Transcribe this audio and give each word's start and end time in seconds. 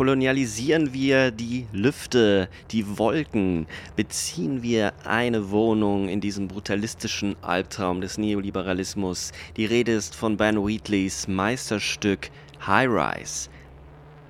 Kolonialisieren 0.00 0.94
wir 0.94 1.30
die 1.30 1.66
Lüfte, 1.74 2.48
die 2.70 2.96
Wolken, 2.96 3.66
beziehen 3.96 4.62
wir 4.62 4.94
eine 5.04 5.50
Wohnung 5.50 6.08
in 6.08 6.22
diesem 6.22 6.48
brutalistischen 6.48 7.36
Albtraum 7.42 8.00
des 8.00 8.16
Neoliberalismus. 8.16 9.32
Die 9.58 9.66
Rede 9.66 9.92
ist 9.92 10.14
von 10.14 10.38
Ben 10.38 10.56
Wheatleys 10.56 11.28
Meisterstück 11.28 12.30
High 12.66 12.88
Rise. 12.88 13.50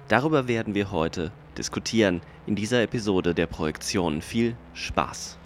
Darüber 0.09 0.49
werden 0.49 0.75
wir 0.75 0.91
heute 0.91 1.31
diskutieren 1.57 2.21
in 2.49 2.57
dieser 2.57 2.83
Episode 2.83 3.33
der 3.33 3.47
Projektion. 3.47 4.23
Viel 4.23 4.57
Spaß! 4.75 5.40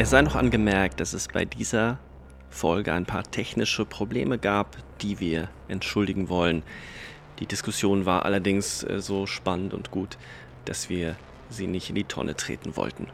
Es 0.00 0.08
sei 0.08 0.22
noch 0.22 0.34
angemerkt, 0.34 0.98
dass 0.98 1.12
es 1.12 1.28
bei 1.28 1.44
dieser 1.44 1.98
Folge 2.48 2.94
ein 2.94 3.04
paar 3.04 3.22
technische 3.22 3.84
Probleme 3.84 4.38
gab, 4.38 4.78
die 5.02 5.20
wir 5.20 5.50
entschuldigen 5.68 6.30
wollen. 6.30 6.62
Die 7.38 7.44
Diskussion 7.44 8.06
war 8.06 8.24
allerdings 8.24 8.82
äh, 8.82 9.02
so 9.02 9.26
spannend 9.26 9.74
und 9.74 9.90
gut, 9.90 10.16
dass 10.64 10.88
wir 10.88 11.16
sie 11.50 11.66
nicht 11.66 11.90
in 11.90 11.96
die 11.96 12.04
Tonne 12.04 12.34
treten 12.34 12.78
wollten. 12.78 13.08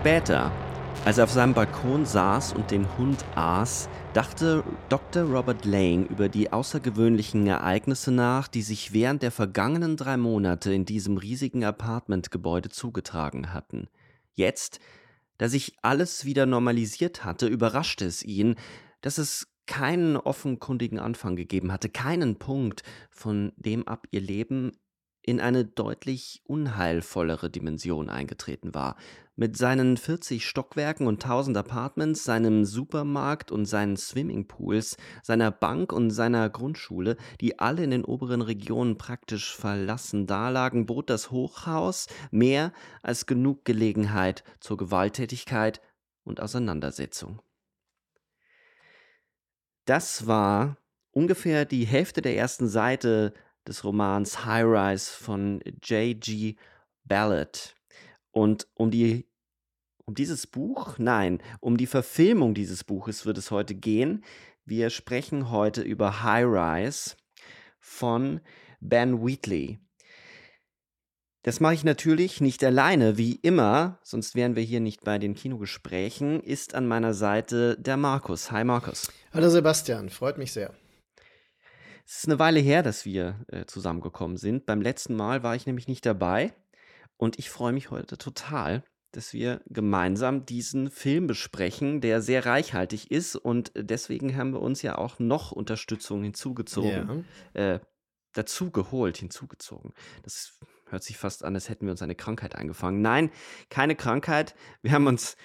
Später, 0.00 0.50
als 1.04 1.18
er 1.18 1.24
auf 1.24 1.30
seinem 1.30 1.52
Balkon 1.52 2.06
saß 2.06 2.54
und 2.54 2.70
den 2.70 2.86
Hund 2.96 3.22
aß, 3.34 3.90
dachte 4.14 4.64
Dr. 4.88 5.24
Robert 5.24 5.66
Lane 5.66 6.06
über 6.06 6.30
die 6.30 6.50
außergewöhnlichen 6.50 7.46
Ereignisse 7.46 8.10
nach, 8.10 8.48
die 8.48 8.62
sich 8.62 8.94
während 8.94 9.22
der 9.22 9.30
vergangenen 9.30 9.98
drei 9.98 10.16
Monate 10.16 10.72
in 10.72 10.86
diesem 10.86 11.18
riesigen 11.18 11.64
Apartmentgebäude 11.64 12.70
zugetragen 12.70 13.52
hatten. 13.52 13.88
Jetzt, 14.32 14.80
da 15.36 15.50
sich 15.50 15.74
alles 15.82 16.24
wieder 16.24 16.46
normalisiert 16.46 17.26
hatte, 17.26 17.46
überraschte 17.46 18.06
es 18.06 18.22
ihn, 18.22 18.54
dass 19.02 19.18
es 19.18 19.48
keinen 19.66 20.16
offenkundigen 20.16 20.98
Anfang 20.98 21.36
gegeben 21.36 21.72
hatte, 21.72 21.90
keinen 21.90 22.36
Punkt, 22.36 22.84
von 23.10 23.52
dem 23.56 23.86
ab 23.86 24.06
ihr 24.12 24.22
Leben 24.22 24.72
in 25.30 25.40
eine 25.40 25.64
deutlich 25.64 26.42
unheilvollere 26.44 27.50
Dimension 27.50 28.10
eingetreten 28.10 28.74
war. 28.74 28.96
Mit 29.36 29.56
seinen 29.56 29.96
40 29.96 30.46
Stockwerken 30.46 31.06
und 31.06 31.24
1000 31.24 31.56
Apartments, 31.56 32.24
seinem 32.24 32.64
Supermarkt 32.64 33.50
und 33.50 33.64
seinen 33.64 33.96
Swimmingpools, 33.96 34.96
seiner 35.22 35.50
Bank 35.50 35.92
und 35.92 36.10
seiner 36.10 36.50
Grundschule, 36.50 37.16
die 37.40 37.58
alle 37.58 37.84
in 37.84 37.90
den 37.90 38.04
oberen 38.04 38.42
Regionen 38.42 38.98
praktisch 38.98 39.56
verlassen 39.56 40.26
dalagen, 40.26 40.84
bot 40.84 41.08
das 41.08 41.30
Hochhaus 41.30 42.08
mehr 42.30 42.72
als 43.02 43.24
genug 43.24 43.64
Gelegenheit 43.64 44.44
zur 44.58 44.76
Gewalttätigkeit 44.76 45.80
und 46.24 46.40
Auseinandersetzung. 46.40 47.40
Das 49.86 50.26
war 50.26 50.76
ungefähr 51.12 51.64
die 51.64 51.86
Hälfte 51.86 52.20
der 52.20 52.36
ersten 52.36 52.68
Seite 52.68 53.32
des 53.66 53.84
Romans 53.84 54.44
High 54.44 54.64
Rise 54.64 55.10
von 55.10 55.60
J.G. 55.82 56.56
Ballard. 57.04 57.76
Und 58.30 58.66
um 58.74 58.90
die 58.90 59.26
um 60.10 60.14
dieses 60.16 60.48
Buch, 60.48 60.98
nein, 60.98 61.40
um 61.60 61.76
die 61.76 61.86
Verfilmung 61.86 62.52
dieses 62.52 62.82
Buches 62.82 63.26
wird 63.26 63.38
es 63.38 63.52
heute 63.52 63.76
gehen. 63.76 64.24
Wir 64.64 64.90
sprechen 64.90 65.52
heute 65.52 65.82
über 65.82 66.24
High 66.24 66.46
Rise 66.46 67.14
von 67.78 68.40
Ben 68.80 69.24
Wheatley. 69.24 69.78
Das 71.42 71.60
mache 71.60 71.74
ich 71.74 71.84
natürlich 71.84 72.40
nicht 72.40 72.62
alleine, 72.64 73.16
wie 73.18 73.36
immer, 73.36 73.98
sonst 74.02 74.34
wären 74.34 74.56
wir 74.56 74.62
hier 74.62 74.80
nicht 74.80 75.04
bei 75.04 75.18
den 75.18 75.34
Kinogesprächen, 75.34 76.42
ist 76.42 76.74
an 76.74 76.88
meiner 76.88 77.14
Seite 77.14 77.76
der 77.78 77.96
Markus. 77.96 78.50
Hi 78.50 78.64
Markus. 78.64 79.10
Hallo 79.32 79.48
Sebastian, 79.48 80.10
freut 80.10 80.38
mich 80.38 80.52
sehr. 80.52 80.74
Es 82.12 82.24
ist 82.24 82.26
eine 82.26 82.40
Weile 82.40 82.58
her, 82.58 82.82
dass 82.82 83.04
wir 83.04 83.38
äh, 83.46 83.66
zusammengekommen 83.66 84.36
sind. 84.36 84.66
Beim 84.66 84.82
letzten 84.82 85.14
Mal 85.14 85.44
war 85.44 85.54
ich 85.54 85.66
nämlich 85.66 85.86
nicht 85.86 86.04
dabei 86.04 86.52
und 87.16 87.38
ich 87.38 87.50
freue 87.50 87.72
mich 87.72 87.92
heute 87.92 88.18
total, 88.18 88.82
dass 89.12 89.32
wir 89.32 89.60
gemeinsam 89.66 90.44
diesen 90.44 90.90
Film 90.90 91.28
besprechen, 91.28 92.00
der 92.00 92.20
sehr 92.20 92.46
reichhaltig 92.46 93.12
ist 93.12 93.36
und 93.36 93.70
deswegen 93.76 94.36
haben 94.36 94.54
wir 94.54 94.60
uns 94.60 94.82
ja 94.82 94.98
auch 94.98 95.20
noch 95.20 95.52
Unterstützung 95.52 96.24
hinzugezogen, 96.24 97.26
ja. 97.54 97.74
äh, 97.74 97.80
dazu 98.32 98.72
geholt, 98.72 99.16
hinzugezogen. 99.16 99.92
Das 100.24 100.58
hört 100.86 101.04
sich 101.04 101.16
fast 101.16 101.44
an, 101.44 101.54
als 101.54 101.68
hätten 101.68 101.86
wir 101.86 101.92
uns 101.92 102.02
eine 102.02 102.16
Krankheit 102.16 102.56
eingefangen. 102.56 103.02
Nein, 103.02 103.30
keine 103.68 103.94
Krankheit. 103.94 104.56
Wir 104.82 104.90
haben 104.90 105.06
uns 105.06 105.36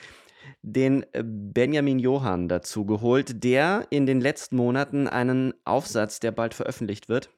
den 0.61 1.03
äh, 1.13 1.23
Benjamin 1.23 1.99
Johann 1.99 2.47
dazu 2.47 2.85
geholt, 2.85 3.43
der 3.43 3.87
in 3.89 4.05
den 4.05 4.21
letzten 4.21 4.55
Monaten 4.55 5.07
einen 5.07 5.53
Aufsatz, 5.63 6.19
der 6.19 6.31
bald 6.31 6.53
veröffentlicht 6.53 7.09
wird, 7.09 7.29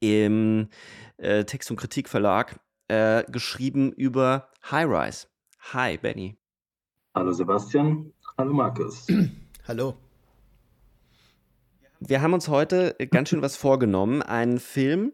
im 0.00 0.68
äh, 1.18 1.44
Text- 1.44 1.70
und 1.70 1.76
Kritikverlag 1.76 2.58
äh, 2.88 3.24
geschrieben 3.30 3.92
über 3.92 4.48
High 4.70 4.88
Rise. 4.88 5.26
Hi, 5.72 5.98
Benny. 5.98 6.36
Hallo 7.14 7.32
Sebastian. 7.32 8.12
Hallo 8.38 8.52
Markus. 8.52 9.06
Hallo. 9.68 9.96
Wir 12.00 12.20
haben 12.20 12.32
uns 12.32 12.48
heute 12.48 12.96
ganz 13.10 13.28
schön 13.28 13.42
was 13.42 13.56
vorgenommen. 13.56 14.22
Einen 14.22 14.58
Film, 14.58 15.12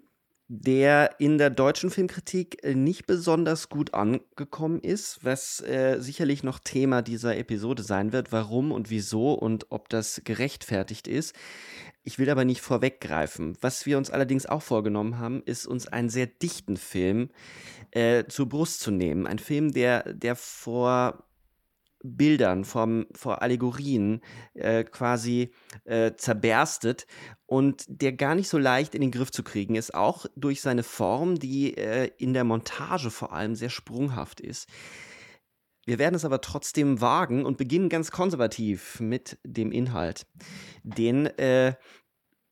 der 0.48 1.16
in 1.18 1.36
der 1.36 1.50
deutschen 1.50 1.90
Filmkritik 1.90 2.64
äh, 2.64 2.74
nicht 2.74 3.06
besonders 3.06 3.68
gut 3.68 3.92
angekommen 3.92 4.80
ist, 4.80 5.22
was 5.22 5.60
äh, 5.60 5.98
sicherlich 6.00 6.42
noch 6.42 6.58
Thema 6.58 7.02
dieser 7.02 7.36
Episode 7.36 7.82
sein 7.82 8.12
wird, 8.12 8.32
warum 8.32 8.72
und 8.72 8.88
wieso 8.88 9.34
und 9.34 9.66
ob 9.68 9.90
das 9.90 10.22
gerechtfertigt 10.24 11.06
ist. 11.06 11.34
Ich 12.02 12.18
will 12.18 12.30
aber 12.30 12.46
nicht 12.46 12.62
vorweggreifen. 12.62 13.58
Was 13.60 13.84
wir 13.84 13.98
uns 13.98 14.10
allerdings 14.10 14.46
auch 14.46 14.62
vorgenommen 14.62 15.18
haben, 15.18 15.42
ist 15.44 15.66
uns 15.66 15.86
einen 15.86 16.08
sehr 16.08 16.26
dichten 16.26 16.78
Film 16.78 17.28
äh, 17.90 18.24
zur 18.26 18.48
Brust 18.48 18.80
zu 18.80 18.90
nehmen. 18.90 19.26
Ein 19.26 19.38
Film, 19.38 19.72
der, 19.72 20.14
der 20.14 20.34
vor 20.34 21.27
Bildern, 22.02 22.64
vom, 22.64 23.06
vor 23.12 23.42
Allegorien 23.42 24.20
äh, 24.54 24.84
quasi 24.84 25.52
äh, 25.84 26.12
zerberstet 26.16 27.06
und 27.46 27.84
der 27.88 28.12
gar 28.12 28.34
nicht 28.34 28.48
so 28.48 28.58
leicht 28.58 28.94
in 28.94 29.00
den 29.00 29.10
Griff 29.10 29.30
zu 29.30 29.42
kriegen 29.42 29.74
ist, 29.74 29.94
auch 29.94 30.26
durch 30.36 30.60
seine 30.60 30.82
Form, 30.82 31.38
die 31.38 31.76
äh, 31.76 32.10
in 32.18 32.34
der 32.34 32.44
Montage 32.44 33.10
vor 33.10 33.32
allem 33.32 33.54
sehr 33.54 33.70
sprunghaft 33.70 34.40
ist. 34.40 34.68
Wir 35.88 35.98
werden 35.98 36.14
es 36.14 36.26
aber 36.26 36.42
trotzdem 36.42 37.00
wagen 37.00 37.46
und 37.46 37.56
beginnen 37.56 37.88
ganz 37.88 38.10
konservativ 38.10 39.00
mit 39.00 39.38
dem 39.42 39.72
Inhalt, 39.72 40.26
den 40.82 41.24
äh, 41.38 41.76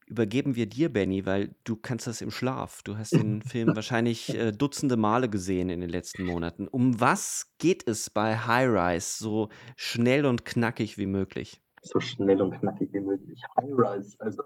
übergeben 0.06 0.56
wir 0.56 0.66
dir, 0.66 0.92
Benny, 0.92 1.26
weil 1.26 1.54
du 1.64 1.76
kannst 1.76 2.06
das 2.06 2.20
im 2.20 2.30
Schlaf. 2.30 2.82
Du 2.82 2.96
hast 2.96 3.12
den 3.12 3.42
Film 3.42 3.74
wahrscheinlich 3.74 4.34
äh, 4.34 4.52
dutzende 4.52 4.96
Male 4.96 5.28
gesehen 5.28 5.68
in 5.68 5.80
den 5.80 5.90
letzten 5.90 6.24
Monaten. 6.24 6.68
Um 6.68 7.00
was 7.00 7.52
geht 7.58 7.86
es 7.86 8.10
bei 8.10 8.36
High 8.36 8.68
Rise 8.68 9.18
so 9.18 9.48
schnell 9.76 10.26
und 10.26 10.44
knackig 10.44 10.96
wie 10.98 11.06
möglich? 11.06 11.60
So 11.82 12.00
schnell 12.00 12.40
und 12.40 12.58
knackig 12.58 12.92
wie 12.92 13.00
möglich. 13.00 13.40
High 13.56 13.70
Rise, 13.70 14.16
also 14.20 14.42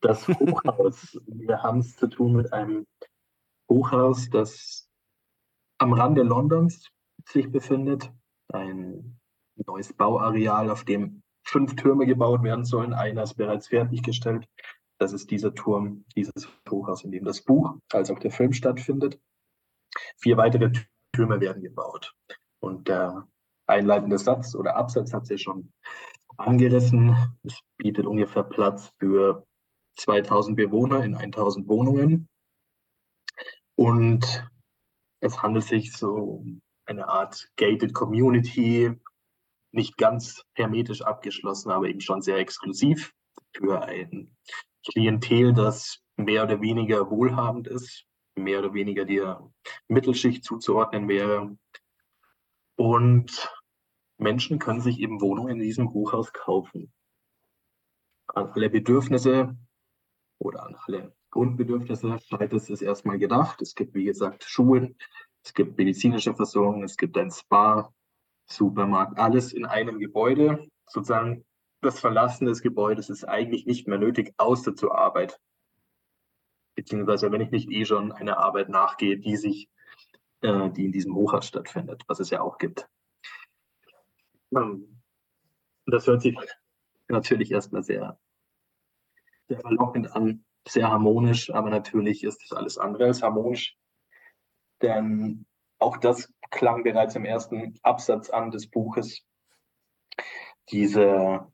das 0.00 0.26
Hochhaus. 0.28 1.18
wir 1.26 1.62
haben 1.62 1.78
es 1.78 1.96
zu 1.96 2.08
tun 2.08 2.34
mit 2.34 2.52
einem 2.52 2.86
Hochhaus, 3.70 4.28
das 4.30 4.88
am 5.78 5.92
Rande 5.92 6.22
Londons 6.22 6.88
sich 7.28 7.50
befindet. 7.50 8.10
Ein 8.52 9.18
neues 9.66 9.92
Bauareal, 9.92 10.70
auf 10.70 10.84
dem 10.84 11.22
fünf 11.44 11.76
Türme 11.76 12.06
gebaut 12.06 12.42
werden 12.42 12.64
sollen. 12.64 12.92
Einer 12.92 13.22
ist 13.22 13.34
bereits 13.34 13.68
fertiggestellt. 13.68 14.46
Das 15.02 15.12
ist 15.12 15.32
dieser 15.32 15.52
Turm, 15.52 16.04
dieses 16.14 16.46
Hochhaus, 16.70 17.02
in 17.02 17.10
dem 17.10 17.24
das 17.24 17.42
Buch 17.42 17.74
als 17.90 18.08
auch 18.08 18.20
der 18.20 18.30
Film 18.30 18.52
stattfindet. 18.52 19.20
Vier 20.16 20.36
weitere 20.36 20.70
Türme 21.12 21.40
werden 21.40 21.60
gebaut. 21.60 22.14
Und 22.60 22.86
der 22.86 23.26
einleitende 23.66 24.16
Satz 24.16 24.54
oder 24.54 24.76
Absatz 24.76 25.12
hat 25.12 25.24
es 25.24 25.30
ja 25.30 25.38
schon 25.38 25.72
angerissen. 26.36 27.16
Es 27.42 27.58
bietet 27.78 28.06
ungefähr 28.06 28.44
Platz 28.44 28.92
für 29.00 29.44
2000 29.96 30.56
Bewohner 30.56 31.02
in 31.02 31.16
1000 31.16 31.66
Wohnungen. 31.66 32.28
Und 33.74 34.48
es 35.18 35.42
handelt 35.42 35.64
sich 35.64 35.96
so 35.96 36.14
um 36.14 36.62
eine 36.86 37.08
Art 37.08 37.50
gated 37.56 37.92
Community, 37.92 38.92
nicht 39.72 39.96
ganz 39.96 40.44
hermetisch 40.54 41.02
abgeschlossen, 41.02 41.72
aber 41.72 41.88
eben 41.88 42.00
schon 42.00 42.22
sehr 42.22 42.36
exklusiv 42.36 43.12
für 43.52 43.82
ein 43.82 44.30
Klientel, 44.90 45.52
das 45.52 46.02
mehr 46.16 46.44
oder 46.44 46.60
weniger 46.60 47.10
wohlhabend 47.10 47.68
ist, 47.68 48.04
mehr 48.34 48.60
oder 48.60 48.74
weniger 48.74 49.04
der 49.04 49.50
Mittelschicht 49.88 50.44
zuzuordnen 50.44 51.08
wäre. 51.08 51.56
Und 52.76 53.50
Menschen 54.18 54.58
können 54.58 54.80
sich 54.80 55.00
eben 55.00 55.20
Wohnungen 55.20 55.56
in 55.56 55.60
diesem 55.60 55.92
Hochhaus 55.92 56.32
kaufen. 56.32 56.92
An 58.28 58.50
alle 58.52 58.70
Bedürfnisse 58.70 59.56
oder 60.38 60.64
an 60.64 60.76
alle 60.86 61.14
Grundbedürfnisse 61.30 62.18
scheint 62.20 62.52
es 62.52 62.82
erstmal 62.82 63.18
gedacht. 63.18 63.60
Es 63.62 63.74
gibt, 63.74 63.94
wie 63.94 64.04
gesagt, 64.04 64.44
Schulen, 64.44 64.96
es 65.44 65.54
gibt 65.54 65.76
medizinische 65.76 66.34
Versorgung, 66.34 66.82
es 66.84 66.96
gibt 66.96 67.16
ein 67.18 67.30
Spa, 67.30 67.92
Supermarkt, 68.46 69.18
alles 69.18 69.52
in 69.52 69.64
einem 69.64 69.98
Gebäude. 69.98 70.68
Sozusagen 70.86 71.44
das 71.82 71.98
Verlassen 72.00 72.46
des 72.46 72.62
Gebäudes 72.62 73.10
ist 73.10 73.24
eigentlich 73.24 73.66
nicht 73.66 73.88
mehr 73.88 73.98
nötig, 73.98 74.32
außer 74.38 74.74
zur 74.74 74.96
Arbeit. 74.96 75.38
Beziehungsweise 76.74 77.30
wenn 77.30 77.40
ich 77.40 77.50
nicht 77.50 77.70
eh 77.70 77.84
schon 77.84 78.12
einer 78.12 78.38
Arbeit 78.38 78.68
nachgehe, 78.68 79.18
die 79.18 79.36
sich, 79.36 79.68
äh, 80.40 80.70
die 80.70 80.86
in 80.86 80.92
diesem 80.92 81.14
Hochhaus 81.14 81.46
stattfindet, 81.46 82.04
was 82.06 82.20
es 82.20 82.30
ja 82.30 82.40
auch 82.40 82.58
gibt. 82.58 82.88
Ähm, 84.54 85.02
das 85.86 86.06
hört 86.06 86.22
sich 86.22 86.36
natürlich 87.08 87.50
erstmal 87.50 87.82
sehr, 87.82 88.18
sehr 89.48 89.60
verlockend 89.60 90.14
an, 90.14 90.44
sehr 90.66 90.88
harmonisch, 90.88 91.52
aber 91.52 91.68
natürlich 91.68 92.22
ist 92.22 92.42
das 92.42 92.56
alles 92.56 92.78
andere 92.78 93.06
als 93.06 93.22
harmonisch. 93.22 93.76
Denn 94.80 95.46
auch 95.78 95.96
das 95.96 96.32
klang 96.50 96.84
bereits 96.84 97.16
im 97.16 97.24
ersten 97.24 97.74
Absatz 97.82 98.30
an 98.30 98.52
des 98.52 98.70
Buches. 98.70 99.26
Diese, 100.70 101.51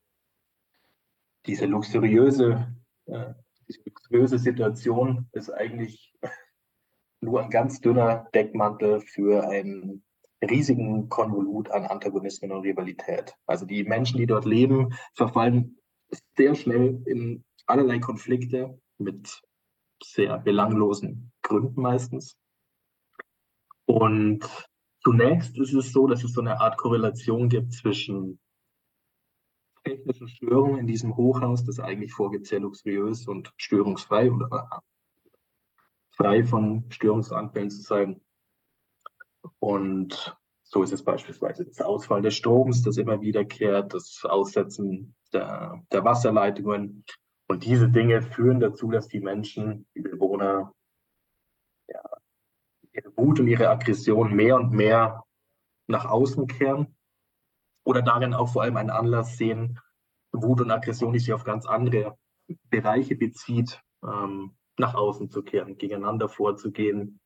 diese 1.47 1.67
luxuriöse, 1.67 2.75
äh, 3.07 3.35
diese 3.67 3.81
luxuriöse 3.85 4.39
Situation 4.39 5.29
ist 5.33 5.51
eigentlich 5.51 6.15
nur 7.21 7.43
ein 7.43 7.51
ganz 7.51 7.81
dünner 7.81 8.29
Deckmantel 8.35 9.01
für 9.01 9.49
einen 9.49 10.05
riesigen 10.43 11.09
Konvolut 11.09 11.71
an 11.71 11.87
Antagonismen 11.87 12.53
und 12.53 12.63
Rivalität. 12.63 13.35
Also 13.47 13.67
die 13.67 13.85
Menschen, 13.85 14.19
die 14.19 14.27
dort 14.27 14.45
leben, 14.45 14.95
verfallen 15.15 15.79
sehr 16.37 16.55
schnell 16.55 17.03
in 17.07 17.45
allerlei 17.67 17.99
Konflikte 17.99 18.81
mit 18.99 19.43
sehr 20.03 20.39
belanglosen 20.39 21.33
Gründen 21.43 21.81
meistens. 21.81 22.37
Und 23.87 24.45
zunächst 25.03 25.59
ist 25.59 25.75
es 25.75 25.93
so, 25.93 26.07
dass 26.07 26.23
es 26.23 26.33
so 26.33 26.41
eine 26.41 26.61
Art 26.61 26.77
Korrelation 26.77 27.49
gibt 27.49 27.73
zwischen 27.73 28.39
technischen 30.09 30.29
Störungen 30.29 30.79
in 30.79 30.87
diesem 30.87 31.17
Hochhaus, 31.17 31.65
das 31.65 31.81
eigentlich 31.81 32.13
vorgibt, 32.13 32.47
sehr 32.47 32.61
luxuriös 32.61 33.29
und 33.29 33.53
störungsfrei 33.57 34.31
oder 34.31 34.83
frei 36.11 36.45
von 36.45 36.85
Störungsanfällen 36.91 37.71
zu 37.71 37.83
sein. 37.83 38.21
Und 39.59 40.37
so 40.63 40.83
ist 40.83 40.93
es 40.93 41.03
beispielsweise 41.03 41.65
das 41.65 41.81
Ausfall 41.81 42.23
des 42.23 42.35
Stroms, 42.35 42.83
das 42.83 42.97
immer 42.97 43.21
wiederkehrt, 43.21 43.95
das 43.95 44.25
Aussetzen 44.25 45.15
der, 45.33 45.83
der 45.93 46.05
Wasserleitungen. 46.05 47.05
Und 47.47 47.65
diese 47.65 47.89
Dinge 47.89 48.23
führen 48.23 48.61
dazu, 48.61 48.91
dass 48.91 49.09
die 49.09 49.21
Menschen, 49.21 49.87
die 49.95 50.01
Bewohner, 50.01 50.73
ja, 51.89 52.03
ihre 52.93 53.17
Wut 53.17 53.41
und 53.41 53.47
ihre 53.47 53.69
Aggression 53.69 54.35
mehr 54.35 54.57
und 54.57 54.73
mehr 54.73 55.23
nach 55.87 56.05
außen 56.05 56.47
kehren 56.47 56.97
oder 57.85 58.03
darin 58.03 58.35
auch 58.35 58.53
vor 58.53 58.63
allem 58.63 58.77
einen 58.77 58.91
Anlass 58.91 59.39
sehen, 59.39 59.81
Wut 60.33 60.61
und 60.61 60.71
Aggression, 60.71 61.13
die 61.13 61.19
sich 61.19 61.33
auf 61.33 61.45
ganz 61.45 61.67
andere 61.67 62.17
Bereiche 62.71 63.17
bezieht, 63.17 63.81
ähm, 64.03 64.57
nach 64.79 64.95
außen 64.95 65.31
zu 65.31 65.43
kehren, 65.43 65.77
gegeneinander 65.77 66.29
vorzugehen, 66.29 67.21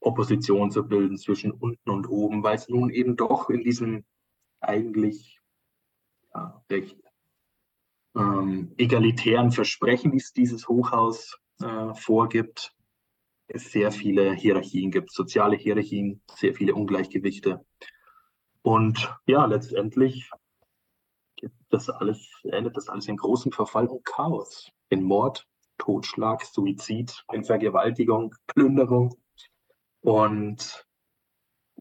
Opposition 0.00 0.70
zu 0.70 0.86
bilden 0.86 1.18
zwischen 1.18 1.52
unten 1.52 1.90
und 1.90 2.08
oben, 2.08 2.42
weil 2.42 2.56
es 2.56 2.68
nun 2.68 2.90
eben 2.90 3.16
doch 3.16 3.50
in 3.50 3.62
diesem 3.62 4.04
eigentlich 4.60 5.40
ja, 6.34 6.62
recht 6.70 6.98
ähm, 8.16 8.74
egalitären 8.76 9.52
Versprechen, 9.52 10.10
die 10.12 10.18
es 10.18 10.32
dieses 10.32 10.68
Hochhaus 10.68 11.38
äh, 11.60 11.94
vorgibt, 11.94 12.74
es 13.48 13.72
sehr 13.72 13.92
viele 13.92 14.32
Hierarchien 14.32 14.90
gibt, 14.90 15.12
soziale 15.12 15.56
Hierarchien, 15.56 16.22
sehr 16.34 16.54
viele 16.54 16.74
Ungleichgewichte. 16.74 17.64
Und 18.62 19.14
ja, 19.26 19.44
letztendlich 19.46 20.30
das 21.70 21.88
alles, 21.88 22.28
endet 22.44 22.76
das 22.76 22.88
alles 22.88 23.08
in 23.08 23.16
großem 23.16 23.52
Verfall 23.52 23.86
und 23.86 24.04
Chaos. 24.04 24.70
In 24.88 25.02
Mord, 25.02 25.46
Totschlag, 25.78 26.44
Suizid, 26.44 27.24
in 27.32 27.44
Vergewaltigung, 27.44 28.34
Plünderung. 28.46 29.16
Und 30.02 30.86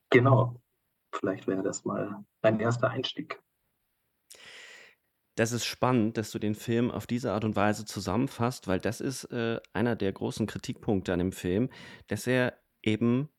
genau, 0.09 0.61
vielleicht 1.13 1.47
wäre 1.47 1.63
das 1.63 1.85
mal 1.85 2.23
ein 2.41 2.59
erster 2.59 2.89
Einstieg. 2.89 3.41
Das 5.35 5.53
ist 5.53 5.65
spannend, 5.65 6.17
dass 6.17 6.31
du 6.31 6.39
den 6.39 6.53
Film 6.53 6.91
auf 6.91 7.07
diese 7.07 7.31
Art 7.31 7.45
und 7.45 7.55
Weise 7.55 7.85
zusammenfasst, 7.85 8.67
weil 8.67 8.79
das 8.79 8.99
ist 8.99 9.23
äh, 9.25 9.61
einer 9.71 9.95
der 9.95 10.11
großen 10.11 10.47
Kritikpunkte 10.47 11.13
an 11.13 11.19
dem 11.19 11.31
Film, 11.31 11.69
dass 12.07 12.27
er 12.27 12.59
eben 12.83 13.29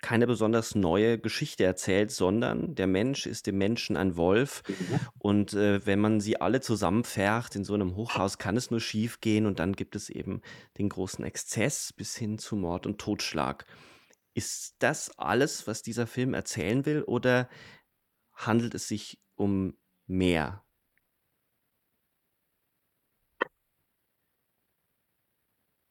keine 0.00 0.26
besonders 0.26 0.74
neue 0.74 1.18
Geschichte 1.18 1.64
erzählt, 1.64 2.10
sondern 2.10 2.74
der 2.74 2.86
Mensch 2.86 3.26
ist 3.26 3.46
dem 3.46 3.58
Menschen 3.58 3.96
ein 3.96 4.16
Wolf. 4.16 4.62
Mhm. 4.68 5.00
Und 5.18 5.52
äh, 5.54 5.84
wenn 5.86 5.98
man 5.98 6.20
sie 6.20 6.40
alle 6.40 6.60
zusammenfährt 6.60 7.56
in 7.56 7.64
so 7.64 7.74
einem 7.74 7.96
Hochhaus, 7.96 8.38
kann 8.38 8.56
es 8.56 8.70
nur 8.70 8.80
schief 8.80 9.20
gehen 9.20 9.46
und 9.46 9.58
dann 9.58 9.74
gibt 9.74 9.96
es 9.96 10.08
eben 10.08 10.40
den 10.78 10.88
großen 10.88 11.24
Exzess 11.24 11.92
bis 11.92 12.16
hin 12.16 12.38
zu 12.38 12.56
Mord 12.56 12.86
und 12.86 12.98
Totschlag. 12.98 13.66
Ist 14.34 14.76
das 14.78 15.18
alles, 15.18 15.66
was 15.66 15.82
dieser 15.82 16.06
Film 16.06 16.32
erzählen 16.32 16.86
will, 16.86 17.02
oder 17.02 17.48
handelt 18.34 18.74
es 18.74 18.86
sich 18.86 19.20
um 19.34 19.74
mehr? 20.06 20.62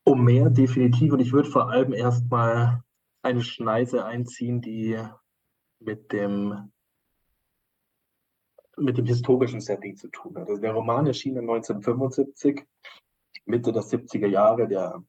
Um 0.06 0.24
mehr 0.24 0.50
definitiv 0.50 1.12
und 1.12 1.20
ich 1.20 1.34
würde 1.34 1.50
vor 1.50 1.70
allem 1.70 1.92
erstmal 1.92 2.82
eine 3.28 3.42
Schneise 3.42 4.06
einziehen, 4.06 4.62
die 4.62 4.98
mit 5.80 6.12
dem, 6.14 6.72
mit 8.78 8.98
dem 8.98 9.06
historischen 9.06 9.60
Setting 9.60 9.98
zu 9.98 10.08
tun 10.08 10.36
hat. 10.38 10.50
Also 10.50 10.62
der 10.62 10.72
Roman 10.72 11.08
erschien 11.08 11.38
1975, 11.38 12.66
Mitte 13.46 13.72
der 13.74 13.84
70er 13.84 14.28
Jahre. 14.28 14.68
Der, 14.68 15.04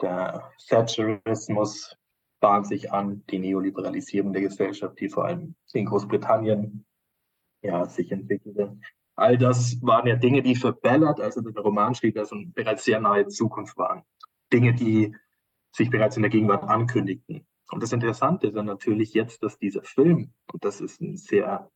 der 0.00 0.50
Thatcherismus 0.66 1.94
bahnt 2.40 2.66
sich 2.66 2.90
an, 2.90 3.24
die 3.26 3.38
Neoliberalisierung 3.38 4.32
der 4.32 4.42
Gesellschaft, 4.42 4.98
die 4.98 5.10
vor 5.10 5.26
allem 5.26 5.54
in 5.72 5.86
Großbritannien 5.86 6.86
ja, 7.62 7.86
sich 7.86 8.10
entwickelte. 8.12 8.78
All 9.14 9.36
das 9.36 9.82
waren 9.82 10.06
ja 10.06 10.16
Dinge, 10.16 10.42
die 10.42 10.54
für 10.54 10.72
Ballard, 10.72 11.20
also 11.20 11.40
der 11.40 11.62
Roman 11.62 11.94
schrieb, 11.94 12.16
also 12.16 12.36
bereits 12.54 12.84
sehr 12.84 13.00
nahe 13.00 13.26
Zukunft 13.26 13.76
waren. 13.76 14.04
Dinge, 14.52 14.72
die 14.72 15.14
sich 15.78 15.90
bereits 15.90 16.16
in 16.16 16.22
der 16.22 16.30
Gegenwart 16.30 16.64
ankündigten. 16.64 17.46
Und 17.70 17.82
das 17.82 17.92
Interessante 17.92 18.48
ist 18.48 18.56
dann 18.56 18.66
natürlich 18.66 19.14
jetzt, 19.14 19.42
dass 19.42 19.58
dieser 19.58 19.82
Film, 19.82 20.32
und 20.52 20.64
das 20.64 20.80
ist 20.80 21.00
ein 21.00 21.16
sehr 21.16 21.70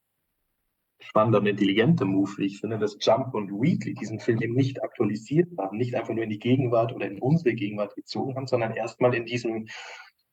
spannender 1.01 1.41
und 1.41 1.47
intelligenter 1.47 2.05
Move, 2.05 2.43
ich 2.45 2.61
finde, 2.61 2.79
dass 2.79 2.97
Jump 3.01 3.35
und 3.35 3.51
Wheatley 3.51 3.95
diesen 3.95 4.21
Film 4.21 4.41
eben 4.41 4.55
nicht 4.55 4.83
aktualisiert 4.83 5.51
haben, 5.59 5.77
nicht 5.77 5.95
einfach 5.95 6.15
nur 6.15 6.25
in 6.25 6.31
die 6.31 6.39
Gegenwart 6.39 6.93
oder 6.93 7.07
in 7.07 7.19
unsere 7.21 7.55
Gegenwart 7.55 7.95
gezogen 7.95 8.37
haben, 8.37 8.47
sondern 8.47 8.75
erstmal 8.75 9.15
in 9.15 9.27
diesem 9.27 9.69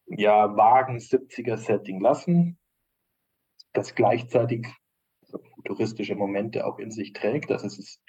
ja, 0.06 0.56
vagen 0.56 0.98
70er-Setting 0.98 2.00
lassen, 2.00 2.58
das 3.74 3.96
gleichzeitig 3.96 4.68
futuristische 5.56 6.16
Momente 6.16 6.66
auch 6.66 6.80
in 6.80 6.92
sich 6.92 7.14
trägt. 7.14 7.52
Also 7.52 7.68
es 7.68 7.78
ist 7.78 8.02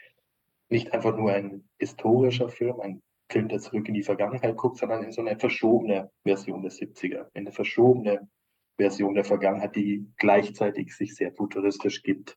nicht 0.68 0.92
einfach 0.92 1.16
nur 1.16 1.32
ein 1.32 1.68
historischer 1.78 2.48
Film, 2.48 2.80
ein 2.80 3.02
Film, 3.30 3.48
der 3.48 3.60
zurück 3.60 3.86
in 3.88 3.94
die 3.94 4.02
Vergangenheit 4.02 4.56
guckt, 4.56 4.78
sondern 4.78 5.04
in 5.04 5.12
so 5.12 5.20
eine 5.20 5.38
verschobene 5.38 6.10
Version 6.24 6.62
der 6.62 6.72
70er, 6.72 7.28
eine 7.34 7.52
verschobene 7.52 8.28
Version 8.76 9.14
der 9.14 9.24
Vergangenheit, 9.24 9.76
die 9.76 10.10
gleichzeitig 10.16 10.94
sich 10.94 11.14
sehr 11.14 11.32
futuristisch 11.32 12.02
gibt. 12.02 12.36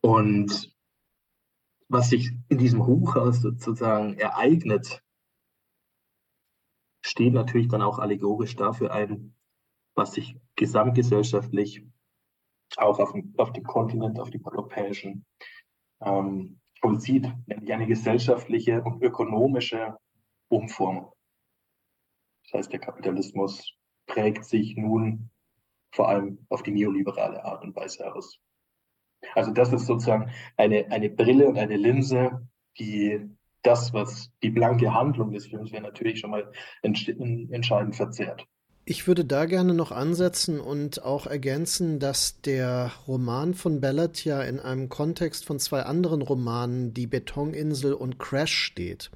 Und 0.00 0.76
was 1.88 2.10
sich 2.10 2.30
in 2.48 2.58
diesem 2.58 2.86
Hochhaus 2.86 3.40
sozusagen 3.40 4.18
ereignet, 4.18 5.02
steht 7.02 7.32
natürlich 7.32 7.68
dann 7.68 7.82
auch 7.82 7.98
allegorisch 7.98 8.54
dafür 8.56 8.92
ein, 8.92 9.34
was 9.94 10.12
sich 10.12 10.36
gesamtgesellschaftlich 10.56 11.84
auch 12.76 12.98
auf 12.98 13.12
dem, 13.12 13.34
auf 13.38 13.52
dem 13.52 13.64
Kontinent, 13.64 14.20
auf 14.20 14.30
dem 14.30 14.44
europäischen 14.44 15.24
ähm, 16.00 16.60
vollzieht, 16.88 17.30
nämlich 17.46 17.72
eine 17.72 17.86
gesellschaftliche 17.86 18.82
und 18.82 19.02
ökonomische 19.02 19.98
Umformung. 20.48 21.12
Das 22.44 22.60
heißt, 22.60 22.72
der 22.72 22.80
Kapitalismus 22.80 23.74
prägt 24.06 24.46
sich 24.46 24.74
nun 24.76 25.30
vor 25.92 26.08
allem 26.08 26.46
auf 26.48 26.62
die 26.62 26.70
neoliberale 26.70 27.44
Art 27.44 27.62
und 27.62 27.76
Weise 27.76 28.14
aus. 28.14 28.40
Also 29.34 29.52
das 29.52 29.72
ist 29.72 29.86
sozusagen 29.86 30.30
eine, 30.56 30.90
eine 30.90 31.10
Brille 31.10 31.48
und 31.48 31.58
eine 31.58 31.76
Linse, 31.76 32.48
die 32.78 33.28
das, 33.62 33.92
was 33.92 34.30
die 34.42 34.50
blanke 34.50 34.94
Handlung 34.94 35.32
des 35.32 35.48
Films 35.48 35.72
wäre, 35.72 35.82
natürlich 35.82 36.20
schon 36.20 36.30
mal 36.30 36.50
entscheidend 36.82 37.96
verzerrt. 37.96 38.46
Ich 38.90 39.06
würde 39.06 39.26
da 39.26 39.44
gerne 39.44 39.74
noch 39.74 39.92
ansetzen 39.92 40.58
und 40.58 41.04
auch 41.04 41.26
ergänzen, 41.26 41.98
dass 41.98 42.40
der 42.40 42.90
Roman 43.06 43.52
von 43.52 43.82
Ballard 43.82 44.24
ja 44.24 44.40
in 44.40 44.60
einem 44.60 44.88
Kontext 44.88 45.44
von 45.44 45.58
zwei 45.58 45.82
anderen 45.82 46.22
Romanen, 46.22 46.94
Die 46.94 47.06
Betoninsel 47.06 47.92
und 47.92 48.18
Crash, 48.18 48.54
steht. 48.54 49.10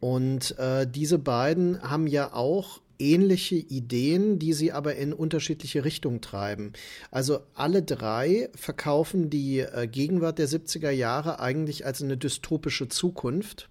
Und 0.00 0.58
äh, 0.58 0.86
diese 0.86 1.18
beiden 1.18 1.82
haben 1.82 2.06
ja 2.06 2.32
auch 2.32 2.80
ähnliche 2.98 3.56
Ideen, 3.56 4.38
die 4.38 4.54
sie 4.54 4.72
aber 4.72 4.96
in 4.96 5.12
unterschiedliche 5.12 5.84
Richtungen 5.84 6.22
treiben. 6.22 6.72
Also 7.10 7.40
alle 7.52 7.82
drei 7.82 8.48
verkaufen 8.54 9.28
die 9.28 9.58
äh, 9.58 9.88
Gegenwart 9.88 10.38
der 10.38 10.48
70er 10.48 10.90
Jahre 10.90 11.38
eigentlich 11.38 11.84
als 11.84 12.02
eine 12.02 12.16
dystopische 12.16 12.88
Zukunft 12.88 13.68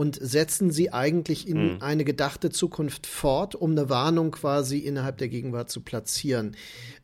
und 0.00 0.18
setzen 0.18 0.70
sie 0.70 0.94
eigentlich 0.94 1.46
in 1.46 1.74
mhm. 1.74 1.76
eine 1.80 2.04
gedachte 2.04 2.48
Zukunft 2.48 3.06
fort, 3.06 3.54
um 3.54 3.72
eine 3.72 3.90
Warnung 3.90 4.30
quasi 4.30 4.78
innerhalb 4.78 5.18
der 5.18 5.28
Gegenwart 5.28 5.68
zu 5.68 5.82
platzieren. 5.82 6.56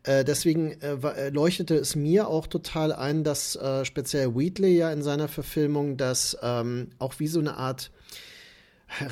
Äh, 0.02 0.24
deswegen 0.24 0.80
äh, 0.80 0.94
äh, 0.94 1.28
leuchtete 1.28 1.74
es 1.76 1.94
mir 1.94 2.26
auch 2.26 2.46
total 2.46 2.94
ein, 2.94 3.22
dass 3.22 3.54
äh, 3.54 3.84
speziell 3.84 4.34
Wheatley 4.34 4.78
ja 4.78 4.90
in 4.90 5.02
seiner 5.02 5.28
Verfilmung 5.28 5.98
das 5.98 6.38
ähm, 6.40 6.88
auch 6.98 7.18
wie 7.18 7.26
so 7.26 7.38
eine 7.38 7.58
Art 7.58 7.90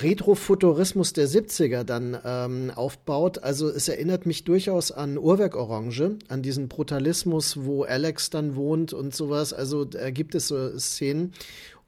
Retrofuturismus 0.01 1.13
der 1.13 1.29
70er 1.29 1.85
dann 1.85 2.17
ähm, 2.25 2.73
aufbaut. 2.75 3.43
Also 3.43 3.69
es 3.69 3.89
erinnert 3.89 4.25
mich 4.25 4.45
durchaus 4.45 4.93
an 4.93 5.19
Uhrwerk 5.19 5.57
Orange, 5.57 6.17
an 6.29 6.41
diesen 6.41 6.69
Brutalismus, 6.69 7.65
wo 7.65 7.83
Alex 7.83 8.31
dann 8.31 8.57
wohnt 8.57 8.95
und 8.95 9.15
sowas. 9.15 9.53
Also 9.53 9.85
da 9.85 10.11
gibt 10.11 10.35
es 10.35 10.49
so 10.49 10.79
Szenen. 10.79 11.33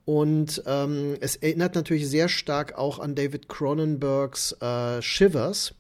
Und 0.07 0.63
ähm, 0.67 1.17
es 1.21 1.35
erinnert 1.37 1.75
natürlich 1.75 2.09
sehr 2.09 2.29
stark 2.29 2.79
auch 2.79 3.01
an 3.01 3.17
David 3.17 3.49
Cronenbergs 3.49 4.53
äh, 4.63 5.03
Shivers 5.03 5.75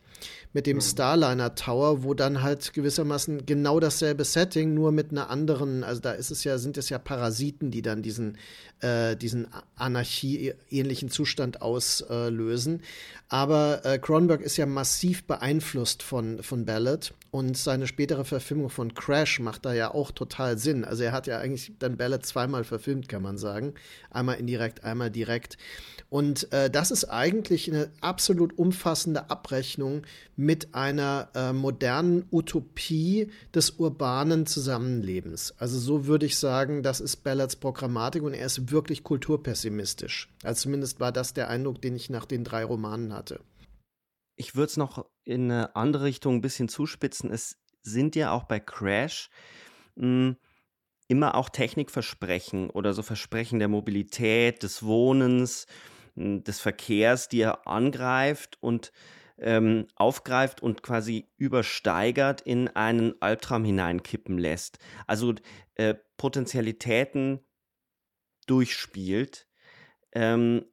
mit 0.56 0.66
dem 0.66 0.78
mhm. 0.78 0.80
Starliner 0.80 1.54
Tower, 1.54 2.02
wo 2.02 2.14
dann 2.14 2.42
halt 2.42 2.72
gewissermaßen 2.72 3.44
genau 3.44 3.78
dasselbe 3.78 4.24
Setting, 4.24 4.72
nur 4.72 4.90
mit 4.90 5.10
einer 5.10 5.28
anderen, 5.28 5.84
also 5.84 6.00
da 6.00 6.12
ist 6.12 6.30
es 6.30 6.44
ja, 6.44 6.56
sind 6.56 6.78
es 6.78 6.88
ja 6.88 6.98
Parasiten, 6.98 7.70
die 7.70 7.82
dann 7.82 8.00
diesen, 8.00 8.38
äh, 8.80 9.16
diesen 9.16 9.48
Anarchie-ähnlichen 9.74 11.10
Zustand 11.10 11.60
auslösen. 11.60 12.80
Aber 13.28 13.84
äh, 13.84 13.98
Cronenberg 13.98 14.40
ist 14.40 14.56
ja 14.56 14.64
massiv 14.64 15.24
beeinflusst 15.24 16.02
von, 16.02 16.42
von 16.42 16.64
Ballad 16.64 17.12
und 17.32 17.58
seine 17.58 17.86
spätere 17.86 18.24
Verfilmung 18.24 18.70
von 18.70 18.94
Crash 18.94 19.40
macht 19.40 19.66
da 19.66 19.74
ja 19.74 19.92
auch 19.92 20.10
total 20.10 20.56
Sinn. 20.56 20.86
Also 20.86 21.02
er 21.02 21.12
hat 21.12 21.26
ja 21.26 21.38
eigentlich 21.38 21.72
dann 21.78 21.98
Ballad 21.98 22.24
zweimal 22.24 22.64
verfilmt, 22.64 23.10
kann 23.10 23.20
man 23.20 23.36
sagen. 23.36 23.74
Einmal 24.10 24.36
indirekt, 24.36 24.84
einmal 24.84 25.10
direkt. 25.10 25.58
Und 26.08 26.50
äh, 26.52 26.70
das 26.70 26.90
ist 26.90 27.04
eigentlich 27.04 27.70
eine 27.70 27.90
absolut 28.00 28.56
umfassende 28.56 29.28
Abrechnung 29.28 30.02
mit 30.36 30.45
einer 30.74 31.28
äh, 31.34 31.52
modernen 31.52 32.24
Utopie 32.30 33.30
des 33.54 33.70
urbanen 33.70 34.46
Zusammenlebens. 34.46 35.54
Also 35.58 35.78
so 35.78 36.06
würde 36.06 36.26
ich 36.26 36.38
sagen, 36.38 36.82
das 36.82 37.00
ist 37.00 37.16
Ballads 37.18 37.56
Programmatik 37.56 38.22
und 38.22 38.34
er 38.34 38.46
ist 38.46 38.70
wirklich 38.70 39.02
kulturpessimistisch. 39.02 40.28
Also 40.42 40.62
zumindest 40.62 41.00
war 41.00 41.12
das 41.12 41.34
der 41.34 41.48
Eindruck, 41.48 41.82
den 41.82 41.96
ich 41.96 42.10
nach 42.10 42.24
den 42.24 42.44
drei 42.44 42.64
Romanen 42.64 43.12
hatte. 43.12 43.40
Ich 44.36 44.54
würde 44.54 44.70
es 44.70 44.76
noch 44.76 45.06
in 45.24 45.50
eine 45.50 45.74
andere 45.74 46.04
Richtung 46.04 46.36
ein 46.36 46.42
bisschen 46.42 46.68
zuspitzen. 46.68 47.30
Es 47.30 47.56
sind 47.82 48.14
ja 48.16 48.32
auch 48.32 48.44
bei 48.44 48.60
Crash 48.60 49.30
hm, 49.98 50.36
immer 51.08 51.34
auch 51.34 51.48
Technikversprechen 51.48 52.70
oder 52.70 52.92
so 52.92 53.02
Versprechen 53.02 53.58
der 53.58 53.68
Mobilität, 53.68 54.62
des 54.62 54.82
Wohnens, 54.82 55.66
hm, 56.14 56.44
des 56.44 56.60
Verkehrs, 56.60 57.28
die 57.28 57.40
er 57.40 57.66
angreift 57.66 58.58
und 58.60 58.92
ähm, 59.38 59.86
aufgreift 59.94 60.62
und 60.62 60.82
quasi 60.82 61.28
übersteigert 61.36 62.40
in 62.40 62.68
einen 62.68 63.20
Albtraum 63.20 63.64
hineinkippen 63.64 64.38
lässt. 64.38 64.78
Also 65.06 65.34
äh, 65.74 65.94
Potentialitäten 66.16 67.40
durchspielt. 68.46 69.46
Ähm, 70.12 70.64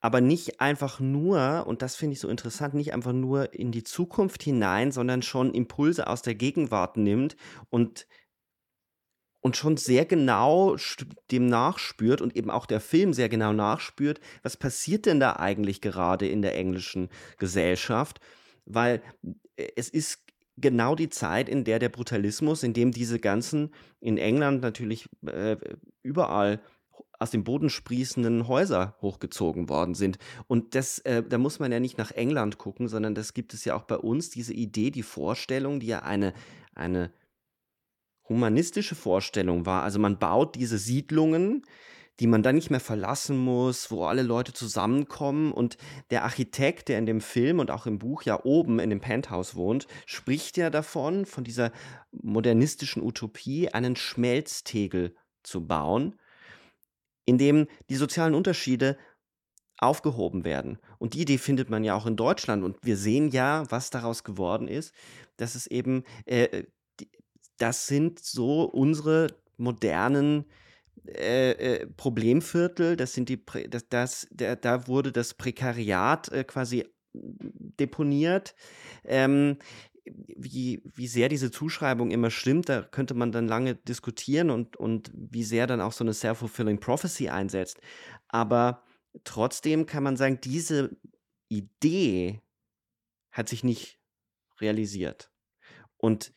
aber 0.00 0.20
nicht 0.20 0.60
einfach 0.60 1.00
nur, 1.00 1.64
und 1.66 1.80
das 1.80 1.96
finde 1.96 2.12
ich 2.12 2.20
so 2.20 2.28
interessant, 2.28 2.74
nicht 2.74 2.92
einfach 2.92 3.14
nur 3.14 3.54
in 3.54 3.72
die 3.72 3.84
Zukunft 3.84 4.42
hinein, 4.42 4.92
sondern 4.92 5.22
schon 5.22 5.54
Impulse 5.54 6.06
aus 6.06 6.20
der 6.20 6.34
Gegenwart 6.34 6.98
nimmt 6.98 7.36
und, 7.70 8.06
und 9.44 9.58
schon 9.58 9.76
sehr 9.76 10.06
genau 10.06 10.74
dem 11.30 11.46
nachspürt 11.46 12.22
und 12.22 12.34
eben 12.34 12.50
auch 12.50 12.64
der 12.64 12.80
Film 12.80 13.12
sehr 13.12 13.28
genau 13.28 13.52
nachspürt, 13.52 14.18
was 14.42 14.56
passiert 14.56 15.04
denn 15.04 15.20
da 15.20 15.36
eigentlich 15.36 15.82
gerade 15.82 16.26
in 16.26 16.40
der 16.40 16.56
englischen 16.56 17.10
Gesellschaft, 17.38 18.20
weil 18.64 19.02
äh, 19.56 19.68
es 19.76 19.90
ist 19.90 20.20
genau 20.56 20.94
die 20.94 21.10
Zeit, 21.10 21.50
in 21.50 21.64
der 21.64 21.78
der 21.78 21.90
Brutalismus, 21.90 22.62
in 22.62 22.72
dem 22.72 22.90
diese 22.90 23.18
ganzen, 23.18 23.74
in 24.00 24.16
England 24.16 24.62
natürlich 24.62 25.10
äh, 25.26 25.56
überall 26.02 26.62
aus 27.18 27.30
dem 27.30 27.44
Boden 27.44 27.68
sprießenden 27.68 28.48
Häuser 28.48 28.96
hochgezogen 29.02 29.68
worden 29.68 29.94
sind. 29.94 30.16
Und 30.46 30.74
das, 30.74 31.00
äh, 31.00 31.22
da 31.22 31.36
muss 31.36 31.58
man 31.58 31.70
ja 31.70 31.80
nicht 31.80 31.98
nach 31.98 32.12
England 32.12 32.56
gucken, 32.56 32.88
sondern 32.88 33.14
das 33.14 33.34
gibt 33.34 33.52
es 33.52 33.66
ja 33.66 33.76
auch 33.76 33.84
bei 33.84 33.98
uns, 33.98 34.30
diese 34.30 34.54
Idee, 34.54 34.90
die 34.90 35.02
Vorstellung, 35.02 35.80
die 35.80 35.88
ja 35.88 35.98
eine, 35.98 36.32
eine 36.74 37.12
humanistische 38.28 38.94
Vorstellung 38.94 39.66
war. 39.66 39.82
Also 39.82 39.98
man 39.98 40.18
baut 40.18 40.54
diese 40.54 40.78
Siedlungen, 40.78 41.62
die 42.20 42.26
man 42.26 42.42
dann 42.42 42.54
nicht 42.54 42.70
mehr 42.70 42.80
verlassen 42.80 43.36
muss, 43.36 43.90
wo 43.90 44.04
alle 44.04 44.22
Leute 44.22 44.52
zusammenkommen. 44.52 45.52
Und 45.52 45.76
der 46.10 46.24
Architekt, 46.24 46.88
der 46.88 46.98
in 46.98 47.06
dem 47.06 47.20
Film 47.20 47.58
und 47.58 47.70
auch 47.70 47.86
im 47.86 47.98
Buch 47.98 48.22
ja 48.22 48.44
oben 48.44 48.78
in 48.78 48.90
dem 48.90 49.00
Penthouse 49.00 49.56
wohnt, 49.56 49.86
spricht 50.06 50.56
ja 50.56 50.70
davon, 50.70 51.26
von 51.26 51.44
dieser 51.44 51.72
modernistischen 52.12 53.02
Utopie, 53.02 53.68
einen 53.68 53.96
Schmelztegel 53.96 55.16
zu 55.42 55.66
bauen 55.66 56.14
in 57.24 57.38
dem 57.38 57.66
die 57.88 57.96
sozialen 57.96 58.34
Unterschiede 58.34 58.96
aufgehoben 59.78 60.44
werden. 60.44 60.78
Und 60.98 61.14
die 61.14 61.22
Idee 61.22 61.38
findet 61.38 61.68
man 61.68 61.84
ja 61.84 61.94
auch 61.94 62.06
in 62.06 62.16
Deutschland. 62.16 62.62
Und 62.62 62.76
wir 62.82 62.96
sehen 62.96 63.28
ja, 63.30 63.64
was 63.70 63.90
daraus 63.90 64.24
geworden 64.24 64.68
ist, 64.68 64.94
dass 65.36 65.54
es 65.54 65.66
eben, 65.66 66.04
äh, 66.26 66.64
das 67.58 67.86
sind 67.86 68.18
so 68.18 68.64
unsere 68.64 69.28
modernen 69.56 70.44
äh, 71.06 71.50
äh, 71.52 71.86
Problemviertel, 71.86 72.96
das 72.96 73.12
sind 73.12 73.28
die, 73.28 73.44
das, 73.68 73.88
das, 73.88 74.26
der, 74.30 74.56
da 74.56 74.86
wurde 74.86 75.12
das 75.12 75.34
Prekariat 75.34 76.28
äh, 76.30 76.44
quasi 76.44 76.86
deponiert. 77.12 78.54
Ähm, 79.04 79.58
wie, 80.04 80.82
wie 80.84 81.06
sehr 81.06 81.28
diese 81.28 81.50
Zuschreibung 81.50 82.10
immer 82.10 82.30
stimmt, 82.30 82.68
da 82.68 82.82
könnte 82.82 83.14
man 83.14 83.32
dann 83.32 83.48
lange 83.48 83.74
diskutieren 83.74 84.50
und, 84.50 84.76
und 84.76 85.10
wie 85.14 85.44
sehr 85.44 85.66
dann 85.66 85.80
auch 85.80 85.92
so 85.92 86.04
eine 86.04 86.12
self-fulfilling 86.12 86.78
prophecy 86.78 87.28
einsetzt. 87.28 87.80
Aber 88.28 88.82
trotzdem 89.24 89.86
kann 89.86 90.02
man 90.02 90.16
sagen, 90.16 90.40
diese 90.42 90.96
Idee 91.48 92.40
hat 93.30 93.48
sich 93.48 93.64
nicht 93.64 93.98
realisiert. 94.60 95.30
Und 95.96 96.32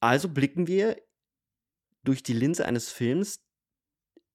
Also 0.00 0.28
blicken 0.28 0.66
wir 0.66 0.96
durch 2.04 2.22
die 2.22 2.32
Linse 2.32 2.66
eines 2.66 2.90
Films 2.90 3.40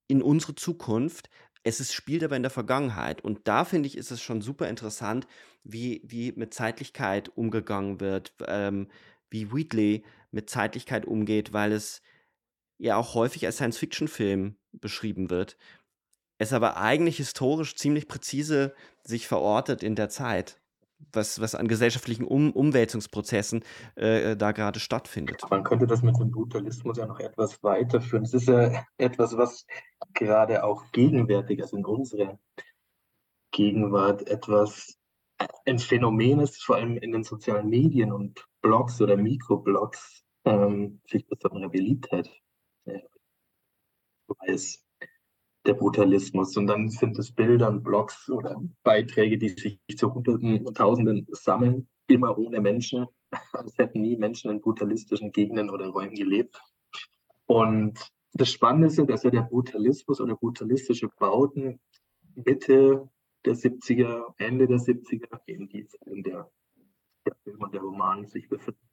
in 0.07 0.21
unsere 0.21 0.55
Zukunft. 0.55 1.29
Es 1.63 1.79
ist, 1.79 1.93
spielt 1.93 2.23
aber 2.23 2.35
in 2.35 2.43
der 2.43 2.51
Vergangenheit. 2.51 3.23
Und 3.23 3.47
da 3.47 3.65
finde 3.65 3.87
ich, 3.87 3.97
ist 3.97 4.11
es 4.11 4.21
schon 4.21 4.41
super 4.41 4.67
interessant, 4.67 5.27
wie, 5.63 6.01
wie 6.03 6.31
mit 6.33 6.53
Zeitlichkeit 6.53 7.29
umgegangen 7.29 7.99
wird, 7.99 8.33
ähm, 8.47 8.89
wie 9.29 9.51
Wheatley 9.51 10.03
mit 10.31 10.49
Zeitlichkeit 10.49 11.05
umgeht, 11.05 11.53
weil 11.53 11.71
es 11.71 12.01
ja 12.77 12.95
auch 12.95 13.13
häufig 13.13 13.45
als 13.45 13.57
Science-Fiction-Film 13.57 14.57
beschrieben 14.73 15.29
wird. 15.29 15.57
Es 16.39 16.53
aber 16.53 16.77
eigentlich 16.77 17.17
historisch 17.17 17.75
ziemlich 17.75 18.07
präzise 18.07 18.73
sich 19.03 19.27
verortet 19.27 19.83
in 19.83 19.95
der 19.95 20.09
Zeit 20.09 20.60
was, 21.11 21.41
was 21.41 21.55
an 21.55 21.67
gesellschaftlichen 21.67 22.25
um 22.25 22.51
Umwälzungsprozessen 22.51 23.63
äh, 23.95 24.35
da 24.35 24.51
gerade 24.51 24.79
stattfindet. 24.79 25.41
Man 25.49 25.63
könnte 25.63 25.87
das 25.87 26.01
mit 26.01 26.17
dem 26.19 26.31
Brutalismus 26.31 26.97
ja 26.97 27.05
noch 27.05 27.19
etwas 27.19 27.61
weiterführen. 27.63 28.23
Es 28.23 28.33
ist 28.33 28.47
ja 28.47 28.85
etwas, 28.97 29.37
was 29.37 29.65
gerade 30.13 30.63
auch 30.63 30.91
gegenwärtig, 30.91 31.61
also 31.61 31.77
in 31.77 31.85
unserer 31.85 32.39
Gegenwart, 33.51 34.27
etwas 34.27 34.97
ein 35.65 35.79
Phänomen 35.79 36.39
ist, 36.39 36.63
vor 36.63 36.75
allem 36.75 36.97
in 36.97 37.11
den 37.11 37.23
sozialen 37.23 37.69
Medien 37.69 38.11
und 38.11 38.47
Blogs 38.61 39.01
oder 39.01 39.17
Mikroblogs, 39.17 40.23
ähm, 40.45 41.01
sich 41.07 41.27
besondere 41.27 41.69
Beliebtheit 41.69 42.29
äh, 42.85 42.99
weiß 44.27 44.83
der 45.65 45.73
Brutalismus. 45.73 46.57
Und 46.57 46.67
dann 46.67 46.89
sind 46.89 47.17
es 47.19 47.31
Bilder 47.31 47.69
und 47.69 47.83
Blogs 47.83 48.29
oder 48.29 48.61
Beiträge, 48.83 49.37
die 49.37 49.49
sich 49.49 49.79
zu 49.95 50.13
Hunderten 50.13 50.65
und 50.65 50.77
Tausenden 50.77 51.27
sammeln, 51.31 51.87
immer 52.07 52.37
ohne 52.37 52.59
Menschen, 52.59 53.07
als 53.53 53.77
hätten 53.77 54.01
nie 54.01 54.17
Menschen 54.17 54.51
in 54.51 54.61
brutalistischen 54.61 55.31
Gegenden 55.31 55.69
oder 55.69 55.87
Räumen 55.87 56.15
gelebt. 56.15 56.61
Und 57.45 58.11
das 58.33 58.51
Spannende 58.51 58.87
ist, 58.87 58.97
dass 59.09 59.23
ja 59.23 59.29
der 59.29 59.41
Brutalismus 59.41 60.21
oder 60.21 60.35
brutalistische 60.35 61.09
Bauten 61.19 61.79
Mitte 62.35 63.09
der 63.45 63.55
70er, 63.55 64.33
Ende 64.37 64.67
der 64.67 64.77
70er, 64.77 65.41
eben 65.47 65.67
die 65.67 65.85
in 66.05 66.23
der 66.23 66.49
der 67.25 67.35
Film 67.43 67.61
und 67.61 67.73
der 67.73 67.81
Roman 67.81 68.25
sich 68.25 68.49
befinden, 68.49 68.89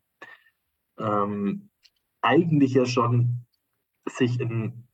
ähm, 0.99 1.71
eigentlich 2.21 2.75
ja 2.75 2.87
schon 2.87 3.47
sich 4.07 4.41
in 4.41 4.88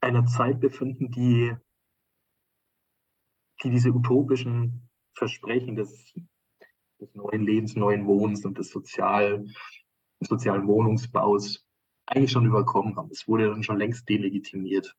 einer 0.00 0.26
Zeit 0.26 0.60
befinden, 0.60 1.10
die, 1.10 1.54
die 3.62 3.70
diese 3.70 3.90
utopischen 3.90 4.88
Versprechen 5.14 5.76
des, 5.76 6.14
des 7.00 7.14
neuen 7.14 7.42
Lebens, 7.42 7.76
neuen 7.76 8.06
Wohnens 8.06 8.44
und 8.44 8.58
des 8.58 8.70
sozial, 8.70 9.46
sozialen 10.20 10.66
Wohnungsbaus 10.66 11.66
eigentlich 12.06 12.32
schon 12.32 12.46
überkommen 12.46 12.96
haben. 12.96 13.10
Es 13.10 13.28
wurde 13.28 13.48
dann 13.48 13.62
schon 13.62 13.78
längst 13.78 14.08
delegitimiert, 14.08 14.96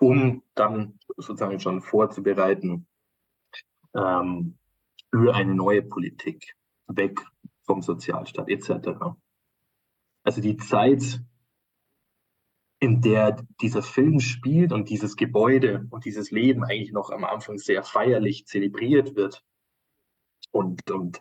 um 0.00 0.42
dann 0.54 0.98
sozusagen 1.16 1.60
schon 1.60 1.80
vorzubereiten 1.80 2.86
ähm, 3.94 4.58
für 5.10 5.34
eine 5.34 5.54
neue 5.54 5.82
Politik, 5.82 6.56
weg 6.86 7.24
vom 7.62 7.82
Sozialstaat 7.82 8.48
etc. 8.48 9.16
Also 10.24 10.40
die 10.40 10.56
Zeit 10.56 11.22
in 12.84 13.00
der 13.00 13.42
dieser 13.62 13.82
Film 13.82 14.20
spielt 14.20 14.70
und 14.70 14.90
dieses 14.90 15.16
Gebäude 15.16 15.86
und 15.88 16.04
dieses 16.04 16.30
Leben 16.30 16.64
eigentlich 16.64 16.92
noch 16.92 17.08
am 17.08 17.24
Anfang 17.24 17.56
sehr 17.56 17.82
feierlich 17.82 18.46
zelebriert 18.46 19.16
wird 19.16 19.42
und, 20.50 20.90
und 20.90 21.18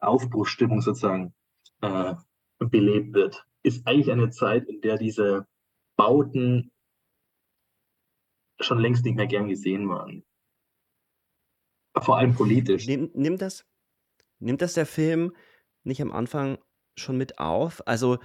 Aufbruchstimmung 0.00 0.80
sozusagen 0.80 1.34
äh, 1.82 2.14
belebt 2.58 3.12
wird, 3.12 3.46
ist 3.62 3.86
eigentlich 3.86 4.10
eine 4.10 4.30
Zeit, 4.30 4.66
in 4.66 4.80
der 4.80 4.96
diese 4.96 5.46
Bauten 5.96 6.72
schon 8.58 8.78
längst 8.78 9.04
nicht 9.04 9.16
mehr 9.16 9.26
gern 9.26 9.48
gesehen 9.48 9.90
waren. 9.90 10.24
Vor 12.00 12.16
allem 12.16 12.34
politisch. 12.34 12.86
Nimm, 12.86 13.10
nimmt, 13.12 13.42
das, 13.42 13.66
nimmt 14.38 14.62
das 14.62 14.72
der 14.72 14.86
Film 14.86 15.36
nicht 15.84 16.00
am 16.00 16.12
Anfang 16.12 16.56
schon 16.96 17.18
mit 17.18 17.38
auf? 17.38 17.86
Also 17.86 18.18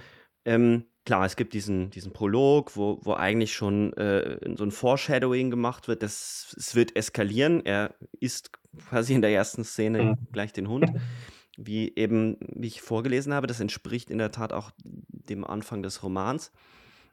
ähm, 0.46 0.87
klar, 1.08 1.24
es 1.24 1.36
gibt 1.36 1.54
diesen, 1.54 1.88
diesen 1.88 2.12
Prolog, 2.12 2.76
wo, 2.76 2.98
wo 3.02 3.14
eigentlich 3.14 3.54
schon 3.54 3.94
äh, 3.94 4.38
so 4.56 4.62
ein 4.62 4.70
Foreshadowing 4.70 5.48
gemacht 5.48 5.88
wird, 5.88 6.02
dass 6.02 6.54
es 6.54 6.74
wird 6.74 6.96
eskalieren. 6.96 7.64
Er 7.64 7.94
isst 8.20 8.50
quasi 8.90 9.14
in 9.14 9.22
der 9.22 9.30
ersten 9.30 9.64
Szene 9.64 10.02
mhm. 10.02 10.16
gleich 10.32 10.52
den 10.52 10.68
Hund. 10.68 10.90
Wie 11.56 11.96
eben, 11.96 12.36
wie 12.40 12.66
ich 12.66 12.82
vorgelesen 12.82 13.32
habe, 13.32 13.46
das 13.46 13.58
entspricht 13.58 14.10
in 14.10 14.18
der 14.18 14.32
Tat 14.32 14.52
auch 14.52 14.70
dem 14.84 15.46
Anfang 15.46 15.82
des 15.82 16.02
Romans. 16.02 16.52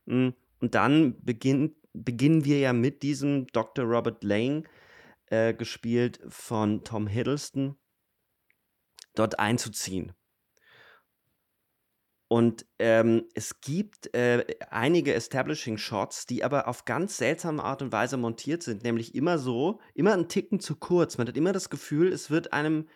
Mm, 0.08 0.32
und 0.60 0.76
dann 0.76 1.16
beginn, 1.24 1.74
beginnen 1.94 2.44
wir 2.44 2.60
ja 2.60 2.74
mit 2.74 3.02
diesem 3.02 3.48
Dr. 3.48 3.86
Robert 3.86 4.26
Lane, 4.26 4.64
äh, 5.28 5.54
gespielt 5.54 6.20
von 6.28 6.84
Tom 6.84 7.08
Hiddleston, 7.08 7.78
dort 9.16 9.40
einzuziehen. 9.40 10.12
Und 12.28 12.66
ähm, 12.80 13.26
es 13.36 13.62
gibt 13.62 14.14
äh, 14.16 14.46
einige 14.70 15.14
Establishing 15.14 15.78
Shots, 15.78 16.26
die 16.26 16.44
aber 16.44 16.68
auf 16.68 16.86
ganz 16.86 17.18
seltsame 17.18 17.64
Art 17.64 17.84
und 17.84 17.92
Weise 17.92 18.18
montiert 18.18 18.64
sind, 18.64 18.84
nämlich 18.84 19.14
immer 19.14 19.38
so, 19.38 19.80
immer 19.94 20.14
einen 20.14 20.28
Ticken 20.28 20.60
zu 20.60 20.76
kurz. 20.76 21.18
Man 21.18 21.28
hat 21.28 21.38
immer 21.38 21.54
das 21.54 21.70
Gefühl, 21.70 22.12
es 22.12 22.32
wird 22.32 22.52
einem 22.52 22.90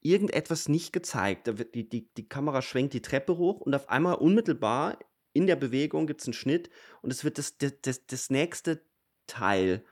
irgendetwas 0.00 0.68
nicht 0.68 0.92
gezeigt. 0.92 1.52
Die, 1.74 1.86
die, 1.86 2.10
die 2.14 2.28
Kamera 2.28 2.62
schwenkt 2.62 2.94
die 2.94 3.02
Treppe 3.02 3.36
hoch 3.36 3.60
und 3.60 3.74
auf 3.74 3.90
einmal 3.90 4.14
unmittelbar 4.14 4.98
in 5.32 5.46
der 5.46 5.56
Bewegung 5.56 6.06
gibt 6.06 6.22
es 6.22 6.26
einen 6.26 6.34
Schnitt 6.34 6.70
und 7.02 7.12
es 7.12 7.24
wird 7.24 7.38
das, 7.38 7.58
das, 7.58 8.06
das 8.06 8.30
nächste 8.30 8.82
Teil 9.26 9.84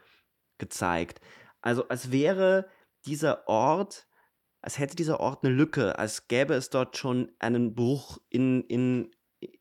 gezeigt. 0.57 1.21
Also 1.61 1.87
als 1.89 2.11
wäre 2.11 2.69
dieser 3.07 3.47
Ort 3.47 4.08
als 4.61 4.79
hätte 4.79 4.97
dieser 4.97 5.21
Ort 5.21 5.45
eine 5.45 5.55
Lücke, 5.55 5.99
als 5.99 6.29
gäbe 6.29 6.55
es 6.55 6.71
dort 6.71 6.97
schon 6.97 7.31
einen 7.39 7.75
Bruch 7.75 8.19
in, 8.29 8.63
in, 8.65 9.11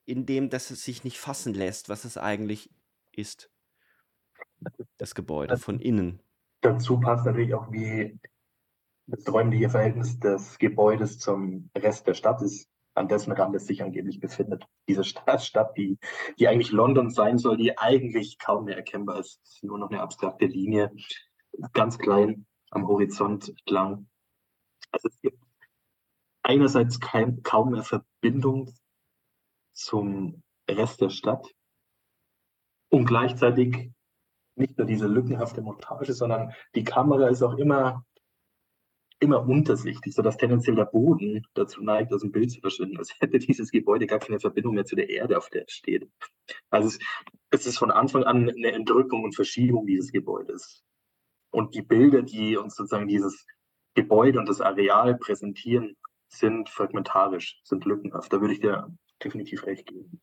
in 0.05 0.25
dem, 0.25 0.49
dass 0.49 0.71
es 0.71 0.83
sich 0.83 1.03
nicht 1.03 1.19
fassen 1.19 1.53
lässt, 1.53 1.89
was 1.89 2.05
es 2.05 2.17
eigentlich 2.17 2.69
ist. 3.11 3.51
Das 4.97 5.13
Gebäude 5.13 5.57
von 5.57 5.79
innen. 5.79 6.21
Dazu 6.61 6.99
passt 6.99 7.25
natürlich 7.25 7.53
auch, 7.53 7.71
wie 7.71 8.19
das 9.05 9.31
räumliche 9.31 9.69
Verhältnis 9.69 10.19
des 10.19 10.57
Gebäudes 10.57 11.19
zum 11.19 11.69
Rest 11.77 12.07
der 12.07 12.13
Stadt 12.13 12.41
ist, 12.41 12.67
an 12.95 13.07
dessen 13.07 13.31
Rand 13.31 13.55
es 13.55 13.67
sich 13.67 13.83
angeblich 13.83 14.19
befindet. 14.19 14.65
Diese 14.87 15.03
Stadt, 15.03 15.77
die, 15.77 15.97
die 16.39 16.47
eigentlich 16.47 16.71
London 16.71 17.11
sein 17.11 17.37
soll, 17.37 17.57
die 17.57 17.77
eigentlich 17.77 18.39
kaum 18.39 18.65
mehr 18.65 18.75
erkennbar 18.75 19.19
ist. 19.19 19.39
Nur 19.61 19.77
noch 19.77 19.91
eine 19.91 20.01
abstrakte 20.01 20.47
Linie, 20.47 20.91
ganz 21.73 21.99
klein 21.99 22.47
am 22.71 22.87
Horizont 22.87 23.49
entlang. 23.49 24.07
Also 24.91 25.09
es 25.09 25.19
gibt 25.21 25.39
einerseits 26.43 26.99
kein, 26.99 27.43
kaum 27.43 27.71
mehr 27.71 27.83
Verbindung 27.83 28.73
zum 29.73 30.43
Rest 30.69 31.01
der 31.01 31.09
Stadt 31.09 31.53
und 32.89 33.05
gleichzeitig 33.05 33.91
nicht 34.55 34.77
nur 34.77 34.87
diese 34.87 35.07
lückenhafte 35.07 35.61
Montage, 35.61 36.13
sondern 36.13 36.53
die 36.73 36.83
Kamera 36.83 37.27
ist 37.27 37.43
auch 37.43 37.57
immer, 37.57 38.05
immer 39.19 39.47
untersichtig, 39.47 40.13
sodass 40.13 40.37
tendenziell 40.37 40.75
der 40.75 40.85
Boden 40.85 41.45
dazu 41.53 41.83
neigt, 41.83 42.13
aus 42.13 42.21
dem 42.21 42.31
Bild 42.31 42.51
zu 42.51 42.59
verschwinden, 42.61 42.97
als 42.97 43.13
hätte 43.19 43.39
dieses 43.39 43.71
Gebäude 43.71 44.07
gar 44.07 44.19
keine 44.19 44.39
Verbindung 44.39 44.75
mehr 44.75 44.85
zu 44.85 44.95
der 44.95 45.09
Erde, 45.09 45.37
auf 45.37 45.49
der 45.49 45.65
es 45.65 45.73
steht. 45.73 46.09
Also 46.69 46.87
es, 46.87 46.99
es 47.51 47.67
ist 47.67 47.77
von 47.77 47.91
Anfang 47.91 48.23
an 48.23 48.49
eine 48.49 48.71
Entrückung 48.71 49.23
und 49.23 49.35
Verschiebung 49.35 49.85
dieses 49.85 50.11
Gebäudes. 50.11 50.83
Und 51.51 51.75
die 51.75 51.81
Bilder, 51.81 52.23
die 52.23 52.57
uns 52.57 52.75
sozusagen 52.75 53.07
dieses 53.07 53.45
Gebäude 53.97 54.37
und 54.37 54.47
das 54.47 54.61
Areal 54.61 55.17
präsentieren, 55.17 55.97
sind 56.27 56.69
fragmentarisch, 56.69 57.59
sind 57.63 57.83
lückenhaft. 57.85 58.31
Da 58.31 58.39
würde 58.39 58.53
ich 58.53 58.59
dir 58.59 58.95
definitiv 59.23 59.65
recht 59.65 59.87
geben. 59.87 60.21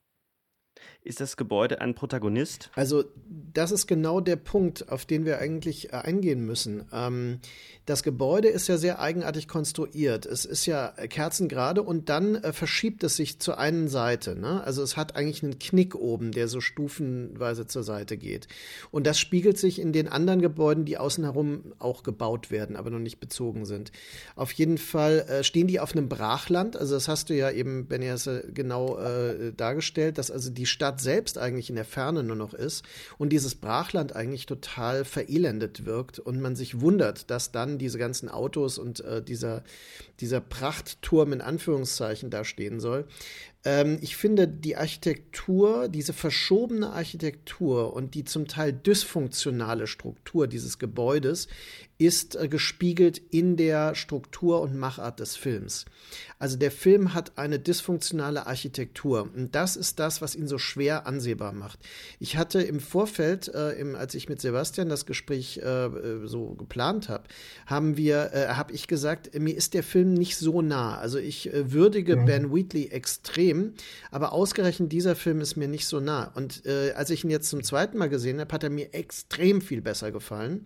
Ist 1.03 1.21
das 1.21 1.37
Gebäude 1.37 1.83
ein 1.83 1.95
Protagonist? 1.95 2.71
Also 2.75 3.05
das 3.53 3.73
ist 3.73 3.87
genau 3.87 4.21
der 4.21 4.37
Punkt, 4.37 4.91
auf 4.91 5.05
den 5.05 5.27
wir 5.27 5.39
eigentlich 5.39 5.93
äh, 5.93 5.97
eingehen 5.97 6.47
müssen. 6.47 6.87
Ähm, 6.93 7.41
das 7.85 8.03
Gebäude 8.03 8.49
ist 8.49 8.69
ja 8.69 8.79
sehr 8.79 9.01
eigenartig 9.01 9.47
konstruiert. 9.47 10.25
Es 10.25 10.47
ist 10.47 10.65
ja 10.65 10.89
kerzengerade 10.89 11.83
und 11.83 12.09
dann 12.09 12.37
äh, 12.37 12.55
verschiebt 12.55 13.05
es 13.05 13.17
sich 13.17 13.39
zur 13.39 13.59
einen 13.59 13.89
Seite. 13.89 14.35
Ne? 14.35 14.65
Also 14.65 14.83
es 14.83 14.97
hat 14.97 15.15
eigentlich 15.15 15.43
einen 15.43 15.59
Knick 15.59 15.95
oben, 15.95 16.33
der 16.33 16.49
so 16.49 16.63
stufenweise 16.63 17.67
zur 17.67 17.83
Seite 17.83 18.17
geht. 18.17 18.49
Und 18.91 19.07
das 19.07 19.19
spiegelt 19.19 19.59
sich 19.59 19.79
in 19.79 19.93
den 19.93 20.09
anderen 20.09 20.41
Gebäuden, 20.41 20.87
die 20.87 20.97
außen 20.97 21.25
herum 21.25 21.75
auch 21.79 22.03
gebaut 22.03 22.51
werden, 22.51 22.77
aber 22.77 22.89
noch 22.89 22.99
nicht 22.99 23.21
bezogen 23.21 23.67
sind. 23.67 23.93
Auf 24.37 24.53
jeden 24.53 24.79
Fall 24.79 25.27
äh, 25.29 25.45
stehen 25.45 25.67
die 25.67 25.81
auf 25.81 25.93
einem 25.93 26.09
Brachland. 26.09 26.77
Also 26.77 26.95
das 26.95 27.09
hast 27.09 27.29
du 27.29 27.35
ja 27.35 27.51
eben, 27.51 27.87
Benny, 27.87 28.11
genau 28.55 28.99
äh, 28.99 29.53
dargestellt, 29.53 30.17
dass 30.17 30.31
also 30.31 30.49
die 30.51 30.67
Stadt 30.75 31.01
selbst 31.01 31.39
eigentlich 31.39 31.71
in 31.71 31.77
der 31.77 31.87
Ferne 31.87 32.23
nur 32.23 32.37
noch 32.37 32.53
ist 32.53 32.85
und 33.17 33.31
dieses 33.31 33.55
Brachland 33.55 34.15
eigentlich 34.15 34.45
total 34.45 35.05
verelendet 35.05 35.87
wirkt 35.87 36.19
und 36.19 36.41
man 36.41 36.57
sich 36.57 36.81
wundert, 36.81 37.31
dass 37.31 37.53
dann 37.53 37.79
diese 37.79 37.97
ganzen 37.97 38.29
Autos 38.29 38.77
und 38.77 39.01
äh, 39.01 39.23
dieser, 39.23 39.63
dieser 40.21 40.41
Prachtturm 40.41 41.33
in 41.33 41.41
Anführungszeichen 41.41 42.29
da 42.29 42.45
stehen 42.45 42.81
soll. 42.81 43.07
Ähm, 43.65 43.99
ich 44.01 44.17
finde 44.17 44.47
die 44.47 44.77
Architektur, 44.77 45.89
diese 45.89 46.13
verschobene 46.13 46.91
Architektur 46.91 47.93
und 47.95 48.15
die 48.15 48.25
zum 48.25 48.47
Teil 48.47 48.73
dysfunktionale 48.73 49.87
Struktur 49.87 50.47
dieses 50.47 50.79
Gebäudes 50.79 51.49
ist 51.99 52.35
äh, 52.35 52.49
gespiegelt 52.49 53.19
in 53.31 53.57
der 53.57 53.95
Struktur 53.95 54.61
und 54.61 54.77
Machart 54.77 55.21
des 55.21 55.37
Films. 55.37 55.85
Also 56.39 56.57
der 56.57 56.73
Film 56.73 57.15
hat 57.15 57.39
eine 57.39 57.59
dysfunktionale 57.61 58.47
Architektur 58.47 59.31
und 59.35 59.55
das 59.55 59.77
ist 59.77 60.01
das, 60.01 60.21
was 60.21 60.35
ihn 60.35 60.49
so 60.49 60.59
schwer 60.59 61.07
ansehbar 61.07 61.53
macht. 61.53 61.79
Ich 62.19 62.37
hatte 62.37 62.61
im 62.63 62.81
Vorfeld, 62.81 63.49
äh, 63.55 63.73
im, 63.73 63.95
als 63.95 64.15
ich 64.15 64.29
mit 64.29 64.41
Sebastian 64.41 64.89
das 64.89 65.07
Gespräch 65.07 65.59
äh, 65.59 65.87
äh 65.87 66.27
so 66.27 66.55
geplant 66.55 67.09
habe, 67.09 67.25
haben 67.67 67.97
wir, 67.97 68.33
äh, 68.33 68.49
habe 68.49 68.73
ich 68.73 68.89
gesagt, 68.89 69.39
mir 69.39 69.55
ist 69.55 69.75
der 69.75 69.83
Film 69.83 70.15
nicht 70.15 70.37
so 70.37 70.63
nah. 70.63 70.99
Also 70.99 71.19
ich 71.19 71.53
äh, 71.53 71.73
würdige 71.73 72.17
ja. 72.17 72.25
Ben 72.25 72.53
Wheatley 72.53 72.89
extrem, 72.89 73.54
aber 74.11 74.33
ausgerechnet 74.33 74.93
dieser 74.93 75.17
Film 75.17 75.41
ist 75.41 75.57
mir 75.57 75.69
nicht 75.69 75.87
so 75.87 76.01
nah. 76.01 76.31
Und 76.35 76.65
äh, 76.67 76.93
als 76.93 77.11
ich 77.11 77.25
ihn 77.25 77.31
jetzt 77.31 77.49
zum 77.49 77.63
zweiten 77.63 77.99
Mal 77.99 78.09
gesehen 78.09 78.41
habe, 78.41 78.53
hat 78.53 78.65
er 78.65 78.71
mir 78.71 78.95
extrem 78.95 79.61
viel 79.61 79.81
besser 79.83 80.13
gefallen. 80.13 80.63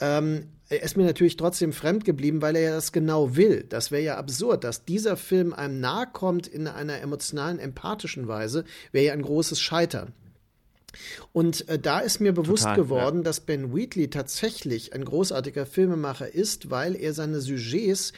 Ähm, 0.00 0.48
er 0.68 0.82
ist 0.82 0.96
mir 0.96 1.04
natürlich 1.04 1.36
trotzdem 1.36 1.72
fremd 1.72 2.04
geblieben, 2.04 2.42
weil 2.42 2.56
er 2.56 2.62
ja 2.62 2.74
das 2.74 2.92
genau 2.92 3.36
will. 3.36 3.64
Das 3.68 3.90
wäre 3.90 4.02
ja 4.02 4.16
absurd, 4.16 4.64
dass 4.64 4.84
dieser 4.84 5.16
Film 5.16 5.52
einem 5.52 5.80
nahe 5.80 6.06
kommt 6.12 6.46
in 6.46 6.66
einer 6.66 7.00
emotionalen, 7.00 7.58
empathischen 7.58 8.28
Weise, 8.28 8.64
wäre 8.92 9.06
ja 9.06 9.12
ein 9.12 9.22
großes 9.22 9.60
Scheitern. 9.60 10.12
Und 11.32 11.68
äh, 11.68 11.78
da 11.78 12.00
ist 12.00 12.20
mir 12.20 12.32
bewusst 12.32 12.64
Total, 12.64 12.76
geworden, 12.76 13.18
ja. 13.18 13.22
dass 13.24 13.40
Ben 13.40 13.74
Wheatley 13.74 14.10
tatsächlich 14.10 14.92
ein 14.92 15.04
großartiger 15.04 15.66
Filmemacher 15.66 16.32
ist, 16.32 16.70
weil 16.70 16.94
er 16.96 17.14
seine 17.14 17.40
Sujets 17.40 18.12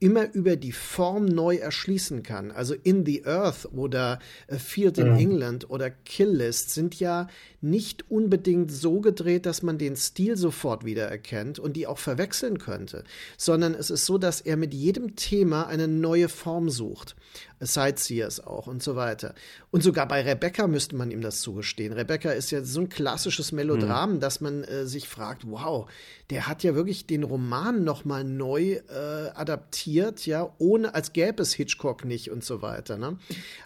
immer 0.00 0.32
über 0.32 0.56
die 0.56 0.72
Form 0.72 1.24
neu 1.24 1.56
erschließen 1.56 2.22
kann. 2.22 2.50
Also 2.50 2.74
In 2.74 3.04
the 3.04 3.24
Earth 3.24 3.68
oder 3.72 4.18
A 4.50 4.56
Field 4.56 4.98
in 4.98 5.12
mhm. 5.12 5.18
England 5.18 5.70
oder 5.70 5.90
Kill 5.90 6.30
List 6.30 6.70
sind 6.70 6.98
ja 6.98 7.28
nicht 7.60 8.10
unbedingt 8.10 8.70
so 8.70 9.00
gedreht, 9.00 9.46
dass 9.46 9.62
man 9.62 9.78
den 9.78 9.96
Stil 9.96 10.36
sofort 10.36 10.84
wiedererkennt 10.84 11.58
und 11.58 11.74
die 11.74 11.86
auch 11.86 11.98
verwechseln 11.98 12.58
könnte, 12.58 13.04
sondern 13.36 13.74
es 13.74 13.90
ist 13.90 14.06
so, 14.06 14.18
dass 14.18 14.40
er 14.40 14.56
mit 14.56 14.74
jedem 14.74 15.16
Thema 15.16 15.66
eine 15.66 15.88
neue 15.88 16.28
Form 16.28 16.70
sucht. 16.70 17.16
Sightseers 17.60 18.40
auch 18.44 18.66
und 18.66 18.82
so 18.82 18.96
weiter. 18.96 19.34
Und 19.70 19.82
sogar 19.82 20.06
bei 20.06 20.22
Rebecca 20.22 20.66
müsste 20.66 20.96
man 20.96 21.10
ihm 21.10 21.20
das 21.20 21.40
zugestehen. 21.40 21.92
Rebecca 21.92 22.30
ist 22.30 22.50
ja 22.50 22.62
so 22.62 22.80
ein 22.80 22.88
klassisches 22.88 23.52
Melodram, 23.52 24.14
mhm. 24.14 24.20
dass 24.20 24.40
man 24.40 24.64
äh, 24.64 24.86
sich 24.86 25.08
fragt, 25.08 25.42
wow, 25.46 25.88
der 26.30 26.46
hat 26.46 26.62
ja 26.62 26.74
wirklich 26.74 27.06
den 27.06 27.22
Roman 27.22 27.84
noch 27.84 28.04
mal 28.04 28.22
neu 28.22 28.80
äh, 28.88 29.30
adaptiert, 29.34 30.26
ja, 30.26 30.54
ohne 30.58 30.94
als 30.94 31.12
gäbe 31.12 31.42
es 31.42 31.54
Hitchcock 31.54 32.04
nicht 32.04 32.30
und 32.30 32.44
so 32.44 32.62
weiter. 32.62 32.98
Ne? 32.98 33.18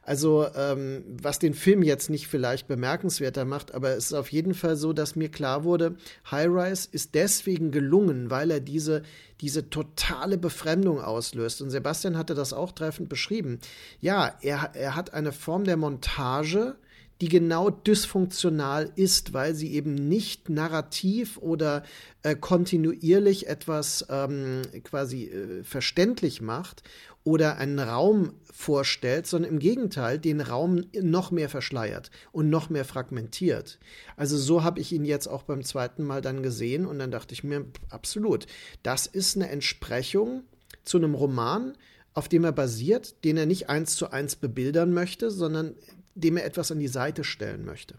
Also 0.02 0.46
ähm, 0.55 1.05
was 1.20 1.38
den 1.38 1.55
Film 1.55 1.83
jetzt 1.83 2.09
nicht 2.09 2.28
vielleicht 2.28 2.68
bemerkenswerter 2.68 3.44
macht, 3.44 3.74
aber 3.74 3.90
es 3.90 4.07
ist 4.07 4.12
auf 4.14 4.31
jeden 4.31 4.55
Fall 4.55 4.76
so, 4.76 4.92
dass 4.92 5.16
mir 5.16 5.28
klar 5.28 5.64
wurde, 5.64 5.96
High 6.31 6.48
Rise 6.48 6.88
ist 6.92 7.14
deswegen 7.14 7.70
gelungen, 7.70 8.31
weil 8.31 8.50
er 8.50 8.61
diese, 8.61 9.02
diese 9.42 9.68
totale 9.68 10.38
Befremdung 10.38 11.00
auslöst. 11.00 11.61
Und 11.61 11.70
Sebastian 11.70 12.16
hatte 12.16 12.35
das 12.35 12.52
auch 12.52 12.72
treffend 12.72 13.09
beschrieben. 13.09 13.59
Ja, 14.00 14.33
er, 14.40 14.70
er 14.74 14.94
hat 14.94 15.12
eine 15.12 15.33
Form 15.33 15.64
der 15.64 15.76
Montage, 15.76 16.76
die 17.20 17.28
genau 17.28 17.70
dysfunktional 17.70 18.90
ist, 18.96 19.33
weil 19.33 19.55
sie 19.55 19.72
eben 19.74 19.94
nicht 19.94 20.48
narrativ 20.48 21.38
oder 21.38 21.85
äh, 22.22 22.35
kontinuierlich 22.35 23.48
etwas 23.48 24.07
ähm, 24.09 24.62
quasi 24.83 25.26
äh, 25.26 25.62
verständlich 25.62 26.40
macht 26.40 26.83
oder 27.24 27.58
einen 27.58 27.78
Raum 27.78 28.32
vorstellt, 28.52 29.26
sondern 29.26 29.52
im 29.52 29.58
Gegenteil 29.58 30.18
den 30.18 30.40
Raum 30.40 30.85
noch 31.00 31.30
mehr 31.30 31.48
verschleiert 31.48 32.11
und 32.32 32.50
noch 32.50 32.68
mehr 32.68 32.85
fragmentiert. 32.85 33.78
Also 34.16 34.37
so 34.37 34.64
habe 34.64 34.80
ich 34.80 34.92
ihn 34.92 35.04
jetzt 35.04 35.28
auch 35.28 35.44
beim 35.44 35.62
zweiten 35.62 36.04
Mal 36.04 36.20
dann 36.20 36.42
gesehen 36.42 36.85
und 36.87 36.98
dann 36.98 37.11
dachte 37.11 37.32
ich 37.32 37.44
mir, 37.44 37.64
absolut, 37.90 38.46
das 38.82 39.06
ist 39.06 39.37
eine 39.37 39.48
Entsprechung 39.50 40.42
zu 40.85 40.98
einem 40.98 41.14
Roman, 41.14 41.76
auf 42.14 42.28
dem 42.28 42.44
er 42.44 42.52
basiert, 42.52 43.24
den 43.24 43.37
er 43.37 43.46
nicht 43.46 43.68
eins 43.68 43.96
zu 43.96 44.11
eins 44.11 44.37
bebildern 44.37 44.92
möchte, 44.92 45.30
sondern 45.30 45.74
dem 46.14 46.37
er 46.37 46.44
etwas 46.44 46.70
an 46.70 46.78
die 46.78 46.88
Seite 46.88 47.24
stellen 47.24 47.64
möchte. 47.64 47.94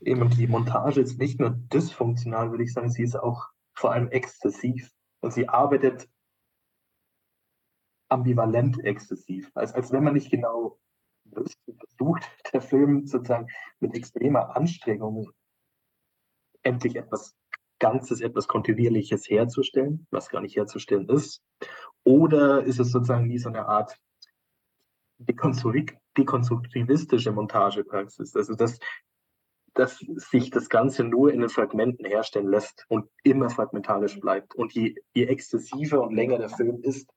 Eben, 0.00 0.30
die 0.30 0.46
Montage 0.46 1.00
ist 1.00 1.18
nicht 1.18 1.40
nur 1.40 1.50
dysfunktional, 1.72 2.50
würde 2.50 2.64
ich 2.64 2.72
sagen, 2.72 2.90
sie 2.90 3.02
ist 3.02 3.16
auch 3.16 3.48
vor 3.74 3.92
allem 3.92 4.08
exzessiv. 4.10 4.90
Und 5.20 5.32
sie 5.32 5.48
arbeitet 5.48 6.08
ambivalent 8.08 8.84
exzessiv. 8.84 9.50
Als, 9.54 9.74
als 9.74 9.92
wenn 9.92 10.04
man 10.04 10.14
nicht 10.14 10.30
genau 10.30 10.78
versucht, 11.32 12.30
der 12.52 12.60
Film 12.60 13.06
sozusagen 13.06 13.48
mit 13.80 13.94
extremer 13.94 14.56
Anstrengung 14.56 15.30
endlich 16.62 16.96
etwas 16.96 17.34
Ganzes, 17.78 18.20
etwas 18.20 18.48
Kontinuierliches 18.48 19.28
herzustellen, 19.28 20.08
was 20.10 20.28
gar 20.28 20.40
nicht 20.40 20.56
herzustellen 20.56 21.08
ist. 21.08 21.44
Oder 22.04 22.64
ist 22.64 22.80
es 22.80 22.90
sozusagen 22.90 23.28
wie 23.28 23.38
so 23.38 23.50
eine 23.50 23.66
Art 23.66 23.96
dekonstruktivistische 25.18 27.30
Montagepraxis? 27.32 28.34
Also, 28.34 28.54
dass, 28.54 28.80
dass 29.74 29.98
sich 29.98 30.50
das 30.50 30.68
Ganze 30.68 31.04
nur 31.04 31.32
in 31.32 31.38
den 31.40 31.50
Fragmenten 31.50 32.04
herstellen 32.04 32.48
lässt 32.48 32.84
und 32.88 33.08
immer 33.22 33.48
fragmentarisch 33.50 34.18
bleibt. 34.18 34.56
Und 34.56 34.72
je, 34.72 34.96
je 35.14 35.26
exzessiver 35.26 36.02
und 36.02 36.14
länger 36.14 36.38
der 36.38 36.48
Film 36.48 36.82
ist, 36.82 37.08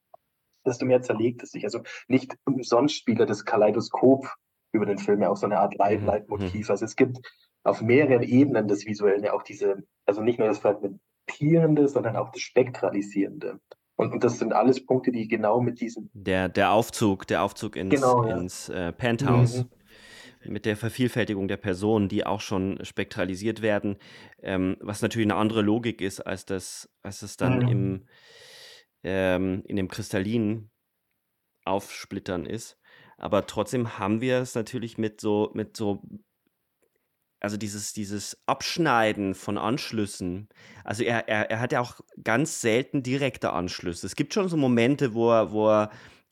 desto 0.65 0.85
mehr 0.85 1.01
zerlegt 1.01 1.43
es 1.43 1.51
sich. 1.51 1.63
Also 1.63 1.81
nicht 2.07 2.35
umsonst 2.45 2.95
spielt 2.95 3.19
er 3.19 3.25
das 3.25 3.45
Kaleidoskop 3.45 4.27
über 4.71 4.85
den 4.85 4.97
Film 4.97 5.21
ja 5.21 5.29
auch 5.29 5.37
so 5.37 5.45
eine 5.45 5.59
Art 5.59 5.75
Leit 5.75 6.01
mhm. 6.01 6.07
Leitmotiv. 6.07 6.69
Also 6.69 6.85
es 6.85 6.95
gibt 6.95 7.19
auf 7.63 7.81
mehreren 7.81 8.23
Ebenen 8.23 8.67
des 8.67 8.85
Visuellen 8.85 9.23
ja 9.23 9.33
auch 9.33 9.43
diese, 9.43 9.83
also 10.05 10.21
nicht 10.21 10.39
nur 10.39 10.47
das 10.47 10.59
Fragmentierende, 10.59 11.87
sondern 11.87 12.15
auch 12.15 12.31
das 12.31 12.41
Spektralisierende. 12.41 13.59
Und, 13.95 14.13
und 14.13 14.23
das 14.23 14.39
sind 14.39 14.53
alles 14.53 14.83
Punkte, 14.83 15.11
die 15.11 15.27
genau 15.27 15.61
mit 15.61 15.79
diesem. 15.79 16.09
Der, 16.13 16.49
der 16.49 16.71
Aufzug, 16.71 17.27
der 17.27 17.43
Aufzug 17.43 17.75
ins, 17.75 17.93
genau, 17.93 18.25
ja. 18.25 18.37
ins 18.37 18.69
äh, 18.69 18.91
Penthouse. 18.91 19.59
Mhm 19.59 19.69
mit 20.45 20.65
der 20.65 20.75
Vervielfältigung 20.75 21.47
der 21.47 21.57
Personen, 21.57 22.09
die 22.09 22.25
auch 22.25 22.41
schon 22.41 22.83
spektralisiert 22.83 23.61
werden, 23.61 23.97
ähm, 24.41 24.77
was 24.79 25.01
natürlich 25.01 25.27
eine 25.27 25.35
andere 25.35 25.61
Logik 25.61 26.01
ist, 26.01 26.21
als 26.21 26.45
das, 26.45 26.89
als 27.03 27.21
es 27.21 27.37
dann 27.37 27.59
mhm. 27.59 27.67
im, 27.67 28.05
ähm, 29.03 29.63
in 29.65 29.75
dem 29.75 29.87
kristallinen 29.87 30.71
Aufsplittern 31.65 32.45
ist. 32.45 32.77
Aber 33.17 33.45
trotzdem 33.45 33.99
haben 33.99 34.21
wir 34.21 34.39
es 34.39 34.55
natürlich 34.55 34.97
mit 34.97 35.21
so, 35.21 35.51
mit 35.53 35.77
so, 35.77 36.01
also 37.39 37.57
dieses, 37.57 37.93
dieses 37.93 38.41
Abschneiden 38.47 39.35
von 39.35 39.57
Anschlüssen. 39.57 40.49
Also 40.83 41.03
er, 41.03 41.27
er, 41.27 41.51
er 41.51 41.59
hat 41.59 41.71
ja 41.71 41.81
auch 41.81 42.01
ganz 42.23 42.61
selten 42.61 43.03
direkte 43.03 43.53
Anschlüsse. 43.53 44.07
Es 44.07 44.15
gibt 44.15 44.33
schon 44.33 44.49
so 44.49 44.57
Momente, 44.57 45.13
wo 45.13 45.31
er, 45.31 45.51
wo 45.51 45.69
er 45.69 45.91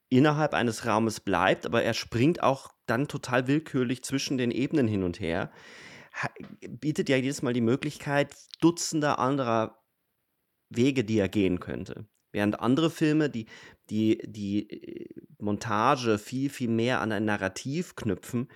innerhalb 0.09 0.53
eines 0.53 0.85
Raumes 0.85 1.19
bleibt, 1.19 1.65
aber 1.65 1.83
er 1.83 1.93
springt 1.93 2.41
auch 2.41 2.71
dann 2.87 3.07
total 3.07 3.47
willkürlich 3.47 4.03
zwischen 4.03 4.37
den 4.37 4.51
Ebenen 4.51 4.87
hin 4.87 5.03
und 5.03 5.19
her. 5.19 5.51
bietet 6.67 7.09
ja 7.09 7.17
jedes 7.17 7.41
Mal 7.43 7.53
die 7.53 7.61
Möglichkeit 7.61 8.35
Dutzender 8.61 9.19
anderer 9.19 9.79
Wege, 10.69 11.03
die 11.03 11.19
er 11.19 11.29
gehen 11.29 11.59
könnte. 11.59 12.07
Während 12.31 12.59
andere 12.59 12.89
Filme, 12.89 13.29
die, 13.29 13.47
die, 13.89 14.19
die 14.25 14.69
äh, 14.69 15.09
Montage 15.39 16.17
viel, 16.17 16.49
viel 16.49 16.69
mehr 16.69 17.01
an 17.01 17.11
ein 17.11 17.25
Narrativ 17.25 17.95
knüpfen, 17.95 18.47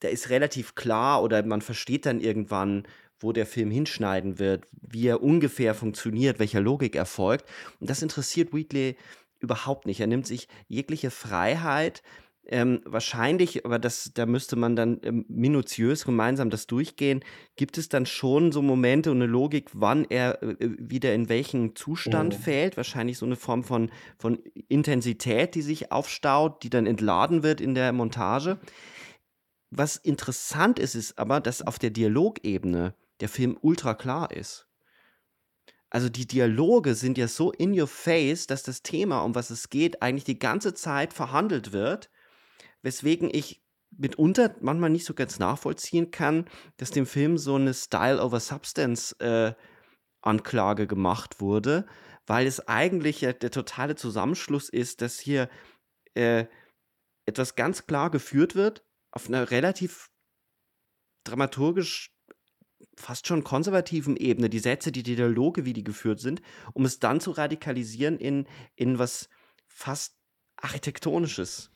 da 0.00 0.08
ist 0.08 0.30
relativ 0.30 0.74
klar 0.74 1.22
oder 1.22 1.44
man 1.44 1.62
versteht 1.62 2.06
dann 2.06 2.20
irgendwann, 2.20 2.86
wo 3.20 3.32
der 3.32 3.46
Film 3.46 3.70
hinschneiden 3.70 4.38
wird, 4.40 4.66
wie 4.72 5.06
er 5.06 5.22
ungefähr 5.22 5.74
funktioniert, 5.74 6.40
welcher 6.40 6.60
Logik 6.60 6.96
erfolgt. 6.96 7.46
Und 7.78 7.88
das 7.88 8.02
interessiert 8.02 8.52
Wheatley 8.52 8.96
überhaupt 9.38 9.86
nicht. 9.86 10.00
Er 10.00 10.08
nimmt 10.08 10.26
sich 10.26 10.48
jegliche 10.66 11.10
Freiheit, 11.10 12.02
ähm, 12.46 12.80
wahrscheinlich, 12.84 13.64
aber 13.64 13.78
das, 13.78 14.10
da 14.14 14.26
müsste 14.26 14.56
man 14.56 14.74
dann 14.74 14.98
ähm, 15.04 15.24
minutiös 15.28 16.04
gemeinsam 16.04 16.50
das 16.50 16.66
durchgehen. 16.66 17.24
Gibt 17.54 17.78
es 17.78 17.88
dann 17.88 18.04
schon 18.04 18.50
so 18.50 18.62
Momente 18.62 19.12
und 19.12 19.18
eine 19.18 19.30
Logik, 19.30 19.70
wann 19.74 20.04
er 20.04 20.42
äh, 20.42 20.56
wieder 20.60 21.14
in 21.14 21.28
welchen 21.28 21.76
Zustand 21.76 22.34
oh. 22.34 22.42
fällt? 22.42 22.76
Wahrscheinlich 22.76 23.18
so 23.18 23.26
eine 23.26 23.36
Form 23.36 23.62
von, 23.62 23.90
von 24.18 24.38
Intensität, 24.68 25.54
die 25.54 25.62
sich 25.62 25.92
aufstaut, 25.92 26.64
die 26.64 26.70
dann 26.70 26.86
entladen 26.86 27.44
wird 27.44 27.60
in 27.60 27.76
der 27.76 27.92
Montage. 27.92 28.58
Was 29.70 29.96
interessant 29.96 30.80
ist, 30.80 30.96
ist 30.96 31.18
aber, 31.18 31.40
dass 31.40 31.62
auf 31.62 31.78
der 31.78 31.90
Dialogebene 31.90 32.94
der 33.20 33.28
Film 33.28 33.56
ultra 33.60 33.94
klar 33.94 34.32
ist. 34.32 34.66
Also 35.90 36.08
die 36.08 36.26
Dialoge 36.26 36.94
sind 36.94 37.18
ja 37.18 37.28
so 37.28 37.52
in 37.52 37.78
your 37.78 37.86
face, 37.86 38.46
dass 38.46 38.64
das 38.64 38.82
Thema, 38.82 39.20
um 39.20 39.34
was 39.34 39.50
es 39.50 39.70
geht, 39.70 40.02
eigentlich 40.02 40.24
die 40.24 40.38
ganze 40.38 40.74
Zeit 40.74 41.12
verhandelt 41.12 41.72
wird 41.72 42.10
weswegen 42.82 43.30
ich 43.32 43.62
mitunter 43.90 44.54
manchmal 44.60 44.90
nicht 44.90 45.04
so 45.04 45.14
ganz 45.14 45.38
nachvollziehen 45.38 46.10
kann, 46.10 46.46
dass 46.76 46.90
dem 46.90 47.06
Film 47.06 47.38
so 47.38 47.56
eine 47.56 47.74
Style 47.74 48.22
over 48.22 48.40
Substance 48.40 49.12
äh, 49.20 49.54
Anklage 50.22 50.86
gemacht 50.86 51.40
wurde, 51.40 51.86
weil 52.26 52.46
es 52.46 52.66
eigentlich 52.68 53.20
ja 53.20 53.32
der 53.32 53.50
totale 53.50 53.96
Zusammenschluss 53.96 54.68
ist, 54.68 55.02
dass 55.02 55.18
hier 55.18 55.48
äh, 56.14 56.46
etwas 57.26 57.54
ganz 57.54 57.86
klar 57.86 58.10
geführt 58.10 58.54
wird, 58.54 58.84
auf 59.10 59.28
einer 59.28 59.50
relativ 59.50 60.10
dramaturgisch 61.24 62.12
fast 62.96 63.26
schon 63.26 63.44
konservativen 63.44 64.16
Ebene, 64.16 64.50
die 64.50 64.58
Sätze, 64.58 64.92
die 64.92 65.02
Dialoge, 65.02 65.64
wie 65.64 65.72
die 65.72 65.84
geführt 65.84 66.20
sind, 66.20 66.42
um 66.72 66.84
es 66.84 66.98
dann 66.98 67.20
zu 67.20 67.30
radikalisieren 67.32 68.18
in, 68.18 68.46
in 68.74 68.98
was 68.98 69.28
fast 69.66 70.16
Architektonisches. 70.56 71.71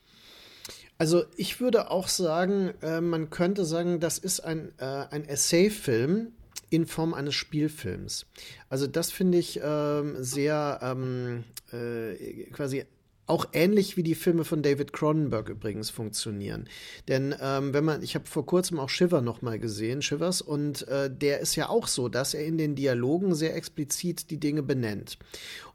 Also 0.98 1.24
ich 1.36 1.60
würde 1.60 1.90
auch 1.90 2.08
sagen, 2.08 2.72
äh, 2.82 3.00
man 3.00 3.30
könnte 3.30 3.64
sagen, 3.64 4.00
das 4.00 4.18
ist 4.18 4.40
ein, 4.40 4.72
äh, 4.78 4.84
ein 4.84 5.24
Essay-Film 5.26 6.32
in 6.70 6.86
Form 6.86 7.14
eines 7.14 7.34
Spielfilms. 7.34 8.26
Also 8.68 8.86
das 8.86 9.12
finde 9.12 9.38
ich 9.38 9.60
ähm, 9.62 10.16
sehr 10.18 10.80
ähm, 10.82 11.44
äh, 11.72 12.44
quasi 12.50 12.84
auch 13.26 13.46
ähnlich 13.52 13.96
wie 13.96 14.02
die 14.02 14.14
Filme 14.14 14.44
von 14.44 14.62
David 14.62 14.92
Cronenberg 14.92 15.48
übrigens 15.48 15.90
funktionieren. 15.90 16.68
Denn 17.08 17.34
ähm, 17.40 17.74
wenn 17.74 17.84
man, 17.84 18.02
ich 18.02 18.14
habe 18.14 18.26
vor 18.26 18.46
kurzem 18.46 18.78
auch 18.78 18.88
Shiver 18.88 19.20
noch 19.20 19.42
mal 19.42 19.58
gesehen, 19.58 20.00
Shivers, 20.00 20.40
und 20.40 20.86
äh, 20.88 21.10
der 21.10 21.40
ist 21.40 21.56
ja 21.56 21.68
auch 21.68 21.88
so, 21.88 22.08
dass 22.08 22.34
er 22.34 22.44
in 22.44 22.56
den 22.56 22.76
Dialogen 22.76 23.34
sehr 23.34 23.56
explizit 23.56 24.30
die 24.30 24.38
Dinge 24.38 24.62
benennt. 24.62 25.18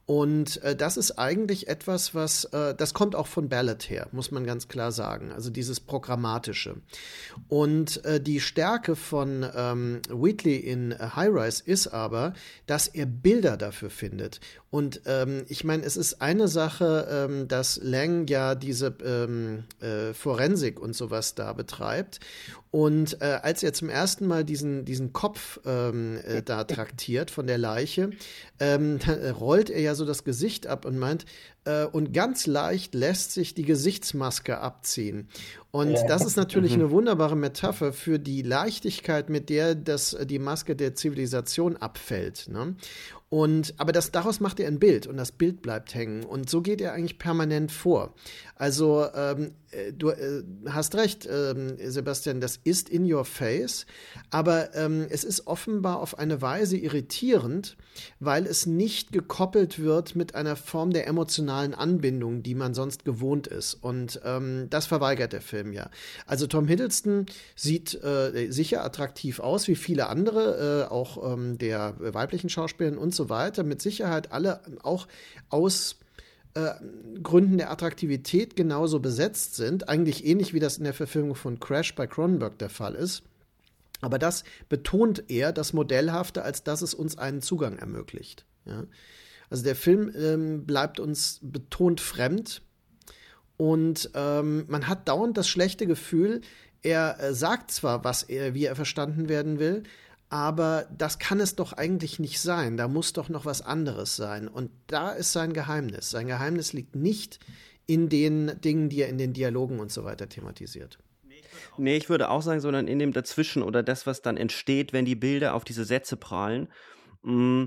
Und 0.06 0.62
äh, 0.64 0.76
das 0.76 0.98
ist 0.98 1.20
eigentlich 1.20 1.68
etwas, 1.68 2.14
was, 2.16 2.46
äh, 2.46 2.76
das 2.76 2.94
kommt 2.94 3.16
auch 3.16 3.28
von 3.28 3.50
Ballard 3.50 3.90
her, 3.90 4.08
muss 4.12 4.32
man 4.32 4.46
ganz 4.46 4.68
klar 4.68 4.92
sagen. 4.92 5.32
Also 5.32 5.50
dieses 5.50 5.80
Programmatische. 5.80 6.78
Und 7.48 8.04
äh, 8.04 8.20
die 8.20 8.40
Stärke 8.40 8.96
von 8.96 9.46
ähm, 9.56 10.02
Wheatley 10.10 10.58
in 10.58 10.98
High 11.16 11.30
Rise 11.32 11.64
ist 11.66 11.88
aber, 11.88 12.34
dass 12.66 12.88
er 12.88 13.06
Bilder 13.06 13.58
dafür 13.58 13.90
findet. 13.90 14.40
Und 14.72 15.02
ähm, 15.06 15.44
ich 15.50 15.66
meine, 15.66 15.84
es 15.84 15.98
ist 15.98 16.22
eine 16.22 16.48
Sache, 16.48 17.06
ähm, 17.12 17.50
dass 17.50 17.82
Lang 17.84 18.28
ja 18.30 18.56
diese 18.56 18.96
ähm, 19.04 19.66
äh, 19.82 20.14
Forensik 20.14 20.80
und 20.80 20.96
sowas 20.96 21.36
da 21.36 21.52
betreibt. 21.52 22.22
Und 22.72 23.22
äh, 23.22 23.40
als 23.44 23.64
er 23.64 23.74
zum 23.74 23.90
ersten 23.90 24.26
Mal 24.28 24.46
diesen, 24.46 24.86
diesen 24.86 25.12
Kopf 25.12 25.60
ähm, 25.66 26.20
äh, 26.26 26.42
da 26.42 26.64
traktiert 26.64 27.30
von 27.30 27.48
der 27.48 27.58
Leiche, 27.58 28.12
ähm, 28.60 28.98
rollt 29.40 29.70
er 29.70 29.82
ja 29.82 29.94
so 29.94 30.06
das 30.06 30.24
Gesicht 30.24 30.68
ab 30.68 30.86
und 30.86 30.98
meint, 30.98 31.26
äh, 31.66 31.86
und 31.86 32.14
ganz 32.14 32.48
leicht 32.48 32.94
lässt 32.96 33.34
sich 33.34 33.54
die 33.54 33.64
Gesichtsmaske 33.64 34.60
abziehen. 34.60 35.30
Und 35.72 35.92
ja. 35.92 36.08
das 36.08 36.26
ist 36.26 36.36
natürlich 36.36 36.76
mhm. 36.76 36.84
eine 36.84 36.92
wunderbare 36.92 37.36
Metapher 37.36 37.94
für 37.94 38.20
die 38.20 38.42
Leichtigkeit, 38.42 39.30
mit 39.30 39.50
der 39.50 39.76
das, 39.76 40.18
die 40.24 40.40
Maske 40.40 40.76
der 40.76 40.96
Zivilisation 40.96 41.78
abfällt. 41.78 42.50
Ne? 42.50 42.76
Und, 43.30 43.74
aber 43.78 43.94
das, 43.94 44.12
daraus 44.12 44.42
macht 44.42 44.60
er 44.60 44.68
ein 44.68 44.80
Bild 44.80 45.08
und 45.08 45.16
das 45.16 45.32
Bild 45.32 45.62
bleibt 45.62 45.96
hängen. 45.96 46.26
Und 46.26 46.50
so 46.50 46.62
geht 46.62 46.82
er 46.82 46.94
eigentlich 46.94 47.18
permanent 47.18 47.72
vor. 47.72 48.14
Also, 48.56 49.08
ähm, 49.16 49.46
äh, 49.46 49.50
du 49.94 50.10
äh, 50.10 50.44
hast 50.68 50.96
recht, 50.96 51.28
ähm, 51.32 51.78
Sebastian, 51.80 52.42
das 52.42 52.60
ist 52.64 52.90
in 52.90 53.12
your 53.12 53.24
face, 53.24 53.86
aber 54.30 54.76
ähm, 54.76 55.08
es 55.10 55.24
ist 55.24 55.48
offenbar 55.48 56.00
auf 56.00 56.20
eine 56.20 56.42
Weise 56.42 56.78
irritierend, 56.78 57.78
weil 58.20 58.46
es 58.46 58.66
nicht 58.66 59.14
gekoppelt 59.14 59.80
wird 59.80 60.16
mit 60.16 60.36
einer 60.36 60.56
Form 60.56 60.92
der 60.92 61.08
emotionalen 61.08 61.74
Anbindung, 61.74 62.44
die 62.44 62.56
man 62.56 62.74
sonst 62.74 63.06
gewohnt 63.06 63.48
ist. 63.48 63.76
Und 63.76 64.20
ähm, 64.26 64.68
das 64.70 64.88
verweigert 64.88 65.32
der 65.32 65.42
Film 65.42 65.72
ja. 65.72 65.90
Also, 66.26 66.48
Tom 66.48 66.68
Hiddleston 66.68 67.28
sieht 67.56 67.94
äh, 68.04 68.52
sicher 68.52 68.84
attraktiv 68.84 69.40
aus, 69.40 69.70
wie 69.70 69.76
viele 69.76 70.08
andere, 70.08 70.88
äh, 70.90 70.92
auch 70.92 71.34
ähm, 71.34 71.58
der 71.58 71.96
weiblichen 71.98 72.50
Schauspielerin 72.50 72.98
und 72.98 73.16
so 73.16 73.22
so 73.22 73.30
weiter, 73.30 73.64
mit 73.64 73.82
Sicherheit 73.84 74.32
alle 74.32 74.62
auch 74.82 75.08
aus 75.50 75.98
äh, 76.54 76.72
Gründen 77.22 77.58
der 77.58 77.72
Attraktivität 77.72 78.56
genauso 78.56 79.00
besetzt 79.00 79.56
sind. 79.56 79.90
Eigentlich 79.90 80.26
ähnlich 80.26 80.54
wie 80.54 80.60
das 80.60 80.78
in 80.78 80.84
der 80.84 80.94
Verfilmung 80.94 81.36
von 81.36 81.60
Crash 81.60 81.96
bei 81.96 82.08
Cronenberg 82.08 82.58
der 82.60 82.70
Fall 82.70 82.96
ist. 82.96 83.24
Aber 84.02 84.18
das 84.18 84.44
betont 84.68 85.30
eher 85.30 85.54
das 85.54 85.74
Modellhafte, 85.74 86.44
als 86.44 86.64
dass 86.64 86.82
es 86.82 86.94
uns 86.94 87.18
einen 87.18 87.42
Zugang 87.42 87.78
ermöglicht. 87.78 88.46
Ja? 88.66 88.86
Also 89.50 89.64
der 89.64 89.76
Film 89.76 90.12
ähm, 90.16 90.66
bleibt 90.66 91.00
uns 91.00 91.40
betont 91.42 92.02
fremd 92.02 92.62
und 93.58 94.10
ähm, 94.16 94.66
man 94.68 94.88
hat 94.88 95.08
dauernd 95.08 95.38
das 95.38 95.48
schlechte 95.48 95.86
Gefühl, 95.86 96.42
er 96.82 97.20
äh, 97.20 97.34
sagt 97.34 97.70
zwar, 97.70 98.04
was 98.04 98.24
er, 98.24 98.56
wie 98.56 98.66
er 98.66 98.76
verstanden 98.76 99.30
werden 99.30 99.60
will, 99.60 99.84
aber 100.32 100.88
das 100.98 101.20
kann 101.20 101.42
es 101.42 101.58
doch 101.58 101.74
eigentlich 101.74 102.18
nicht 102.18 102.40
sein. 102.40 102.78
Da 102.78 102.88
muss 102.88 103.12
doch 103.12 103.28
noch 103.28 103.44
was 103.44 103.62
anderes 103.62 104.16
sein. 104.16 104.48
Und 104.48 104.72
da 104.88 105.12
ist 105.12 105.34
sein 105.34 105.52
Geheimnis. 105.52 106.10
Sein 106.10 106.26
Geheimnis 106.26 106.72
liegt 106.72 106.96
nicht 106.96 107.40
in 107.86 108.08
den 108.08 108.60
Dingen, 108.62 108.88
die 108.88 109.02
er 109.02 109.10
in 109.10 109.18
den 109.18 109.34
Dialogen 109.34 109.82
und 109.82 109.92
so 109.92 110.06
weiter 110.06 110.30
thematisiert. 110.30 111.00
Nee, 111.78 111.98
ich 111.98 112.10
würde 112.10 112.30
auch 112.30 112.42
sagen, 112.42 112.62
sondern 112.62 112.88
in 112.88 112.98
dem 112.98 113.12
Dazwischen 113.12 113.62
oder 113.62 113.84
das, 113.84 114.08
was 114.08 114.22
dann 114.22 114.38
entsteht, 114.38 114.94
wenn 114.94 115.04
die 115.04 115.16
Bilder 115.16 115.54
auf 115.54 115.66
diese 115.66 115.84
Sätze 115.84 116.16
prallen. 116.16 116.70
Mm, 117.24 117.66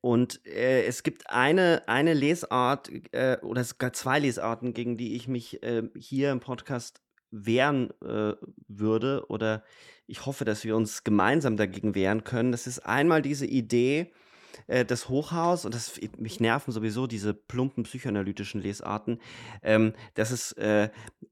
und 0.00 0.46
äh, 0.46 0.84
es 0.84 1.02
gibt 1.02 1.28
eine, 1.28 1.82
eine 1.86 2.14
Lesart 2.14 2.90
äh, 3.12 3.36
oder 3.42 3.62
sogar 3.62 3.92
zwei 3.92 4.20
Lesarten, 4.20 4.72
gegen 4.72 4.96
die 4.96 5.16
ich 5.16 5.28
mich 5.28 5.62
äh, 5.62 5.82
hier 5.98 6.32
im 6.32 6.40
Podcast 6.40 7.02
wehren 7.30 7.90
äh, 8.02 8.34
würde 8.68 9.24
oder 9.28 9.62
ich 10.06 10.26
hoffe, 10.26 10.44
dass 10.44 10.64
wir 10.64 10.76
uns 10.76 11.04
gemeinsam 11.04 11.56
dagegen 11.56 11.94
wehren 11.94 12.24
können. 12.24 12.52
Das 12.52 12.66
ist 12.66 12.80
einmal 12.80 13.22
diese 13.22 13.46
Idee, 13.46 14.10
äh, 14.66 14.84
das 14.84 15.08
Hochhaus, 15.08 15.64
und 15.64 15.74
das, 15.74 16.00
mich 16.18 16.40
nerven 16.40 16.72
sowieso 16.72 17.06
diese 17.06 17.32
plumpen 17.34 17.84
psychoanalytischen 17.84 18.60
Lesarten, 18.60 19.20
ähm, 19.62 19.92
dass 20.14 20.30
es 20.30 20.52
äh, 20.52 20.90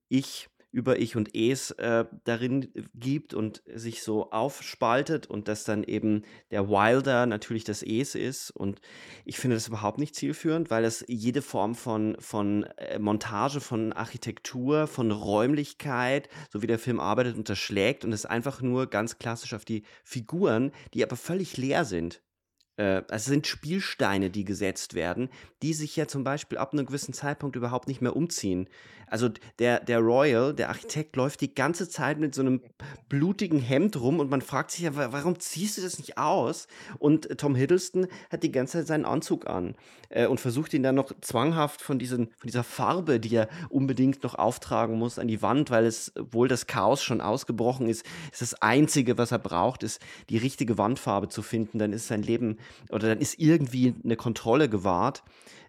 ich 0.08 0.48
über 0.70 0.98
Ich 0.98 1.16
und 1.16 1.34
Es 1.34 1.70
äh, 1.72 2.04
darin 2.24 2.68
gibt 2.94 3.32
und 3.32 3.62
sich 3.74 4.02
so 4.02 4.30
aufspaltet 4.30 5.26
und 5.26 5.48
dass 5.48 5.64
dann 5.64 5.82
eben 5.82 6.22
der 6.50 6.68
Wilder 6.68 7.26
natürlich 7.26 7.64
das 7.64 7.82
Es 7.82 8.14
ist. 8.14 8.50
Und 8.50 8.80
ich 9.24 9.38
finde 9.38 9.56
das 9.56 9.68
überhaupt 9.68 9.98
nicht 9.98 10.14
zielführend, 10.14 10.70
weil 10.70 10.84
es 10.84 11.04
jede 11.08 11.40
Form 11.40 11.74
von, 11.74 12.16
von 12.20 12.64
äh, 12.76 12.98
Montage, 12.98 13.60
von 13.60 13.92
Architektur, 13.92 14.86
von 14.86 15.10
Räumlichkeit, 15.10 16.28
so 16.50 16.62
wie 16.62 16.66
der 16.66 16.78
Film 16.78 17.00
arbeitet, 17.00 17.36
unterschlägt 17.36 18.04
und 18.04 18.12
es 18.12 18.26
einfach 18.26 18.60
nur 18.60 18.88
ganz 18.88 19.18
klassisch 19.18 19.54
auf 19.54 19.64
die 19.64 19.84
Figuren, 20.04 20.72
die 20.92 21.02
aber 21.02 21.16
völlig 21.16 21.56
leer 21.56 21.84
sind, 21.86 22.20
äh, 22.78 23.02
es 23.08 23.24
sind 23.24 23.46
Spielsteine, 23.46 24.30
die 24.30 24.44
gesetzt 24.44 24.94
werden, 24.94 25.28
die 25.62 25.74
sich 25.74 25.96
ja 25.96 26.06
zum 26.06 26.24
Beispiel 26.24 26.58
ab 26.58 26.72
einem 26.72 26.86
gewissen 26.86 27.12
Zeitpunkt 27.12 27.56
überhaupt 27.56 27.88
nicht 27.88 28.00
mehr 28.00 28.16
umziehen. 28.16 28.68
Also 29.10 29.30
der, 29.58 29.80
der 29.80 30.00
Royal, 30.00 30.54
der 30.54 30.68
Architekt, 30.68 31.16
läuft 31.16 31.40
die 31.40 31.54
ganze 31.54 31.88
Zeit 31.88 32.18
mit 32.18 32.34
so 32.34 32.42
einem 32.42 32.60
blutigen 33.08 33.60
Hemd 33.60 33.98
rum 34.00 34.20
und 34.20 34.30
man 34.30 34.42
fragt 34.42 34.70
sich 34.70 34.82
ja, 34.82 34.94
warum 34.94 35.38
ziehst 35.40 35.78
du 35.78 35.82
das 35.82 35.98
nicht 35.98 36.18
aus? 36.18 36.68
Und 36.98 37.38
Tom 37.38 37.54
Hiddleston 37.54 38.06
hat 38.30 38.42
die 38.42 38.52
ganze 38.52 38.78
Zeit 38.78 38.86
seinen 38.86 39.04
Anzug 39.04 39.46
an 39.46 39.74
äh, 40.10 40.26
und 40.26 40.40
versucht 40.40 40.74
ihn 40.74 40.82
dann 40.82 40.94
noch 40.94 41.12
zwanghaft 41.20 41.80
von, 41.80 41.98
diesen, 41.98 42.26
von 42.26 42.46
dieser 42.46 42.64
Farbe, 42.64 43.20
die 43.20 43.34
er 43.34 43.48
unbedingt 43.70 44.22
noch 44.22 44.34
auftragen 44.34 44.98
muss, 44.98 45.18
an 45.18 45.28
die 45.28 45.42
Wand, 45.42 45.70
weil 45.70 45.86
es, 45.86 46.12
wohl 46.30 46.48
das 46.48 46.66
Chaos 46.66 47.02
schon 47.02 47.20
ausgebrochen 47.20 47.88
ist, 47.88 48.04
ist 48.30 48.42
das 48.42 48.54
Einzige, 48.60 49.18
was 49.18 49.32
er 49.32 49.38
braucht, 49.38 49.82
ist 49.82 50.00
die 50.28 50.38
richtige 50.38 50.78
Wandfarbe 50.78 51.28
zu 51.28 51.42
finden. 51.42 51.78
Dann 51.78 51.92
ist 51.92 52.08
sein 52.08 52.22
Leben 52.22 52.58
oder 52.90 53.08
dann 53.08 53.18
ist 53.18 53.38
irgendwie 53.38 53.94
eine 54.04 54.16
Kontrolle 54.16 54.68
gewahrt. 54.68 55.22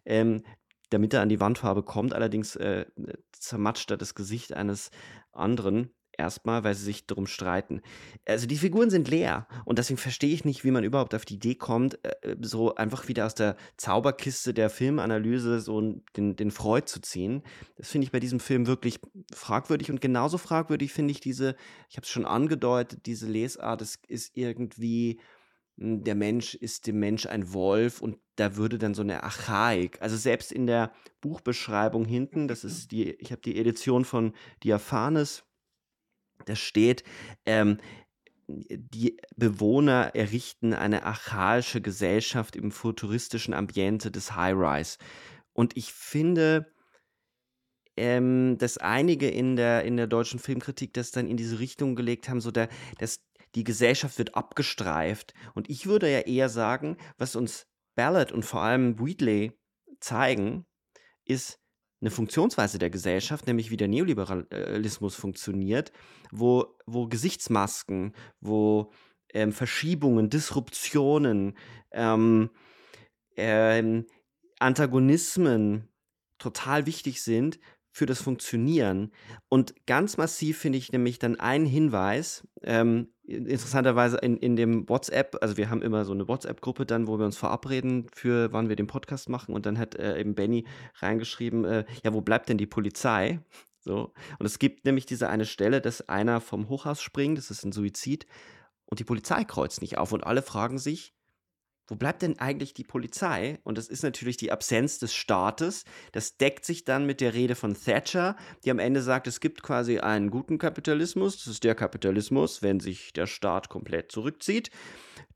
Ähm, 0.05 0.43
damit 0.91 1.13
er 1.13 1.21
an 1.21 1.29
die 1.29 1.39
Wandfarbe 1.39 1.83
kommt. 1.83 2.13
Allerdings 2.13 2.55
äh, 2.55 2.85
zermatscht 3.31 3.91
er 3.91 3.97
das 3.97 4.15
Gesicht 4.15 4.53
eines 4.53 4.89
anderen 5.31 5.91
erstmal, 6.19 6.63
weil 6.63 6.75
sie 6.75 6.83
sich 6.83 7.07
darum 7.07 7.25
streiten. 7.25 7.81
Also 8.25 8.45
die 8.45 8.57
Figuren 8.57 8.89
sind 8.89 9.07
leer 9.07 9.47
und 9.65 9.79
deswegen 9.79 9.97
verstehe 9.97 10.33
ich 10.33 10.43
nicht, 10.43 10.63
wie 10.63 10.71
man 10.71 10.83
überhaupt 10.83 11.15
auf 11.15 11.25
die 11.25 11.35
Idee 11.35 11.55
kommt, 11.55 12.03
äh, 12.03 12.35
so 12.41 12.75
einfach 12.75 13.07
wieder 13.07 13.25
aus 13.25 13.35
der 13.35 13.55
Zauberkiste 13.77 14.53
der 14.53 14.69
Filmanalyse 14.69 15.61
so 15.61 16.01
den, 16.17 16.35
den 16.35 16.51
Freud 16.51 16.85
zu 16.87 17.01
ziehen. 17.01 17.41
Das 17.77 17.89
finde 17.89 18.05
ich 18.05 18.11
bei 18.11 18.19
diesem 18.19 18.39
Film 18.39 18.67
wirklich 18.67 18.99
fragwürdig 19.33 19.89
und 19.89 20.01
genauso 20.01 20.37
fragwürdig 20.37 20.91
finde 20.91 21.11
ich 21.11 21.21
diese, 21.21 21.55
ich 21.89 21.95
habe 21.95 22.03
es 22.03 22.09
schon 22.09 22.25
angedeutet, 22.25 23.05
diese 23.05 23.27
Lesart, 23.27 23.81
es 23.81 23.99
ist 24.07 24.35
irgendwie 24.35 25.19
der 25.79 26.15
Mensch 26.15 26.55
ist 26.55 26.87
dem 26.87 26.99
Mensch 26.99 27.25
ein 27.25 27.53
Wolf 27.53 28.01
und 28.01 28.17
da 28.35 28.57
würde 28.57 28.77
dann 28.77 28.93
so 28.93 29.01
eine 29.01 29.23
Archaik, 29.23 30.01
also 30.01 30.17
selbst 30.17 30.51
in 30.51 30.67
der 30.67 30.91
Buchbeschreibung 31.21 32.05
hinten, 32.05 32.47
das 32.47 32.63
ist 32.63 32.91
die, 32.91 33.11
ich 33.11 33.31
habe 33.31 33.41
die 33.41 33.57
Edition 33.57 34.03
von 34.03 34.33
Diaphanes, 34.63 35.45
da 36.45 36.55
steht, 36.55 37.03
ähm, 37.45 37.77
die 38.47 39.17
Bewohner 39.35 40.15
errichten 40.15 40.73
eine 40.73 41.03
archaische 41.03 41.81
Gesellschaft 41.81 42.55
im 42.55 42.71
futuristischen 42.71 43.53
Ambiente 43.53 44.11
des 44.11 44.35
High-Rise. 44.35 44.97
Und 45.53 45.77
ich 45.77 45.93
finde, 45.93 46.73
ähm, 47.95 48.57
dass 48.57 48.77
einige 48.77 49.29
in 49.29 49.55
der, 49.55 49.83
in 49.83 49.97
der 49.97 50.07
deutschen 50.07 50.39
Filmkritik 50.39 50.93
das 50.93 51.11
dann 51.11 51.27
in 51.27 51.37
diese 51.37 51.59
Richtung 51.59 51.95
gelegt 51.95 52.27
haben, 52.27 52.41
so 52.41 52.49
der, 52.49 52.69
das, 52.97 53.19
die 53.55 53.63
Gesellschaft 53.63 54.17
wird 54.17 54.35
abgestreift. 54.35 55.33
Und 55.53 55.69
ich 55.69 55.85
würde 55.85 56.11
ja 56.11 56.19
eher 56.19 56.49
sagen, 56.49 56.97
was 57.17 57.35
uns 57.35 57.67
Ballard 57.95 58.31
und 58.31 58.45
vor 58.45 58.61
allem 58.61 58.99
Wheatley 58.99 59.51
zeigen, 59.99 60.65
ist 61.25 61.59
eine 62.01 62.11
Funktionsweise 62.11 62.79
der 62.79 62.89
Gesellschaft, 62.89 63.45
nämlich 63.45 63.71
wie 63.71 63.77
der 63.77 63.89
Neoliberalismus 63.89 65.15
funktioniert, 65.15 65.91
wo, 66.31 66.77
wo 66.85 67.07
Gesichtsmasken, 67.07 68.13
wo 68.39 68.91
ähm, 69.33 69.51
Verschiebungen, 69.51 70.29
Disruptionen, 70.29 71.57
ähm, 71.91 72.51
ähm, 73.35 74.05
Antagonismen 74.59 75.89
total 76.37 76.85
wichtig 76.85 77.21
sind 77.21 77.59
für 77.99 78.05
das 78.05 78.21
Funktionieren. 78.21 79.11
Und 79.49 79.85
ganz 79.85 80.15
massiv 80.15 80.57
finde 80.57 80.77
ich 80.77 80.93
nämlich 80.93 81.19
dann 81.19 81.37
einen 81.37 81.65
Hinweis, 81.65 82.47
ähm, 82.63 83.09
interessanterweise 83.25 84.17
in, 84.19 84.37
in 84.37 84.55
dem 84.55 84.87
WhatsApp, 84.87 85.35
also 85.41 85.57
wir 85.57 85.69
haben 85.69 85.81
immer 85.81 86.05
so 86.05 86.13
eine 86.13 86.29
WhatsApp-Gruppe 86.29 86.85
dann, 86.85 87.07
wo 87.07 87.19
wir 87.19 87.25
uns 87.25 87.35
verabreden 87.35 88.07
für 88.13 88.53
wann 88.53 88.69
wir 88.69 88.77
den 88.77 88.87
Podcast 88.87 89.27
machen 89.27 89.53
und 89.53 89.65
dann 89.65 89.77
hat 89.77 89.95
äh, 89.95 90.17
eben 90.17 90.33
Benny 90.33 90.63
reingeschrieben, 90.95 91.65
äh, 91.65 91.83
ja, 92.01 92.13
wo 92.13 92.21
bleibt 92.21 92.47
denn 92.47 92.57
die 92.57 92.67
Polizei? 92.67 93.41
So. 93.81 94.13
Und 94.39 94.45
es 94.45 94.59
gibt 94.59 94.85
nämlich 94.85 95.05
diese 95.05 95.27
eine 95.27 95.45
Stelle, 95.45 95.81
dass 95.81 96.07
einer 96.07 96.39
vom 96.39 96.69
Hochhaus 96.69 97.01
springt, 97.01 97.37
das 97.37 97.51
ist 97.51 97.65
ein 97.65 97.73
Suizid, 97.73 98.27
und 98.85 98.99
die 98.99 99.03
Polizei 99.03 99.43
kreuzt 99.43 99.81
nicht 99.81 99.97
auf 99.97 100.13
und 100.13 100.23
alle 100.23 100.41
fragen 100.41 100.79
sich, 100.79 101.13
wo 101.89 101.95
bleibt 101.95 102.21
denn 102.21 102.39
eigentlich 102.39 102.73
die 102.73 102.83
Polizei? 102.83 103.59
Und 103.63 103.77
das 103.77 103.87
ist 103.87 104.03
natürlich 104.03 104.37
die 104.37 104.51
Absenz 104.51 104.99
des 104.99 105.13
Staates. 105.13 105.85
Das 106.11 106.37
deckt 106.37 106.65
sich 106.65 106.85
dann 106.85 107.05
mit 107.05 107.19
der 107.19 107.33
Rede 107.33 107.55
von 107.55 107.73
Thatcher, 107.73 108.35
die 108.63 108.71
am 108.71 108.79
Ende 108.79 109.01
sagt, 109.01 109.27
es 109.27 109.39
gibt 109.39 109.63
quasi 109.63 109.99
einen 109.99 110.29
guten 110.29 110.57
Kapitalismus. 110.57 111.37
Das 111.37 111.47
ist 111.47 111.63
der 111.63 111.75
Kapitalismus, 111.75 112.61
wenn 112.61 112.79
sich 112.79 113.13
der 113.13 113.27
Staat 113.27 113.69
komplett 113.69 114.11
zurückzieht. 114.11 114.69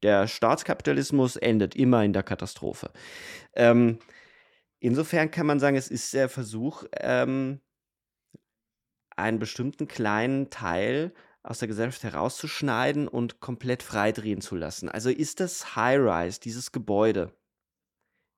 Der 0.03 0.27
Staatskapitalismus 0.27 1.35
endet 1.37 1.75
immer 1.75 2.03
in 2.03 2.13
der 2.13 2.23
Katastrophe. 2.23 2.91
Ähm, 3.55 3.99
insofern 4.79 5.31
kann 5.31 5.47
man 5.47 5.59
sagen, 5.59 5.77
es 5.77 5.87
ist 5.87 6.13
der 6.13 6.29
Versuch, 6.29 6.83
ähm, 6.99 7.61
einen 9.15 9.39
bestimmten 9.39 9.87
kleinen 9.87 10.49
Teil 10.49 11.13
aus 11.43 11.59
der 11.59 11.67
Gesellschaft 11.67 12.03
herauszuschneiden 12.03 13.07
und 13.07 13.41
komplett 13.41 13.83
freidrehen 13.83 14.41
zu 14.41 14.55
lassen. 14.55 14.89
Also 14.89 15.09
ist 15.09 15.39
das 15.39 15.75
High-Rise, 15.75 16.39
dieses 16.39 16.71
Gebäude, 16.71 17.33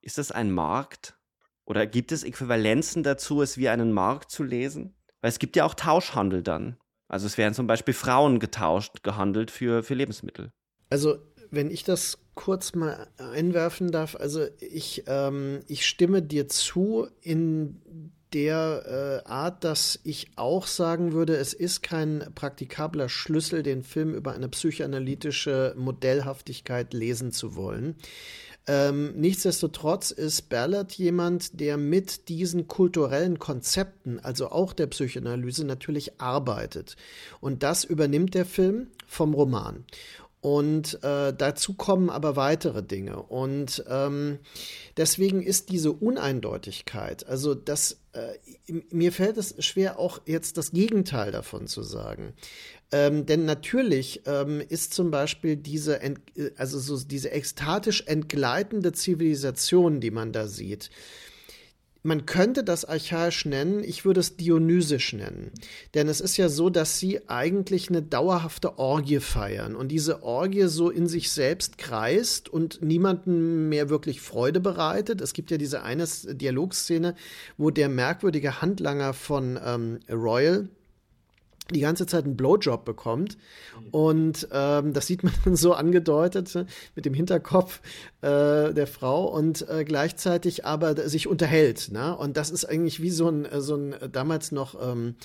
ist 0.01 0.17
das 0.17 0.31
ein 0.31 0.51
Markt? 0.51 1.17
Oder 1.65 1.87
gibt 1.87 2.11
es 2.11 2.23
Äquivalenzen 2.23 3.03
dazu, 3.03 3.41
es 3.41 3.57
wie 3.57 3.69
einen 3.69 3.91
Markt 3.91 4.31
zu 4.31 4.43
lesen? 4.43 4.95
Weil 5.21 5.29
es 5.29 5.39
gibt 5.39 5.55
ja 5.55 5.65
auch 5.65 5.73
Tauschhandel 5.73 6.43
dann. 6.43 6.77
Also 7.07 7.27
es 7.27 7.37
werden 7.37 7.53
zum 7.53 7.67
Beispiel 7.67 7.93
Frauen 7.93 8.39
getauscht, 8.39 9.03
gehandelt 9.03 9.51
für, 9.51 9.83
für 9.83 9.93
Lebensmittel. 9.93 10.51
Also 10.89 11.17
wenn 11.51 11.69
ich 11.69 11.83
das 11.83 12.19
kurz 12.33 12.73
mal 12.75 13.07
einwerfen 13.17 13.91
darf, 13.91 14.15
also 14.15 14.45
ich, 14.59 15.03
ähm, 15.07 15.61
ich 15.67 15.85
stimme 15.85 16.21
dir 16.21 16.47
zu 16.47 17.07
in 17.21 18.13
der 18.35 19.23
äh, 19.25 19.29
Art, 19.29 19.63
dass 19.63 19.97
ich 20.03 20.27
auch 20.35 20.67
sagen 20.67 21.13
würde, 21.13 21.37
es 21.37 21.53
ist 21.53 21.81
kein 21.81 22.31
praktikabler 22.35 23.07
Schlüssel, 23.07 23.63
den 23.63 23.81
Film 23.81 24.13
über 24.13 24.33
eine 24.33 24.49
psychoanalytische 24.49 25.73
Modellhaftigkeit 25.77 26.93
lesen 26.93 27.31
zu 27.31 27.55
wollen. 27.55 27.95
Ähm, 28.67 29.13
nichtsdestotrotz 29.15 30.11
ist 30.11 30.49
Ballard 30.49 30.91
jemand, 30.93 31.61
der 31.61 31.77
mit 31.77 32.27
diesen 32.27 32.67
kulturellen 32.67 33.39
Konzepten, 33.39 34.19
also 34.19 34.49
auch 34.49 34.73
der 34.73 34.87
Psychoanalyse, 34.87 35.63
natürlich 35.63 36.19
arbeitet. 36.19 36.97
Und 37.39 37.63
das 37.63 37.85
übernimmt 37.85 38.33
der 38.33 38.45
Film 38.45 38.87
vom 39.07 39.33
Roman. 39.33 39.85
Und 40.45 41.03
äh, 41.03 41.33
dazu 41.33 41.73
kommen 41.73 42.11
aber 42.11 42.35
weitere 42.35 42.83
Dinge. 42.83 43.19
Und 43.19 43.83
ähm, 43.89 44.37
deswegen 44.95 45.41
ist 45.41 45.69
diese 45.69 45.91
Uneindeutigkeit, 45.91 47.25
also 47.25 47.55
das, 47.55 47.99
äh, 48.13 48.71
mir 48.91 49.11
fällt 49.11 49.37
es 49.37 49.55
schwer, 49.65 49.97
auch 49.97 50.21
jetzt 50.27 50.57
das 50.57 50.69
Gegenteil 50.69 51.31
davon 51.31 51.65
zu 51.65 51.81
sagen. 51.81 52.33
Ähm, 52.91 53.25
denn 53.25 53.45
natürlich 53.45 54.21
ähm, 54.27 54.61
ist 54.61 54.93
zum 54.93 55.09
Beispiel 55.09 55.55
diese, 55.55 55.99
also 56.57 56.77
so 56.77 57.03
diese 57.03 57.31
ekstatisch 57.31 58.03
entgleitende 58.05 58.91
Zivilisation, 58.91 59.99
die 59.99 60.11
man 60.11 60.31
da 60.31 60.45
sieht, 60.45 60.91
man 62.05 62.27
könnte 62.27 62.63
das 62.63 62.85
archaisch 62.85 63.45
nennen, 63.45 63.83
ich 63.83 64.05
würde 64.05 64.19
es 64.19 64.37
dionysisch 64.37 65.13
nennen. 65.13 65.51
Denn 65.95 66.07
es 66.07 66.21
ist 66.21 66.37
ja 66.37 66.49
so, 66.49 66.69
dass 66.69 66.99
sie 66.99 67.27
eigentlich 67.27 67.89
eine 67.89 68.03
dauerhafte 68.03 68.77
Orgie 68.77 69.19
feiern 69.19 69.75
und 69.75 69.87
diese 69.87 70.21
Orgie 70.21 70.67
so 70.67 70.91
in 70.91 71.07
sich 71.07 71.31
selbst 71.31 71.79
kreist 71.79 72.47
und 72.47 72.83
niemanden 72.83 73.69
mehr 73.69 73.89
wirklich 73.89 74.21
Freude 74.21 74.59
bereitet. 74.59 75.19
Es 75.19 75.33
gibt 75.33 75.49
ja 75.49 75.57
diese 75.57 75.81
eine 75.81 76.05
Dialogszene, 76.05 77.15
wo 77.57 77.71
der 77.71 77.89
merkwürdige 77.89 78.61
Handlanger 78.61 79.13
von 79.13 79.59
ähm, 79.65 79.99
Royal, 80.07 80.69
die 81.71 81.79
ganze 81.79 82.05
Zeit 82.05 82.25
einen 82.25 82.37
Blowjob 82.37 82.85
bekommt. 82.85 83.37
Und 83.91 84.47
ähm, 84.51 84.93
das 84.93 85.07
sieht 85.07 85.23
man 85.23 85.33
dann 85.45 85.55
so 85.55 85.73
angedeutet 85.73 86.53
ne, 86.55 86.65
mit 86.95 87.05
dem 87.05 87.13
Hinterkopf 87.13 87.81
äh, 88.21 88.73
der 88.73 88.87
Frau 88.87 89.25
und 89.25 89.67
äh, 89.69 89.83
gleichzeitig 89.83 90.65
aber 90.65 91.09
sich 91.09 91.27
unterhält. 91.27 91.91
Ne? 91.91 92.15
Und 92.15 92.37
das 92.37 92.51
ist 92.51 92.65
eigentlich 92.65 93.01
wie 93.01 93.09
so 93.09 93.29
ein, 93.29 93.47
so 93.59 93.75
ein 93.75 93.95
damals 94.11 94.51
noch 94.51 94.75
ähm, 94.81 95.15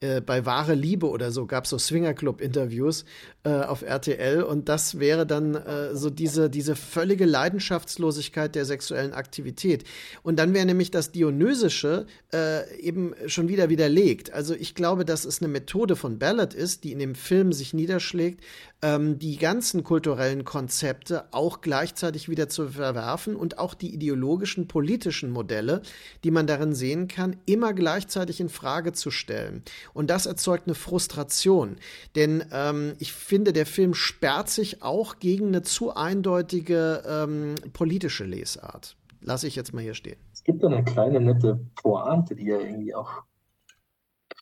äh, 0.00 0.20
bei 0.20 0.46
Wahre 0.46 0.74
Liebe 0.74 1.08
oder 1.08 1.32
so 1.32 1.46
gab 1.46 1.64
es 1.64 1.70
so 1.70 1.78
Swingerclub-Interviews 1.78 3.04
äh, 3.42 3.50
auf 3.50 3.82
RTL 3.82 4.42
und 4.42 4.68
das 4.68 5.00
wäre 5.00 5.26
dann 5.26 5.56
äh, 5.56 5.96
so 5.96 6.08
diese, 6.08 6.48
diese 6.48 6.76
völlige 6.76 7.24
Leidenschaftslosigkeit 7.24 8.54
der 8.54 8.64
sexuellen 8.64 9.12
Aktivität. 9.12 9.82
Und 10.22 10.38
dann 10.38 10.54
wäre 10.54 10.66
nämlich 10.66 10.92
das 10.92 11.10
Dionysische 11.10 12.06
äh, 12.32 12.78
eben 12.78 13.12
schon 13.26 13.48
wieder 13.48 13.70
widerlegt. 13.70 14.32
Also 14.32 14.54
ich 14.54 14.76
glaube, 14.76 15.04
dass 15.04 15.24
es 15.24 15.42
eine 15.42 15.48
Methode 15.48 15.96
von 15.96 16.18
Ballard 16.18 16.54
ist, 16.54 16.84
die 16.84 16.92
in 16.92 17.00
dem 17.00 17.16
Film 17.16 17.52
sich 17.52 17.74
niederschlägt, 17.74 18.44
ähm, 18.82 19.18
die 19.18 19.36
ganzen 19.36 19.82
kulturellen 19.82 20.44
Konzepte 20.44 21.24
auch 21.32 21.60
gleichzeitig 21.60 22.28
wieder 22.28 22.48
zu 22.48 22.68
verwerfen 22.68 23.34
und 23.34 23.58
auch 23.58 23.74
die 23.74 23.92
ideologischen, 23.92 24.68
politischen 24.68 25.30
Modelle, 25.30 25.82
die 26.22 26.30
man 26.30 26.46
darin 26.46 26.74
sehen 26.74 27.08
kann, 27.08 27.36
immer 27.46 27.72
gleichzeitig 27.72 28.40
in 28.40 28.48
Frage 28.48 28.92
zu 28.92 29.10
stellen. 29.10 29.62
Und 29.94 30.10
das 30.10 30.26
erzeugt 30.26 30.66
eine 30.66 30.74
Frustration. 30.74 31.76
Denn 32.14 32.44
ähm, 32.52 32.94
ich 32.98 33.12
finde, 33.12 33.52
der 33.52 33.66
Film 33.66 33.94
sperrt 33.94 34.48
sich 34.48 34.82
auch 34.82 35.18
gegen 35.18 35.48
eine 35.48 35.62
zu 35.62 35.94
eindeutige 35.94 37.02
ähm, 37.06 37.56
politische 37.72 38.24
Lesart. 38.24 38.96
Lasse 39.20 39.48
ich 39.48 39.56
jetzt 39.56 39.74
mal 39.74 39.82
hier 39.82 39.94
stehen. 39.94 40.18
Es 40.32 40.44
gibt 40.44 40.64
eine 40.64 40.84
kleine 40.84 41.20
nette 41.20 41.58
Pointe, 41.74 42.36
die 42.36 42.46
ja 42.46 42.60
irgendwie 42.60 42.94
auch 42.94 43.24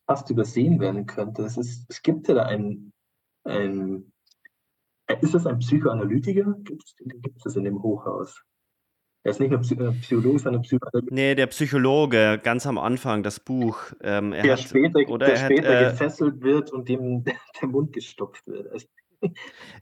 fast 0.07 0.29
übersehen 0.29 0.79
werden 0.79 1.07
könnte. 1.07 1.43
Es, 1.43 1.57
ist, 1.57 1.87
es 1.89 2.03
gibt 2.03 2.29
ja 2.29 2.35
da 2.35 2.43
einen 2.43 2.93
äh, 3.45 4.03
ist 5.21 5.35
das 5.35 5.47
ein 5.47 5.59
Psychoanalytiker? 5.59 6.57
Gibt 6.63 6.83
es 6.83 7.43
das 7.45 7.57
in 7.57 7.65
dem 7.65 7.83
Hochhaus? 7.83 8.43
Er 9.27 9.31
ist 9.31 9.41
nicht 9.41 9.51
nur 9.51 9.61
äh, 9.61 9.93
Psychologe, 10.03 10.39
sondern 10.39 10.63
Psychoanalytiker. 10.63 11.15
Nee, 11.15 11.35
der 11.35 11.49
Psychologe, 11.49 12.41
ganz 12.43 12.65
am 12.65 12.79
Anfang, 12.79 13.25
das 13.25 13.41
Buch. 13.41 13.79
Ähm, 14.01 14.31
der 14.31 14.53
hat, 14.53 14.61
später, 14.61 15.01
oder 15.09 15.27
der 15.27 15.37
später 15.37 15.69
hat, 15.69 15.83
äh, 15.83 15.91
gefesselt 15.91 16.43
wird 16.43 16.71
und 16.73 16.89
dem 16.89 17.25
der 17.61 17.69
Mund 17.69 17.93
gestopft 17.93 18.47
wird. 18.47 18.71
Also, 18.71 18.87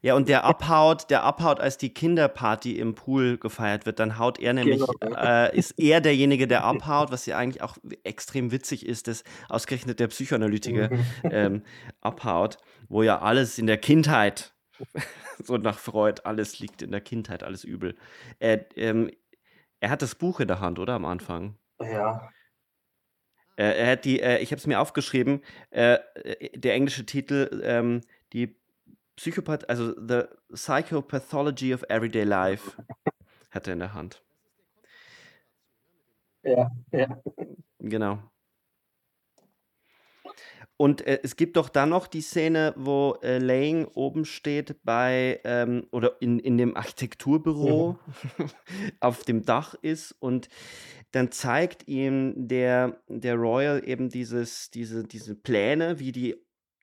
ja, 0.00 0.14
und 0.14 0.30
der 0.30 0.44
abhaut, 0.46 1.10
der 1.10 1.24
abhaut, 1.24 1.60
als 1.60 1.76
die 1.76 1.92
Kinderparty 1.92 2.78
im 2.78 2.94
Pool 2.94 3.36
gefeiert 3.36 3.84
wird, 3.84 3.98
dann 3.98 4.18
haut 4.18 4.38
er 4.38 4.54
nämlich, 4.54 4.82
genau. 5.00 5.14
äh, 5.14 5.54
ist 5.54 5.78
er 5.78 6.00
derjenige, 6.00 6.46
der 6.46 6.64
abhaut, 6.64 7.12
was 7.12 7.26
ja 7.26 7.36
eigentlich 7.36 7.62
auch 7.62 7.76
extrem 8.02 8.50
witzig 8.50 8.86
ist, 8.86 9.08
dass 9.08 9.24
ausgerechnet 9.50 10.00
der 10.00 10.08
Psychoanalytiker 10.08 10.88
mhm. 10.90 11.04
ähm, 11.24 11.62
abhaut, 12.00 12.56
wo 12.88 13.02
ja 13.02 13.20
alles 13.20 13.58
in 13.58 13.66
der 13.66 13.76
Kindheit 13.76 14.53
so 15.42 15.56
nach 15.56 15.78
Freud, 15.78 16.22
alles 16.24 16.58
liegt 16.58 16.82
in 16.82 16.90
der 16.90 17.00
Kindheit, 17.00 17.42
alles 17.42 17.64
übel. 17.64 17.96
Er, 18.38 18.66
ähm, 18.76 19.10
er 19.80 19.90
hat 19.90 20.02
das 20.02 20.14
Buch 20.14 20.40
in 20.40 20.48
der 20.48 20.60
Hand, 20.60 20.78
oder 20.78 20.94
am 20.94 21.04
Anfang? 21.04 21.56
Ja. 21.80 22.30
Äh, 23.56 23.78
er 23.78 23.92
hat 23.92 24.04
die, 24.04 24.20
äh, 24.20 24.38
ich 24.38 24.50
habe 24.50 24.58
es 24.58 24.66
mir 24.66 24.80
aufgeschrieben, 24.80 25.42
äh, 25.70 25.94
äh, 26.14 26.58
der 26.58 26.74
englische 26.74 27.06
Titel, 27.06 27.62
ähm, 27.64 28.00
die 28.32 28.56
Psychopath, 29.16 29.68
also 29.68 29.94
The 29.94 30.24
Psychopathology 30.52 31.72
of 31.72 31.84
Everyday 31.88 32.24
Life, 32.24 32.72
hat 33.50 33.66
er 33.68 33.74
in 33.74 33.78
der 33.78 33.94
Hand. 33.94 34.22
Ja, 36.42 36.70
ja. 36.90 37.22
Genau. 37.78 38.18
Und 40.76 41.06
äh, 41.06 41.20
es 41.22 41.36
gibt 41.36 41.56
doch 41.56 41.68
dann 41.68 41.90
noch 41.90 42.08
die 42.08 42.20
Szene, 42.20 42.74
wo 42.76 43.16
äh, 43.22 43.38
Lang 43.38 43.86
oben 43.94 44.24
steht 44.24 44.76
bei 44.82 45.40
ähm, 45.44 45.86
oder 45.92 46.20
in, 46.20 46.40
in 46.40 46.58
dem 46.58 46.76
Architekturbüro 46.76 47.98
ja. 48.38 48.46
auf 49.00 49.22
dem 49.22 49.44
Dach 49.44 49.74
ist 49.82 50.12
und 50.18 50.48
dann 51.12 51.30
zeigt 51.30 51.86
ihm 51.86 52.48
der, 52.48 53.00
der 53.06 53.36
Royal 53.36 53.86
eben 53.88 54.08
dieses, 54.08 54.70
diese, 54.70 55.04
diese 55.04 55.36
Pläne, 55.36 56.00
wie 56.00 56.10
die 56.10 56.34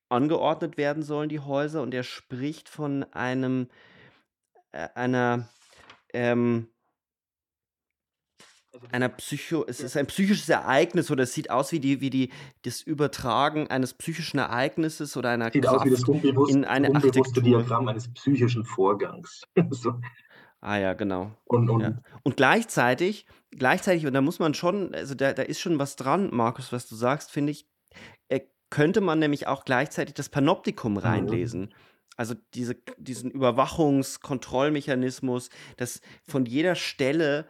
angeordnet 0.07 0.77
werden 0.77 1.03
sollen, 1.03 1.27
die 1.27 1.39
Häuser, 1.39 1.81
und 1.81 1.93
er 1.93 2.03
spricht 2.03 2.69
von 2.69 3.03
einem, 3.11 3.67
äh, 4.71 4.87
einer, 4.95 5.49
ähm, 6.13 6.67
einer 8.91 9.09
Psycho, 9.09 9.65
es 9.67 9.81
ist 9.81 9.97
ein 9.97 10.07
psychisches 10.07 10.49
Ereignis 10.49 11.11
oder 11.11 11.23
es 11.23 11.33
sieht 11.33 11.49
aus 11.49 11.71
wie 11.71 11.79
die, 11.79 12.01
wie 12.01 12.09
die, 12.09 12.29
das 12.63 12.81
Übertragen 12.81 13.67
eines 13.67 13.93
psychischen 13.93 14.39
Ereignisses 14.39 15.17
oder 15.17 15.29
einer 15.29 15.51
sieht 15.51 15.63
Kraft 15.63 15.81
aus 15.81 15.85
wie 15.85 15.91
das 15.91 16.03
unbewusst, 16.03 16.53
in 16.53 16.65
eine 16.65 16.89
unbewusste 16.89 17.41
Diagramm 17.41 17.87
eines 17.87 18.11
psychischen 18.13 18.63
Vorgangs. 18.63 19.43
so. 19.71 19.99
Ah 20.61 20.77
ja, 20.77 20.93
genau. 20.93 21.31
Und, 21.45 21.69
und, 21.69 21.81
ja. 21.81 21.97
und 22.23 22.37
gleichzeitig, 22.37 23.25
gleichzeitig, 23.51 24.05
und 24.05 24.13
da 24.13 24.21
muss 24.21 24.39
man 24.39 24.53
schon, 24.53 24.93
also 24.93 25.15
da, 25.15 25.33
da 25.33 25.41
ist 25.41 25.59
schon 25.59 25.79
was 25.79 25.95
dran, 25.95 26.29
Markus, 26.31 26.71
was 26.71 26.87
du 26.87 26.95
sagst, 26.95 27.31
finde 27.31 27.51
ich, 27.51 27.67
äh, 28.29 28.41
könnte 28.69 29.01
man 29.01 29.17
nämlich 29.19 29.47
auch 29.47 29.65
gleichzeitig 29.65 30.13
das 30.13 30.29
Panoptikum 30.29 30.93
mhm. 30.93 30.99
reinlesen. 30.99 31.61
Mhm. 31.61 31.69
Also 32.15 32.35
diese, 32.53 32.75
diesen 32.97 33.31
Überwachungskontrollmechanismus, 33.31 35.49
dass 35.77 36.01
von 36.27 36.45
jeder 36.45 36.75
Stelle 36.75 37.47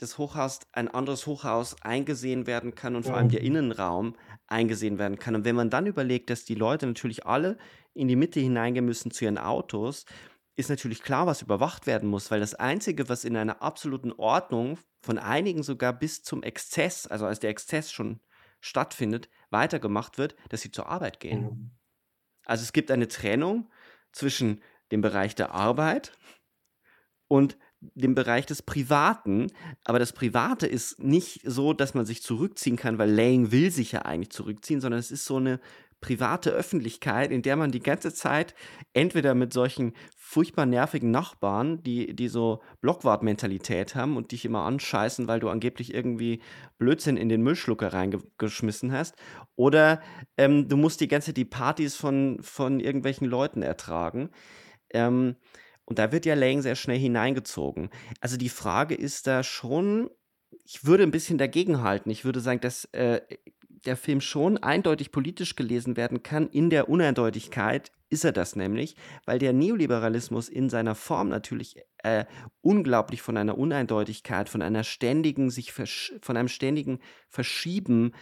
des 0.00 0.18
Hochhaus 0.18 0.60
ein 0.72 0.88
anderes 0.88 1.26
Hochhaus 1.26 1.76
eingesehen 1.82 2.46
werden 2.46 2.74
kann 2.74 2.96
und 2.96 3.04
vor 3.04 3.16
allem 3.16 3.30
der 3.30 3.42
Innenraum 3.42 4.14
eingesehen 4.46 4.98
werden 4.98 5.18
kann. 5.18 5.34
Und 5.34 5.44
wenn 5.44 5.56
man 5.56 5.70
dann 5.70 5.86
überlegt, 5.86 6.30
dass 6.30 6.44
die 6.44 6.54
Leute 6.54 6.86
natürlich 6.86 7.26
alle 7.26 7.58
in 7.94 8.08
die 8.08 8.16
Mitte 8.16 8.40
hineingehen 8.40 8.84
müssen 8.84 9.10
zu 9.10 9.24
ihren 9.24 9.38
Autos 9.38 10.04
ist 10.58 10.70
natürlich 10.70 11.02
klar, 11.02 11.28
was 11.28 11.40
überwacht 11.40 11.86
werden 11.86 12.08
muss, 12.08 12.32
weil 12.32 12.40
das 12.40 12.54
Einzige, 12.54 13.08
was 13.08 13.24
in 13.24 13.36
einer 13.36 13.62
absoluten 13.62 14.10
Ordnung 14.10 14.76
von 15.00 15.16
einigen 15.16 15.62
sogar 15.62 15.92
bis 15.92 16.24
zum 16.24 16.42
Exzess, 16.42 17.06
also 17.06 17.26
als 17.26 17.38
der 17.38 17.50
Exzess 17.50 17.92
schon 17.92 18.18
stattfindet, 18.60 19.28
weitergemacht 19.50 20.18
wird, 20.18 20.34
dass 20.48 20.62
sie 20.62 20.72
zur 20.72 20.88
Arbeit 20.88 21.20
gehen. 21.20 21.42
Mhm. 21.42 21.70
Also 22.44 22.64
es 22.64 22.72
gibt 22.72 22.90
eine 22.90 23.06
Trennung 23.06 23.70
zwischen 24.10 24.60
dem 24.90 25.00
Bereich 25.00 25.36
der 25.36 25.54
Arbeit 25.54 26.12
und 27.28 27.56
dem 27.80 28.14
Bereich 28.14 28.46
des 28.46 28.62
Privaten. 28.62 29.48
Aber 29.84 29.98
das 29.98 30.12
Private 30.12 30.66
ist 30.66 31.02
nicht 31.02 31.40
so, 31.44 31.72
dass 31.72 31.94
man 31.94 32.06
sich 32.06 32.22
zurückziehen 32.22 32.76
kann, 32.76 32.98
weil 32.98 33.10
Lang 33.10 33.52
will 33.52 33.70
sich 33.70 33.92
ja 33.92 34.02
eigentlich 34.02 34.30
zurückziehen, 34.30 34.80
sondern 34.80 35.00
es 35.00 35.10
ist 35.10 35.24
so 35.24 35.36
eine 35.36 35.60
private 36.00 36.50
Öffentlichkeit, 36.50 37.32
in 37.32 37.42
der 37.42 37.56
man 37.56 37.72
die 37.72 37.82
ganze 37.82 38.14
Zeit 38.14 38.54
entweder 38.92 39.34
mit 39.34 39.52
solchen 39.52 39.94
furchtbar 40.16 40.66
nervigen 40.66 41.10
Nachbarn, 41.10 41.82
die, 41.82 42.14
die 42.14 42.28
so 42.28 42.62
Blockwart-Mentalität 42.82 43.94
haben 43.94 44.16
und 44.16 44.30
dich 44.30 44.44
immer 44.44 44.62
anscheißen, 44.62 45.26
weil 45.26 45.40
du 45.40 45.48
angeblich 45.48 45.92
irgendwie 45.92 46.40
Blödsinn 46.78 47.16
in 47.16 47.28
den 47.28 47.42
Müllschlucker 47.42 47.92
reingeschmissen 47.92 48.92
hast, 48.92 49.16
oder 49.56 50.00
ähm, 50.36 50.68
du 50.68 50.76
musst 50.76 51.00
die 51.00 51.08
ganze 51.08 51.26
Zeit 51.26 51.36
die 51.36 51.44
Partys 51.44 51.96
von, 51.96 52.38
von 52.42 52.78
irgendwelchen 52.78 53.26
Leuten 53.26 53.62
ertragen. 53.62 54.30
Ähm, 54.90 55.36
und 55.88 55.98
da 55.98 56.12
wird 56.12 56.26
ja 56.26 56.34
Lang 56.34 56.60
sehr 56.60 56.76
schnell 56.76 56.98
hineingezogen. 56.98 57.88
Also 58.20 58.36
die 58.36 58.50
Frage 58.50 58.94
ist 58.94 59.26
da 59.26 59.42
schon, 59.42 60.10
ich 60.64 60.84
würde 60.84 61.02
ein 61.02 61.10
bisschen 61.10 61.38
dagegenhalten. 61.38 62.12
Ich 62.12 62.26
würde 62.26 62.40
sagen, 62.40 62.60
dass 62.60 62.84
äh, 62.92 63.22
der 63.86 63.96
Film 63.96 64.20
schon 64.20 64.58
eindeutig 64.58 65.12
politisch 65.12 65.56
gelesen 65.56 65.96
werden 65.96 66.22
kann. 66.22 66.50
In 66.50 66.68
der 66.68 66.90
Uneindeutigkeit 66.90 67.90
ist 68.10 68.24
er 68.24 68.32
das 68.32 68.54
nämlich, 68.54 68.96
weil 69.24 69.38
der 69.38 69.54
Neoliberalismus 69.54 70.50
in 70.50 70.68
seiner 70.68 70.94
Form 70.94 71.30
natürlich 71.30 71.76
äh, 72.02 72.26
unglaublich 72.60 73.22
von 73.22 73.38
einer 73.38 73.56
Uneindeutigkeit, 73.56 74.50
von 74.50 74.60
einer 74.60 74.84
ständigen 74.84 75.48
sich 75.48 75.72
von 75.72 76.36
einem 76.36 76.48
ständigen 76.48 76.98
Verschieben 77.30 78.12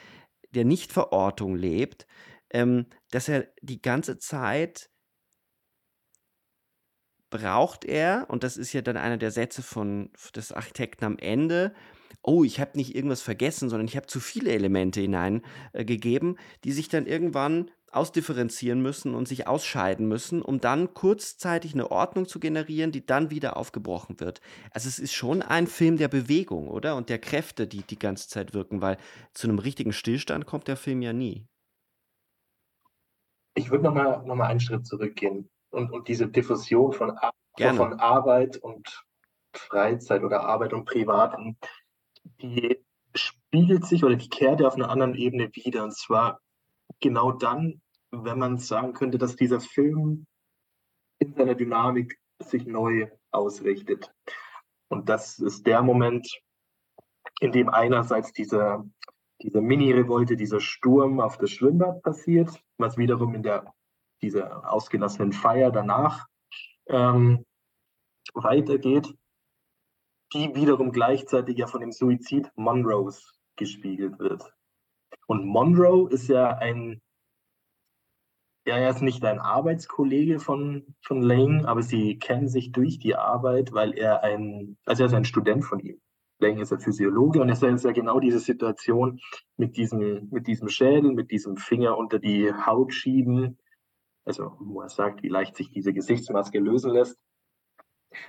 der 0.53 0.64
Nichtverortung 0.64 1.57
lebt, 1.57 2.07
ähm, 2.51 2.87
dass 3.11 3.29
er 3.29 3.49
die 3.61 3.83
ganze 3.83 4.19
Zeit 4.19 4.89
braucht 7.31 7.85
er, 7.85 8.27
und 8.29 8.45
das 8.45 8.57
ist 8.57 8.72
ja 8.72 8.83
dann 8.83 8.97
einer 8.97 9.16
der 9.16 9.31
Sätze 9.31 9.62
von 9.62 10.11
des 10.35 10.53
Architekten 10.53 11.05
am 11.05 11.18
Ende, 11.18 11.74
oh, 12.22 12.45
ich 12.45 12.61
habe 12.61 12.77
nicht 12.77 12.95
irgendwas 12.95 13.22
vergessen, 13.22 13.68
sondern 13.68 13.87
ich 13.87 13.97
habe 13.97 14.07
zu 14.07 14.20
viele 14.20 14.51
Elemente 14.51 15.01
hineingegeben, 15.01 16.37
äh, 16.37 16.41
die 16.64 16.72
sich 16.72 16.89
dann 16.89 17.07
irgendwann 17.07 17.70
ausdifferenzieren 17.93 18.83
müssen 18.83 19.14
und 19.14 19.27
sich 19.27 19.47
ausscheiden 19.47 20.07
müssen, 20.07 20.43
um 20.43 20.61
dann 20.61 20.93
kurzzeitig 20.93 21.72
eine 21.72 21.91
Ordnung 21.91 22.27
zu 22.27 22.41
generieren, 22.41 22.93
die 22.93 23.07
dann 23.07 23.31
wieder 23.31 23.57
aufgebrochen 23.57 24.20
wird. 24.20 24.41
Also 24.70 24.89
es 24.89 24.99
ist 24.99 25.14
schon 25.14 25.41
ein 25.41 25.66
Film 25.66 25.97
der 25.97 26.09
Bewegung, 26.09 26.68
oder? 26.68 26.97
Und 26.97 27.09
der 27.09 27.18
Kräfte, 27.18 27.66
die 27.66 27.83
die 27.83 27.99
ganze 27.99 28.29
Zeit 28.29 28.55
wirken, 28.55 28.83
weil 28.83 28.99
zu 29.33 29.49
einem 29.49 29.59
richtigen 29.59 29.93
Stillstand 29.93 30.47
kommt 30.47 30.68
der 30.68 30.77
Film 30.77 31.01
ja 31.01 31.12
nie. 31.12 31.47
Ich 33.55 33.70
würde 33.70 33.85
nochmal 33.85 34.22
noch 34.27 34.35
mal 34.35 34.49
einen 34.49 34.61
Schritt 34.61 34.87
zurückgehen 34.87 35.49
und, 35.77 35.93
und 35.93 36.09
diese 36.09 36.27
Diffusion 36.27 36.93
von, 36.93 37.11
Ar 37.11 37.33
von 37.74 38.01
Arbeit 38.01 38.57
und 38.57 39.05
Freizeit 39.55 40.22
oder 40.22 40.41
Arbeit 40.41 40.72
und 40.72 40.85
Privaten 40.85 41.57
die 42.41 42.85
spiegelt 43.14 43.87
sich 43.87 44.05
oder 44.05 44.16
die 44.16 44.29
kehrt 44.29 44.62
auf 44.62 44.74
einer 44.74 44.91
anderen 44.91 45.14
Ebene 45.14 45.51
wieder. 45.55 45.85
Und 45.85 45.95
zwar 45.95 46.41
genau 47.01 47.33
dann, 47.33 47.81
wenn 48.11 48.39
man 48.39 48.59
sagen 48.59 48.93
könnte, 48.93 49.18
dass 49.18 49.37
dieser 49.37 49.61
Film 49.61 50.27
in 51.18 51.35
seiner 51.35 51.55
Dynamik 51.55 52.18
sich 52.43 52.66
neu 52.66 53.09
ausrichtet. 53.31 54.12
Und 54.89 55.09
das 55.09 55.39
ist 55.39 55.66
der 55.66 55.83
Moment, 55.83 56.29
in 57.41 57.53
dem 57.53 57.68
einerseits 57.68 58.33
diese, 58.33 58.85
diese 59.41 59.61
Mini-Revolte, 59.61 60.37
dieser 60.37 60.61
Sturm 60.61 61.20
auf 61.20 61.39
das 61.39 61.51
Schwimmbad 61.51 62.03
passiert, 62.03 62.51
was 62.79 62.99
wiederum 62.99 63.35
in 63.35 63.43
der 63.43 63.72
dieser 64.23 64.71
ausgelassenen 64.73 65.33
Feier 65.33 65.71
danach 65.71 66.27
ähm, 66.89 67.45
weitergeht 68.35 69.14
die 70.33 70.55
wiederum 70.55 70.93
gleichzeitig 70.93 71.57
ja 71.59 71.67
von 71.67 71.81
dem 71.81 71.93
Suizid 71.93 72.51
Monroes 72.57 73.35
gespiegelt 73.57 74.19
wird. 74.19 74.53
Und 75.27 75.45
Monroe 75.47 76.11
ist 76.11 76.29
ja 76.29 76.57
ein, 76.57 77.01
ja, 78.67 78.77
er 78.77 78.91
ist 78.91 79.03
nicht 79.03 79.25
ein 79.25 79.39
Arbeitskollege 79.39 80.41
von, 80.41 80.95
von 81.01 81.23
Lang, 81.23 81.64
aber 81.64 81.83
sie 81.83 82.19
kennen 82.19 82.49
sich 82.49 82.73
durch 82.73 82.99
die 82.99 83.14
Arbeit, 83.14 83.73
weil 83.73 83.97
er 83.97 84.23
ein, 84.23 84.77
also 84.85 85.05
er 85.05 85.07
ist 85.07 85.14
ein 85.14 85.25
Student 85.25 85.64
von 85.64 85.81
ihm. 85.81 86.01
Lang 86.39 86.59
ist 86.59 86.73
ein 86.73 86.81
Physiologe 86.81 87.41
und 87.41 87.49
es 87.49 87.62
ist 87.62 87.85
ja 87.85 87.93
genau 87.93 88.21
diese 88.21 88.41
Situation 88.41 89.21
mit 89.57 89.77
diesem, 89.77 90.29
mit 90.31 90.47
diesem 90.47 90.69
Schädel, 90.69 91.12
mit 91.12 91.31
diesem 91.31 91.57
Finger 91.57 91.97
unter 91.97 92.19
die 92.19 92.53
Haut 92.53 92.93
schieben, 92.93 93.59
also 94.27 94.53
wo 94.59 94.83
er 94.83 94.89
sagt, 94.89 95.22
wie 95.22 95.29
leicht 95.29 95.57
sich 95.57 95.70
diese 95.70 95.95
Gesichtsmaske 95.95 96.59
lösen 96.59 96.93
lässt. 96.93 97.18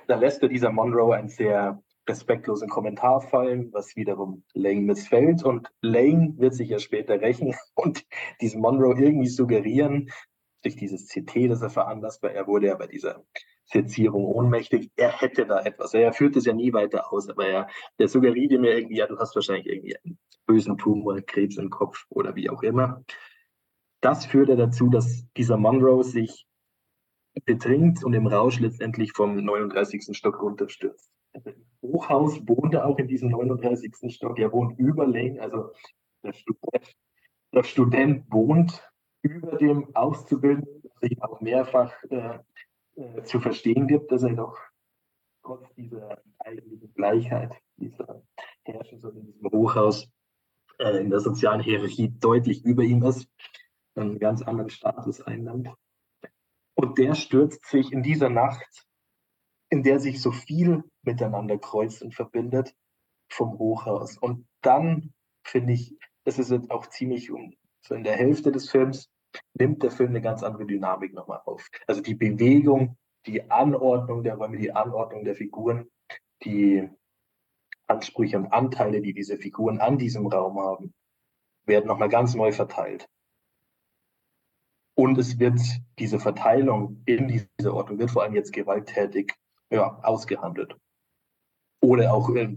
Da 0.07 0.15
lässt 0.15 0.41
er 0.43 0.49
dieser 0.49 0.71
Monroe 0.71 1.15
ein 1.15 1.27
sehr 1.27 1.81
respektlosen 2.07 2.69
Kommentar 2.69 3.21
fallen, 3.21 3.73
was 3.73 3.95
wiederum 3.95 4.43
Lane 4.53 4.81
missfällt. 4.81 5.43
Und 5.43 5.69
Lane 5.81 6.35
wird 6.37 6.53
sich 6.53 6.69
ja 6.69 6.79
später 6.79 7.19
rächen 7.19 7.53
und 7.75 8.05
diesem 8.39 8.61
Monroe 8.61 8.97
irgendwie 8.97 9.27
suggerieren, 9.27 10.09
durch 10.63 10.75
dieses 10.75 11.07
CT, 11.07 11.49
das 11.49 11.61
er 11.61 11.69
veranlasst, 11.69 12.21
weil 12.23 12.35
er 12.35 12.47
wurde 12.47 12.67
ja 12.67 12.75
bei 12.75 12.87
dieser 12.87 13.23
Sezierung 13.65 14.25
ohnmächtig. 14.25 14.91
Er 14.95 15.11
hätte 15.11 15.45
da 15.45 15.61
etwas. 15.61 15.93
Er 15.93 16.13
führt 16.13 16.35
es 16.35 16.45
ja 16.45 16.53
nie 16.53 16.73
weiter 16.73 17.11
aus, 17.11 17.29
aber 17.29 17.47
er, 17.47 17.67
er 17.97 18.07
suggeriert 18.07 18.59
mir 18.59 18.75
irgendwie, 18.75 18.97
ja, 18.97 19.07
du 19.07 19.17
hast 19.17 19.35
wahrscheinlich 19.35 19.67
irgendwie 19.67 19.97
einen 19.97 20.17
bösen 20.45 20.77
Tumor, 20.77 21.21
Krebs 21.21 21.57
im 21.57 21.69
Kopf 21.69 22.05
oder 22.09 22.35
wie 22.35 22.49
auch 22.49 22.63
immer. 22.63 23.03
Das 24.07 24.25
führte 24.25 24.55
dazu, 24.55 24.87
dass 24.87 25.27
dieser 25.35 25.57
Monroe 25.57 26.01
sich 26.01 26.47
betrinkt 27.43 28.05
und 28.05 28.13
im 28.13 28.25
Rausch 28.25 28.57
letztendlich 28.57 29.11
vom 29.11 29.35
39. 29.35 30.15
Stock 30.15 30.41
runterstürzt. 30.41 31.11
Hochhaus 31.81 32.39
wohnt 32.47 32.73
er 32.73 32.85
auch 32.85 32.97
in 32.99 33.09
diesem 33.09 33.31
39. 33.31 33.95
Stock. 34.15 34.39
Er 34.39 34.53
wohnt 34.53 34.79
über 34.79 35.05
Lane, 35.05 35.41
also 35.41 35.73
der 36.23 36.31
Student, 36.31 36.95
der 37.53 37.63
Student 37.63 38.31
wohnt 38.31 38.81
über 39.23 39.57
dem 39.57 39.93
Auszubildenden, 39.93 40.83
was 40.83 41.09
sich 41.09 41.21
auch 41.21 41.41
mehrfach 41.41 41.91
äh, 42.09 42.39
äh, 42.95 43.23
zu 43.23 43.41
verstehen 43.41 43.87
gibt, 43.89 44.09
dass 44.09 44.23
er 44.23 44.35
doch 44.35 44.57
trotz 45.43 45.69
dieser 45.75 46.23
eigentlichen 46.39 46.93
Gleichheit, 46.93 47.53
dieser 47.75 48.23
Herrschens 48.63 49.03
in 49.03 49.25
diesem 49.25 49.51
Hochhaus 49.51 50.07
äh, 50.79 50.97
in 51.01 51.09
der 51.09 51.19
sozialen 51.19 51.59
Hierarchie 51.59 52.13
deutlich 52.21 52.63
über 52.63 52.83
ihm 52.83 53.03
ist, 53.03 53.27
einen 54.01 54.19
ganz 54.19 54.41
anderen 54.41 54.69
Status 54.69 55.21
einnimmt. 55.21 55.73
Und 56.75 56.97
der 56.97 57.15
stürzt 57.15 57.65
sich 57.65 57.91
in 57.91 58.03
dieser 58.03 58.29
Nacht 58.29 58.87
in 59.69 59.83
der 59.83 59.99
sich 59.99 60.21
so 60.21 60.31
viel 60.31 60.83
miteinander 61.03 61.57
kreuzt 61.57 62.01
und 62.01 62.15
verbindet 62.15 62.73
vom 63.29 63.57
Hochhaus. 63.59 64.17
Und 64.17 64.47
dann 64.61 65.13
finde 65.43 65.73
ich, 65.73 65.97
das 66.23 66.39
ist 66.39 66.51
jetzt 66.51 66.71
auch 66.71 66.87
ziemlich 66.87 67.31
um, 67.31 67.53
so 67.81 67.95
in 67.95 68.03
der 68.03 68.15
Hälfte 68.15 68.51
des 68.51 68.69
Films, 68.69 69.09
nimmt 69.53 69.83
der 69.83 69.91
Film 69.91 70.09
eine 70.09 70.21
ganz 70.21 70.43
andere 70.43 70.65
Dynamik 70.65 71.13
nochmal 71.13 71.41
auf. 71.45 71.67
Also 71.85 72.01
die 72.01 72.15
Bewegung, 72.15 72.97
die 73.25 73.49
Anordnung 73.51 74.23
der 74.23 74.35
Räume, 74.35 74.57
die 74.57 74.71
Anordnung 74.71 75.25
der 75.25 75.35
Figuren, 75.35 75.89
die 76.43 76.89
Ansprüche 77.87 78.37
und 78.37 78.47
Anteile, 78.47 79.01
die 79.01 79.13
diese 79.13 79.37
Figuren 79.37 79.79
an 79.79 79.97
diesem 79.97 80.27
Raum 80.27 80.59
haben, 80.59 80.93
werden 81.65 81.87
nochmal 81.87 82.09
ganz 82.09 82.35
neu 82.35 82.51
verteilt. 82.51 83.07
Und 84.97 85.19
es 85.19 85.37
wird 85.37 85.59
diese 85.99 86.19
Verteilung 86.19 87.03
in 87.05 87.27
dieser 87.27 87.73
Ordnung 87.73 87.99
wird 87.99 88.09
vor 88.09 88.23
allem 88.23 88.33
jetzt 88.33 88.51
gewalttätig 88.51 89.31
ja, 89.69 89.99
ausgehandelt. 90.01 90.75
Oder 91.81 92.11
auch 92.11 92.33
äh, 92.33 92.55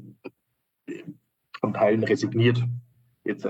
von 1.61 1.75
Teilen 1.75 2.03
resigniert, 2.03 2.65
etc. 3.25 3.47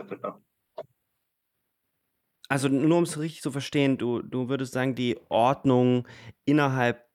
Also 2.49 2.67
nur 2.67 2.99
um 2.99 3.05
es 3.05 3.17
richtig 3.17 3.43
zu 3.43 3.53
verstehen, 3.53 3.97
du, 3.97 4.23
du 4.23 4.49
würdest 4.49 4.73
sagen, 4.73 4.97
die 4.97 5.17
Ordnung 5.29 6.09
innerhalb 6.45 7.09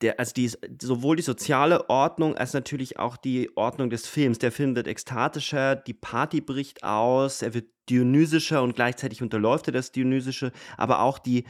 der, 0.00 0.18
also 0.18 0.32
die, 0.32 0.50
sowohl 0.80 1.16
die 1.16 1.22
soziale 1.22 1.90
Ordnung 1.90 2.34
als 2.34 2.54
natürlich 2.54 2.98
auch 2.98 3.18
die 3.18 3.54
Ordnung 3.56 3.90
des 3.90 4.06
Films. 4.06 4.38
Der 4.38 4.52
Film 4.52 4.74
wird 4.74 4.86
ekstatischer, 4.86 5.76
die 5.76 5.94
Party 5.94 6.40
bricht 6.40 6.82
aus, 6.82 7.42
er 7.42 7.52
wird 7.52 7.75
dionysischer 7.88 8.62
und 8.62 8.74
gleichzeitig 8.74 9.22
unterläuft 9.22 9.68
er 9.68 9.72
das 9.72 9.92
Dionysische, 9.92 10.52
aber 10.76 11.00
auch 11.00 11.18
die 11.18 11.44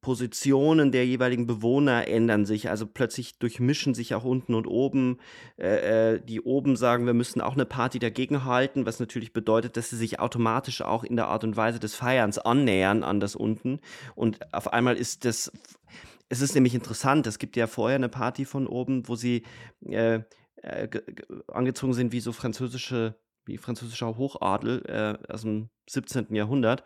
Positionen 0.00 0.90
der 0.90 1.06
jeweiligen 1.06 1.46
Bewohner 1.46 2.08
ändern 2.08 2.44
sich. 2.44 2.68
Also 2.68 2.86
plötzlich 2.86 3.38
durchmischen 3.38 3.94
sich 3.94 4.16
auch 4.16 4.24
unten 4.24 4.54
und 4.54 4.66
oben. 4.66 5.18
Äh, 5.56 6.14
äh 6.14 6.20
die 6.20 6.40
oben 6.40 6.74
sagen, 6.74 7.06
wir 7.06 7.14
müssen 7.14 7.40
auch 7.40 7.52
eine 7.52 7.64
Party 7.64 8.00
dagegen 8.00 8.44
halten, 8.44 8.84
was 8.84 8.98
natürlich 8.98 9.32
bedeutet, 9.32 9.76
dass 9.76 9.90
sie 9.90 9.96
sich 9.96 10.18
automatisch 10.18 10.82
auch 10.82 11.04
in 11.04 11.14
der 11.14 11.28
Art 11.28 11.44
und 11.44 11.56
Weise 11.56 11.78
des 11.78 11.94
Feierns 11.94 12.38
annähern 12.38 13.04
an 13.04 13.20
das 13.20 13.36
unten. 13.36 13.78
Und 14.16 14.52
auf 14.52 14.72
einmal 14.72 14.96
ist 14.96 15.24
das 15.24 15.52
es 16.32 16.40
ist 16.40 16.54
nämlich 16.54 16.74
interessant, 16.74 17.26
es 17.26 17.38
gibt 17.38 17.56
ja 17.56 17.66
vorher 17.66 17.96
eine 17.96 18.08
Party 18.08 18.46
von 18.46 18.66
oben, 18.66 19.06
wo 19.06 19.16
sie 19.16 19.42
äh, 19.84 20.20
äh, 20.62 20.88
angezogen 21.48 21.92
sind 21.92 22.12
wie 22.12 22.20
so 22.20 22.32
französische, 22.32 23.16
wie 23.44 23.58
französischer 23.58 24.16
Hochadel 24.16 24.82
äh, 24.86 25.32
aus 25.32 25.42
dem 25.42 25.68
17. 25.88 26.34
Jahrhundert 26.34 26.84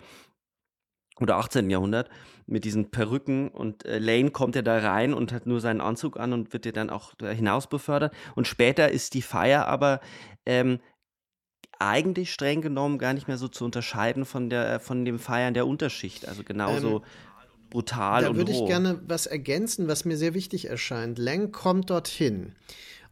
oder 1.20 1.36
18. 1.36 1.70
Jahrhundert 1.70 2.10
mit 2.46 2.64
diesen 2.64 2.90
Perücken 2.90 3.48
und 3.48 3.84
äh, 3.84 3.98
Lane 3.98 4.30
kommt 4.30 4.54
ja 4.54 4.62
da 4.62 4.78
rein 4.78 5.14
und 5.14 5.32
hat 5.32 5.46
nur 5.46 5.60
seinen 5.60 5.80
Anzug 5.80 6.18
an 6.18 6.32
und 6.32 6.52
wird 6.52 6.66
ja 6.66 6.72
dann 6.72 6.90
auch 6.90 7.12
hinaus 7.20 7.68
befördert 7.68 8.14
und 8.34 8.46
später 8.46 8.90
ist 8.90 9.14
die 9.14 9.22
Feier 9.22 9.66
aber 9.66 10.00
ähm, 10.44 10.80
eigentlich 11.78 12.32
streng 12.32 12.62
genommen 12.62 12.98
gar 12.98 13.12
nicht 13.12 13.28
mehr 13.28 13.38
so 13.38 13.48
zu 13.48 13.64
unterscheiden 13.64 14.24
von 14.24 14.50
der 14.50 14.80
von 14.80 15.04
dem 15.04 15.18
Feiern 15.18 15.54
der 15.54 15.66
Unterschicht 15.66 16.28
also 16.28 16.42
genauso 16.42 16.98
ähm, 16.98 17.04
brutal 17.70 18.22
da 18.22 18.28
und 18.28 18.34
Da 18.34 18.38
würde 18.38 18.52
ich 18.52 18.64
gerne 18.66 19.00
was 19.06 19.26
ergänzen, 19.26 19.88
was 19.88 20.04
mir 20.04 20.16
sehr 20.16 20.34
wichtig 20.34 20.68
erscheint. 20.68 21.18
Lang 21.18 21.52
kommt 21.52 21.90
dorthin. 21.90 22.54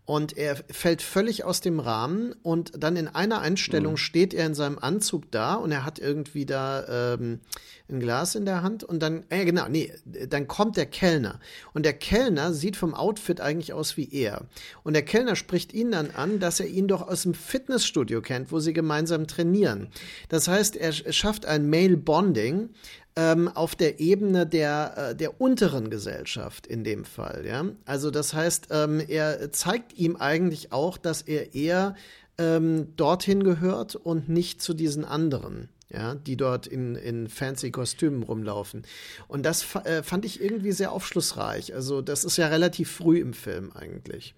Und 0.06 0.36
er 0.36 0.56
fällt 0.70 1.00
völlig 1.00 1.44
aus 1.44 1.62
dem 1.62 1.80
Rahmen 1.80 2.34
und 2.42 2.72
dann 2.76 2.96
in 2.96 3.08
einer 3.08 3.40
Einstellung 3.40 3.94
mhm. 3.94 3.98
steht 3.98 4.34
er 4.34 4.44
in 4.44 4.54
seinem 4.54 4.78
Anzug 4.78 5.30
da 5.30 5.54
und 5.54 5.72
er 5.72 5.86
hat 5.86 5.98
irgendwie 5.98 6.44
da 6.44 7.14
ähm, 7.14 7.40
ein 7.88 8.00
Glas 8.00 8.34
in 8.34 8.44
der 8.44 8.62
Hand 8.62 8.84
und 8.84 9.02
dann, 9.02 9.24
äh, 9.30 9.46
genau, 9.46 9.66
nee, 9.68 9.92
dann 10.28 10.46
kommt 10.46 10.76
der 10.76 10.84
Kellner 10.84 11.40
und 11.72 11.86
der 11.86 11.94
Kellner 11.94 12.52
sieht 12.52 12.76
vom 12.76 12.94
Outfit 12.94 13.40
eigentlich 13.40 13.72
aus 13.72 13.96
wie 13.96 14.10
er 14.12 14.42
und 14.82 14.92
der 14.92 15.04
Kellner 15.04 15.36
spricht 15.36 15.72
ihn 15.72 15.90
dann 15.90 16.10
an, 16.10 16.38
dass 16.38 16.60
er 16.60 16.66
ihn 16.66 16.86
doch 16.86 17.06
aus 17.08 17.22
dem 17.22 17.32
Fitnessstudio 17.32 18.20
kennt, 18.20 18.52
wo 18.52 18.60
sie 18.60 18.74
gemeinsam 18.74 19.26
trainieren. 19.26 19.88
Das 20.28 20.48
heißt, 20.48 20.76
er 20.76 20.92
schafft 20.92 21.46
ein 21.46 21.70
Male 21.70 21.96
Bonding, 21.96 22.70
ähm, 23.16 23.48
auf 23.48 23.74
der 23.76 24.00
Ebene 24.00 24.46
der, 24.46 25.10
äh, 25.10 25.16
der 25.16 25.40
unteren 25.40 25.90
Gesellschaft 25.90 26.66
in 26.66 26.84
dem 26.84 27.04
Fall. 27.04 27.44
Ja? 27.46 27.66
Also 27.84 28.10
das 28.10 28.34
heißt, 28.34 28.68
ähm, 28.70 29.00
er 29.06 29.52
zeigt 29.52 29.96
ihm 29.98 30.16
eigentlich 30.16 30.72
auch, 30.72 30.98
dass 30.98 31.22
er 31.22 31.54
eher 31.54 31.94
ähm, 32.38 32.96
dorthin 32.96 33.44
gehört 33.44 33.94
und 33.94 34.28
nicht 34.28 34.60
zu 34.60 34.74
diesen 34.74 35.04
anderen. 35.04 35.68
Ja, 35.90 36.16
die 36.16 36.36
dort 36.36 36.66
in, 36.66 36.96
in 36.96 37.28
fancy 37.28 37.70
Kostümen 37.70 38.24
rumlaufen. 38.24 38.82
Und 39.28 39.44
das 39.44 39.76
äh, 39.84 40.02
fand 40.02 40.24
ich 40.24 40.40
irgendwie 40.40 40.72
sehr 40.72 40.90
aufschlussreich. 40.90 41.72
Also, 41.72 42.00
das 42.00 42.24
ist 42.24 42.36
ja 42.36 42.48
relativ 42.48 42.90
früh 42.90 43.20
im 43.20 43.32
Film 43.32 43.70
eigentlich. 43.70 44.34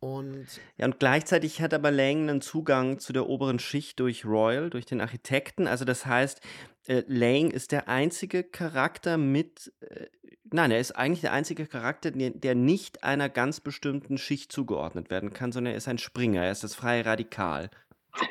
Und 0.00 0.46
ja, 0.76 0.86
und 0.86 1.00
gleichzeitig 1.00 1.60
hat 1.60 1.74
aber 1.74 1.90
Lang 1.90 2.28
einen 2.28 2.40
Zugang 2.40 3.00
zu 3.00 3.12
der 3.12 3.28
oberen 3.28 3.58
Schicht 3.58 3.98
durch 3.98 4.24
Royal, 4.24 4.70
durch 4.70 4.86
den 4.86 5.00
Architekten. 5.00 5.66
Also 5.66 5.84
das 5.84 6.06
heißt, 6.06 6.40
äh, 6.86 7.02
Lang 7.08 7.50
ist 7.50 7.72
der 7.72 7.88
einzige 7.88 8.44
Charakter 8.44 9.18
mit, 9.18 9.72
äh, 9.80 10.06
nein, 10.52 10.70
er 10.70 10.78
ist 10.78 10.92
eigentlich 10.92 11.22
der 11.22 11.32
einzige 11.32 11.66
Charakter, 11.66 12.12
der, 12.12 12.30
der, 12.30 12.54
nicht 12.54 13.02
einer 13.02 13.28
ganz 13.28 13.60
bestimmten 13.60 14.18
Schicht 14.18 14.52
zugeordnet 14.52 15.10
werden 15.10 15.32
kann, 15.32 15.50
sondern 15.50 15.72
er 15.72 15.78
ist 15.78 15.88
ein 15.88 15.98
Springer, 15.98 16.44
er 16.44 16.52
ist 16.52 16.62
das 16.62 16.76
freie 16.76 17.04
Radikal. 17.04 17.68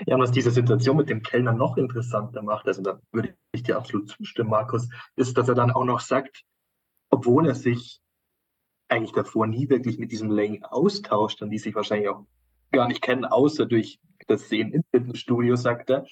Ja, 0.06 0.16
und 0.16 0.22
was 0.22 0.32
diese 0.32 0.52
Situation 0.52 0.98
mit 0.98 1.10
dem 1.10 1.22
Kellner 1.22 1.54
noch 1.54 1.78
interessanter 1.78 2.42
macht, 2.42 2.68
also 2.68 2.82
da 2.82 3.00
würde 3.12 3.36
ich 3.52 3.64
dir 3.64 3.78
absolut 3.78 4.10
zustimmen, 4.10 4.50
Markus, 4.50 4.90
ist, 5.16 5.38
dass 5.38 5.50
er 5.50 5.56
dann 5.56 5.72
auch 5.72 5.86
noch 5.86 6.00
sagt, 6.00 6.44
obwohl 7.10 7.48
er 7.48 7.56
sich 7.56 8.02
eigentlich 8.90 9.12
davor 9.12 9.48
nie 9.48 9.70
wirklich 9.70 9.98
mit 9.98 10.12
diesem 10.12 10.30
Lang 10.30 10.64
austauscht 10.64 11.42
und 11.42 11.50
die 11.50 11.58
sich 11.58 11.76
wahrscheinlich 11.76 12.10
auch 12.10 12.26
gar 12.72 12.88
nicht 12.88 13.02
kennen, 13.02 13.26
außer 13.26 13.66
durch 13.66 14.00
das 14.28 14.50
Sehen 14.50 14.72
im 14.72 14.84
Fitnessstudio, 14.92 15.56
sagt 15.56 15.90
er. 15.90 16.06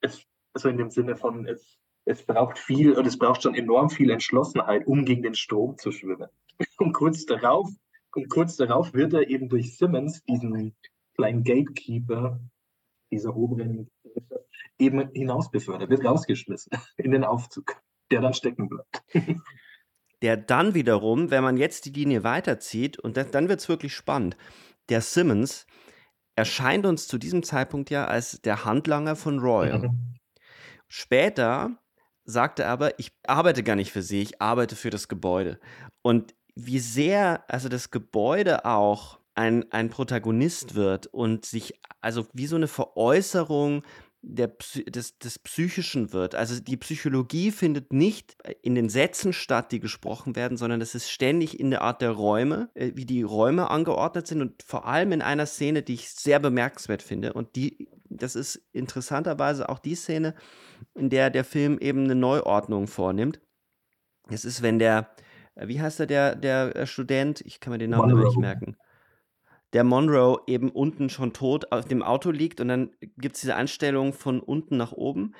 Es, 0.00 0.22
also 0.52 0.68
in 0.68 0.78
dem 0.78 0.90
Sinne 0.90 1.16
von, 1.16 1.46
es, 1.46 1.78
es 2.04 2.24
braucht 2.24 2.58
viel 2.58 2.92
und 2.94 3.06
es 3.06 3.18
braucht 3.18 3.42
schon 3.42 3.54
enorm 3.54 3.90
viel 3.90 4.10
Entschlossenheit, 4.10 4.86
um 4.86 5.04
gegen 5.04 5.22
den 5.22 5.34
Strom 5.34 5.76
zu 5.78 5.92
schwimmen. 5.92 6.28
Und 6.78 6.92
kurz 6.92 7.24
darauf, 7.24 7.70
und 8.14 8.28
kurz 8.30 8.56
darauf 8.56 8.92
wird 8.94 9.12
er 9.12 9.28
eben 9.28 9.48
durch 9.48 9.76
Simmons, 9.76 10.24
diesen 10.24 10.74
kleinen 11.14 11.44
Gatekeeper 11.44 12.40
dieser 13.12 13.36
oberen 13.36 13.88
eben 14.78 15.10
hinausbefördert, 15.12 15.90
wird 15.90 16.04
rausgeschmissen 16.04 16.72
in 16.96 17.12
den 17.12 17.22
Aufzug, 17.22 17.80
der 18.10 18.20
dann 18.20 18.34
stecken 18.34 18.68
bleibt 18.68 19.04
der 20.22 20.36
dann 20.36 20.74
wiederum, 20.74 21.30
wenn 21.30 21.42
man 21.42 21.56
jetzt 21.56 21.84
die 21.84 21.92
Linie 21.92 22.24
weiterzieht, 22.24 22.98
und 22.98 23.16
das, 23.16 23.30
dann 23.30 23.48
wird 23.48 23.60
es 23.60 23.68
wirklich 23.68 23.94
spannend, 23.94 24.36
der 24.88 25.00
Simmons 25.00 25.66
erscheint 26.34 26.86
uns 26.86 27.08
zu 27.08 27.18
diesem 27.18 27.42
Zeitpunkt 27.42 27.90
ja 27.90 28.06
als 28.06 28.40
der 28.42 28.64
Handlanger 28.64 29.16
von 29.16 29.38
Royal. 29.40 29.80
Mhm. 29.80 30.14
Später 30.86 31.78
sagt 32.24 32.60
er 32.60 32.68
aber, 32.68 32.98
ich 32.98 33.12
arbeite 33.26 33.62
gar 33.62 33.76
nicht 33.76 33.92
für 33.92 34.02
sie, 34.02 34.22
ich 34.22 34.40
arbeite 34.40 34.76
für 34.76 34.90
das 34.90 35.08
Gebäude. 35.08 35.58
Und 36.02 36.34
wie 36.54 36.78
sehr 36.78 37.44
also 37.48 37.68
das 37.68 37.90
Gebäude 37.90 38.64
auch 38.64 39.18
ein, 39.34 39.70
ein 39.72 39.90
Protagonist 39.90 40.74
wird 40.74 41.06
und 41.06 41.44
sich, 41.44 41.80
also 42.00 42.26
wie 42.32 42.46
so 42.46 42.56
eine 42.56 42.66
Veräußerung 42.66 43.82
der, 44.22 44.52
des, 44.88 45.18
des 45.18 45.38
Psychischen 45.38 46.12
wird. 46.12 46.34
Also 46.34 46.60
die 46.60 46.76
Psychologie 46.76 47.52
findet 47.52 47.92
nicht 47.92 48.36
in 48.62 48.74
den 48.74 48.88
Sätzen 48.88 49.32
statt, 49.32 49.70
die 49.70 49.80
gesprochen 49.80 50.34
werden, 50.34 50.56
sondern 50.56 50.80
es 50.80 50.94
ist 50.94 51.08
ständig 51.08 51.60
in 51.60 51.70
der 51.70 51.82
Art 51.82 52.02
der 52.02 52.10
Räume, 52.10 52.70
äh, 52.74 52.92
wie 52.94 53.06
die 53.06 53.22
Räume 53.22 53.70
angeordnet 53.70 54.26
sind 54.26 54.42
und 54.42 54.62
vor 54.62 54.86
allem 54.86 55.12
in 55.12 55.22
einer 55.22 55.46
Szene, 55.46 55.82
die 55.82 55.94
ich 55.94 56.10
sehr 56.10 56.40
bemerkenswert 56.40 57.02
finde. 57.02 57.32
Und 57.32 57.54
die, 57.54 57.88
das 58.08 58.34
ist 58.34 58.60
interessanterweise 58.72 59.68
auch 59.68 59.78
die 59.78 59.94
Szene, 59.94 60.34
in 60.94 61.10
der 61.10 61.30
der 61.30 61.44
Film 61.44 61.78
eben 61.78 62.04
eine 62.04 62.16
Neuordnung 62.16 62.88
vornimmt. 62.88 63.40
Es 64.28 64.44
ist, 64.44 64.62
wenn 64.62 64.80
der, 64.80 65.14
äh, 65.54 65.68
wie 65.68 65.80
heißt 65.80 66.00
er, 66.00 66.06
der, 66.06 66.34
der 66.34 66.74
äh, 66.74 66.86
Student, 66.86 67.40
ich 67.42 67.60
kann 67.60 67.72
mir 67.72 67.78
den 67.78 67.90
Namen 67.90 68.18
nicht 68.18 68.36
merken 68.36 68.76
der 69.72 69.84
Monroe 69.84 70.40
eben 70.46 70.70
unten 70.70 71.10
schon 71.10 71.32
tot 71.32 71.72
auf 71.72 71.84
dem 71.84 72.02
Auto 72.02 72.30
liegt 72.30 72.60
und 72.60 72.68
dann 72.68 72.90
gibt 73.18 73.36
es 73.36 73.42
diese 73.42 73.56
Anstellung 73.56 74.12
von 74.12 74.40
unten 74.40 74.76
nach 74.76 74.92
oben. 74.92 75.34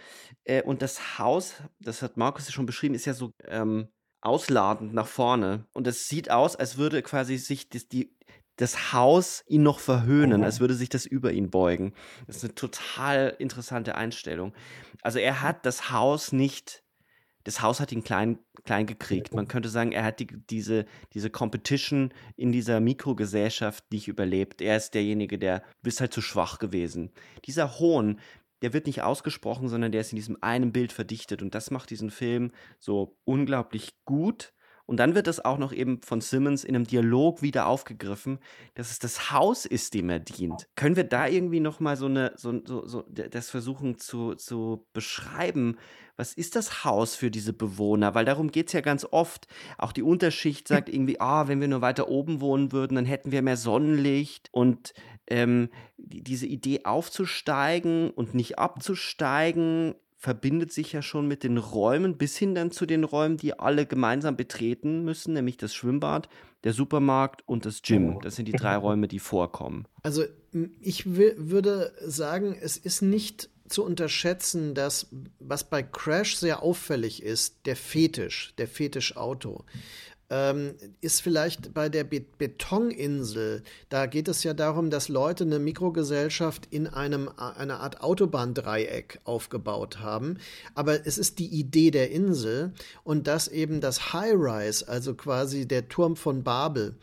Äh, 0.45 0.63
und 0.63 0.83
das 0.83 1.19
Haus, 1.19 1.55
das 1.81 2.03
hat 2.03 2.17
Markus 2.17 2.47
ja 2.47 2.53
schon 2.53 2.67
beschrieben, 2.67 2.95
ist 2.95 3.07
ja 3.07 3.15
so 3.15 3.33
ähm, 3.45 3.89
ausladend 4.21 4.93
nach 4.93 5.07
vorne. 5.07 5.67
Und 5.73 5.87
es 5.87 6.09
sieht 6.09 6.31
aus, 6.31 6.57
als 6.57 6.77
würde 6.77 7.03
quasi 7.03 7.39
sich 7.39 7.69
das, 7.71 7.89
die, 7.89 8.15
das 8.57 8.93
Haus 8.93 9.45
ihn 9.47 9.63
noch 9.63 9.79
verhöhnen, 9.79 10.45
als 10.45 10.61
würde 10.61 10.75
sich 10.75 10.89
das 10.89 11.07
über 11.07 11.33
ihn 11.33 11.51
beugen. 11.51 11.95
Das 12.27 12.37
ist 12.37 12.45
eine 12.45 12.55
total 12.55 13.35
interessante 13.39 13.95
Einstellung. 13.95 14.53
Also 15.01 15.21
er 15.21 15.43
hat 15.43 15.65
das 15.65 15.91
Haus 15.91 16.33
nicht 16.33 16.83
das 17.45 17.63
Haus 17.63 17.81
hat 17.81 17.93
ihn 17.93 18.05
klein, 18.05 18.39
klein 18.65 18.87
gekriegt. 18.87 19.35
Man 19.35 19.49
könnte 19.49 19.69
sagen, 19.69 19.93
er 19.93 20.05
hat 20.05 20.21
die, 20.21 20.27
diese, 20.27 20.87
diese 21.15 21.31
Competition 21.31 22.13
in 22.37 22.53
dieser 22.53 22.81
Mikrogesellschaft 22.81 23.91
nicht 23.93 24.09
überlebt. 24.09 24.61
Er 24.61 24.77
ist 24.77 24.95
derjenige, 24.95 25.39
der 25.39 25.63
bist 25.83 26.01
halt 26.01 26.13
zu 26.13 26.21
schwach 26.21 26.59
gewesen. 26.59 27.11
Dieser 27.47 27.79
Hohn, 27.79 28.21
der 28.63 28.73
wird 28.73 28.87
nicht 28.87 29.03
ausgesprochen, 29.03 29.69
sondern 29.69 29.93
der 29.93 30.01
ist 30.01 30.13
in 30.13 30.17
diesem 30.17 30.37
einen 30.43 30.73
Bild 30.73 30.93
verdichtet. 30.93 31.43
Und 31.43 31.55
das 31.55 31.71
macht 31.71 31.91
diesen 31.91 32.11
Film 32.11 32.51
so 32.79 33.17
unglaublich 33.25 33.95
gut 34.05 34.53
Und 34.89 34.97
dann 34.97 35.15
wird 35.15 35.27
das 35.27 35.45
auch 35.45 35.59
noch 35.59 35.75
eben 35.75 36.01
von 36.01 36.23
Simmons 36.23 36.65
in 36.65 36.75
einem 36.75 36.87
Dialog 36.87 37.43
wieder 37.43 37.67
aufgegriffen, 37.67 38.39
dass 38.75 38.91
es 38.91 38.99
das 38.99 39.31
Haus 39.31 39.67
ist, 39.67 39.93
dem 39.93 40.09
er 40.09 40.19
dient. 40.19 40.67
Können 40.77 40.97
wir 40.97 41.05
da 41.05 41.27
irgendwie 41.29 41.61
noch 41.61 41.79
mal 41.79 41.95
so 41.95 42.07
eine, 42.07 42.33
so, 42.37 42.59
so, 42.65 42.87
so 42.87 43.05
das 43.11 43.51
versuchen 43.51 43.99
zu, 43.99 44.35
zu 44.35 44.87
beschreiben? 44.95 45.77
Was 46.17 46.33
ist 46.33 46.57
das 46.57 46.85
Haus 46.85 47.17
für 47.17 47.31
diese 47.31 47.53
Bewohner? 47.53 48.15
Weil 48.15 48.25
darum 48.25 48.51
geht 48.51 48.69
es 48.69 48.73
ja 48.73 48.81
ganz 48.81 49.07
oft. 49.11 49.47
Auch 49.77 49.93
die 49.93 50.03
Unterschicht 50.03 50.67
sagt 50.67 50.89
irgendwie, 50.89 51.21
ah, 51.21 51.49
wenn 51.49 51.61
wir 51.61 51.69
nur 51.69 51.83
weiter 51.83 52.09
oben 52.09 52.41
wohnen 52.41 52.73
würden, 52.73 52.95
dann 52.95 53.05
hätten 53.05 53.31
wir 53.31 53.43
mehr 53.43 53.59
Sonnenlicht. 53.59 54.49
Und 54.53 54.95
ähm, 55.27 55.69
diese 55.99 56.47
Idee 56.47 56.87
aufzusteigen 56.87 58.09
und 58.09 58.33
nicht 58.33 58.59
abzusteigen, 58.59 59.97
verbindet 60.19 60.73
sich 60.73 60.93
ja 60.93 61.01
schon 61.01 61.29
mit 61.29 61.45
den 61.45 61.59
Räumen 61.59 62.19
bis 62.19 62.37
hin 62.37 62.55
dann 62.55 62.73
zu 62.73 62.87
den 62.87 63.05
Räumen, 63.05 63.37
die 63.37 63.59
alle 63.59 63.87
gemeinsam 63.87 64.37
betreten 64.37 65.05
müssen, 65.05 65.33
nämlich 65.33 65.57
das 65.57 65.75
Schwimmbad, 65.75 66.29
der 66.65 66.73
Supermarkt 66.73 67.47
und 67.47 67.65
das 67.65 67.83
Gym. 67.83 68.17
Oh. 68.17 68.21
Das 68.21 68.35
sind 68.35 68.49
die 68.49 68.53
drei 68.59 68.77
Räume, 68.77 69.07
die 69.07 69.21
vorkommen. 69.21 69.87
Also 70.03 70.25
ich 70.81 71.15
würde 71.15 71.93
sagen, 72.05 72.57
es 72.61 72.77
ist 72.77 73.01
nicht 73.01 73.49
zu 73.69 73.85
unterschätzen, 73.85 74.75
dass 74.75 75.09
was 75.39 75.69
bei 75.71 75.85
Crash 75.85 76.37
sehr 76.37 76.63
auffällig 76.63 77.23
ist, 77.23 77.67
der 77.67 77.77
Fetisch, 77.77 78.55
der 78.59 78.67
Fetischauto 78.67 79.65
ähm, 80.31 80.75
ist 81.01 81.23
vielleicht 81.23 81.73
bei 81.73 81.89
der 81.89 82.05
Be 82.05 82.25
Betoninsel, 82.37 83.63
da 83.89 84.07
geht 84.07 84.29
es 84.29 84.45
ja 84.45 84.55
darum, 84.55 84.91
dass 84.91 85.09
Leute 85.09 85.45
eine 85.45 85.59
Mikrogesellschaft 85.59 86.67
in 86.71 86.87
einem, 86.87 87.31
einer 87.37 87.81
Art 87.81 88.03
Autobahndreieck 88.03 89.21
aufgebaut 89.25 90.01
haben. 90.01 90.39
Aber 90.75 91.07
es 91.07 91.19
ist 91.19 91.39
die 91.39 91.47
Idee 91.49 91.91
der 91.91 92.11
Insel 92.11 92.73
und 93.05 93.27
dass 93.27 93.49
eben 93.49 93.81
das 93.81 94.13
High-Rise, 94.13 94.89
also 94.89 95.15
quasi 95.15 95.67
der 95.67 95.89
Turm 95.89 96.17
von 96.17 96.43
Babel, 96.43 96.95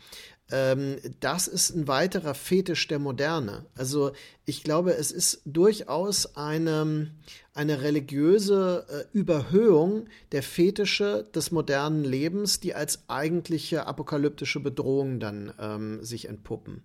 ähm, 0.50 0.98
das 1.20 1.48
ist 1.48 1.70
ein 1.70 1.88
weiterer 1.88 2.34
Fetisch 2.34 2.86
der 2.86 2.98
Moderne. 2.98 3.66
Also 3.74 4.12
ich 4.44 4.62
glaube, 4.62 4.94
es 4.94 5.10
ist 5.10 5.42
durchaus 5.44 6.36
eine, 6.36 7.10
eine 7.52 7.82
religiöse 7.82 8.86
äh, 8.88 9.16
Überhöhung 9.16 10.08
der 10.30 10.44
Fetische 10.44 11.28
des 11.34 11.50
modernen 11.50 12.04
Lebens, 12.04 12.60
die 12.60 12.74
als 12.74 13.08
eigentliche 13.08 13.86
apokalyptische 13.86 14.60
Bedrohung 14.60 15.18
dann 15.18 15.52
ähm, 15.58 16.04
sich 16.04 16.28
entpuppen. 16.28 16.84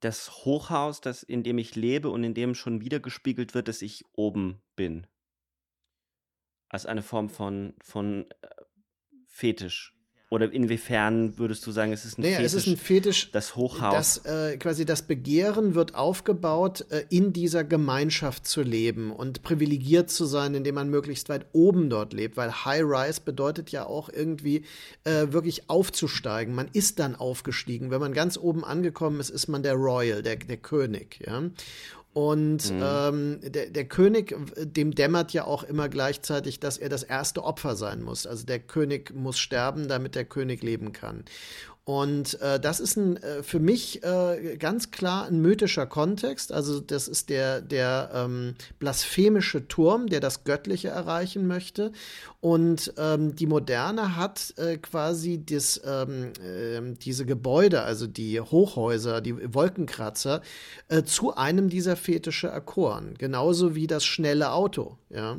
Das 0.00 0.44
Hochhaus, 0.44 1.00
das, 1.00 1.22
in 1.22 1.42
dem 1.42 1.58
ich 1.58 1.76
lebe 1.76 2.08
und 2.10 2.24
in 2.24 2.34
dem 2.34 2.54
schon 2.54 2.80
wieder 2.80 3.00
gespiegelt 3.00 3.54
wird, 3.54 3.68
dass 3.68 3.82
ich 3.82 4.04
oben 4.12 4.62
bin. 4.76 5.06
Als 6.70 6.86
eine 6.86 7.02
Form 7.02 7.28
von, 7.28 7.74
von 7.82 8.26
äh, 8.40 8.48
Fetisch. 9.26 9.93
Oder 10.34 10.52
inwiefern 10.52 11.38
würdest 11.38 11.64
du 11.64 11.70
sagen, 11.70 11.92
es 11.92 12.04
ist 12.04 12.18
ein 12.18 12.22
naja, 12.22 12.38
Fetisch? 12.38 12.46
Es 12.46 12.54
ist 12.54 12.66
ein 12.66 12.76
Fetisch. 12.76 13.30
Das 13.30 13.54
Hochhaus. 13.54 14.20
Das, 14.24 14.50
äh, 14.52 14.56
quasi 14.56 14.84
das 14.84 15.02
Begehren 15.02 15.76
wird 15.76 15.94
aufgebaut, 15.94 16.86
äh, 16.90 17.04
in 17.08 17.32
dieser 17.32 17.62
Gemeinschaft 17.62 18.44
zu 18.44 18.62
leben 18.62 19.12
und 19.12 19.44
privilegiert 19.44 20.10
zu 20.10 20.24
sein, 20.24 20.56
indem 20.56 20.74
man 20.74 20.90
möglichst 20.90 21.28
weit 21.28 21.46
oben 21.52 21.88
dort 21.88 22.12
lebt. 22.12 22.36
Weil 22.36 22.64
High 22.64 22.82
Rise 22.82 23.20
bedeutet 23.24 23.70
ja 23.70 23.86
auch 23.86 24.08
irgendwie 24.08 24.64
äh, 25.04 25.28
wirklich 25.28 25.70
aufzusteigen. 25.70 26.52
Man 26.52 26.66
ist 26.72 26.98
dann 26.98 27.14
aufgestiegen. 27.14 27.92
Wenn 27.92 28.00
man 28.00 28.12
ganz 28.12 28.36
oben 28.36 28.64
angekommen 28.64 29.20
ist, 29.20 29.30
ist 29.30 29.46
man 29.46 29.62
der 29.62 29.74
Royal, 29.74 30.20
der, 30.24 30.34
der 30.34 30.56
König. 30.56 31.20
Ja? 31.24 31.44
Und 32.14 32.70
mhm. 32.70 32.82
ähm, 32.82 33.40
der, 33.42 33.70
der 33.70 33.84
König, 33.86 34.36
dem 34.56 34.94
dämmert 34.94 35.32
ja 35.32 35.44
auch 35.44 35.64
immer 35.64 35.88
gleichzeitig, 35.88 36.60
dass 36.60 36.78
er 36.78 36.88
das 36.88 37.02
erste 37.02 37.42
Opfer 37.42 37.74
sein 37.74 38.02
muss. 38.02 38.24
Also 38.24 38.46
der 38.46 38.60
König 38.60 39.12
muss 39.12 39.36
sterben, 39.36 39.88
damit 39.88 40.14
der 40.14 40.24
König 40.24 40.62
leben 40.62 40.92
kann. 40.92 41.24
Und 41.86 42.40
äh, 42.40 42.58
das 42.58 42.80
ist 42.80 42.96
ein, 42.96 43.18
äh, 43.18 43.42
für 43.42 43.60
mich 43.60 44.02
äh, 44.02 44.56
ganz 44.56 44.90
klar 44.90 45.26
ein 45.26 45.42
mythischer 45.42 45.86
Kontext. 45.86 46.50
Also 46.50 46.80
das 46.80 47.08
ist 47.08 47.28
der, 47.28 47.60
der 47.60 48.10
ähm, 48.14 48.54
blasphemische 48.78 49.68
Turm, 49.68 50.06
der 50.06 50.20
das 50.20 50.44
Göttliche 50.44 50.88
erreichen 50.88 51.46
möchte. 51.46 51.92
Und 52.40 52.94
ähm, 52.96 53.36
die 53.36 53.46
Moderne 53.46 54.16
hat 54.16 54.54
äh, 54.56 54.78
quasi 54.78 55.44
das, 55.44 55.78
ähm, 55.84 56.32
äh, 56.42 56.94
diese 57.02 57.26
Gebäude, 57.26 57.82
also 57.82 58.06
die 58.06 58.40
Hochhäuser, 58.40 59.20
die 59.20 59.54
Wolkenkratzer, 59.54 60.40
äh, 60.88 61.02
zu 61.02 61.36
einem 61.36 61.68
dieser 61.68 61.96
Fetische 61.96 62.48
erkoren. 62.48 63.14
Genauso 63.18 63.74
wie 63.74 63.86
das 63.86 64.06
schnelle 64.06 64.52
Auto. 64.52 64.96
Ja. 65.10 65.36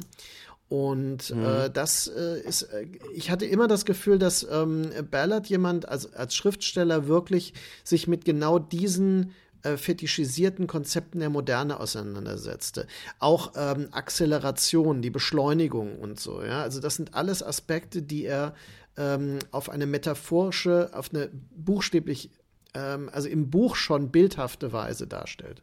Und 0.68 1.30
mhm. 1.30 1.46
äh, 1.46 1.70
das 1.70 2.08
äh, 2.08 2.40
ist, 2.42 2.64
äh, 2.64 2.88
ich 3.14 3.30
hatte 3.30 3.46
immer 3.46 3.68
das 3.68 3.86
Gefühl, 3.86 4.18
dass 4.18 4.46
ähm, 4.50 4.90
Ballard 5.12 5.48
jemand 5.48 5.88
als, 5.88 6.12
als 6.14 6.36
Schriftsteller 6.36 7.08
wirklich 7.08 7.54
sich 7.84 8.08
mit 8.08 8.26
genau 8.26 8.58
diesen 8.58 9.32
äh, 9.62 9.78
fetischisierten 9.78 10.66
Konzepten 10.66 11.20
der 11.20 11.30
Moderne 11.30 11.80
auseinandersetzte. 11.80 12.88
Auch 13.20 13.54
ähm, 13.56 13.90
Acceleration, 13.92 15.04
die 15.04 15.12
Beschleunigung 15.12 16.00
und 16.00 16.20
so. 16.20 16.44
Ja? 16.44 16.64
Also 16.64 16.82
das 16.82 16.96
sind 16.96 17.14
alles 17.14 17.44
Aspekte, 17.44 18.02
die 18.02 18.26
er 18.26 18.56
ähm, 18.98 19.40
auf 19.52 19.70
eine 19.70 19.86
metaphorische, 19.86 20.90
auf 20.94 21.14
eine 21.14 21.30
buchstäblich, 21.56 22.32
ähm, 22.74 23.10
also 23.12 23.30
im 23.30 23.52
Buch 23.52 23.76
schon 23.76 24.12
bildhafte 24.12 24.74
Weise 24.74 25.06
darstellt. 25.06 25.62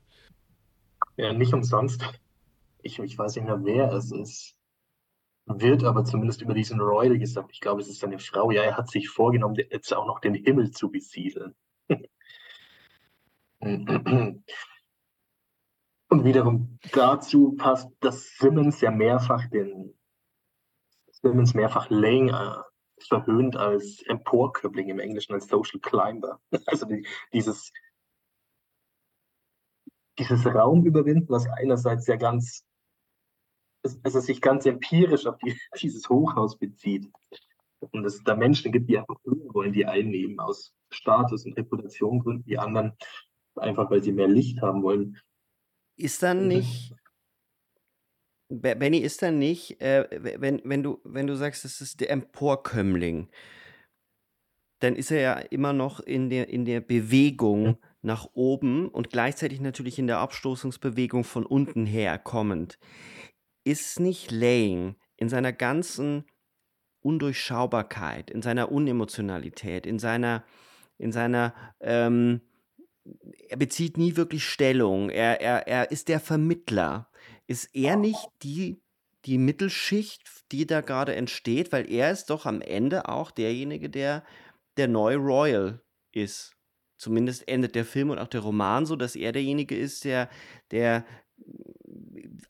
Ja, 1.17 1.33
nicht 1.33 1.53
umsonst. 1.53 2.03
Ich, 2.83 3.01
ich 3.01 3.19
weiß 3.19 3.35
nicht 3.35 3.45
mehr, 3.45 3.65
wer 3.65 3.93
es 3.93 4.13
ist 4.13 4.57
wird 5.47 5.85
aber 5.85 6.05
zumindest 6.05 6.43
über 6.43 6.55
diesen 6.55 6.81
Royal 6.81 7.19
gesagt. 7.19 7.51
Ich 7.53 7.61
glaube, 7.61 7.81
es 7.81 7.89
ist 7.89 8.01
seine 8.01 8.19
Frau. 8.19 8.51
Ja, 8.51 8.63
er 8.63 8.77
hat 8.77 8.91
sich 8.91 9.09
vorgenommen, 9.09 9.57
jetzt 9.71 9.93
auch 9.93 10.07
noch 10.07 10.21
den 10.21 10.35
Himmel 10.35 10.71
zu 10.71 10.91
besiedeln. 10.91 11.55
Und 13.61 14.45
wiederum 16.25 16.79
dazu 16.93 17.53
passt, 17.53 17.89
dass 18.01 18.37
Simmons 18.37 18.81
ja 18.81 18.91
mehrfach 18.91 19.49
den 19.49 19.95
Simmons 21.11 21.55
mehrfach 21.55 21.89
Lang 21.89 22.29
äh, 22.29 22.57
verhöhnt 23.07 23.57
als 23.57 24.03
Emporkömmling 24.07 24.89
im 24.89 24.99
Englischen 24.99 25.33
als 25.33 25.49
Social 25.49 25.81
Climber. 25.81 26.41
Also 26.67 26.87
die, 26.87 27.07
dieses 27.33 27.73
dieses 30.19 30.45
Raum 30.47 30.85
überwinden, 30.85 31.29
was 31.29 31.49
einerseits 31.49 32.07
ja 32.07 32.17
ganz 32.17 32.65
also 34.03 34.21
sich 34.21 34.41
ganz 34.41 34.67
empirisch 34.67 35.27
auf 35.27 35.39
die, 35.39 35.57
dieses 35.81 36.09
Hochhaus 36.09 36.59
bezieht. 36.59 37.11
Und 37.91 38.05
es 38.05 38.23
da 38.23 38.37
Menschen 38.37 38.71
gibt, 38.71 38.89
die 38.89 38.99
einfach 38.99 39.17
höher 39.25 39.55
wollen, 39.55 39.73
die 39.73 39.87
einnehmen 39.87 40.39
aus 40.39 40.73
Status- 40.91 41.45
und 41.45 41.57
Reputationgründen, 41.57 42.45
die 42.45 42.59
anderen 42.59 42.93
einfach, 43.57 43.91
weil 43.91 44.03
sie 44.03 44.13
mehr 44.13 44.29
Licht 44.29 44.63
haben 44.63 44.83
wollen. 44.83 45.19
Ist 45.97 46.23
dann 46.23 46.47
nicht, 46.47 46.95
Benny, 48.49 48.99
ist 48.99 49.23
dann 49.23 49.39
nicht, 49.39 49.81
äh, 49.81 50.07
wenn, 50.39 50.61
wenn, 50.65 50.83
du, 50.83 51.01
wenn 51.05 51.27
du 51.27 51.37
sagst, 51.37 51.65
das 51.65 51.81
ist 51.81 52.01
der 52.01 52.11
Emporkömmling, 52.11 53.29
dann 54.79 54.97
ist 54.97 55.11
er 55.11 55.21
ja 55.21 55.35
immer 55.35 55.73
noch 55.73 56.01
in 56.01 56.29
der, 56.29 56.49
in 56.49 56.65
der 56.65 56.81
Bewegung 56.81 57.79
nach 58.01 58.29
oben 58.35 58.89
und 58.89 59.11
gleichzeitig 59.11 59.61
natürlich 59.61 59.99
in 59.99 60.09
der 60.09 60.19
Abstoßungsbewegung 60.19 61.25
von 61.25 61.47
unten 61.47 61.87
her 61.87 62.19
kommend 62.19 62.79
ist 63.65 64.01
nicht 64.01 64.31
Lane 64.31 64.97
in 65.17 65.29
seiner 65.29 65.53
ganzen 65.53 66.25
Undurchschaubarkeit, 67.01 68.31
in 68.31 68.43
seiner 68.43 68.71
Unemotionalität, 68.71 69.87
in 69.87 69.99
seiner, 69.99 70.45
in 70.99 71.13
seiner, 71.13 71.55
ähm, 71.81 72.41
er 73.49 73.57
bezieht 73.57 73.97
nie 73.97 74.17
wirklich 74.17 74.45
Stellung, 74.45 75.11
er, 75.11 75.41
er, 75.41 75.67
er 75.67 75.91
ist 75.91 76.09
der 76.09 76.21
Vermittler. 76.21 77.09
Ist 77.47 77.75
er 77.75 77.97
nicht 77.97 78.29
die, 78.43 78.81
die 79.25 79.39
Mittelschicht, 79.39 80.23
die 80.53 80.67
da 80.67 80.81
gerade 80.81 81.15
entsteht? 81.15 81.73
Weil 81.73 81.91
er 81.91 82.13
ist 82.13 82.27
doch 82.31 82.47
am 82.47 82.61
Ende 82.61 83.09
auch 83.09 83.31
derjenige, 83.31 83.91
der 83.91 84.25
der 84.77 84.89
neue 84.89 85.17
Royal 85.17 85.81
ist. 86.13 86.57
Zumindest 86.99 87.49
endet 87.49 87.75
der 87.75 87.85
Film 87.85 88.11
und 88.11 88.19
auch 88.19 88.29
der 88.29 88.41
Roman 88.41 88.87
so, 88.87 88.97
dass 88.97 89.17
er 89.17 89.33
derjenige 89.33 89.77
ist, 89.77 90.05
der, 90.05 90.31
der 90.71 91.05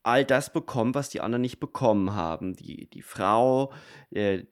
all 0.03 0.24
das 0.24 0.53
bekommen, 0.53 0.95
was 0.95 1.09
die 1.09 1.20
anderen 1.20 1.43
nicht 1.43 1.61
bekommen 1.61 2.14
haben. 2.14 2.55
Die, 2.55 2.88
die 2.90 3.03
Frau, 3.03 3.72
äh, 4.11 4.45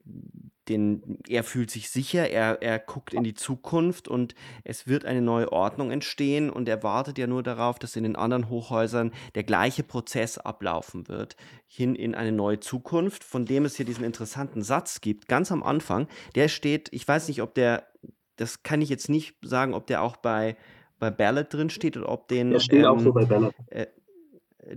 den, 0.69 1.19
er 1.29 1.43
fühlt 1.43 1.71
sich 1.71 1.91
sicher, 1.91 2.31
er, 2.31 2.63
er 2.63 2.79
guckt 2.79 3.13
in 3.13 3.25
die 3.25 3.35
Zukunft 3.35 4.07
und 4.09 4.35
es 4.63 4.87
wird 4.87 5.05
eine 5.05 5.21
neue 5.21 5.51
Ordnung 5.53 5.91
entstehen 5.91 6.49
und 6.49 6.69
er 6.69 6.83
wartet 6.83 7.19
ja 7.19 7.27
nur 7.27 7.43
darauf, 7.43 7.79
dass 7.79 7.97
in 7.97 8.05
den 8.05 8.17
anderen 8.17 8.49
Hochhäusern 8.49 9.13
der 9.35 9.43
gleiche 9.43 9.83
Prozess 9.83 10.39
ablaufen 10.39 11.09
wird, 11.09 11.37
hin 11.67 11.95
in 11.95 12.15
eine 12.15 12.33
neue 12.33 12.61
Zukunft, 12.61 13.25
von 13.25 13.45
dem 13.45 13.65
es 13.65 13.77
hier 13.77 13.87
diesen 13.87 14.05
interessanten 14.05 14.63
Satz 14.63 15.01
gibt, 15.01 15.27
ganz 15.29 15.51
am 15.51 15.63
Anfang. 15.63 16.07
Der 16.37 16.49
steht, 16.49 16.89
ich 16.93 17.07
weiß 17.07 17.29
nicht, 17.29 17.43
ob 17.43 17.55
der, 17.55 17.89
das 18.37 18.63
kann 18.63 18.81
ich 18.81 18.89
jetzt 18.89 19.09
nicht 19.09 19.37
sagen, 19.43 19.75
ob 19.75 19.89
der 19.89 20.03
auch 20.03 20.17
bei, 20.17 20.57
bei 21.01 21.11
Ballad 21.11 21.53
drin 21.53 21.71
steht 21.71 21.97
oder 21.97 22.09
ob 22.09 22.29
den. 22.29 22.51
Der 22.51 22.61
steht 22.61 22.81
ähm, 22.81 22.87
auch 22.87 23.01
so 23.01 23.13
bei 23.13 23.25
Ballad. 23.25 23.55
Äh, 23.67 23.87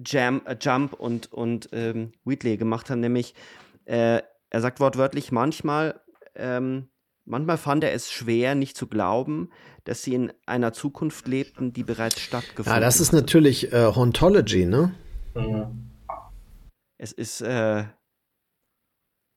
Jam, 0.06 0.42
äh, 0.46 0.56
Jump 0.60 0.94
und, 0.94 1.32
und 1.32 1.70
ähm, 1.72 2.14
Wheatley 2.26 2.58
gemacht 2.58 2.90
haben, 2.90 3.02
nämlich 3.02 3.34
äh, 3.86 4.22
er 4.50 4.62
sagt 4.62 4.80
wortwörtlich, 4.80 5.32
manchmal 5.32 6.00
ähm, 6.36 6.88
Manchmal 7.26 7.58
fand 7.58 7.86
er 7.86 7.94
es 7.94 8.12
schwer, 8.12 8.54
nicht 8.54 8.76
zu 8.76 8.88
glauben, 8.88 9.50
dass 9.86 10.04
sie 10.04 10.14
in 10.14 10.34
einer 10.46 10.74
Zukunft 10.74 11.28
lebten, 11.28 11.72
die 11.72 11.84
bereits 11.84 12.20
stattgefunden 12.20 12.74
hat. 12.74 12.82
Ja, 12.82 12.86
das 12.86 13.00
ist 13.00 13.10
hatte. 13.10 13.18
natürlich 13.18 13.72
äh, 13.72 13.96
Hauntology, 13.96 14.66
ne? 14.66 14.94
Mhm. 15.34 15.90
Es 16.98 17.14
ist 17.14 17.42
äh, 17.42 17.86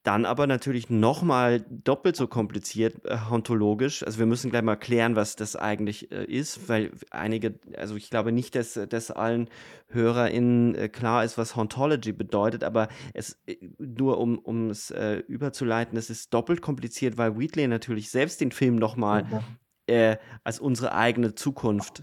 dann 0.06 0.24
aber 0.24 0.46
natürlich 0.46 0.88
nochmal 0.88 1.66
doppelt 1.68 2.14
so 2.14 2.28
kompliziert, 2.28 3.04
äh, 3.04 3.18
hauntologisch. 3.28 4.04
Also 4.04 4.20
wir 4.20 4.26
müssen 4.26 4.50
gleich 4.50 4.62
mal 4.62 4.76
klären, 4.76 5.16
was 5.16 5.34
das 5.34 5.56
eigentlich 5.56 6.12
äh, 6.12 6.24
ist, 6.24 6.68
weil 6.68 6.92
einige, 7.10 7.58
also 7.76 7.96
ich 7.96 8.08
glaube 8.08 8.30
nicht, 8.30 8.54
dass, 8.54 8.74
dass 8.88 9.10
allen 9.10 9.50
HörerInnen 9.88 10.76
äh, 10.76 10.88
klar 10.88 11.24
ist, 11.24 11.38
was 11.38 11.56
Hauntology 11.56 12.12
bedeutet, 12.12 12.62
aber 12.62 12.86
es 13.14 13.40
äh, 13.46 13.56
nur 13.78 14.18
um, 14.18 14.38
um 14.38 14.70
es 14.70 14.92
äh, 14.92 15.16
überzuleiten, 15.26 15.98
es 15.98 16.08
ist 16.08 16.32
doppelt 16.32 16.62
kompliziert, 16.62 17.18
weil 17.18 17.36
Wheatley 17.36 17.66
natürlich 17.66 18.10
selbst 18.10 18.40
den 18.40 18.52
Film 18.52 18.76
nochmal. 18.76 19.26
Äh, 19.88 20.16
als 20.42 20.58
unsere 20.58 20.96
eigene 20.96 21.36
Zukunft, 21.36 22.02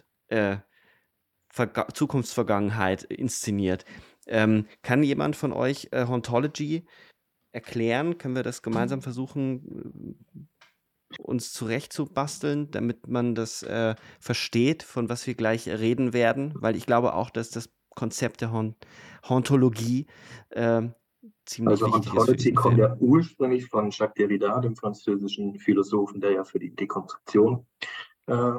Zukunftsvergangenheit 1.94 3.04
inszeniert. 3.04 3.84
Ähm, 4.26 4.68
kann 4.84 5.04
jemand 5.04 5.36
von 5.36 5.52
euch 5.52 5.90
Hauntology 5.94 6.86
erklären? 7.54 8.18
Können 8.18 8.36
wir 8.36 8.44
das 8.44 8.62
gemeinsam 8.62 9.02
versuchen, 9.02 10.18
uns 11.20 11.54
zurechtzubasteln, 11.54 12.72
damit 12.72 13.08
man 13.08 13.36
das 13.36 13.64
äh, 13.64 13.96
versteht, 14.20 14.84
von 14.84 15.10
was 15.10 15.26
wir 15.28 15.36
gleich 15.36 15.70
reden 15.70 16.14
werden? 16.14 16.54
Weil 16.56 16.76
ich 16.76 16.86
glaube 16.86 17.14
auch, 17.14 17.30
dass 17.30 17.50
das 17.50 17.70
Konzept 17.90 18.42
der 18.42 18.52
Hon 18.52 18.76
Hauntologie 19.30 20.08
äh, 20.50 20.82
ziemlich 21.46 21.82
also 21.82 21.88
wichtig 21.88 22.12
Hauntology 22.12 22.50
ist. 22.50 22.56
kommt 22.56 22.78
ja 22.78 22.96
ursprünglich 23.00 23.68
von 23.68 23.92
Jacques 23.92 24.16
Derrida, 24.16 24.60
dem 24.60 24.76
französischen 24.76 25.58
Philosophen, 25.60 26.20
der 26.20 26.32
ja 26.32 26.44
für 26.44 26.60
die 26.60 26.76
Dekonstruktion 26.76 27.66
äh, 28.28 28.58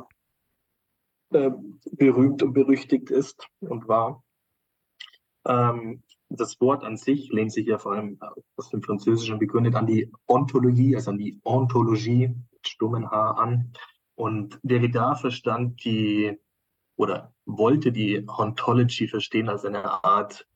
äh 1.32 1.50
berühmt 1.92 2.42
und 2.42 2.52
berüchtigt 2.52 3.10
ist 3.10 3.46
und 3.60 3.88
war. 3.88 4.22
Ähm, 5.46 6.02
das 6.40 6.60
Wort 6.60 6.84
an 6.84 6.96
sich 6.96 7.30
lehnt 7.30 7.52
sich 7.52 7.66
ja 7.66 7.78
vor 7.78 7.92
allem 7.92 8.18
aus 8.56 8.70
dem 8.70 8.82
Französischen 8.82 9.38
begründet 9.38 9.74
an 9.74 9.86
die 9.86 10.10
Ontologie, 10.26 10.96
also 10.96 11.10
an 11.10 11.18
die 11.18 11.40
Ontologie 11.44 12.28
mit 12.28 12.68
stummen 12.68 13.10
H 13.10 13.32
an. 13.32 13.72
Und 14.14 14.58
Derrida 14.62 15.14
verstand 15.14 15.84
die 15.84 16.38
oder 16.96 17.34
wollte 17.44 17.92
die 17.92 18.24
Ontology 18.26 19.08
verstehen 19.08 19.48
als 19.48 19.64
eine 19.64 20.04
Art 20.04 20.46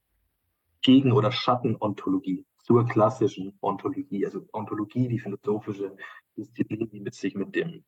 Gegen- 0.83 1.13
oder 1.13 1.33
Schattenontologie 1.33 2.47
zur 2.63 2.87
klassischen 2.87 3.59
Ontologie. 3.61 4.25
Also 4.25 4.47
Ontologie, 4.53 5.09
die 5.09 5.19
philosophische 5.19 5.97
Disziplin, 6.37 6.89
die 6.89 7.01
mit 7.01 7.15
sich 7.15 7.35
mit 7.35 7.55
dem 7.55 7.85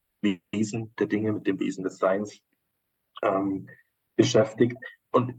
Wesen 0.51 0.93
der 0.99 1.07
Dinge, 1.07 1.33
mit 1.33 1.47
dem 1.47 1.61
Wesen 1.61 1.85
des 1.85 1.99
Seins 1.99 2.41
ähm, 3.23 3.69
beschäftigt. 4.17 4.77
Und 5.13 5.35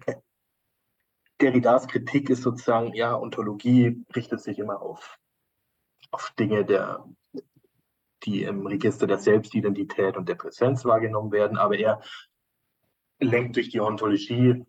Derridas 1.41 1.87
Kritik 1.87 2.29
ist 2.29 2.43
sozusagen, 2.43 2.93
ja, 2.93 3.17
Ontologie 3.17 4.05
richtet 4.15 4.41
sich 4.41 4.59
immer 4.59 4.81
auf, 4.81 5.17
auf 6.11 6.31
Dinge, 6.37 6.63
der, 6.63 7.05
die 8.23 8.43
im 8.43 8.67
Register 8.67 9.07
der 9.07 9.17
Selbstidentität 9.17 10.17
und 10.17 10.29
der 10.29 10.35
Präsenz 10.35 10.85
wahrgenommen 10.85 11.31
werden, 11.31 11.57
aber 11.57 11.77
er 11.77 12.01
lenkt 13.19 13.55
durch 13.55 13.69
die 13.69 13.79
Ontologie 13.79 14.65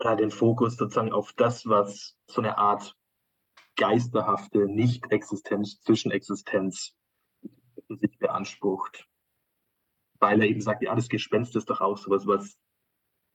äh, 0.00 0.16
den 0.16 0.30
Fokus 0.30 0.76
sozusagen 0.76 1.12
auf 1.12 1.32
das, 1.32 1.66
was 1.66 2.16
so 2.26 2.40
eine 2.40 2.58
Art 2.58 2.94
geisterhafte 3.76 4.66
Nicht-Existenz, 4.66 5.80
Zwischenexistenz 5.80 6.94
sich 7.88 8.18
beansprucht. 8.18 9.06
Weil 10.18 10.42
er 10.42 10.48
eben 10.48 10.60
sagt, 10.60 10.82
ja, 10.82 10.94
das 10.94 11.08
Gespenst 11.08 11.56
ist 11.56 11.70
doch 11.70 11.80
auch 11.80 11.96
sowas, 11.96 12.26
was 12.26 12.58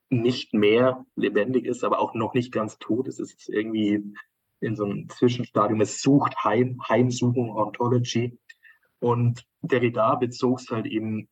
nicht 0.09 0.53
mehr 0.53 1.05
lebendig 1.15 1.65
ist, 1.65 1.83
aber 1.83 1.99
auch 1.99 2.13
noch 2.13 2.33
nicht 2.33 2.51
ganz 2.51 2.77
tot. 2.77 3.07
Es 3.07 3.19
ist 3.19 3.49
irgendwie 3.49 4.13
in 4.59 4.75
so 4.75 4.85
einem 4.85 5.09
Zwischenstadium. 5.09 5.81
Es 5.81 6.01
sucht 6.01 6.43
Heim, 6.43 6.79
Heimsuchung, 6.87 7.49
Ontology. 7.51 8.37
Und 8.99 9.45
Derrida 9.61 10.15
bezog 10.15 10.59
es 10.59 10.69
halt 10.69 10.85
eben 10.85 11.27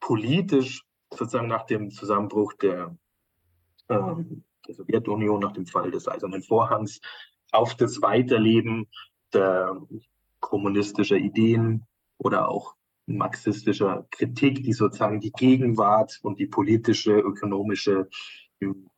politisch 0.00 0.84
sozusagen 1.10 1.48
nach 1.48 1.66
dem 1.66 1.90
Zusammenbruch 1.90 2.52
der, 2.54 2.96
äh, 3.88 4.14
der 4.66 4.74
Sowjetunion, 4.74 5.40
nach 5.40 5.52
dem 5.52 5.66
Fall 5.66 5.90
des 5.90 6.08
Eisernen 6.08 6.42
Vorhangs, 6.42 7.00
auf 7.52 7.74
das 7.74 8.02
Weiterleben 8.02 8.88
der 9.32 9.80
kommunistischer 10.40 11.16
Ideen 11.16 11.86
oder 12.18 12.48
auch 12.48 12.74
marxistischer 13.06 14.06
Kritik, 14.10 14.62
die 14.62 14.72
sozusagen 14.72 15.20
die 15.20 15.32
Gegenwart 15.32 16.18
und 16.22 16.38
die 16.38 16.46
politische, 16.46 17.12
ökonomische 17.12 18.08
hm, 18.60 18.88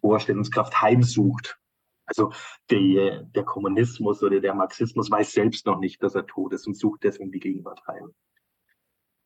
Vorstellungskraft 0.00 0.80
heimsucht. 0.80 1.58
Also 2.06 2.32
der, 2.70 3.22
der 3.22 3.44
Kommunismus 3.44 4.22
oder 4.22 4.40
der 4.40 4.54
Marxismus 4.54 5.10
weiß 5.10 5.32
selbst 5.32 5.66
noch 5.66 5.78
nicht, 5.78 6.02
dass 6.02 6.14
er 6.14 6.26
tot 6.26 6.52
ist 6.52 6.66
und 6.66 6.76
sucht 6.76 7.04
deswegen 7.04 7.30
die 7.30 7.40
Gegenwart 7.40 7.80
heim. 7.86 8.12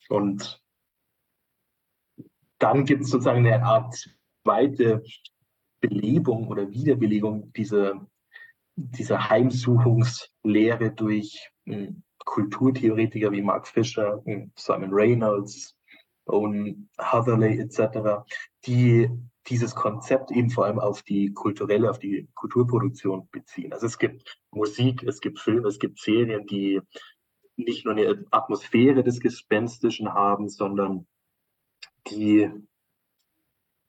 Und 0.09 0.63
dann 2.59 2.85
gibt 2.85 3.03
es 3.03 3.11
sozusagen 3.11 3.47
eine 3.47 3.65
Art 3.65 3.95
zweite 4.43 5.03
Belebung 5.81 6.49
oder 6.49 6.71
Wiederbelegung 6.71 7.53
dieser, 7.53 8.07
dieser 8.77 9.29
Heimsuchungslehre 9.29 10.93
durch 10.93 11.51
hm, 11.65 12.03
Kulturtheoretiker 12.27 13.33
wie 13.33 13.41
Mark 13.41 13.67
Fisher, 13.67 14.23
Simon 14.57 14.93
Reynolds, 14.93 15.75
Owen 16.27 16.91
Hatherley 16.99 17.59
etc., 17.61 18.27
die 18.67 19.09
dieses 19.47 19.75
Konzept 19.75 20.33
eben 20.33 20.51
vor 20.51 20.67
allem 20.67 20.81
auf 20.81 21.03
die 21.03 21.33
kulturelle, 21.33 21.89
auf 21.89 21.99
die 21.99 22.29
Kulturproduktion 22.35 23.29
beziehen. 23.31 23.73
Also 23.73 23.87
es 23.87 23.97
gibt 23.97 24.39
Musik, 24.51 25.05
es 25.05 25.21
gibt 25.21 25.39
Filme, 25.39 25.69
es 25.69 25.79
gibt 25.79 26.01
Serien, 26.01 26.47
die 26.47 26.81
nicht 27.57 27.85
nur 27.85 27.95
eine 27.95 28.25
Atmosphäre 28.33 29.03
des 29.03 29.21
Gespenstischen 29.21 30.13
haben, 30.13 30.49
sondern 30.49 31.07
die 32.09 32.51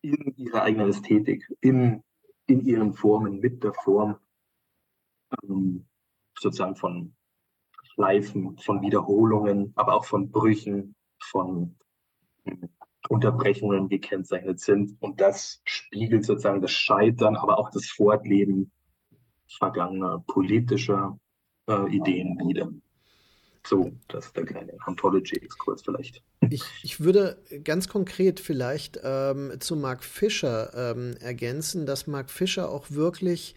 in 0.02 0.34
ihrer 0.38 0.62
eigenen 0.62 0.90
Ästhetik, 0.90 1.52
in, 1.60 2.04
in 2.46 2.66
ihren 2.66 2.94
Formen, 2.94 3.40
mit 3.40 3.64
der 3.64 3.74
Form 3.74 4.18
ähm, 5.44 5.88
sozusagen 6.38 6.76
von 6.76 7.17
Schleifen, 7.98 8.58
von 8.60 8.82
Wiederholungen, 8.82 9.74
aber 9.76 9.96
auch 9.96 10.06
von 10.06 10.30
Brüchen, 10.30 10.96
von 11.20 11.76
hm, 12.46 12.70
Unterbrechungen 13.10 13.90
gekennzeichnet 13.90 14.60
sind. 14.60 14.96
Und 15.00 15.20
das 15.20 15.62
spiegelt 15.66 16.24
sozusagen 16.24 16.62
das 16.62 16.72
Scheitern, 16.72 17.36
aber 17.36 17.58
auch 17.58 17.72
das 17.72 17.88
Fortleben 17.88 18.72
vergangener 19.58 20.24
politischer 20.28 21.18
äh, 21.68 21.90
Ideen 21.90 22.38
wider. 22.40 22.70
So, 23.66 23.92
das 24.08 24.28
ist 24.28 24.38
der 24.38 24.46
kleine 24.46 24.74
Anthology-Exkurs 24.86 25.82
vielleicht. 25.82 26.22
Ich, 26.50 26.64
ich 26.84 27.00
würde 27.02 27.42
ganz 27.64 27.90
konkret 27.90 28.40
vielleicht 28.40 29.00
ähm, 29.04 29.54
zu 29.60 29.76
Mark 29.76 30.04
Fischer 30.04 30.94
ähm, 30.96 31.18
ergänzen, 31.20 31.86
dass 31.86 32.08
Mark 32.08 32.30
Fischer 32.30 32.70
auch 32.70 32.92
wirklich 32.92 33.56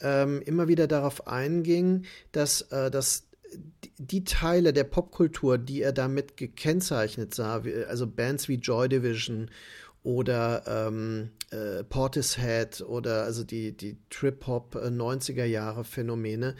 ähm, 0.00 0.40
immer 0.42 0.68
wieder 0.68 0.86
darauf 0.86 1.26
einging, 1.26 2.04
dass 2.32 2.62
äh, 2.72 2.90
das 2.90 3.29
die 3.98 4.24
Teile 4.24 4.72
der 4.72 4.84
Popkultur, 4.84 5.58
die 5.58 5.82
er 5.82 5.92
damit 5.92 6.36
gekennzeichnet 6.36 7.34
sah, 7.34 7.62
also 7.88 8.06
Bands 8.06 8.48
wie 8.48 8.56
Joy 8.56 8.88
Division 8.88 9.50
oder 10.02 10.62
ähm, 10.66 11.30
äh, 11.50 11.84
Portishead 11.84 12.80
oder 12.80 13.24
also 13.24 13.44
die, 13.44 13.76
die 13.76 13.98
Trip-Hop 14.08 14.76
90er 14.76 15.42
äh, 15.42 15.50
Jahre 15.50 15.84
Phänomene 15.84 16.56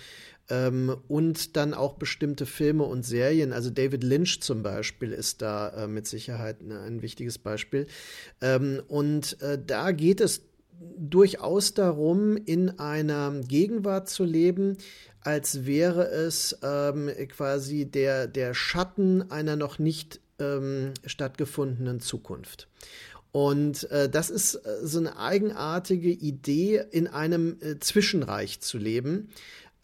ähm, 0.50 0.94
und 1.08 1.56
dann 1.56 1.72
auch 1.72 1.94
bestimmte 1.94 2.44
Filme 2.44 2.84
und 2.84 3.04
Serien, 3.04 3.52
also 3.52 3.70
David 3.70 4.04
Lynch 4.04 4.42
zum 4.42 4.62
Beispiel 4.62 5.12
ist 5.12 5.40
da 5.42 5.68
äh, 5.68 5.86
mit 5.86 6.06
Sicherheit 6.06 6.62
ne, 6.62 6.80
ein 6.80 7.02
wichtiges 7.02 7.38
Beispiel. 7.38 7.86
Ähm, 8.42 8.82
und 8.88 9.40
äh, 9.40 9.58
da 9.64 9.92
geht 9.92 10.20
es 10.20 10.42
durchaus 10.80 11.74
darum, 11.74 12.36
in 12.36 12.78
einer 12.78 13.32
Gegenwart 13.46 14.08
zu 14.08 14.24
leben, 14.24 14.78
als 15.22 15.66
wäre 15.66 16.08
es 16.08 16.58
ähm, 16.62 17.10
quasi 17.28 17.84
der, 17.84 18.26
der 18.26 18.54
Schatten 18.54 19.30
einer 19.30 19.56
noch 19.56 19.78
nicht 19.78 20.20
ähm, 20.38 20.94
stattgefundenen 21.04 22.00
Zukunft. 22.00 22.68
Und 23.32 23.88
äh, 23.90 24.08
das 24.08 24.30
ist 24.30 24.54
äh, 24.54 24.78
so 24.82 24.98
eine 24.98 25.18
eigenartige 25.18 26.10
Idee, 26.10 26.82
in 26.90 27.06
einem 27.06 27.58
äh, 27.60 27.78
Zwischenreich 27.78 28.60
zu 28.60 28.78
leben. 28.78 29.28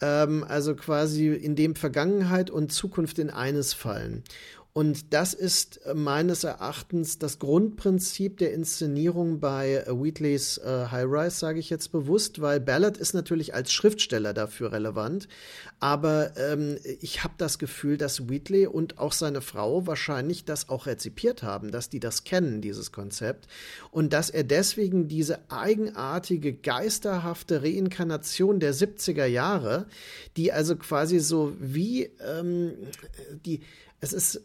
Ähm, 0.01 0.43
also 0.43 0.75
quasi 0.75 1.29
in 1.29 1.55
dem 1.55 1.75
Vergangenheit 1.75 2.49
und 2.49 2.71
Zukunft 2.71 3.19
in 3.19 3.29
eines 3.29 3.73
fallen. 3.73 4.23
Und 4.77 5.11
das 5.11 5.33
ist 5.33 5.83
äh, 5.87 5.95
meines 5.95 6.43
Erachtens 6.43 7.17
das 7.17 7.39
Grundprinzip 7.39 8.37
der 8.37 8.53
Inszenierung 8.53 9.39
bei 9.39 9.73
äh, 9.73 9.87
Wheatleys 9.87 10.59
äh, 10.59 10.85
High 10.91 11.07
Rise, 11.07 11.35
sage 11.35 11.57
ich 11.57 11.71
jetzt 11.71 11.91
bewusst, 11.91 12.41
weil 12.41 12.59
Ballard 12.59 12.95
ist 12.95 13.15
natürlich 13.15 13.55
als 13.55 13.73
Schriftsteller 13.73 14.35
dafür 14.35 14.71
relevant. 14.73 15.27
Aber 15.79 16.37
ähm, 16.37 16.77
ich 17.01 17.23
habe 17.23 17.33
das 17.39 17.57
Gefühl, 17.57 17.97
dass 17.97 18.29
Wheatley 18.29 18.67
und 18.67 18.99
auch 18.99 19.13
seine 19.13 19.41
Frau 19.41 19.87
wahrscheinlich 19.87 20.45
das 20.45 20.69
auch 20.69 20.85
rezipiert 20.85 21.41
haben, 21.41 21.71
dass 21.71 21.89
die 21.89 21.99
das 21.99 22.23
kennen, 22.23 22.61
dieses 22.61 22.91
Konzept. 22.91 23.47
Und 23.89 24.13
dass 24.13 24.29
er 24.29 24.43
deswegen 24.43 25.07
diese 25.07 25.39
eigenartige, 25.49 26.53
geisterhafte 26.53 27.63
Reinkarnation 27.63 28.59
der 28.59 28.75
70er 28.75 29.25
Jahre, 29.25 29.87
die 30.35 30.51
also 30.51 30.75
quasi 30.75 31.17
so 31.19 31.55
wie 31.59 32.11
ähm, 32.21 32.73
die 33.43 33.61
es 33.99 34.13
ist, 34.13 34.41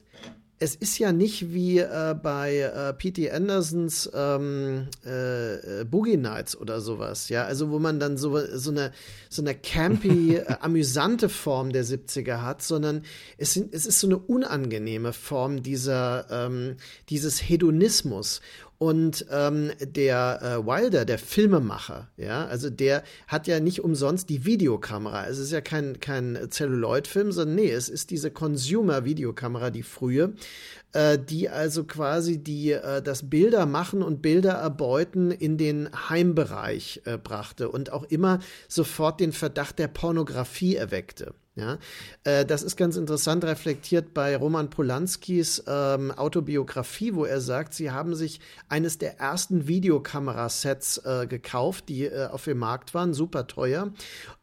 es 0.63 0.77
ist 0.77 0.99
ja 0.99 1.11
nicht 1.11 1.53
wie 1.53 1.79
äh, 1.79 2.15
bei 2.15 2.59
äh, 2.59 2.93
P.T. 2.93 3.33
Andersons 3.33 4.09
ähm, 4.15 4.87
äh, 5.05 5.81
äh, 5.81 5.85
Boogie 5.85 6.17
Nights 6.17 6.57
oder 6.57 6.81
sowas, 6.81 7.29
ja, 7.29 7.45
also 7.45 7.71
wo 7.71 7.81
man 7.81 7.99
dann 7.99 8.17
so, 8.17 8.39
so 8.57 8.71
eine, 8.71 8.93
so 9.29 9.43
eine 9.43 9.57
campy, 9.57 10.37
äh, 10.37 10.45
amüsante 10.61 11.29
Form 11.29 11.73
der 11.73 11.85
70er 11.85 12.43
hat, 12.43 12.63
sondern 12.63 13.03
es, 13.39 13.55
sind, 13.55 13.75
es 13.75 13.87
ist 13.87 13.99
so 13.99 14.07
eine 14.07 14.19
unangenehme 14.19 15.13
Form 15.13 15.65
dieser, 15.65 16.27
ähm, 16.31 16.77
dieses 17.09 17.41
Hedonismus. 17.41 18.41
Und 18.83 19.27
ähm, 19.31 19.71
der 19.81 20.41
äh, 20.43 20.67
Wilder, 20.67 21.05
der 21.05 21.21
Filmemacher, 21.21 22.09
ja, 22.17 22.47
also 22.47 22.69
der 22.69 23.05
hat 23.29 23.47
ja 23.47 23.61
nicht 23.61 23.85
umsonst 23.85 24.29
die 24.29 24.45
Videokamera. 24.45 25.29
Es 25.29 25.39
ist 25.39 25.53
ja 25.53 25.61
kein, 25.61 26.01
kein 26.01 26.49
Celluloid-Film, 26.51 27.31
sondern 27.31 27.55
nee, 27.55 27.71
es 27.71 27.89
ist 27.89 28.11
diese 28.11 28.33
Consumer-Videokamera, 28.33 29.71
die 29.71 29.85
frühe, 29.85 30.33
äh, 30.95 31.17
die 31.17 31.49
also 31.49 31.85
quasi 31.85 32.43
die 32.43 32.73
äh, 32.73 33.01
das 33.03 33.31
Bilder 33.31 33.67
machen 33.67 34.03
und 34.03 34.21
Bilder 34.21 34.55
erbeuten 34.55 35.31
in 35.31 35.59
den 35.59 35.89
Heimbereich 36.09 37.03
äh, 37.05 37.19
brachte 37.19 37.69
und 37.69 37.93
auch 37.93 38.03
immer 38.03 38.41
sofort 38.67 39.21
den 39.21 39.31
Verdacht 39.31 39.79
der 39.79 39.87
Pornografie 39.87 40.75
erweckte. 40.75 41.35
Ja, 41.55 41.79
äh, 42.25 42.47
das 42.47 42.63
ist 42.63 42.77
ganz 42.77 42.97
interessant 42.97 43.45
reflektiert 43.45 44.15
bei 44.15 44.35
Roman 44.37 44.71
Polanskis 44.71 45.63
ähm, 45.67 46.11
Autobiografie, 46.11 47.15
wo 47.15 47.27
er 47.27 47.43
sagt, 47.43 47.75
sie 47.75 47.91
haben 47.91 48.15
sich 48.15 48.41
eines 48.71 48.97
der 48.97 49.21
ersten 49.21 49.69
Videokamerasets 49.69 51.03
äh, 51.05 51.27
gekauft, 51.27 51.91
die 51.91 52.07
äh, 52.07 52.29
auf 52.29 52.45
dem 52.45 52.57
Markt 52.57 52.95
waren, 52.95 53.13
super 53.13 53.47
teuer. 53.49 53.93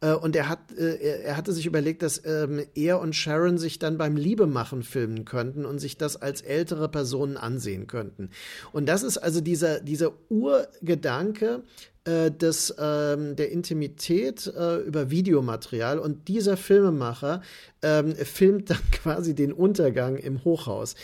Äh, 0.02 0.14
und 0.14 0.36
er 0.36 0.50
hat, 0.50 0.72
äh, 0.78 1.24
er 1.24 1.36
hatte 1.36 1.52
sich 1.52 1.66
überlegt, 1.66 2.04
dass 2.04 2.24
ähm, 2.26 2.64
er 2.76 3.00
und 3.00 3.16
Sharon 3.16 3.58
sich 3.58 3.80
dann 3.80 3.98
beim 3.98 4.16
Liebemachen 4.16 4.84
filmen 4.84 5.26
könnten 5.26 5.66
und 5.66 5.80
sich 5.80 5.98
das 5.98 6.16
als 6.16 6.42
ältere 6.42 6.90
Personen 6.90 7.38
ansehen 7.38 7.88
könnten. 7.88 8.30
Und 8.72 8.86
das 8.88 9.02
ist 9.02 9.18
also 9.18 9.42
dieser, 9.42 9.80
dieser 9.80 10.12
Urgedanke, 10.30 11.64
äh, 12.10 12.32
des, 12.32 12.74
ähm, 12.80 13.36
der 13.36 13.52
Intimität 13.52 14.48
äh, 14.48 14.78
über 14.78 15.12
Videomaterial 15.12 16.00
und 16.00 16.28
dieser 16.28 16.58
Filmemacher 16.58 17.42
ähm, 17.84 18.16
filmt 18.16 18.72
dann 18.72 18.82
quasi 18.92 19.36
den 19.36 19.54
Untergang 19.54 20.18
im 20.18 20.44
Hochhaus 20.44 20.96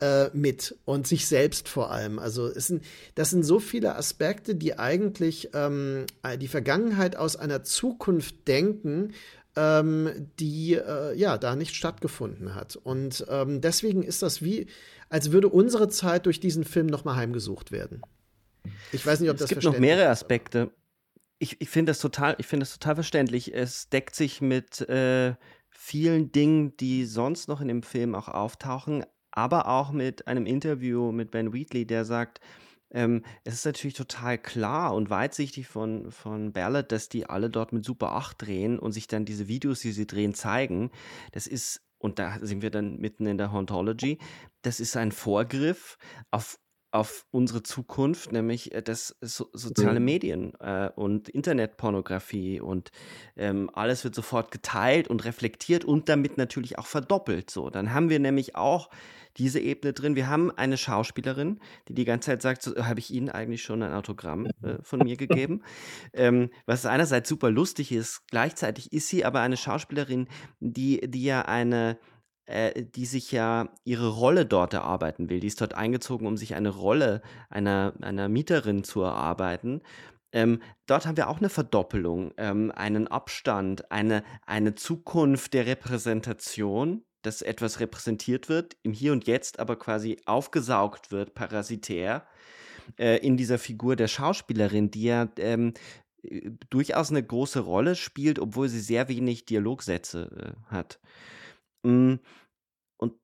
äh, 0.00 0.30
mit 0.32 0.74
und 0.86 1.06
sich 1.06 1.26
selbst 1.26 1.68
vor 1.68 1.90
allem. 1.90 2.18
Also 2.18 2.48
sind, 2.58 2.82
das 3.14 3.30
sind 3.30 3.42
so 3.42 3.58
viele 3.58 3.96
Aspekte, 3.96 4.54
die 4.54 4.78
eigentlich 4.78 5.50
ähm, 5.52 6.06
die 6.40 6.48
Vergangenheit 6.48 7.16
aus 7.16 7.36
einer 7.36 7.62
Zukunft 7.62 8.48
denken, 8.48 9.12
ähm, 9.56 10.30
die 10.40 10.74
äh, 10.74 11.14
ja 11.14 11.36
da 11.36 11.56
nicht 11.56 11.74
stattgefunden 11.74 12.54
hat. 12.54 12.76
Und 12.76 13.26
ähm, 13.28 13.60
deswegen 13.60 14.02
ist 14.02 14.22
das 14.22 14.40
wie, 14.42 14.66
als 15.10 15.30
würde 15.30 15.48
unsere 15.48 15.88
Zeit 15.88 16.24
durch 16.26 16.40
diesen 16.40 16.64
Film 16.64 16.86
nochmal 16.86 17.16
heimgesucht 17.16 17.70
werden. 17.70 18.00
Ich 18.92 19.04
weiß 19.04 19.20
nicht, 19.20 19.30
ob 19.30 19.36
es 19.36 19.40
das 19.40 19.50
Es 19.50 19.54
gibt 19.54 19.64
noch 19.64 19.78
mehrere 19.78 20.08
Aspekte. 20.08 20.70
Ich, 21.38 21.60
ich 21.60 21.68
finde 21.68 21.90
das 21.90 21.98
total, 21.98 22.36
ich 22.38 22.46
finde 22.46 22.64
das 22.64 22.72
total 22.72 22.94
verständlich. 22.94 23.52
Es 23.52 23.88
deckt 23.88 24.14
sich 24.14 24.40
mit 24.40 24.80
äh, 24.88 25.34
vielen 25.70 26.32
Dingen, 26.32 26.76
die 26.76 27.04
sonst 27.04 27.48
noch 27.48 27.60
in 27.60 27.68
dem 27.68 27.82
Film 27.82 28.14
auch 28.14 28.28
auftauchen, 28.28 29.04
aber 29.32 29.68
auch 29.68 29.90
mit 29.90 30.28
einem 30.28 30.46
Interview 30.46 31.12
mit 31.12 31.30
Ben 31.30 31.52
Wheatley, 31.52 31.86
der 31.86 32.04
sagt, 32.04 32.40
ähm, 32.94 33.24
es 33.42 33.54
ist 33.54 33.66
natürlich 33.66 33.94
total 33.94 34.38
klar 34.38 34.94
und 34.94 35.10
weitsichtig 35.10 35.66
von, 35.66 36.12
von 36.12 36.52
Ballard, 36.52 36.92
dass 36.92 37.08
die 37.08 37.26
alle 37.26 37.50
dort 37.50 37.72
mit 37.72 37.84
Super 37.84 38.12
8 38.12 38.40
drehen 38.40 38.78
und 38.78 38.92
sich 38.92 39.08
dann 39.08 39.24
diese 39.24 39.48
Videos, 39.48 39.80
die 39.80 39.90
sie 39.90 40.06
drehen, 40.06 40.32
zeigen. 40.32 40.90
Das 41.32 41.48
ist, 41.48 41.82
und 41.98 42.20
da 42.20 42.38
sind 42.40 42.62
wir 42.62 42.70
dann 42.70 42.98
mitten 42.98 43.26
in 43.26 43.36
der 43.36 43.50
Hauntology, 43.50 44.18
das 44.62 44.78
ist 44.78 44.96
ein 44.96 45.10
Vorgriff 45.10 45.98
auf 46.30 46.58
auf 46.94 47.26
unsere 47.32 47.64
Zukunft, 47.64 48.30
nämlich 48.30 48.72
äh, 48.72 48.80
das 48.80 49.16
so, 49.20 49.48
soziale 49.52 49.98
mhm. 49.98 50.04
Medien 50.04 50.52
äh, 50.60 50.90
und 50.94 51.28
Internetpornografie 51.28 52.60
und 52.60 52.92
ähm, 53.36 53.68
alles 53.72 54.04
wird 54.04 54.14
sofort 54.14 54.52
geteilt 54.52 55.08
und 55.08 55.24
reflektiert 55.24 55.84
und 55.84 56.08
damit 56.08 56.38
natürlich 56.38 56.78
auch 56.78 56.86
verdoppelt. 56.86 57.50
So, 57.50 57.68
dann 57.68 57.92
haben 57.92 58.10
wir 58.10 58.20
nämlich 58.20 58.54
auch 58.54 58.90
diese 59.36 59.58
Ebene 59.58 59.92
drin. 59.92 60.14
Wir 60.14 60.28
haben 60.28 60.52
eine 60.52 60.76
Schauspielerin, 60.76 61.58
die 61.88 61.94
die 61.94 62.04
ganze 62.04 62.30
Zeit 62.30 62.42
sagt, 62.42 62.62
so, 62.62 62.76
habe 62.76 63.00
ich 63.00 63.10
Ihnen 63.10 63.28
eigentlich 63.28 63.64
schon 63.64 63.82
ein 63.82 63.92
Autogramm 63.92 64.46
äh, 64.62 64.80
von 64.82 65.00
mir 65.00 65.16
gegeben, 65.16 65.62
ähm, 66.12 66.50
was 66.64 66.86
einerseits 66.86 67.28
super 67.28 67.50
lustig 67.50 67.90
ist. 67.90 68.22
Gleichzeitig 68.28 68.92
ist 68.92 69.08
sie 69.08 69.24
aber 69.24 69.40
eine 69.40 69.56
Schauspielerin, 69.56 70.28
die 70.60 71.00
die 71.10 71.24
ja 71.24 71.42
eine 71.42 71.98
äh, 72.46 72.82
die 72.82 73.06
sich 73.06 73.32
ja 73.32 73.68
ihre 73.84 74.08
Rolle 74.08 74.46
dort 74.46 74.74
erarbeiten 74.74 75.30
will. 75.30 75.40
Die 75.40 75.46
ist 75.46 75.60
dort 75.60 75.74
eingezogen, 75.74 76.26
um 76.26 76.36
sich 76.36 76.54
eine 76.54 76.70
Rolle 76.70 77.22
einer, 77.48 77.94
einer 78.00 78.28
Mieterin 78.28 78.84
zu 78.84 79.02
erarbeiten. 79.02 79.80
Ähm, 80.32 80.60
dort 80.86 81.06
haben 81.06 81.16
wir 81.16 81.28
auch 81.28 81.38
eine 81.38 81.48
Verdoppelung, 81.48 82.32
ähm, 82.36 82.72
einen 82.74 83.06
Abstand, 83.06 83.90
eine, 83.90 84.24
eine 84.46 84.74
Zukunft 84.74 85.54
der 85.54 85.66
Repräsentation, 85.66 87.04
dass 87.22 87.40
etwas 87.40 87.80
repräsentiert 87.80 88.48
wird, 88.48 88.76
im 88.82 88.92
Hier 88.92 89.12
und 89.12 89.26
Jetzt 89.26 89.58
aber 89.58 89.76
quasi 89.78 90.20
aufgesaugt 90.26 91.12
wird, 91.12 91.34
parasitär, 91.34 92.26
äh, 92.98 93.18
in 93.18 93.36
dieser 93.36 93.58
Figur 93.58 93.96
der 93.96 94.08
Schauspielerin, 94.08 94.90
die 94.90 95.04
ja 95.04 95.28
ähm, 95.38 95.72
äh, 96.22 96.50
durchaus 96.68 97.10
eine 97.10 97.22
große 97.22 97.60
Rolle 97.60 97.94
spielt, 97.94 98.38
obwohl 98.38 98.68
sie 98.68 98.80
sehr 98.80 99.08
wenig 99.08 99.46
Dialogsätze 99.46 100.54
äh, 100.68 100.72
hat. 100.72 101.00
Mm, 101.84 102.14
und 102.96 103.14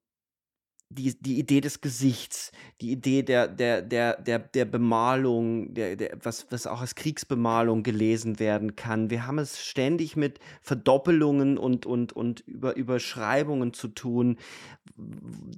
die, 0.90 1.20
die 1.20 1.38
Idee 1.38 1.60
des 1.60 1.80
Gesichts, 1.80 2.52
die 2.80 2.92
Idee 2.92 3.22
der, 3.22 3.48
der, 3.48 3.82
der, 3.82 4.20
der, 4.20 4.38
der 4.40 4.64
Bemalung, 4.64 5.72
der, 5.74 5.96
der, 5.96 6.18
was, 6.22 6.46
was 6.50 6.66
auch 6.66 6.80
als 6.80 6.94
Kriegsbemalung 6.94 7.82
gelesen 7.82 8.38
werden 8.38 8.76
kann. 8.76 9.10
Wir 9.10 9.26
haben 9.26 9.38
es 9.38 9.64
ständig 9.64 10.16
mit 10.16 10.40
Verdoppelungen 10.62 11.58
und, 11.58 11.86
und, 11.86 12.12
und 12.12 12.40
Über, 12.40 12.76
Überschreibungen 12.76 13.72
zu 13.72 13.88
tun. 13.88 14.36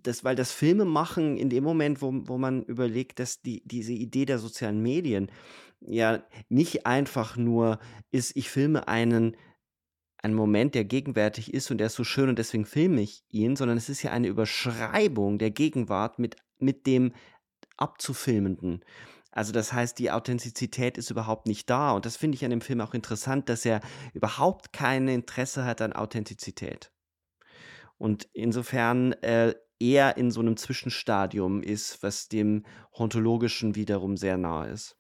Das, 0.03 0.23
weil 0.23 0.37
das 0.37 0.53
Filmemachen 0.53 1.37
in 1.37 1.51
dem 1.51 1.65
Moment, 1.65 2.03
wo, 2.03 2.13
wo 2.27 2.39
man 2.39 2.63
überlegt, 2.65 3.19
dass 3.19 3.43
die, 3.43 3.63
diese 3.67 3.93
Idee 3.93 4.27
der 4.27 4.39
sozialen 4.39 4.83
Medien 4.83 5.31
ja 5.81 6.23
nicht 6.49 6.87
einfach 6.87 7.37
nur 7.37 7.79
ist, 8.11 8.37
ich 8.37 8.51
filme 8.51 8.87
einen 8.87 9.37
ein 10.23 10.35
Moment, 10.35 10.75
der 10.75 10.85
gegenwärtig 10.85 11.53
ist 11.53 11.71
und 11.71 11.79
der 11.79 11.89
ist 11.89 11.97
so 11.97 12.05
schön 12.05 12.29
und 12.29 12.39
deswegen 12.39 12.65
filme 12.65 13.01
ich 13.01 13.25
ihn, 13.29 13.57
sondern 13.57 13.77
es 13.77 13.89
ist 13.89 14.03
ja 14.03 14.13
eine 14.13 14.29
Überschreibung 14.29 15.39
der 15.39 15.51
Gegenwart 15.51 16.19
mit, 16.21 16.37
mit 16.59 16.87
dem 16.87 17.13
Abzufilmenden. 17.77 18.85
Also 19.33 19.53
das 19.53 19.73
heißt, 19.73 19.99
die 19.99 20.11
Authentizität 20.11 20.97
ist 20.99 21.11
überhaupt 21.11 21.47
nicht 21.47 21.69
da. 21.69 21.93
Und 21.93 22.07
das 22.07 22.17
finde 22.17 22.37
ich 22.37 22.45
an 22.45 22.51
dem 22.51 22.61
Film 22.61 22.81
auch 22.81 22.95
interessant, 22.95 23.49
dass 23.49 23.65
er 23.65 23.81
überhaupt 24.13 24.73
kein 24.73 25.09
Interesse 25.09 25.65
hat 25.65 25.81
an 25.81 25.93
Authentizität. 25.93 26.93
Und 27.99 28.29
insofern 28.33 29.13
äh, 29.23 29.55
eher 29.81 30.17
in 30.17 30.31
so 30.31 30.41
einem 30.41 30.57
Zwischenstadium 30.57 31.63
ist, 31.63 32.03
was 32.03 32.29
dem 32.29 32.65
Hontologischen 32.93 33.75
wiederum 33.75 34.17
sehr 34.17 34.37
nahe 34.37 34.69
ist. 34.69 34.97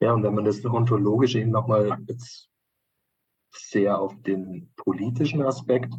Ja, 0.00 0.14
und 0.14 0.24
wenn 0.24 0.34
man 0.34 0.44
das 0.44 0.64
Ontologische 0.64 1.38
eben 1.38 1.50
nochmal 1.50 1.96
jetzt 2.08 2.49
sehr 3.50 3.98
auf 4.00 4.20
den 4.22 4.72
politischen 4.76 5.42
Aspekt 5.42 5.94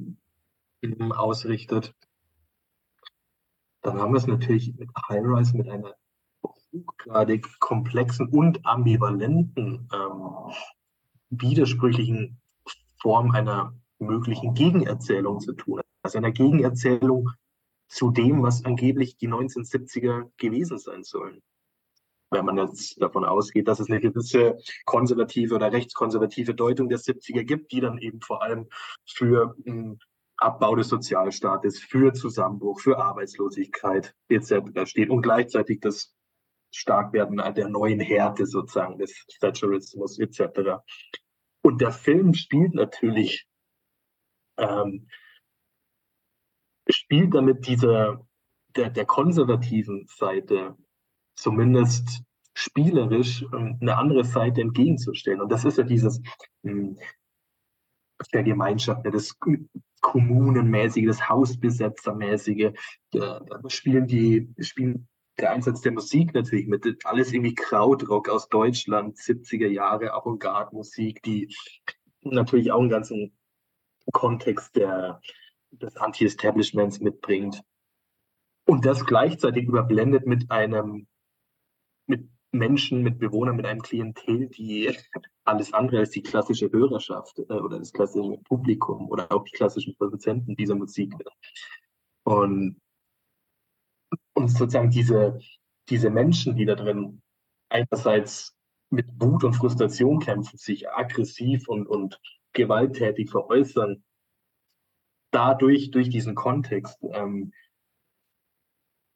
ähm, 0.82 1.12
ausrichtet, 1.12 1.94
dann 3.82 4.00
haben 4.00 4.14
wir 4.14 4.18
es 4.18 4.28
natürlich 4.28 4.76
mit 4.78 4.90
High 5.10 5.24
Rise 5.24 5.58
mit 5.58 5.70
einer 5.70 5.96
hochgradig 6.44 7.60
komplexen 7.60 8.28
und 8.28 8.66
ambivalenten, 8.66 9.90
ähm, 9.92 10.54
widersprüchlichen 11.30 12.40
Form 13.02 13.32
einer 13.32 13.74
möglichen 14.00 14.54
Gegenerzählung 14.54 15.40
zu 15.40 15.54
tun. 15.54 15.82
Also 16.04 16.18
einer 16.18 16.32
Gegenerzählung 16.32 17.32
zu 17.88 18.12
dem, 18.12 18.44
was 18.44 18.64
angeblich 18.66 19.18
die 19.18 19.28
1970er 19.28 20.30
gewesen 20.38 20.78
sein 20.78 21.04
sollen 21.04 21.42
wenn 22.32 22.46
man 22.46 22.58
jetzt 22.58 23.00
davon 23.02 23.26
ausgeht, 23.26 23.68
dass 23.68 23.80
es 23.80 23.90
eine 23.90 24.00
gewisse 24.00 24.58
konservative 24.86 25.56
oder 25.56 25.72
rechtskonservative 25.72 26.56
Deutung 26.56 26.90
der 26.90 27.00
70er 27.00 27.44
gibt, 27.44 27.72
die 27.72 27.82
dann 27.82 27.98
eben 27.98 28.22
vor 28.22 28.42
allem 28.42 28.68
für 29.06 29.56
um, 29.66 29.74
hm, 29.74 30.00
Abbau 30.38 30.76
des 30.76 30.88
Sozialstaates, 30.88 31.80
für 31.80 32.14
Zusammenbruch, 32.14 32.80
für 32.80 32.98
Arbeitslosigkeit 32.98 34.16
etc. 34.28 34.86
steht 34.86 35.12
und 35.12 35.22
gleichzeitig 35.22 35.82
das 35.82 36.16
Starkwerden 36.74 37.38
der 37.54 37.70
neuen 37.70 38.00
Härte 38.00 38.48
sozusagen 38.48 38.98
des 38.98 39.26
Thatcherismus 39.40 40.18
etc. 40.18 40.82
Und 41.62 41.82
der 41.82 41.92
Film 41.92 42.34
spielt 42.34 42.74
natürlich 42.74 43.46
ähm, 44.58 45.08
spielt 46.90 47.36
damit 47.36 47.68
dieser 47.68 48.26
der, 48.76 48.90
der 48.90 49.06
konservativen 49.06 50.08
Seite 50.08 50.76
zumindest 51.42 52.22
spielerisch 52.54 53.44
ähm, 53.54 53.78
eine 53.82 53.98
andere 53.98 54.24
Seite 54.24 54.62
entgegenzustellen. 54.62 55.42
Und 55.42 55.52
das 55.52 55.66
ist 55.66 55.78
ja 55.78 55.84
dieses 55.84 56.22
hm, 56.64 56.98
der 58.34 58.44
Gemeinschaft, 58.44 59.04
das 59.12 59.36
Kommunenmäßige, 60.02 61.08
das 61.08 61.28
Hausbesetzermäßige. 61.28 62.72
Da 63.12 63.42
spielen 63.68 64.06
die, 64.06 64.54
spielen 64.60 65.08
der 65.40 65.52
Einsatz 65.52 65.82
der 65.82 65.94
Musik 65.94 66.34
natürlich 66.36 66.68
mit. 66.68 66.86
Alles 67.06 67.34
irgendwie 67.34 67.56
Krautrock 67.56 68.30
aus 68.30 68.48
Deutschland, 68.48 69.18
70er 69.18 69.68
Jahre, 69.68 70.14
Avantgarde-Musik, 70.14 71.24
die 71.24 71.54
natürlich 72.22 72.72
auch 72.72 72.82
einen 72.82 72.90
ganzen 72.90 73.36
Kontext 74.12 74.76
der, 74.76 75.20
des 75.72 75.98
Anti-Establishments 75.98 77.00
mitbringt. 77.00 77.64
Und 78.68 78.86
das 78.86 79.06
gleichzeitig 79.06 79.66
überblendet 79.66 80.28
mit 80.28 80.52
einem, 80.52 81.08
mit 82.12 82.30
Menschen, 82.52 83.02
mit 83.02 83.18
Bewohnern, 83.18 83.56
mit 83.56 83.66
einem 83.66 83.82
Klientel, 83.82 84.50
die 84.50 84.94
alles 85.46 85.74
andere 85.74 86.00
als 86.00 86.12
die 86.12 86.22
klassische 86.22 86.72
Hörerschaft 86.72 87.40
äh, 87.40 87.54
oder 87.54 87.80
das 87.80 87.94
klassische 87.94 88.38
Publikum 88.44 89.10
oder 89.10 89.32
auch 89.32 89.44
die 89.46 89.56
klassischen 89.56 89.96
Produzenten 89.96 90.56
dieser 90.56 90.76
Musik. 90.76 91.14
Und, 92.24 92.80
und 94.34 94.48
sozusagen 94.50 94.92
diese, 94.92 95.40
diese 95.90 96.10
Menschen, 96.10 96.56
die 96.56 96.66
da 96.66 96.76
drin 96.76 97.22
einerseits 97.70 98.56
mit 98.90 99.08
Wut 99.20 99.46
und 99.46 99.54
Frustration 99.54 100.20
kämpfen, 100.20 100.58
sich 100.58 100.90
aggressiv 100.90 101.68
und, 101.70 101.88
und 101.88 102.20
gewalttätig 102.54 103.32
veräußern, 103.32 104.04
dadurch, 105.32 105.92
durch 105.92 106.10
diesen 106.10 106.36
Kontext, 106.36 106.98
ähm, 107.14 107.54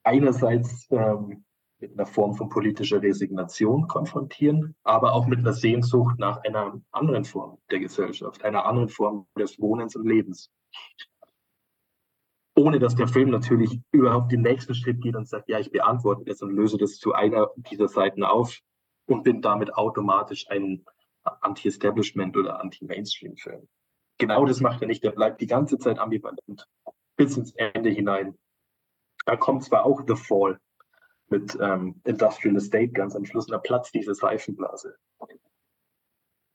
einerseits 0.03 0.87
ähm, 0.91 1.43
mit 1.79 1.93
einer 1.93 2.05
Form 2.05 2.35
von 2.35 2.49
politischer 2.49 3.01
Resignation 3.01 3.87
konfrontieren, 3.87 4.75
aber 4.83 5.13
auch 5.13 5.27
mit 5.27 5.39
einer 5.39 5.53
Sehnsucht 5.53 6.17
nach 6.19 6.37
einer 6.43 6.81
anderen 6.91 7.25
Form 7.25 7.57
der 7.69 7.79
Gesellschaft, 7.79 8.43
einer 8.43 8.65
anderen 8.65 8.89
Form 8.89 9.27
des 9.37 9.59
Wohnens 9.59 9.95
und 9.95 10.07
Lebens. 10.07 10.51
Ohne 12.57 12.79
dass 12.79 12.95
der 12.95 13.09
Film 13.09 13.29
natürlich 13.29 13.81
überhaupt 13.91 14.31
den 14.31 14.41
nächsten 14.41 14.73
Schritt 14.73 15.01
geht 15.01 15.15
und 15.15 15.27
sagt, 15.27 15.49
ja, 15.49 15.59
ich 15.59 15.71
beantworte 15.71 16.23
das 16.23 16.41
und 16.41 16.51
löse 16.51 16.77
das 16.77 16.97
zu 16.97 17.13
einer 17.13 17.51
dieser 17.57 17.89
Seiten 17.89 18.23
auf 18.23 18.57
und 19.07 19.23
bin 19.23 19.41
damit 19.41 19.75
automatisch 19.75 20.49
ein 20.49 20.85
Anti-Establishment 21.23 22.37
oder 22.37 22.61
Anti-Mainstream-Film. 22.61 23.67
Genau 24.17 24.45
das 24.45 24.61
macht 24.61 24.81
er 24.81 24.87
nicht. 24.87 25.03
Er 25.03 25.11
bleibt 25.11 25.41
die 25.41 25.47
ganze 25.47 25.77
Zeit 25.77 25.99
ambivalent 25.99 26.65
bis 27.17 27.35
ins 27.35 27.53
Ende 27.55 27.89
hinein. 27.89 28.37
Da 29.25 29.35
kommt 29.35 29.63
zwar 29.63 29.85
auch 29.85 30.03
The 30.07 30.15
Fall 30.15 30.59
mit 31.35 31.57
ähm, 31.61 32.01
Industrial 32.05 32.55
Estate 32.55 32.89
ganz 32.89 33.15
am 33.15 33.25
Schluss, 33.25 33.45
und 33.47 33.51
da 33.51 33.57
platzt 33.57 33.93
diese 33.93 34.15
Seifenblase. 34.15 34.95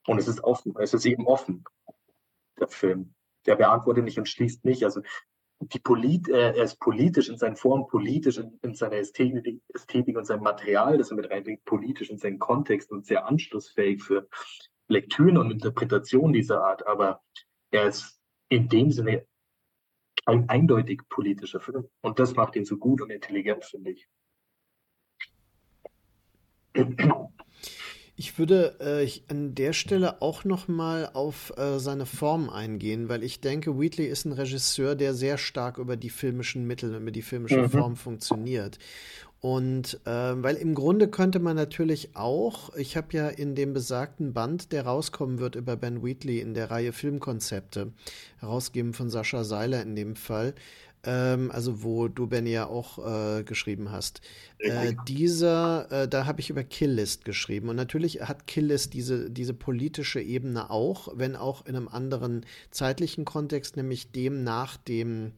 Und 0.07 0.19
es 0.19 0.29
ist 0.29 0.43
offen, 0.43 0.75
es 0.79 0.95
ist 0.95 1.05
eben 1.05 1.27
offen, 1.27 1.65
der 2.59 2.69
Film. 2.69 3.15
Der 3.47 3.57
beantwortet 3.57 4.05
nicht 4.05 4.19
und 4.19 4.29
schließt 4.29 4.65
nicht. 4.65 4.85
Also 4.85 5.03
die 5.61 5.79
Polit, 5.79 6.29
äh, 6.29 6.57
er 6.57 6.65
ist 6.65 6.81
politisch 6.81 7.29
in 7.29 7.37
seinen 7.37 7.57
Formen, 7.57 7.87
politisch 7.87 8.39
in, 8.39 8.59
in 8.63 8.75
seiner 8.75 8.97
Ästhetik, 8.97 9.63
Ästhetik 9.75 10.17
und 10.17 10.25
seinem 10.27 10.43
Material, 10.43 10.97
das 10.97 11.11
er 11.11 11.17
mit 11.17 11.31
reinbringt, 11.31 11.65
politisch 11.65 12.11
in 12.11 12.19
seinen 12.19 12.39
Kontext 12.39 12.91
und 12.91 13.07
sehr 13.07 13.27
anschlussfähig 13.27 14.03
für 14.03 14.29
Lektüren 14.89 15.37
und 15.37 15.51
Interpretationen 15.51 16.33
dieser 16.33 16.63
Art. 16.65 16.87
Aber 16.87 17.23
er 17.71 17.87
ist 17.87 18.21
in 18.49 18.69
dem 18.69 18.91
Sinne 18.91 19.27
ein 20.25 20.49
eindeutig 20.49 21.03
politischer 21.09 21.61
Film. 21.61 21.89
Und 22.01 22.19
das 22.19 22.35
macht 22.35 22.57
ihn 22.57 22.65
so 22.65 22.79
gut 22.79 23.01
und 23.03 23.11
intelligent, 23.11 23.65
finde 23.65 23.91
ich. 23.93 24.09
Ich 28.17 28.39
würde 28.39 28.77
äh, 28.81 29.03
ich 29.03 29.25
an 29.29 29.55
der 29.55 29.73
Stelle 29.73 30.21
auch 30.21 30.45
noch 30.45 30.69
mal 30.69 31.09
auf 31.15 31.57
äh, 31.57 31.79
seine 31.79 32.05
Form 32.05 32.51
eingehen, 32.51 33.09
weil 33.09 33.23
ich 33.23 33.41
denke, 33.41 33.81
Wheatley 33.81 34.05
ist 34.07 34.27
ein 34.27 34.33
Regisseur, 34.33 34.95
der 34.95 35.15
sehr 35.15 35.39
stark 35.39 35.79
über 35.79 35.97
die 35.97 36.11
filmischen 36.11 36.67
Mittel, 36.67 36.95
über 36.95 37.11
die 37.11 37.23
filmische 37.23 37.63
mhm. 37.63 37.71
Form 37.71 37.97
funktioniert. 37.97 38.79
Und 39.41 40.01
äh, 40.05 40.11
weil 40.11 40.57
im 40.57 40.75
Grunde 40.75 41.09
könnte 41.09 41.39
man 41.39 41.57
natürlich 41.57 42.15
auch, 42.15 42.77
ich 42.77 42.99
habe 42.99 43.17
ja 43.17 43.29
in 43.29 43.55
dem 43.55 43.73
besagten 43.73 44.35
Band, 44.35 44.71
der 44.73 44.85
rauskommen 44.85 45.39
wird 45.39 45.57
über 45.57 45.77
Ben 45.77 46.05
Wheatley 46.05 46.41
in 46.41 46.53
der 46.53 46.71
Reihe 46.71 46.93
Filmkonzepte, 46.93 47.93
herausgeben 48.39 48.93
von 48.93 49.09
Sascha 49.09 49.45
Seiler 49.45 49.81
in 49.81 49.97
dem 49.97 50.15
Fall, 50.15 50.55
ähm, 51.05 51.51
also 51.51 51.83
wo 51.83 52.09
du 52.09 52.27
Ben 52.27 52.47
ja 52.47 52.67
auch 52.67 52.99
äh, 52.99 53.43
geschrieben 53.43 53.91
hast. 53.91 54.21
Äh, 54.59 54.95
dieser, 55.09 55.91
äh, 55.91 56.09
da 56.09 56.27
habe 56.27 56.41
ich 56.41 56.51
über 56.51 56.65
Killlist 56.65 57.25
geschrieben 57.25 57.69
und 57.69 57.77
natürlich 57.77 58.23
hat 58.23 58.47
Killlist 58.47 58.93
diese, 58.95 59.31
diese 59.31 59.55
politische 59.55 60.21
Ebene 60.21 60.71
auch, 60.71 61.09
wenn 61.15 61.37
auch 61.37 61.67
in 61.67 61.77
einem 61.77 61.89
anderen 61.89 62.45
zeitlichen 62.71 63.25
Kontext, 63.25 63.77
nämlich 63.77 64.11
dem 64.13 64.45
nach 64.45 64.77
dem, 64.77 65.33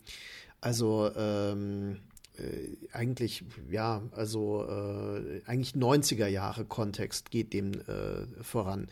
also 0.61 1.11
ähm, 1.17 1.99
äh, 2.39 2.77
eigentlich, 2.93 3.45
ja, 3.71 4.03
also 4.13 4.67
äh, 4.67 5.43
eigentlich 5.47 5.73
90er 5.73 6.27
Jahre 6.27 6.65
Kontext 6.65 7.31
geht 7.31 7.53
dem 7.53 7.73
äh, 7.73 8.43
voran. 8.43 8.89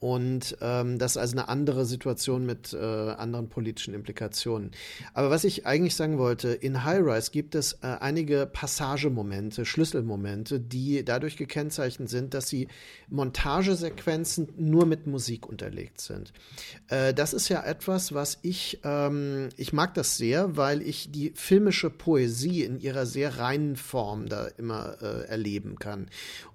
Und 0.00 0.56
ähm, 0.60 0.98
das 0.98 1.12
ist 1.12 1.16
also 1.16 1.36
eine 1.38 1.48
andere 1.48 1.84
Situation 1.84 2.46
mit 2.46 2.72
äh, 2.72 2.76
anderen 2.76 3.48
politischen 3.48 3.94
Implikationen. 3.94 4.70
Aber 5.12 5.30
was 5.30 5.42
ich 5.42 5.66
eigentlich 5.66 5.96
sagen 5.96 6.18
wollte, 6.18 6.50
in 6.50 6.84
High 6.84 7.00
Rise 7.02 7.32
gibt 7.32 7.56
es 7.56 7.74
äh, 7.82 7.96
einige 7.98 8.46
Passagemomente, 8.46 9.64
Schlüsselmomente, 9.64 10.60
die 10.60 11.04
dadurch 11.04 11.36
gekennzeichnet 11.36 12.08
sind, 12.08 12.32
dass 12.34 12.48
sie 12.48 12.68
Montagesequenzen 13.08 14.48
nur 14.56 14.86
mit 14.86 15.08
Musik 15.08 15.48
unterlegt 15.48 16.00
sind. 16.00 16.32
Äh, 16.86 17.12
das 17.12 17.32
ist 17.32 17.48
ja 17.48 17.64
etwas, 17.64 18.14
was 18.14 18.38
ich, 18.42 18.78
ähm, 18.84 19.48
ich 19.56 19.72
mag 19.72 19.94
das 19.94 20.16
sehr, 20.16 20.56
weil 20.56 20.80
ich 20.82 21.10
die 21.10 21.32
filmische 21.34 21.90
Poesie 21.90 22.62
in 22.62 22.78
ihrer 22.78 23.04
sehr 23.04 23.38
reinen 23.38 23.74
Form 23.74 24.28
da 24.28 24.46
immer 24.58 24.96
äh, 25.02 25.26
erleben 25.26 25.76
kann. 25.80 26.06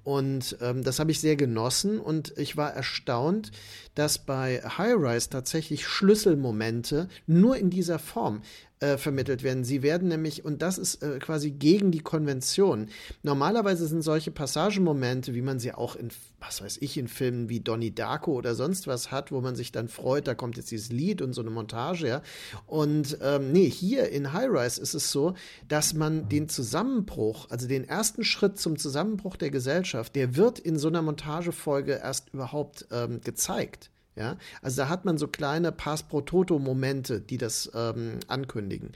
Und 0.03 0.57
ähm, 0.61 0.83
das 0.83 0.99
habe 0.99 1.11
ich 1.11 1.21
sehr 1.21 1.35
genossen 1.35 1.99
und 1.99 2.37
ich 2.37 2.57
war 2.57 2.73
erstaunt, 2.73 3.51
dass 3.95 4.17
bei 4.17 4.61
High 4.61 4.95
Rise 4.97 5.29
tatsächlich 5.29 5.87
Schlüsselmomente 5.87 7.07
nur 7.25 7.55
in 7.55 7.69
dieser 7.69 7.99
Form 7.99 8.41
äh, 8.84 8.97
vermittelt 8.97 9.43
werden. 9.43 9.63
Sie 9.63 9.81
werden 9.81 10.09
nämlich, 10.09 10.43
und 10.43 10.61
das 10.61 10.77
ist 10.77 11.01
äh, 11.01 11.17
quasi 11.19 11.51
gegen 11.51 11.91
die 11.91 12.01
Konvention. 12.01 12.89
Normalerweise 13.21 13.88
sind 13.88 14.01
solche 14.01 14.29
Passagemomente, 14.29 15.34
wie 15.34 15.41
man 15.41 15.57
sie 15.57 15.71
auch 15.71 15.95
in, 15.95 16.09
was 16.41 16.61
weiß 16.61 16.79
ich, 16.81 16.97
in 16.97 17.07
Filmen 17.07 17.47
wie 17.47 17.61
Donnie 17.61 17.95
Darko 17.95 18.34
oder 18.34 18.55
sonst 18.55 18.86
was 18.86 19.09
hat, 19.09 19.31
wo 19.31 19.39
man 19.39 19.55
sich 19.55 19.71
dann 19.71 19.88
freut, 19.88 20.27
da 20.27 20.36
kommt 20.36 20.57
jetzt 20.57 20.69
dieses 20.69 20.91
Lied 20.91 21.21
und 21.21 21.31
so 21.31 21.39
eine 21.39 21.49
Montage, 21.49 22.07
ja. 22.09 22.21
Und 22.67 23.17
ähm, 23.21 23.53
nee, 23.53 23.69
hier 23.69 24.09
in 24.09 24.34
High 24.34 24.49
Rise 24.49 24.81
ist 24.81 24.95
es 24.95 25.11
so, 25.11 25.34
dass 25.69 25.93
man 25.93 26.27
den 26.27 26.49
Zusammenbruch, 26.49 27.49
also 27.49 27.69
den 27.69 27.88
ersten 27.88 28.25
Schritt 28.25 28.59
zum 28.59 28.77
Zusammenbruch 28.77 29.38
der 29.38 29.49
Gesellschaft, 29.49 30.13
der 30.17 30.36
wird 30.36 30.59
in 30.59 30.77
so 30.77 30.89
einer 30.89 31.01
Montagefolge 31.01 32.01
erst 32.03 32.34
überhaupt 32.34 32.86
ähm, 32.91 33.21
gezeigt. 33.21 33.92
Ja, 34.16 34.38
also 34.61 34.84
da 34.84 34.89
hat 34.89 35.05
man 35.05 35.18
so 35.18 35.28
kleine 35.28 35.72
Pass 35.72 36.03
pro 36.03 36.22
Toto-Momente, 36.22 37.20
die 37.20 37.38
das 37.38 37.72
ähm, 37.74 38.20
ankündigen. 38.28 38.91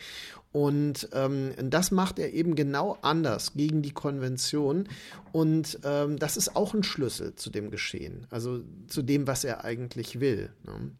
Und 0.51 1.09
ähm, 1.13 1.53
das 1.69 1.91
macht 1.91 2.19
er 2.19 2.33
eben 2.33 2.55
genau 2.55 2.97
anders 3.01 3.53
gegen 3.53 3.81
die 3.81 3.91
Konvention. 3.91 4.87
Und 5.31 5.79
ähm, 5.83 6.17
das 6.17 6.37
ist 6.37 6.55
auch 6.55 6.73
ein 6.73 6.83
Schlüssel 6.83 7.35
zu 7.35 7.49
dem 7.49 7.71
Geschehen, 7.71 8.27
also 8.29 8.61
zu 8.87 9.01
dem, 9.01 9.27
was 9.27 9.43
er 9.43 9.63
eigentlich 9.63 10.19
will. 10.19 10.51
Ne? 10.65 10.91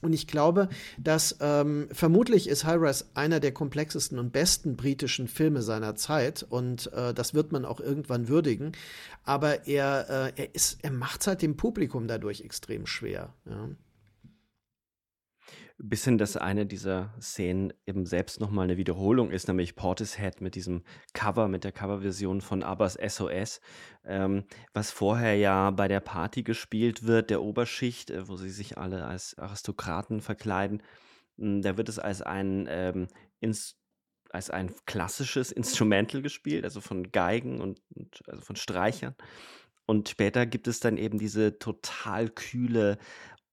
Und 0.00 0.12
ich 0.12 0.26
glaube, 0.26 0.68
dass 0.98 1.36
ähm, 1.40 1.88
vermutlich 1.92 2.48
ist 2.48 2.64
High 2.64 2.80
Rise 2.80 3.04
einer 3.14 3.40
der 3.40 3.52
komplexesten 3.52 4.18
und 4.18 4.32
besten 4.32 4.76
britischen 4.76 5.28
Filme 5.28 5.62
seiner 5.62 5.94
Zeit 5.96 6.46
und 6.48 6.92
äh, 6.92 7.14
das 7.14 7.34
wird 7.34 7.52
man 7.52 7.64
auch 7.64 7.80
irgendwann 7.80 8.28
würdigen. 8.28 8.72
Aber 9.24 9.66
er, 9.66 10.32
äh, 10.36 10.42
er 10.42 10.54
ist, 10.54 10.78
er 10.82 10.90
macht 10.90 11.26
halt 11.26 11.42
dem 11.42 11.56
Publikum 11.56 12.08
dadurch 12.08 12.42
extrem 12.42 12.86
schwer. 12.86 13.34
Ja 13.44 13.68
bis 15.78 16.04
hin, 16.04 16.18
dass 16.18 16.36
eine 16.36 16.66
dieser 16.66 17.14
Szenen 17.20 17.72
eben 17.86 18.04
selbst 18.04 18.40
nochmal 18.40 18.64
eine 18.64 18.76
Wiederholung 18.76 19.30
ist, 19.30 19.46
nämlich 19.46 19.76
Portishead 19.76 20.40
mit 20.40 20.56
diesem 20.56 20.82
Cover, 21.14 21.46
mit 21.46 21.62
der 21.62 21.70
Coverversion 21.70 22.40
von 22.40 22.64
Abbas 22.64 22.94
SOS, 22.94 23.60
ähm, 24.04 24.44
was 24.74 24.90
vorher 24.90 25.36
ja 25.36 25.70
bei 25.70 25.86
der 25.86 26.00
Party 26.00 26.42
gespielt 26.42 27.06
wird, 27.06 27.30
der 27.30 27.42
Oberschicht, 27.42 28.10
äh, 28.10 28.26
wo 28.28 28.36
sie 28.36 28.50
sich 28.50 28.76
alle 28.76 29.06
als 29.06 29.38
Aristokraten 29.38 30.20
verkleiden. 30.20 30.82
Hm, 31.38 31.62
da 31.62 31.76
wird 31.76 31.88
es 31.88 32.00
als 32.00 32.22
ein, 32.22 32.66
ähm, 32.68 33.06
ins 33.40 33.76
als 34.30 34.50
ein 34.50 34.74
klassisches 34.84 35.52
Instrumental 35.52 36.20
gespielt, 36.20 36.64
also 36.64 36.82
von 36.82 37.12
Geigen 37.12 37.60
und 37.60 37.80
und 37.94 38.20
also 38.28 38.42
von 38.42 38.56
Streichern. 38.56 39.14
Und 39.86 40.10
später 40.10 40.44
gibt 40.44 40.68
es 40.68 40.80
dann 40.80 40.98
eben 40.98 41.18
diese 41.18 41.58
total 41.58 42.28
kühle, 42.28 42.98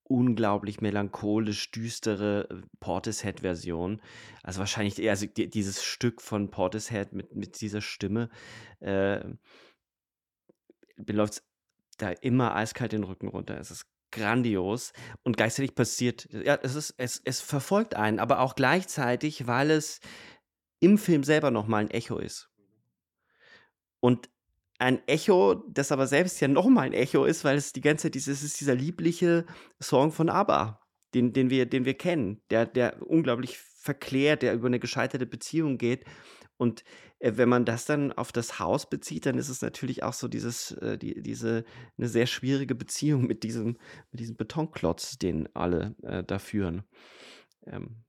unglaublich 0.08 0.80
melancholisch 0.80 1.70
düstere, 1.72 2.48
äh, 2.50 2.62
Portishead-Version. 2.80 4.00
Also, 4.42 4.60
wahrscheinlich 4.60 5.08
also, 5.10 5.26
di 5.26 5.48
dieses 5.50 5.82
Stück 5.84 6.22
von 6.22 6.50
Portishead 6.50 7.12
mit 7.12 7.34
mit 7.34 7.60
dieser 7.60 7.80
Stimme, 7.80 8.30
äh 8.80 9.24
mir 10.98 11.12
läuft's 11.14 11.42
da 11.98 12.10
immer 12.10 12.54
eiskalt 12.54 12.92
den 12.92 13.04
Rücken 13.04 13.28
runter. 13.28 13.58
Es 13.58 13.70
ist 13.70 13.86
grandios 14.12 14.92
und 15.24 15.36
gleichzeitig 15.36 15.74
passiert 15.74 16.28
ja, 16.32 16.58
es 16.62 16.74
ist 16.74 16.94
es 16.98 17.20
es 17.24 17.40
verfolgt 17.40 17.94
einen, 17.96 18.18
aber 18.18 18.40
auch 18.40 18.54
gleichzeitig, 18.54 19.46
weil 19.46 19.70
es 19.70 20.00
im 20.80 20.98
Film 20.98 21.24
selber 21.24 21.50
noch 21.50 21.66
mal 21.66 21.82
'n 21.84 21.90
Echo 21.90 22.18
ist. 22.18 22.48
Und 24.04 24.28
ein 24.80 25.00
Echo, 25.08 25.54
das 25.70 25.92
aber 25.92 26.06
selbst 26.06 26.40
ja 26.40 26.48
noch 26.48 26.66
mal 26.68 26.86
'n 26.88 26.92
Echo 26.92 27.24
ist, 27.24 27.44
weil 27.44 27.56
es 27.56 27.72
die 27.72 27.80
ganze 27.80 28.04
Zeit 28.04 28.14
dieses 28.14 28.42
ist 28.42 28.60
dieser 28.60 28.74
liebliche 28.74 29.46
Song 29.80 30.12
von 30.12 30.28
ABBA, 30.30 30.80
den 31.14 31.32
den 31.32 31.50
wir 31.50 31.66
den 31.66 31.84
wir 31.84 31.94
kennen, 31.94 32.42
der 32.50 32.66
der 32.66 33.02
unglaublich 33.06 33.58
verklärt, 33.58 34.42
der 34.42 34.54
über 34.54 34.68
'ne 34.68 34.78
gescheiterte 34.80 35.26
Beziehung 35.26 35.78
geht. 35.78 36.04
Und, 36.58 36.84
äh, 37.18 37.32
wenn 37.36 37.48
man 37.50 37.64
das 37.66 37.84
dann 37.84 38.12
auf 38.12 38.32
das 38.32 38.58
Haus 38.58 38.88
bezieht, 38.88 39.26
dann 39.26 39.36
ist 39.38 39.50
es 39.50 39.60
natürlich 39.62 40.02
auch 40.02 40.14
so 40.14 40.28
dieses 40.28 40.72
äh, 40.72 40.98
die 40.98 41.22
diese 41.22 41.64
'ne 41.96 42.08
sehr 42.08 42.26
schwierige 42.26 42.74
Beziehung 42.74 43.26
mit 43.26 43.42
diesem 43.44 43.78
mit 44.12 44.20
diesem 44.20 44.36
Betonklotz, 44.36 45.18
den 45.18 45.48
alle, 45.54 45.94
äh, 46.02 46.24
da 46.24 46.38
führen. 46.38 46.84
Ähm 47.66 48.04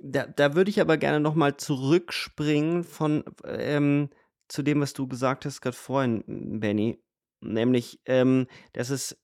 da 0.00 0.26
da 0.26 0.54
würde 0.54 0.70
ich 0.70 0.80
aber 0.80 0.96
gerne 0.96 1.20
noch 1.20 1.34
mal 1.34 1.56
zurückspringen 1.56 2.84
von 2.84 3.24
ähm, 3.44 4.08
zu 4.52 4.62
dem, 4.62 4.80
was 4.82 4.92
du 4.92 5.08
gesagt 5.08 5.46
hast 5.46 5.62
grad 5.62 5.74
vorhin, 5.74 6.22
Benny, 6.60 7.02
nämlich, 7.40 8.00
ähm, 8.04 8.46
dass 8.74 8.90
es 8.90 9.18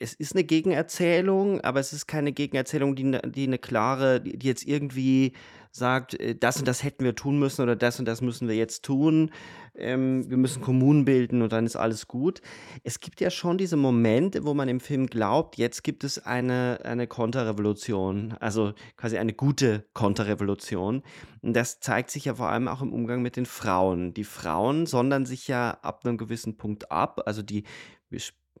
es 0.00 0.14
ist 0.14 0.34
'ne 0.34 0.44
Gegenerzählung, 0.44 1.60
aber 1.62 1.80
es 1.80 1.92
ist 1.92 2.06
keine 2.08 2.32
Gegenerzählung, 2.32 2.96
die 2.96 3.04
'ne 3.04 3.20
die 3.24 3.46
'ne 3.48 3.58
klare 3.58 4.20
die 4.20 4.46
jetzt 4.46 4.66
irgendwie 4.66 5.34
sagt, 5.72 6.14
äh, 6.20 6.34
das 6.34 6.58
und 6.58 6.66
das 6.68 6.82
hätten 6.84 7.04
wir 7.04 7.14
tun 7.14 7.38
müssen 7.38 7.62
oder 7.62 7.76
das 7.76 8.00
und 8.00 8.06
das 8.06 8.22
müssen 8.22 8.48
wir 8.48 8.56
jetzt 8.56 8.84
tun. 8.84 9.30
Ähm, 9.76 10.28
wir 10.28 10.36
müssen 10.38 10.62
Kommunen 10.62 11.04
bilden 11.04 11.42
und 11.42 11.52
dann 11.52 11.66
ist 11.66 11.76
alles 11.76 12.08
gut. 12.08 12.40
Es 12.82 13.00
gibt 13.00 13.20
ja 13.20 13.30
schon 13.30 13.58
diese 13.58 13.76
Momente, 13.76 14.44
wo 14.44 14.54
man 14.54 14.68
im 14.68 14.80
Film 14.80 15.06
glaubt, 15.06 15.58
jetzt 15.58 15.84
gibt 15.84 16.02
es 16.04 16.18
eine 16.26 16.80
eine 16.84 17.06
Konterrevolution, 17.06 18.34
also 18.40 18.72
quasi 18.96 19.18
eine 19.18 19.32
gute 19.34 19.86
Konterrevolution. 19.94 21.02
Und 21.42 21.54
das 21.54 21.80
zeigt 21.80 22.10
sich 22.10 22.24
ja 22.24 22.34
vor 22.34 22.48
allem 22.48 22.68
auch 22.68 22.82
im 22.82 22.92
Umgang 22.92 23.22
mit 23.22 23.36
den 23.36 23.46
Frauen. 23.46 24.12
Die 24.14 24.24
Frauen 24.24 24.86
sondern 24.86 25.26
sich 25.26 25.46
ja 25.48 25.78
ab 25.82 26.04
'nem 26.04 26.18
gewissen 26.18 26.56
Punkt 26.56 26.90
ab. 26.90 27.22
Also, 27.26 27.42
die 27.42 27.64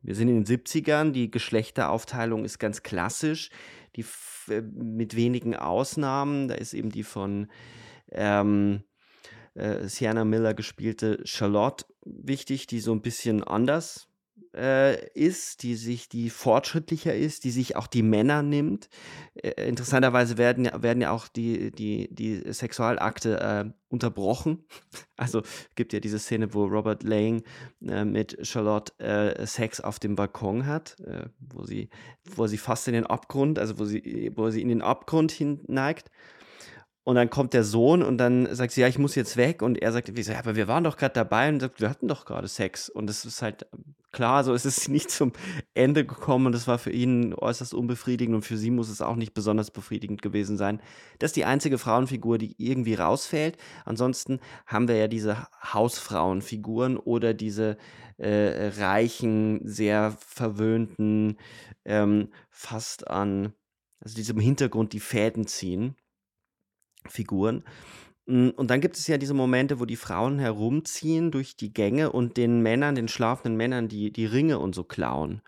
wir 0.02 0.14
sind 0.14 0.28
in 0.28 0.44
den 0.44 0.46
70ern, 0.46 1.12
die 1.12 1.30
Geschlechteraufteilung 1.30 2.44
ist 2.44 2.58
ganz 2.58 2.82
klassisch, 2.82 3.50
die 3.96 4.04
äh, 4.48 4.62
mit 4.62 5.16
wenigen 5.16 5.54
Ausnahmen. 5.54 6.48
Da 6.48 6.54
ist 6.54 6.74
eben 6.74 6.90
die 6.90 7.02
von, 7.02 7.48
ähm, 8.12 8.82
äh, 9.54 9.86
Sienna 9.88 10.24
Miller 10.24 10.54
gespielte 10.54 11.20
Charlotte 11.24 11.84
wichtig, 12.04 12.66
die 12.66 12.80
so 12.80 12.92
'n 12.92 13.02
bisschen 13.02 13.44
anders, 13.44 14.08
äh, 14.54 15.08
ist, 15.12 15.62
die 15.62 15.76
sich 15.76 16.08
die 16.08 16.30
fortschrittlicher 16.30 17.14
ist, 17.14 17.44
die 17.44 17.50
sich 17.50 17.76
auch 17.76 17.86
die 17.86 18.02
Männer 18.02 18.42
nimmt. 18.42 18.88
Äh, 19.34 19.68
interessanterweise 19.68 20.38
werden 20.38 20.64
ja 20.64 20.82
werden 20.82 21.00
ja 21.00 21.10
auch 21.10 21.28
die 21.28 21.70
die 21.70 22.08
die 22.12 22.52
Sexualakte, 22.52 23.40
äh, 23.40 23.70
unterbrochen. 23.90 24.64
Also, 25.16 25.42
gibt 25.74 25.92
ja 25.92 26.00
diese 26.00 26.18
Szene, 26.18 26.54
wo 26.54 26.64
Robert 26.64 27.02
Lang, 27.02 27.42
äh, 27.86 28.06
mit 28.06 28.38
Charlotte, 28.46 28.98
äh, 28.98 29.46
Sex 29.46 29.78
auf 29.82 29.98
dem 29.98 30.16
Balkon 30.16 30.64
hat, 30.64 30.98
äh, 31.00 31.26
wo 31.40 31.66
sie 31.66 31.90
wo 32.36 32.46
sie 32.46 32.56
fast 32.56 32.88
in 32.88 32.94
den 32.94 33.04
Abgrund 33.04 33.58
also, 33.58 33.78
wo 33.78 33.84
sie 33.84 34.32
wo 34.34 34.48
sie 34.48 34.62
in 34.62 34.68
den 34.68 34.80
Abgrund 34.80 35.30
hin 35.30 35.60
neigt. 35.66 36.10
Und 37.04 37.16
dann 37.16 37.28
kommt 37.28 37.52
der 37.54 37.64
Sohn 37.64 38.02
und 38.02 38.18
dann 38.18 38.54
sagt 38.54 38.72
sie: 38.72 38.80
„Ja, 38.80 38.88
ich 38.88 38.98
muss 38.98 39.14
jetzt 39.14 39.36
weg.“ 39.36 39.60
Und 39.62 39.76
er 39.82 39.92
sagt: 39.92 40.10
„Wieso? 40.16 40.32
Ja, 40.32 40.38
aber 40.38 40.56
wir 40.56 40.68
waren 40.68 40.84
doch 40.84 40.96
grad 40.96 41.16
dabei.“ 41.16 41.48
Und 41.50 41.60
sagt: 41.60 41.80
„Wir 41.80 41.90
hatten 41.90 42.08
doch 42.08 42.24
grade 42.24 42.48
Sex.“ 42.48 42.88
Und 42.88 43.10
es 43.10 43.24
ist 43.26 43.42
halt 43.42 43.66
klar, 44.12 44.44
so 44.44 44.54
es 44.54 44.64
ist 44.64 44.88
nicht 44.90 45.10
zum 45.10 45.32
Ende 45.74 46.04
gekommen 46.04 46.46
und 46.46 46.52
das 46.52 46.68
war 46.68 46.78
für 46.78 46.90
ihn 46.90 47.34
äußerst 47.34 47.74
unbefriedigend 47.74 48.34
und 48.34 48.42
für 48.42 48.56
sie 48.56 48.70
muss 48.70 48.88
es 48.88 49.02
auch 49.02 49.16
nicht 49.16 49.34
besonders 49.34 49.70
befriedigend 49.70 50.22
gewesen 50.22 50.56
sein. 50.56 50.80
Das 51.18 51.30
ist 51.30 51.36
die 51.36 51.44
einzige 51.44 51.78
Frauenfigur, 51.78 52.38
die 52.38 52.54
irgendwie 52.58 52.94
rausfällt. 52.94 53.56
Ansonsten 53.84 54.40
haben 54.66 54.88
wir 54.88 54.96
ja 54.96 55.08
diese 55.08 55.46
Hausfrauenfiguren 55.72 56.96
oder 56.96 57.34
diese, 57.34 57.76
äh, 58.18 58.68
reichen, 58.78 59.60
sehr 59.64 60.16
verwöhnten, 60.20 61.38
ähm, 61.84 62.28
fast 62.50 63.08
an 63.08 63.54
also, 64.00 64.16
die 64.16 64.22
so 64.22 64.32
im 64.32 64.40
Hintergrund 64.40 64.92
die 64.92 65.00
Fäden 65.00 65.46
ziehen. 65.46 65.94
Figuren. 67.06 67.64
Hm, 68.30 68.52
und 68.56 68.70
dann 68.70 68.80
gibt 68.80 68.96
es 68.96 69.06
ja 69.08 69.18
diese 69.18 69.34
Momente, 69.34 69.80
wo 69.80 69.84
die 69.86 69.96
Frauen 69.96 70.38
herumziehen 70.38 71.32
durch 71.32 71.56
die 71.56 71.72
Gänge 71.74 72.12
und 72.12 72.36
den 72.36 72.62
Männern 72.62 72.94
den 72.94 73.08
schlafenden 73.08 73.56
Männern 73.56 73.88
die 73.88 74.12
die 74.12 74.26
Ringe 74.26 74.58
und 74.60 74.72
so 74.74 74.84
klauen. 74.84 75.42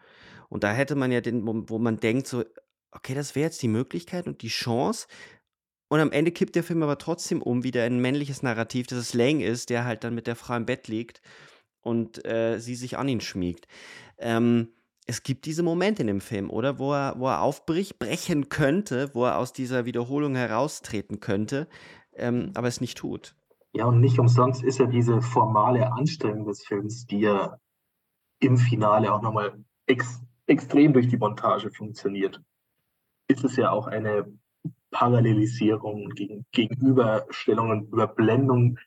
Und 0.48 0.64
da 0.64 0.72
hätte 0.72 0.96
man 0.96 1.12
ja 1.12 1.20
den 1.20 1.46
wo 1.68 1.78
man 1.78 1.98
denkt 1.98 2.26
so: 2.26 2.44
„Okay, 2.92 3.14
das 3.14 3.34
wäre 3.36 3.46
jetzt 3.46 3.62
die 3.62 3.68
Möglichkeit 3.68 4.26
und 4.26 4.42
die 4.42 4.48
Chance.“ 4.48 5.06
Und 5.90 6.00
am 6.00 6.12
Ende 6.12 6.32
kippt 6.32 6.56
der 6.56 6.64
Film 6.64 6.82
aber 6.84 6.98
trotzdem 6.98 7.42
um 7.42 7.64
wieder 7.64 7.86
in 7.86 7.94
'n 7.98 8.02
männliches 8.02 8.42
Narrativ, 8.42 8.86
dass 8.88 8.98
es 8.98 9.14
Lang 9.14 9.40
ist, 9.40 9.70
der 9.70 9.84
halt 9.86 10.04
dann 10.04 10.14
mit 10.14 10.26
der 10.28 10.36
Frau 10.36 10.56
im 10.56 10.66
Bett 10.66 10.88
liegt 10.88 11.22
und, 11.82 12.24
äh, 12.26 12.58
sie 12.60 12.74
sich 12.76 12.98
an 12.98 13.08
ihn 13.08 13.20
schmiegt. 13.20 13.66
Ähm, 14.18 14.68
es 15.06 15.22
gibt 15.24 15.46
diese 15.46 15.62
Momente 15.64 16.02
in 16.02 16.08
dem 16.08 16.20
Film, 16.20 16.50
oder? 16.50 16.78
Wo 16.78 16.92
er 16.94 17.16
wo 17.18 17.28
er 17.28 17.42
aufbricht 17.42 17.98
brechen 17.98 18.48
könnte, 18.50 19.10
wo 19.14 19.24
er 19.26 19.38
aus 19.38 19.52
dieser 19.52 19.84
Wiederholung 19.86 20.36
heraustreten 20.36 21.20
könnte, 21.20 21.68
ähm, 22.14 22.52
aber 22.54 22.68
es 22.68 22.80
nicht 22.80 22.98
tut. 22.98 23.34
Ja, 23.72 23.86
und 23.86 24.00
nicht 24.00 24.18
umsonst 24.18 24.62
ist 24.62 24.78
ja 24.78 24.86
diese 24.86 25.22
formale 25.22 25.92
Anstrengung 25.92 26.46
des 26.46 26.64
Films, 26.64 27.06
die 27.06 27.20
ja 27.20 27.58
im 28.40 28.56
Finale 28.56 29.12
auch 29.12 29.22
noch 29.22 29.32
mal 29.32 29.64
ex 29.86 30.20
extrem 30.46 30.92
durch 30.92 31.08
die 31.08 31.16
Montage 31.16 31.70
funktioniert, 31.70 32.40
ist 33.28 33.44
es 33.44 33.56
ja 33.56 33.70
auch 33.70 33.86
eine 33.86 34.26
Parallelisierung, 34.90 36.10
gegen 36.10 36.44
Gegenüberstellung 36.52 37.70
und 37.70 37.92
Überblendung 37.92 38.78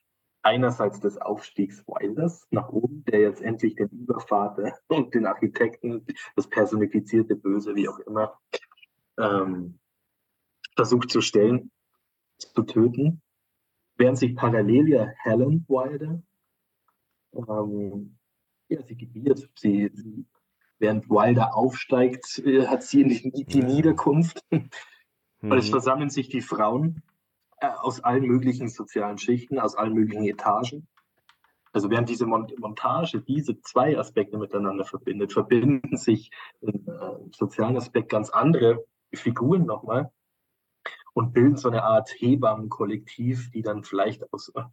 einerseits 0.44 1.00
des 1.00 1.18
Aufstiegs 1.18 1.84
Wilders 1.88 2.46
nach 2.52 2.70
oben, 2.70 3.04
der 3.06 3.22
jetzt 3.22 3.42
endlich 3.42 3.76
den 3.76 3.90
Übervater 3.90 4.78
und 4.88 5.16
den 5.16 5.26
Architekten, 5.26 6.06
das 6.36 6.48
personifizierte 6.48 7.36
Böse, 7.36 7.76
wie 7.76 7.90
auch 7.90 8.00
immer, 8.00 8.38
ähm, 9.18 9.80
versucht 10.76 11.10
zu 11.10 11.22
stellen, 11.22 11.72
zu 12.54 12.64
töten. 12.64 13.22
Während 13.98 14.18
sich 14.18 14.36
parallel 14.36 14.90
ja 14.90 15.08
Helen 15.24 15.66
Wilder, 15.68 16.22
ähm, 17.34 18.18
ja, 18.68 18.82
sie 18.82 18.96
gebiert, 18.96 19.50
sie, 19.56 19.90
sie 19.94 20.26
während 20.80 21.10
Wilder 21.10 21.56
aufsteigt, 21.56 22.40
äh, 22.46 22.68
hat 22.68 22.84
sie 22.84 23.04
die, 23.04 23.46
die 23.46 23.64
Niederkunft. 23.64 24.44
Mhm. 24.50 24.70
Und 25.42 25.58
es 25.58 25.70
versammeln 25.70 26.10
sich 26.10 26.28
die 26.28 26.42
Frauen 26.42 27.04
äh, 27.60 27.68
aus 27.68 28.04
allen 28.04 28.26
möglichen 28.26 28.68
sozialen 28.68 29.18
Schichten, 29.18 29.60
aus 29.60 29.76
allen 29.76 29.94
möglichen 29.94 30.26
Etagen. 30.26 30.88
Also 31.72 31.90
während 31.90 32.10
diese 32.10 32.26
Montage 32.26 33.22
diese 33.22 33.60
zwei 33.62 33.98
Aspekte 33.98 34.38
miteinander 34.38 34.86
verbindet, 34.86 35.34
verbinden 35.34 35.98
sich 35.98 36.32
im 36.62 36.88
äh, 36.88 37.32
sozialen 37.32 37.76
Aspekt 37.76 38.10
ganz 38.10 38.30
andere 38.30 38.86
Figuren 39.14 39.66
nochmal 39.66 40.12
und 41.16 41.34
bilden 41.34 41.56
so 41.56 41.70
eine 41.70 41.84
Art 41.84 42.10
Hebammenkollektiv, 42.18 43.50
die 43.52 43.62
dann 43.62 43.84
vielleicht 43.84 44.32
aus 44.34 44.50
äh, 44.50 44.64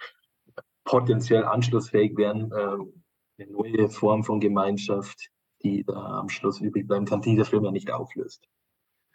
potenziell 0.85 1.45
anschlussfähig 1.45 2.17
wären, 2.17 2.51
äh, 2.51 3.43
eine 3.43 3.53
neue 3.53 3.89
Form 3.89 4.25
von 4.25 4.41
Gemeinschaft, 4.41 5.31
die 5.63 5.85
da 5.85 6.19
am 6.21 6.29
Schluss 6.29 6.61
übrig 6.61 6.89
bleiben 6.89 7.07
kann, 7.07 7.23
die 7.23 7.37
der 7.37 7.45
Film 7.45 7.65
ja 7.65 7.71
nicht 7.71 7.93
auflöst. 7.93 8.49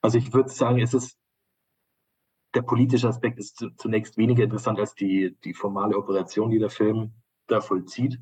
Also 0.02 0.18
ich 0.18 0.34
würde 0.34 0.50
sagen, 0.50 0.80
es 0.80 0.94
ist 0.94 1.18
der 2.56 2.62
politische 2.62 3.10
Aspekt 3.10 3.40
ist 3.40 3.64
zunächst 3.78 4.18
weniger 4.18 4.44
interessant 4.44 4.80
als 4.80 4.96
die, 4.96 5.36
die 5.44 5.54
formale 5.54 5.98
Operation, 5.98 6.50
die 6.50 6.60
der 6.60 6.70
Film 6.70 7.14
da 7.48 7.60
vollzieht. 7.62 8.20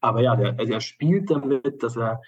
Aber 0.00 0.22
ja, 0.22 0.36
der, 0.36 0.58
er 0.58 0.80
spielt 0.80 1.30
damit, 1.30 1.82
dass 1.82 1.96
er, 1.96 2.22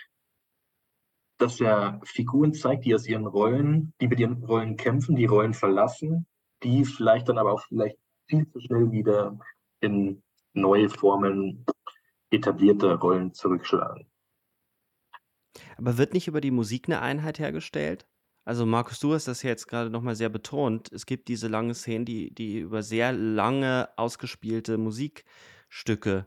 dass 1.38 1.60
er 1.60 2.00
Figuren 2.04 2.54
zeigt, 2.54 2.84
die 2.84 2.94
aus 2.94 3.06
ihren 3.06 3.26
Rollen, 3.26 3.92
die 4.00 4.08
mit 4.08 4.20
ihren 4.20 4.42
Rollen 4.44 4.76
kämpfen, 4.76 5.16
die 5.16 5.26
Rollen 5.26 5.54
verlassen, 5.54 6.26
die 6.62 6.84
vielleicht 6.84 7.28
dann 7.28 7.38
aber 7.38 7.52
auch 7.52 7.62
vielleicht 7.62 7.96
viel 8.28 8.48
zu 8.48 8.60
schnell 8.60 8.92
wieder 8.92 9.38
in 9.80 10.22
neue 10.54 10.88
Formen 10.88 11.64
etablierter 12.30 12.94
Rollen 12.96 13.34
zurückschlagen. 13.34 14.06
Aber 15.76 15.98
wird 15.98 16.14
nicht 16.14 16.28
über 16.28 16.40
die 16.40 16.50
Musik 16.50 16.88
eine 16.88 17.00
Einheit 17.00 17.38
hergestellt? 17.38 18.06
Also 18.44 18.66
Markus, 18.66 18.98
du 18.98 19.14
hast 19.14 19.28
das 19.28 19.42
jetzt 19.42 19.68
gerade 19.68 19.90
nochmal 19.90 20.16
sehr 20.16 20.28
betont. 20.28 20.90
Es 20.90 21.06
gibt 21.06 21.28
diese 21.28 21.48
langen 21.48 21.74
Szenen, 21.74 22.04
die, 22.04 22.34
die 22.34 22.58
über 22.58 22.82
sehr 22.82 23.12
lange 23.12 23.88
ausgespielte 23.96 24.78
Musikstücke 24.78 26.26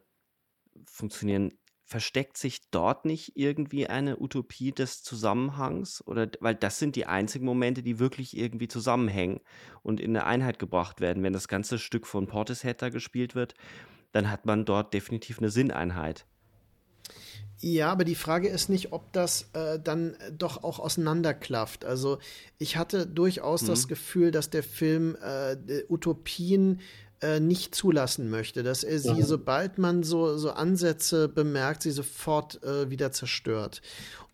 funktionieren. 0.86 1.58
Versteckt 1.88 2.38
sich 2.38 2.70
dort 2.72 3.06
nicht 3.06 3.34
irgendwie 3.36 3.88
eine 3.88 4.20
Utopie 4.20 4.72
des 4.72 5.04
Zusammenhangs? 5.04 6.06
Oder 6.08 6.30
weil 6.40 6.56
das 6.56 6.80
sind 6.80 6.96
die 6.96 7.06
einzigen 7.06 7.46
Momente, 7.46 7.84
die 7.84 8.00
wirklich 8.00 8.36
irgendwie 8.36 8.68
zusammenhängen 8.68 9.40
und 9.84 10.00
in 10.00 10.18
eine 10.18 10.26
Einheit 10.26 10.58
gebracht 10.58 11.00
werden. 11.00 11.22
Wenn 11.22 11.34
das 11.34 11.48
ganze 11.48 11.78
Stück 11.78 12.08
von 12.08 12.26
Portishead 12.26 12.82
da 12.82 12.90
gespielt 12.90 13.36
wird, 13.36 13.54
dann 14.12 14.32
hat 14.32 14.46
man 14.46 14.66
dort 14.66 14.94
definitiv 14.94 15.40
eine 15.40 15.50
Sinneinheit. 15.50 16.26
Ja, 17.60 17.92
aber 17.92 18.04
die 18.04 18.16
Frage 18.16 18.50
ist 18.50 18.70
nicht, 18.70 18.92
ob 18.92 19.14
das 19.14 19.50
äh, 19.54 19.80
dann 19.80 20.18
doch 20.32 20.64
auch 20.64 20.80
auseinanderklafft. 20.80 21.86
Also 21.86 22.20
ich 22.58 22.78
hatte 22.78 23.08
durchaus 23.08 23.64
mhm. 23.64 23.68
das 23.68 23.88
Gefühl, 23.88 24.32
dass 24.32 24.50
der 24.50 24.64
Film 24.64 25.16
äh, 25.22 25.56
Utopien 25.90 26.82
äh, 27.22 27.40
nicht 27.40 27.76
zulassen 27.76 28.30
möchte, 28.30 28.64
dass 28.64 28.84
er 28.84 29.00
sie, 29.00 29.14
mhm. 29.14 29.24
sobald 29.24 29.78
man 29.78 30.04
so, 30.04 30.38
so 30.38 30.52
Ansätze 30.52 31.30
bemerkt, 31.30 31.84
sie 31.84 31.92
sofort 31.92 32.62
äh, 32.64 32.90
wieder 32.90 33.12
zerstört. 33.12 33.82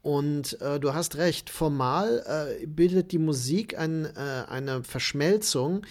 Und 0.02 0.60
äh, 0.62 0.80
du 0.80 0.94
hast 0.94 1.18
recht, 1.18 1.50
formal 1.50 2.24
äh, 2.62 2.66
bildet 2.66 3.12
die 3.12 3.20
Musik 3.20 3.78
ein, 3.78 4.06
äh, 4.06 4.46
eine 4.48 4.84
Verschmelzung, 4.84 5.86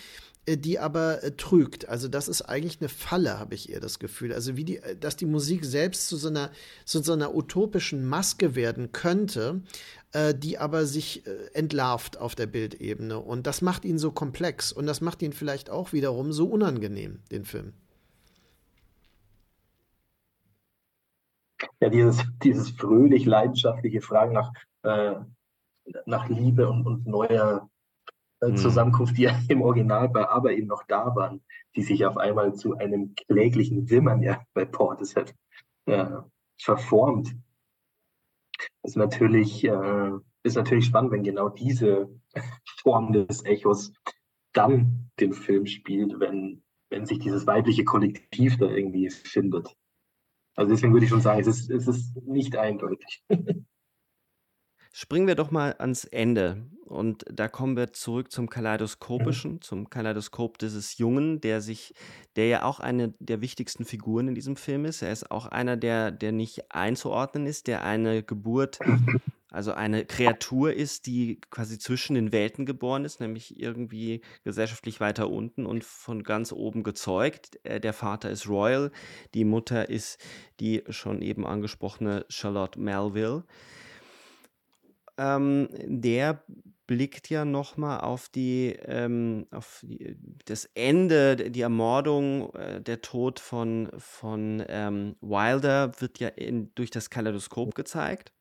die 0.48 0.80
aber 0.80 1.20
trügt. 1.36 1.88
Also 1.88 2.08
das 2.08 2.26
ist 2.26 2.42
eigentlich 2.42 2.80
eine 2.80 2.88
Falle, 2.88 3.38
habe 3.38 3.54
ich 3.54 3.70
eher 3.70 3.78
das 3.78 4.00
Gefühl. 4.00 4.32
Also 4.32 4.56
wie 4.56 4.64
die, 4.64 4.80
dass 4.98 5.14
die 5.14 5.26
Musik 5.26 5.64
selbst 5.64 6.08
zu 6.08 6.16
so 6.16 6.28
einer, 6.28 6.50
zu 6.84 7.02
so 7.02 7.12
einer 7.12 7.36
utopischen 7.36 8.04
Maske 8.04 8.56
werden 8.56 8.90
könnte, 8.90 9.60
äh, 10.12 10.34
die 10.34 10.58
aber 10.58 10.86
sich 10.86 11.26
äh, 11.26 11.30
entlarvt 11.54 12.18
auf 12.18 12.34
der 12.34 12.46
Bildebene. 12.46 13.18
Und 13.18 13.46
das 13.46 13.62
macht 13.62 13.84
ihn 13.84 13.98
so 13.98 14.10
komplex 14.10 14.72
und 14.72 14.86
das 14.86 15.00
macht 15.00 15.22
ihn 15.22 15.32
vielleicht 15.32 15.70
auch 15.70 15.92
wiederum 15.92 16.32
so 16.32 16.46
unangenehm, 16.46 17.20
den 17.30 17.44
Film. 17.44 17.72
Ja, 21.80 21.88
dieses, 21.88 22.22
dieses 22.42 22.70
fröhlich 22.70 23.24
leidenschaftliche 23.24 24.00
Fragen 24.00 24.32
nach, 24.32 24.52
äh, 24.82 25.14
nach 26.06 26.28
Liebe 26.28 26.68
und, 26.68 26.86
und 26.86 27.06
neuer 27.06 27.68
äh, 28.40 28.54
Zusammenkunft, 28.54 29.16
die 29.16 29.22
ja 29.22 29.38
im 29.48 29.62
Original 29.62 30.08
bei 30.08 30.28
Aber 30.28 30.52
eben 30.52 30.66
noch 30.66 30.82
da 30.88 31.14
waren, 31.14 31.42
die 31.76 31.82
sich 31.82 32.04
auf 32.04 32.16
einmal 32.16 32.54
zu 32.54 32.76
einem 32.76 33.14
kläglichen 33.14 33.88
Wimmern 33.90 34.22
ja 34.22 34.42
bei 34.54 34.64
Portishead 34.64 35.34
äh, 35.86 36.06
verformt. 36.60 37.34
Ist 38.82 38.96
natürlich, 38.96 39.64
äh, 39.64 40.10
ist 40.42 40.56
natürlich 40.56 40.86
spannend, 40.86 41.12
wenn 41.12 41.22
genau 41.22 41.48
diese 41.48 42.08
Form 42.82 43.12
des 43.12 43.44
Echos 43.44 43.92
dann 44.52 45.10
den 45.20 45.32
Film 45.32 45.66
spielt, 45.66 46.18
wenn, 46.18 46.62
wenn 46.90 47.06
sich 47.06 47.18
dieses 47.18 47.46
weibliche 47.46 47.84
Kollektiv 47.84 48.56
da 48.58 48.66
irgendwie 48.66 49.10
findet. 49.10 49.68
Also 50.56 50.72
deswegen 50.74 50.92
würde 50.92 51.04
ich 51.04 51.10
schon 51.10 51.20
sagen, 51.20 51.40
es 51.40 51.46
ist, 51.46 51.70
es 51.70 51.86
ist 51.86 52.16
nicht 52.26 52.56
eindeutig. 52.56 53.24
Springen 54.92 55.28
wir 55.28 55.36
doch 55.36 55.50
mal 55.50 55.76
ans 55.78 56.04
Ende. 56.04 56.66
Und 56.84 57.24
da 57.32 57.46
kommen 57.46 57.76
wir 57.76 57.92
zurück 57.92 58.32
zum 58.32 58.50
Kaleidoskopischen, 58.50 59.52
mhm. 59.52 59.60
zum 59.60 59.88
Kaleidoskop 59.88 60.58
dieses 60.58 60.98
Jungen, 60.98 61.40
der 61.40 61.60
sich, 61.60 61.94
der 62.34 62.48
ja 62.48 62.62
auch 62.64 62.80
eine 62.80 63.14
der 63.20 63.40
wichtigsten 63.40 63.84
Figuren 63.84 64.26
in 64.26 64.34
diesem 64.34 64.56
Film 64.56 64.84
ist. 64.84 65.02
Er 65.02 65.12
ist 65.12 65.30
auch 65.30 65.46
einer, 65.46 65.76
der, 65.76 66.10
der 66.10 66.32
nicht 66.32 66.72
einzuordnen 66.72 67.46
ist, 67.46 67.68
der 67.68 67.84
eine 67.84 68.24
Geburt, 68.24 68.80
also 69.52 69.72
eine 69.72 70.04
Kreatur 70.04 70.72
ist, 70.74 71.06
die 71.06 71.40
quasi 71.50 71.78
zwischen 71.78 72.16
den 72.16 72.32
Welten 72.32 72.66
geboren 72.66 73.04
ist, 73.04 73.20
nämlich 73.20 73.60
irgendwie 73.60 74.22
gesellschaftlich 74.42 74.98
weiter 74.98 75.30
unten 75.30 75.66
und 75.66 75.84
von 75.84 76.24
ganz 76.24 76.50
oben 76.50 76.82
gezeugt. 76.82 77.60
Äh, 77.62 77.78
der 77.78 77.92
Vater 77.92 78.30
ist 78.30 78.48
Royal, 78.48 78.90
die 79.34 79.44
Mutter 79.44 79.88
ist 79.88 80.18
die 80.58 80.82
schon 80.88 81.22
eben 81.22 81.46
angesprochene 81.46 82.26
Charlotte 82.28 82.80
Melville 82.80 83.44
ähm, 85.20 85.68
der 85.84 86.42
blickt 86.86 87.28
ja 87.28 87.44
nochmal 87.44 88.00
auf 88.00 88.30
die, 88.30 88.74
ähm, 88.86 89.46
auf 89.50 89.84
die, 89.86 90.16
das 90.46 90.64
Ende, 90.74 91.36
die 91.50 91.60
Ermordung, 91.60 92.52
äh, 92.54 92.80
der 92.80 93.02
Tod 93.02 93.38
von, 93.38 93.90
von 93.98 94.64
ähm, 94.66 95.16
Wilder 95.20 96.00
wird 96.00 96.18
ja 96.20 96.28
in, 96.28 96.74
durch 96.74 96.90
das 96.90 97.10
Kaleidoskop 97.10 97.74
gezeigt. 97.74 98.32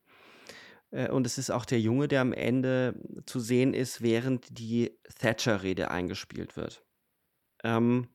Äh, 0.90 1.10
und 1.10 1.26
es 1.26 1.36
ist 1.36 1.50
auch 1.50 1.66
der 1.66 1.80
Junge, 1.80 2.08
der 2.08 2.22
am 2.22 2.32
Ende 2.32 2.94
zu 3.26 3.40
sehen 3.40 3.74
ist, 3.74 4.00
während 4.00 4.58
die 4.58 4.98
Thatcher-Rede 5.18 5.90
eingespielt 5.90 6.56
wird. 6.56 6.82
Ähm, 7.62 8.08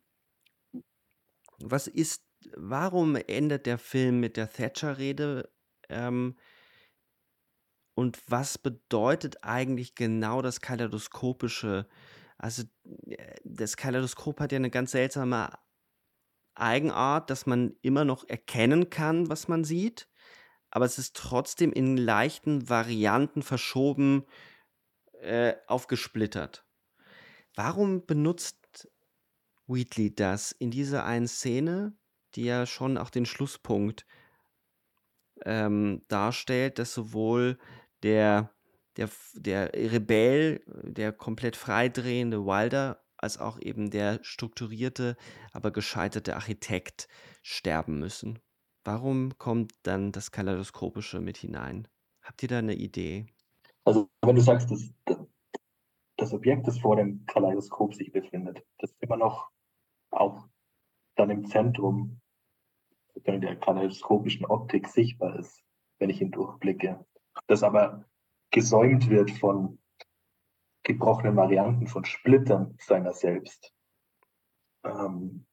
was 1.59 1.87
ist, 1.87 2.25
warum 2.57 3.15
endet 3.15 3.67
der 3.67 3.77
Film 3.77 4.19
mit 4.19 4.37
der 4.37 4.51
Thatcher-Rede? 4.51 5.49
Ähm, 5.87 6.35
und 7.95 8.19
was 8.27 8.57
bedeutet 8.57 9.43
eigentlich 9.43 9.95
genau 9.95 10.41
das 10.41 10.61
Kaleidoskopische? 10.61 11.88
Also 12.38 12.63
äh, 13.07 13.35
das 13.43 13.77
Kaleidoskop 13.77 14.39
hat 14.39 14.51
ja 14.51 14.57
eine 14.57 14.69
ganz 14.69 14.91
seltsame 14.91 15.49
Eigenart, 16.53 17.30
dass 17.30 17.45
man 17.45 17.76
immer 17.81 18.05
noch 18.05 18.27
erkennen 18.27 18.89
kann, 18.89 19.30
was 19.30 19.47
man 19.47 19.63
sieht, 19.63 20.07
aber 20.69 20.85
es 20.85 20.97
ist 20.97 21.15
trotzdem 21.15 21.72
in 21.72 21.97
leichten 21.97 22.69
Varianten 22.69 23.41
verschoben, 23.41 24.26
äh, 25.22 25.55
aufgesplittert. 25.67 26.65
Warum 27.55 28.05
benutzt 28.05 28.89
Wheatley 29.67 30.13
das 30.13 30.51
in 30.51 30.72
dieser 30.72 31.05
einen 31.05 31.27
Szene, 31.27 31.97
die 32.35 32.43
ja 32.43 32.65
schon 32.65 32.97
auch 32.97 33.09
den 33.09 33.26
Schlusspunkt 33.26 34.05
ähm, 35.43 36.03
darstellt, 36.07 36.80
dass 36.80 36.93
sowohl 36.93 37.57
der, 38.06 38.52
der, 38.98 39.10
der 39.34 39.73
Rebell, 39.73 40.64
der 40.68 41.11
komplett 41.11 41.56
freidrehende 41.56 42.45
Wilder, 42.45 43.03
als 43.18 43.40
auch 43.40 43.60
eben 43.60 43.90
der 43.90 44.19
strukturierte, 44.23 45.18
aber 45.52 45.72
gescheiterte 45.72 46.36
Architekt 46.36 47.07
sterben 47.41 47.98
müssen. 47.98 48.40
Warum 48.84 49.36
kommt 49.40 49.73
dann 49.84 50.11
das 50.11 50.32
Kaleidoskopische 50.32 51.19
mit 51.19 51.38
hinein? 51.38 51.88
Habt 52.22 52.44
ihr 52.44 52.49
da 52.49 52.60
eine 52.60 52.76
Idee? 52.76 53.26
Also, 53.84 54.07
wenn 54.22 54.36
du 54.36 54.41
sagst, 54.41 54.69
dass 54.69 54.94
das 56.18 56.34
Objekt, 56.34 56.68
das 56.68 56.77
vor 56.77 56.95
dem 56.95 57.26
Kaleidoskop 57.26 57.95
sich 57.95 58.11
befindet, 58.11 58.64
das 58.77 58.95
immer 58.99 59.18
noch 59.18 59.49
auch 60.11 60.48
dann 61.15 61.32
im 61.32 61.45
Zentrum 61.48 62.22
der 63.15 63.56
kaleidoskopischen 63.56 64.45
Optik 64.45 64.88
sichtbar 64.88 65.40
ist, 65.40 65.64
wenn 65.98 66.11
ich 66.11 66.22
ihn 66.22 66.32
durchblicke 66.32 67.03
das 67.47 67.63
aber 67.63 68.05
gesäumt 68.51 69.09
wird 69.09 69.31
von 69.31 69.80
gebrochenen 70.84 71.35
Varianten, 71.35 71.88
von 71.88 72.05
Splittern 72.05 72.77
seiner 72.80 73.13
selbst. 73.13 73.73
Ähm, 74.84 75.45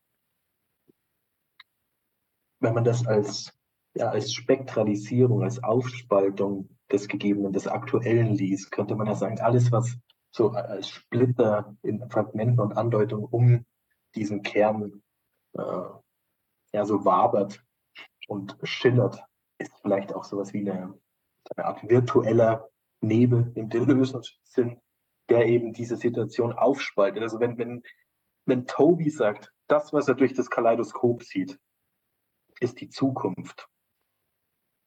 wenn 2.61 2.75
man 2.75 2.85
das 2.85 3.07
als, 3.07 3.53
ja, 3.95 4.11
als 4.11 4.33
Spektralisierung, 4.33 5.43
als 5.43 5.63
Aufspaltung 5.63 6.69
des 6.91 7.09
Gegebenen, 7.09 7.53
des 7.53 7.67
Aktuellen 7.67 8.35
liest, 8.35 8.71
könnte 8.71 8.95
man 8.95 9.07
ja 9.07 9.15
sagen, 9.15 9.41
alles, 9.41 9.73
was 9.73 9.97
so 10.31 10.51
als 10.51 10.89
Splitter 10.89 11.77
in 11.83 12.09
Fragmenten 12.09 12.61
und 12.61 12.77
Andeutungen 12.77 13.25
um 13.25 13.67
diesen 14.15 14.43
Kern 14.43 15.03
äh, 15.55 15.85
ja, 16.73 16.85
so 16.85 17.05
wabert 17.05 17.63
und 18.29 18.57
schillert, 18.63 19.23
ist 19.59 19.73
vielleicht 19.83 20.15
auch 20.15 20.25
sowas 20.25 20.53
wie 20.53 20.71
eine 20.71 20.99
eine 21.57 21.67
Art 21.67 21.89
virtueller 21.89 22.69
Nebel 23.01 23.53
im 23.55 23.69
Deleuze 23.69 24.21
Sinn, 24.43 24.81
der 25.29 25.47
eben 25.47 25.73
diese 25.73 25.97
Situation 25.97 26.53
aufspaltet. 26.53 27.23
Also 27.23 27.41
wenn, 27.41 27.59
wenn, 27.59 27.83
wenn 28.47 28.67
Toby 28.67 29.11
sagt, 29.11 29.53
das, 29.69 29.93
was 29.93 30.09
er 30.09 30.15
durch 30.15 30.35
das 30.35 30.51
Kaleidoskop 30.51 31.23
sieht, 31.23 31.59
ist 32.61 32.81
die 32.81 32.89
Zukunft, 32.89 33.69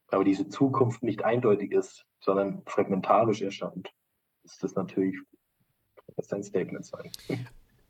aber 0.08 0.24
diese 0.24 0.48
Zukunft 0.48 1.04
nicht 1.04 1.24
eindeutig 1.24 1.72
ist, 1.72 2.06
sondern 2.20 2.64
fragmentarisch 2.66 3.42
erscheint, 3.42 3.90
ist 4.44 4.64
das 4.64 4.76
natürlich 4.76 5.18
ein 6.32 6.44
Statement 6.44 6.86
sein. 6.86 7.12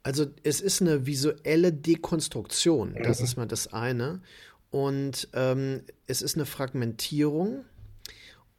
Also 0.03 0.25
es 0.43 0.61
ist 0.61 0.81
eine 0.81 1.05
visuelle 1.05 1.73
Dekonstruktion, 1.73 2.95
das 3.03 3.19
mhm. 3.19 3.25
ist 3.25 3.37
mal 3.37 3.47
das 3.47 3.73
eine. 3.73 4.21
Und 4.71 5.29
ähm, 5.33 5.83
es 6.07 6.21
ist 6.21 6.35
eine 6.35 6.45
Fragmentierung 6.45 7.65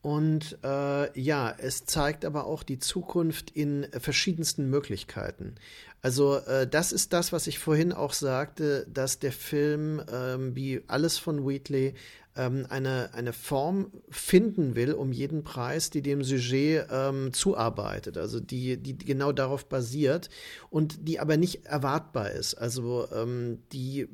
und 0.06 0.56
äh, 0.62 1.20
ja, 1.20 1.52
es 1.58 1.84
zeigt 1.84 2.24
aber 2.24 2.46
auch 2.46 2.62
die 2.62 2.78
Zukunft 2.78 3.50
in 3.50 3.88
verschiedensten 3.98 4.70
Möglichkeiten. 4.70 5.56
Also 6.00 6.36
äh, 6.36 6.68
das 6.68 6.92
ist 6.92 7.12
das, 7.12 7.32
was 7.32 7.48
ich 7.48 7.58
vorhin 7.58 7.92
auch 7.92 8.12
sagte, 8.12 8.86
dass 8.88 9.18
der 9.18 9.32
Film, 9.32 10.00
ähm, 10.08 10.54
wie 10.54 10.80
alles 10.86 11.18
von 11.18 11.44
Wheatley, 11.44 11.94
ähm, 12.36 12.66
eine, 12.68 13.10
eine 13.14 13.32
Form 13.32 13.90
finden 14.10 14.74
will, 14.74 14.92
um 14.92 15.12
jeden 15.12 15.44
Preis, 15.44 15.90
die 15.90 16.02
dem 16.02 16.22
Sujet 16.22 16.86
ähm, 16.90 17.32
zuarbeitet, 17.32 18.18
also 18.18 18.40
die, 18.40 18.76
die 18.76 18.96
genau 18.96 19.32
darauf 19.32 19.66
basiert 19.66 20.28
und 20.70 21.08
die 21.08 21.20
aber 21.20 21.36
nicht 21.36 21.66
erwartbar 21.66 22.30
ist, 22.30 22.54
also 22.54 23.08
ähm, 23.12 23.58
die 23.72 24.08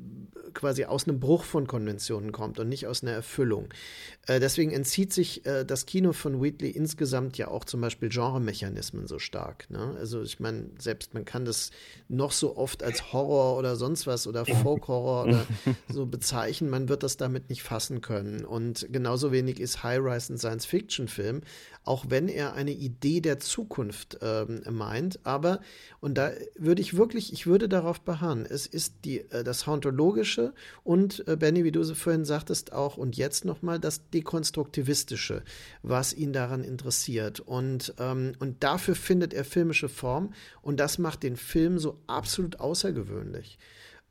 quasi 0.53 0.85
aus 0.85 1.07
einem 1.07 1.19
Bruch 1.19 1.43
von 1.43 1.67
Konventionen 1.67 2.31
kommt 2.31 2.59
und 2.59 2.69
nicht 2.69 2.87
aus 2.87 3.03
einer 3.03 3.11
Erfüllung. 3.11 3.69
Äh, 4.27 4.39
deswegen 4.39 4.71
entzieht 4.71 5.11
sich 5.11 5.45
äh, 5.45 5.65
das 5.65 5.85
Kino 5.85 6.13
von 6.13 6.41
Wheatley 6.41 6.69
insgesamt 6.69 7.37
ja 7.37 7.49
auch 7.49 7.65
zum 7.65 7.81
Beispiel 7.81 8.09
Genremechanismen 8.09 9.07
so 9.07 9.19
stark. 9.19 9.69
Ne? 9.69 9.95
Also 9.99 10.21
ich 10.21 10.39
meine, 10.39 10.69
selbst 10.79 11.13
man 11.13 11.25
kann 11.25 11.45
das 11.45 11.71
noch 12.07 12.31
so 12.31 12.55
oft 12.55 12.83
als 12.83 13.11
Horror 13.11 13.57
oder 13.57 13.75
sonst 13.75 14.07
was 14.07 14.27
oder 14.27 14.45
Folk-Horror 14.45 15.25
oder 15.25 15.45
so 15.89 16.05
bezeichnen, 16.05 16.69
man 16.69 16.89
wird 16.89 17.03
das 17.03 17.17
damit 17.17 17.49
nicht 17.49 17.63
fassen 17.63 18.01
können. 18.01 18.12
Und 18.45 18.87
genauso 18.91 19.31
wenig 19.31 19.59
ist 19.59 19.83
High-Rise 19.83 20.33
ein 20.33 20.37
Science-Fiction-Film, 20.37 21.41
auch 21.83 22.05
wenn 22.09 22.27
er 22.27 22.53
eine 22.53 22.71
Idee 22.71 23.21
der 23.21 23.39
Zukunft 23.39 24.19
ähm, 24.21 24.61
meint. 24.69 25.19
Aber, 25.25 25.59
und 25.99 26.17
da 26.17 26.31
würde 26.55 26.81
ich 26.81 26.95
wirklich, 26.95 27.33
ich 27.33 27.45
würde 27.47 27.67
darauf 27.67 28.01
beharren, 28.01 28.45
es 28.45 28.67
ist 28.67 28.95
die, 29.05 29.19
äh, 29.31 29.43
das 29.43 29.67
Hauntologische 29.67 30.53
und, 30.83 31.27
äh, 31.27 31.35
Benny, 31.35 31.63
wie 31.63 31.71
du 31.71 31.83
so 31.83 31.95
vorhin 31.95 32.25
sagtest, 32.25 32.71
auch 32.73 32.97
und 32.97 33.17
jetzt 33.17 33.45
nochmal 33.45 33.79
das 33.79 34.09
Dekonstruktivistische, 34.09 35.43
was 35.81 36.13
ihn 36.13 36.33
daran 36.33 36.63
interessiert. 36.63 37.39
Und, 37.39 37.93
ähm, 37.99 38.33
und 38.39 38.63
dafür 38.63 38.95
findet 38.95 39.33
er 39.33 39.45
filmische 39.45 39.89
Form 39.89 40.33
und 40.61 40.79
das 40.79 40.97
macht 40.97 41.23
den 41.23 41.35
Film 41.35 41.79
so 41.79 41.99
absolut 42.07 42.59
außergewöhnlich. 42.59 43.57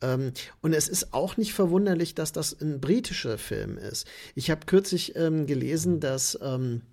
Ähm, 0.03 0.33
und 0.61 0.75
es 0.75 0.89
ist 0.89 1.15
auch 1.15 1.37
nicht 1.37 1.55
verwunderlich, 1.55 2.15
dass 2.15 2.33
das 2.33 2.61
ein 2.61 2.81
britischer 2.81 3.39
Film 3.39 3.79
ist. 3.79 4.07
Ich 4.35 4.51
habe 4.51 4.67
kürzlich 4.67 5.17
ähm, 5.17 5.47
gelesen, 5.47 6.01
dass 6.01 6.39
ähm, 6.43 6.83
äh, 6.83 6.92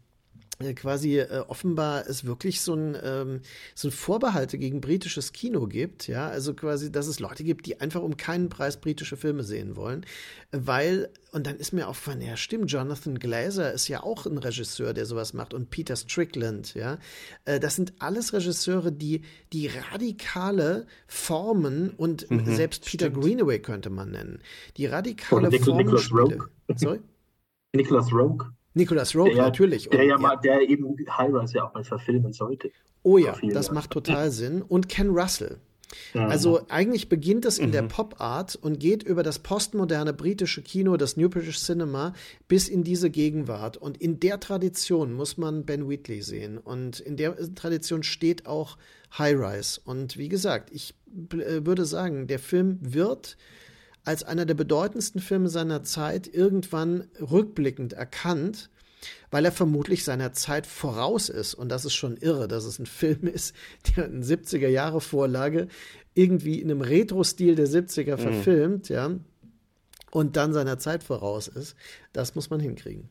quasi 0.75 1.19
äh, 1.19 1.43
offenbar 1.47 2.05
es 2.07 2.25
wirklich 2.25 2.59
so 2.59 2.73
ein, 2.73 2.97
ähm, 3.01 3.41
so 3.75 3.87
ein 3.87 3.91
Vorbehalte 3.91 4.57
gegen 4.57 4.81
britisches 4.81 5.31
Kino 5.31 5.67
gibt, 5.67 6.07
ja, 6.07 6.27
also 6.27 6.53
quasi, 6.53 6.91
dass 6.91 7.07
es 7.07 7.19
Leute 7.19 7.45
gibt, 7.45 7.65
die 7.65 7.79
einfach 7.79 8.01
um 8.01 8.17
keinen 8.17 8.49
Preis 8.49 8.77
britische 8.77 9.15
Filme 9.15 9.43
sehen 9.43 9.77
wollen, 9.77 10.05
weil, 10.51 11.09
und 11.31 11.47
dann 11.47 11.55
ist 11.55 11.71
mir 11.71 11.87
aufgefallen, 11.87 12.21
ja 12.21 12.35
stimmt, 12.35 12.69
Jonathan 12.69 13.19
Glazer 13.19 13.71
ist 13.71 13.87
ja 13.87 14.03
auch 14.03 14.25
ein 14.25 14.37
Regisseur, 14.37 14.93
der 14.93 15.05
sowas 15.05 15.33
macht 15.33 15.53
und 15.53 15.69
Peter 15.69 15.95
Strickland, 15.95 16.73
ja, 16.73 16.97
äh, 17.45 17.61
das 17.61 17.77
sind 17.77 17.93
alles 17.99 18.33
Regisseure, 18.33 18.91
die, 18.91 19.21
die 19.53 19.67
radikale 19.67 20.87
Formen 21.07 21.91
und 21.91 22.29
mhm, 22.29 22.45
selbst 22.53 22.83
Peter 22.83 23.05
stimmt. 23.07 23.23
Greenaway 23.23 23.59
könnte 23.59 23.89
man 23.89 24.11
nennen, 24.11 24.39
die 24.75 24.87
radikale 24.87 25.49
Formen. 25.51 25.77
Nicholas 25.77 26.11
Rogue. 26.11 26.49
Sorry? 26.75 26.99
Nicholas 27.73 28.11
Rogue. 28.11 28.45
Nicholas 28.73 29.15
Rogue, 29.15 29.33
der, 29.33 29.43
natürlich. 29.43 29.89
Der, 29.89 30.03
ja, 30.03 30.17
Mal, 30.17 30.37
der 30.37 30.61
eben 30.61 30.95
High-Rise 31.09 31.55
ja 31.55 31.67
auch 31.67 31.73
mal 31.73 31.83
verfilmen 31.83 32.33
sollte. 32.33 32.71
Oh 33.03 33.17
ja, 33.17 33.35
das 33.41 33.67
Jahren. 33.67 33.75
macht 33.75 33.91
total 33.91 34.31
Sinn. 34.31 34.61
Und 34.61 34.89
Ken 34.89 35.09
Russell. 35.09 35.59
Also 36.13 36.61
eigentlich 36.69 37.09
beginnt 37.09 37.45
es 37.45 37.57
in 37.57 37.69
mhm. 37.69 37.73
der 37.73 37.81
Pop-Art 37.83 38.55
und 38.55 38.79
geht 38.79 39.03
über 39.03 39.23
das 39.23 39.39
postmoderne 39.39 40.13
britische 40.13 40.61
Kino, 40.61 40.97
das 40.97 41.17
New 41.17 41.29
British 41.29 41.59
Cinema, 41.59 42.13
bis 42.47 42.67
in 42.67 42.83
diese 42.83 43.09
Gegenwart. 43.09 43.77
Und 43.77 43.97
in 43.97 44.19
der 44.19 44.39
Tradition 44.39 45.13
muss 45.13 45.37
man 45.37 45.65
Ben 45.65 45.89
Wheatley 45.89 46.21
sehen. 46.21 46.57
Und 46.57 46.99
in 46.99 47.17
der 47.17 47.35
Tradition 47.55 48.03
steht 48.03 48.45
auch 48.45 48.77
High 49.17 49.35
Rise. 49.35 49.81
Und 49.83 50.17
wie 50.17 50.29
gesagt, 50.29 50.69
ich 50.71 50.93
äh, 51.31 51.65
würde 51.65 51.85
sagen, 51.85 52.27
der 52.27 52.39
Film 52.39 52.77
wird 52.81 53.37
als 54.09 54.23
einer 54.23 54.47
der 54.47 54.55
bedeutendsten 54.55 55.21
Filme 55.21 55.49
seiner 55.49 55.83
Zeit 55.83 56.27
irgendwann 56.27 57.07
rückblickend 57.21 57.93
erkannt, 57.93 58.71
weil 59.29 59.45
er 59.45 59.51
vermutlich 59.51 60.03
seiner 60.03 60.33
Zeit 60.33 60.65
voraus 60.65 61.29
ist. 61.29 61.53
Und 61.53 61.69
das 61.69 61.85
ist 61.85 61.93
schon 61.93 62.17
irre, 62.17 62.47
dass 62.47 62.65
es 62.65 62.79
ein 62.79 62.87
Film 62.87 63.27
ist, 63.27 63.55
der 63.95 64.05
eine 64.05 64.25
70er 64.25 64.67
Jahre 64.67 64.99
Vorlage 64.99 65.67
irgendwie 66.15 66.59
in 66.59 66.71
einem 66.71 66.81
Retro-Stil 66.81 67.53
der 67.53 67.67
70er 67.67 68.17
mhm. 68.17 68.21
verfilmt, 68.21 68.89
ja, 68.89 69.11
und 70.09 70.37
dann 70.37 70.53
seiner 70.53 70.79
Zeit 70.79 71.03
voraus 71.03 71.47
ist. 71.47 71.75
Das 72.11 72.33
muss 72.33 72.49
man 72.49 72.59
hinkriegen. 72.59 73.09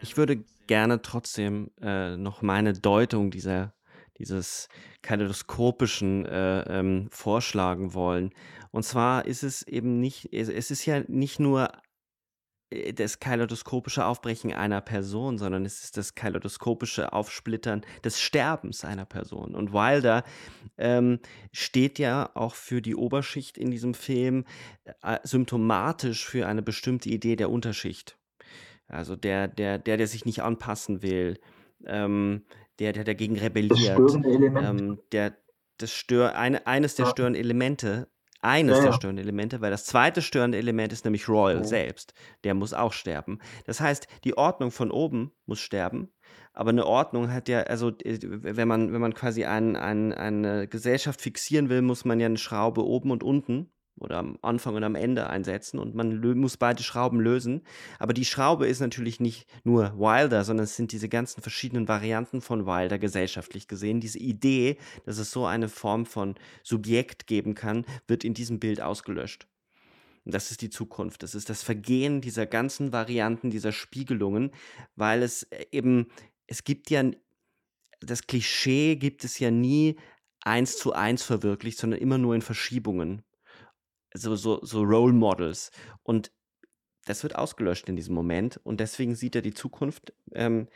Ich 0.00 0.16
würde 0.16 0.42
gerne 0.66 1.02
trotzdem 1.02 1.70
äh, 1.82 2.16
noch 2.16 2.40
meine 2.40 2.72
Deutung 2.72 3.30
dieser 3.30 3.74
dieses 4.18 4.68
kaleidoskopischen 5.02 6.26
äh, 6.26 6.62
ähm, 6.62 7.08
vorschlagen 7.10 7.94
wollen. 7.94 8.32
Und 8.70 8.84
zwar 8.84 9.26
ist 9.26 9.42
es 9.42 9.62
eben 9.62 10.00
nicht, 10.00 10.32
es 10.32 10.48
ist 10.48 10.86
ja 10.86 11.02
nicht 11.08 11.40
nur 11.40 11.70
äh, 12.70 12.92
das 12.92 13.20
kaleidoskopische 13.20 14.04
Aufbrechen 14.04 14.52
einer 14.52 14.80
Person, 14.80 15.38
sondern 15.38 15.64
es 15.64 15.84
ist 15.84 15.96
das 15.96 16.14
kaleidoskopische 16.14 17.12
Aufsplittern 17.12 17.82
des 18.04 18.20
Sterbens 18.20 18.84
einer 18.84 19.06
Person. 19.06 19.54
Und 19.54 19.72
Wilder 19.72 20.24
ähm, 20.76 21.20
steht 21.52 21.98
ja 21.98 22.30
auch 22.34 22.54
für 22.54 22.82
die 22.82 22.96
Oberschicht 22.96 23.58
in 23.58 23.70
diesem 23.70 23.94
Film 23.94 24.44
äh, 25.02 25.18
symptomatisch 25.22 26.26
für 26.26 26.46
eine 26.46 26.62
bestimmte 26.62 27.08
Idee 27.08 27.36
der 27.36 27.50
Unterschicht. 27.50 28.16
Also 28.86 29.16
der, 29.16 29.48
der, 29.48 29.78
der, 29.78 29.98
der 29.98 30.06
sich 30.06 30.24
nicht 30.24 30.42
anpassen 30.42 31.02
will, 31.02 31.38
ähm, 31.84 32.44
der, 32.78 32.92
der 32.92 33.04
dagegen 33.04 33.38
rebelliert, 33.38 33.98
ähm, 34.24 34.98
der 35.12 35.36
das 35.76 35.92
stör, 35.92 36.36
eine, 36.36 36.66
eines 36.66 36.96
der 36.96 37.04
ja. 37.04 37.10
störenden 37.10 37.40
Elemente 37.40 38.08
eines 38.40 38.78
ja, 38.78 38.84
der 38.84 38.92
störenden 38.92 39.24
Elemente, 39.24 39.60
weil 39.60 39.70
das 39.70 39.84
zweite 39.84 40.22
störende 40.22 40.58
Element 40.58 40.92
ist 40.92 41.04
nämlich 41.04 41.28
Royal 41.28 41.60
oh. 41.60 41.64
selbst. 41.64 42.14
Der 42.44 42.54
muss 42.54 42.72
auch 42.72 42.92
sterben. 42.92 43.38
Das 43.64 43.80
heißt, 43.80 44.06
die 44.24 44.36
Ordnung 44.36 44.70
von 44.70 44.90
oben 44.90 45.32
muss 45.46 45.60
sterben, 45.60 46.12
aber 46.52 46.70
eine 46.70 46.86
Ordnung 46.86 47.32
hat 47.32 47.48
ja, 47.48 47.60
also 47.62 47.90
äh, 48.04 48.18
wenn 48.22 48.68
man, 48.68 48.92
wenn 48.92 49.00
man 49.00 49.14
quasi 49.14 49.44
ein, 49.44 49.76
ein, 49.76 50.12
eine 50.12 50.66
Gesellschaft 50.68 51.20
fixieren 51.20 51.68
will, 51.68 51.82
muss 51.82 52.04
man 52.04 52.20
ja 52.20 52.26
eine 52.26 52.38
Schraube 52.38 52.84
oben 52.84 53.10
und 53.10 53.22
unten 53.22 53.70
oder 54.00 54.18
am 54.18 54.38
Anfang 54.42 54.74
und 54.74 54.84
am 54.84 54.94
Ende 54.94 55.28
einsetzen 55.28 55.78
und 55.78 55.94
man 55.94 56.20
muss 56.38 56.56
beide 56.56 56.82
Schrauben 56.82 57.20
lösen. 57.20 57.62
Aber 57.98 58.12
die 58.12 58.24
Schraube 58.24 58.66
ist 58.66 58.80
natürlich 58.80 59.20
nicht 59.20 59.46
nur 59.64 59.98
Wilder, 59.98 60.44
sondern 60.44 60.64
es 60.64 60.76
sind 60.76 60.92
diese 60.92 61.08
ganzen 61.08 61.42
verschiedenen 61.42 61.88
Varianten 61.88 62.40
von 62.40 62.66
Wilder 62.66 62.98
gesellschaftlich 62.98 63.68
gesehen. 63.68 64.00
Diese 64.00 64.18
Idee, 64.18 64.78
dass 65.04 65.18
es 65.18 65.30
so 65.30 65.46
eine 65.46 65.68
Form 65.68 66.06
von 66.06 66.34
Subjekt 66.62 67.26
geben 67.26 67.54
kann, 67.54 67.84
wird 68.06 68.24
in 68.24 68.34
diesem 68.34 68.60
Bild 68.60 68.80
ausgelöscht. 68.80 69.46
Und 70.28 70.34
das 70.34 70.50
ist 70.50 70.60
die 70.60 70.68
Zukunft. 70.68 71.22
Das 71.22 71.34
ist 71.34 71.48
das 71.48 71.62
Vergehen 71.62 72.20
dieser 72.20 72.44
ganzen 72.44 72.92
Varianten, 72.92 73.48
dieser 73.48 73.72
Spiegelungen, 73.72 74.50
weil 74.94 75.22
es 75.22 75.44
äh, 75.44 75.64
eben, 75.72 76.08
es 76.46 76.64
gibt 76.64 76.90
ja, 76.90 77.02
das 78.00 78.26
Klischee 78.26 78.96
gibt 78.96 79.24
es 79.24 79.38
ja 79.38 79.50
nie 79.50 79.96
eins 80.42 80.76
zu 80.76 80.92
eins 80.92 81.22
verwirklicht, 81.22 81.78
sondern 81.78 82.00
immer 82.00 82.18
nur 82.18 82.34
in 82.34 82.42
Verschiebungen 82.42 83.22
so, 84.14 84.36
so, 84.36 84.64
so 84.64 84.82
Role 84.82 85.12
Models. 85.12 85.70
Und 86.02 86.32
das 87.04 87.22
wird 87.22 87.36
ausgelöscht 87.36 87.88
in 87.88 87.96
diesem 87.96 88.14
Moment. 88.14 88.60
Und 88.64 88.80
deswegen 88.80 89.14
sieht 89.14 89.34
er 89.34 89.42
die 89.42 89.54
Zukunft, 89.54 90.12
ähm, 90.32 90.68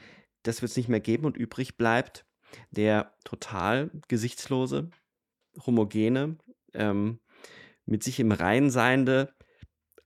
das 0.43 0.63
wird 0.63 0.71
es 0.71 0.77
nicht 0.77 0.89
mehr 0.89 1.01
geben 1.01 1.25
und 1.25 1.37
übrig 1.37 1.77
bleibt 1.77 2.27
der 2.71 3.15
total 3.25 3.91
gesichtslose, 4.09 4.91
homogene, 5.67 6.37
ähm, 6.75 7.21
mit 7.87 8.03
sich 8.03 8.21
im 8.21 8.33
Reinen 8.33 8.71
seiende, 8.71 9.35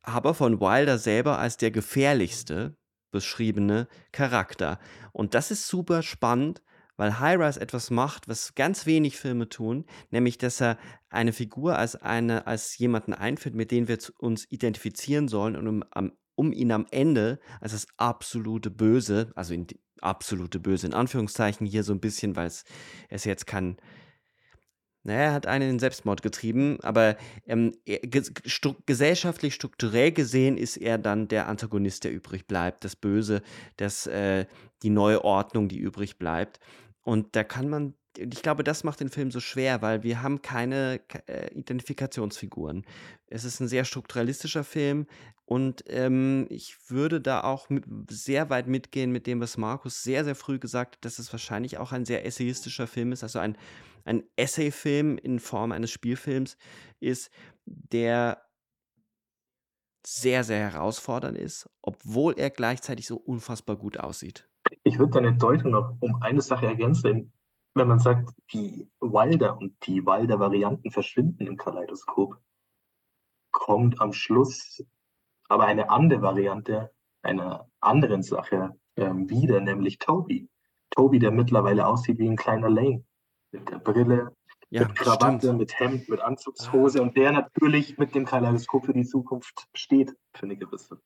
aber 0.02 0.34
von 0.34 0.60
Wilder 0.60 0.98
selber 0.98 1.38
als 1.38 1.56
der 1.56 1.70
gefährlichste 1.70 2.76
beschriebene 3.10 3.88
Charakter. 4.12 4.78
Und 5.12 5.34
das 5.34 5.50
ist 5.50 5.66
super 5.66 6.02
spannend, 6.02 6.62
weil 6.96 7.18
High-Rise 7.18 7.60
etwas 7.60 7.90
macht, 7.90 8.28
was 8.28 8.54
ganz 8.54 8.86
wenig 8.86 9.16
Filme 9.16 9.48
tun, 9.48 9.84
nämlich 10.10 10.38
dass 10.38 10.60
er 10.60 10.78
eine 11.08 11.32
Figur 11.32 11.78
als, 11.78 11.96
eine, 11.96 12.46
als 12.46 12.76
jemanden 12.78 13.14
einführt, 13.14 13.54
mit 13.54 13.70
dem 13.70 13.88
wir 13.88 13.98
uns 14.18 14.50
identifizieren 14.50 15.28
sollen 15.28 15.56
und 15.56 15.68
um, 15.68 16.12
um 16.34 16.52
ihn 16.52 16.72
am 16.72 16.86
Ende 16.90 17.38
als 17.60 17.72
das 17.72 17.86
absolute 17.96 18.70
Böse, 18.70 19.32
also 19.34 19.54
in 19.54 19.66
absolute 20.00 20.60
Böse 20.60 20.86
in 20.86 20.94
Anführungszeichen 20.94 21.66
hier 21.66 21.82
so 21.82 21.92
ein 21.92 22.00
bisschen, 22.00 22.36
weil 22.36 22.46
es, 22.46 22.64
es 23.08 23.24
jetzt 23.24 23.46
kann 23.46 23.76
naja, 25.06 25.20
er 25.20 25.32
hat 25.34 25.46
einen 25.46 25.70
in 25.70 25.78
Selbstmord 25.78 26.20
getrieben, 26.20 26.78
aber 26.82 27.16
ähm, 27.46 27.72
stu 28.44 28.74
gesellschaftlich, 28.86 29.54
strukturell 29.54 30.10
gesehen 30.10 30.58
ist 30.58 30.76
er 30.76 30.98
dann 30.98 31.28
der 31.28 31.46
Antagonist, 31.46 32.02
der 32.02 32.12
übrig 32.12 32.48
bleibt, 32.48 32.84
das 32.84 32.96
Böse, 32.96 33.40
das, 33.76 34.08
äh, 34.08 34.46
die 34.82 34.90
neue 34.90 35.22
Ordnung, 35.24 35.68
die 35.68 35.78
übrig 35.78 36.18
bleibt. 36.18 36.58
Und 37.06 37.36
da 37.36 37.44
kann 37.44 37.68
man, 37.68 37.94
ich 38.18 38.42
glaube, 38.42 38.64
das 38.64 38.82
macht 38.82 38.98
den 38.98 39.10
Film 39.10 39.30
so 39.30 39.38
schwer, 39.38 39.80
weil 39.80 40.02
wir 40.02 40.22
haben 40.22 40.42
keine 40.42 41.00
äh, 41.28 41.54
Identifikationsfiguren. 41.54 42.84
Es 43.28 43.44
ist 43.44 43.60
ein 43.60 43.68
sehr 43.68 43.84
strukturalistischer 43.84 44.64
Film 44.64 45.06
und 45.44 45.84
ähm, 45.86 46.48
ich 46.50 46.76
würde 46.88 47.20
da 47.20 47.44
auch 47.44 47.68
sehr 48.10 48.50
weit 48.50 48.66
mitgehen 48.66 49.12
mit 49.12 49.28
dem, 49.28 49.40
was 49.40 49.56
Markus 49.56 50.02
sehr, 50.02 50.24
sehr 50.24 50.34
früh 50.34 50.58
gesagt 50.58 50.96
hat, 50.96 51.04
dass 51.04 51.20
es 51.20 51.32
wahrscheinlich 51.32 51.78
auch 51.78 51.92
ein 51.92 52.04
sehr 52.04 52.26
essayistischer 52.26 52.88
Film 52.88 53.12
ist, 53.12 53.22
also 53.22 53.38
ein, 53.38 53.56
ein 54.04 54.24
Essayfilm 54.34 55.16
in 55.16 55.38
Form 55.38 55.70
eines 55.70 55.92
Spielfilms 55.92 56.56
ist, 56.98 57.30
der 57.66 58.42
sehr, 60.04 60.42
sehr 60.42 60.58
herausfordernd 60.58 61.38
ist, 61.38 61.70
obwohl 61.82 62.34
er 62.36 62.50
gleichzeitig 62.50 63.06
so 63.06 63.16
unfassbar 63.16 63.76
gut 63.76 63.96
aussieht. 63.96 64.48
Ich 64.82 64.98
würde 64.98 65.12
deine 65.12 65.36
Deutung 65.36 65.72
noch 65.72 65.96
um 66.00 66.22
eine 66.22 66.40
Sache 66.40 66.66
ergänzen. 66.66 67.32
Wenn 67.74 67.88
man 67.88 67.98
sagt, 67.98 68.30
die 68.52 68.88
Wilder 69.00 69.58
und 69.58 69.74
die 69.86 70.04
Wilder-Varianten 70.06 70.90
verschwinden 70.90 71.46
im 71.46 71.56
Kaleidoskop, 71.56 72.38
kommt 73.50 74.00
am 74.00 74.12
Schluss 74.12 74.82
aber 75.48 75.66
eine 75.66 75.90
andere 75.90 76.22
Variante 76.22 76.90
einer 77.22 77.68
anderen 77.80 78.22
Sache 78.22 78.78
ähm, 78.96 79.28
wieder, 79.28 79.60
nämlich 79.60 79.98
Toby. 79.98 80.48
Toby, 80.90 81.18
der 81.18 81.30
mittlerweile 81.30 81.86
aussieht 81.86 82.18
wie 82.18 82.28
ein 82.28 82.36
kleiner 82.36 82.70
Lane. 82.70 83.04
Mit 83.52 83.68
der 83.68 83.78
Brille, 83.78 84.34
Ja, 84.70 84.86
mit 84.86 84.96
Krawatte, 84.96 85.38
stimmt. 85.38 85.58
mit 85.58 85.78
Hemd, 85.78 86.08
mit 86.08 86.20
Anzugshose 86.20 87.02
und 87.02 87.16
der 87.16 87.32
natürlich 87.32 87.98
mit 87.98 88.14
dem 88.14 88.24
Kaleidoskop 88.24 88.86
für 88.86 88.92
die 88.92 89.04
Zukunft 89.04 89.68
steht, 89.74 90.14
für 90.34 90.46
eine 90.46 90.56
gewisse. 90.56 91.00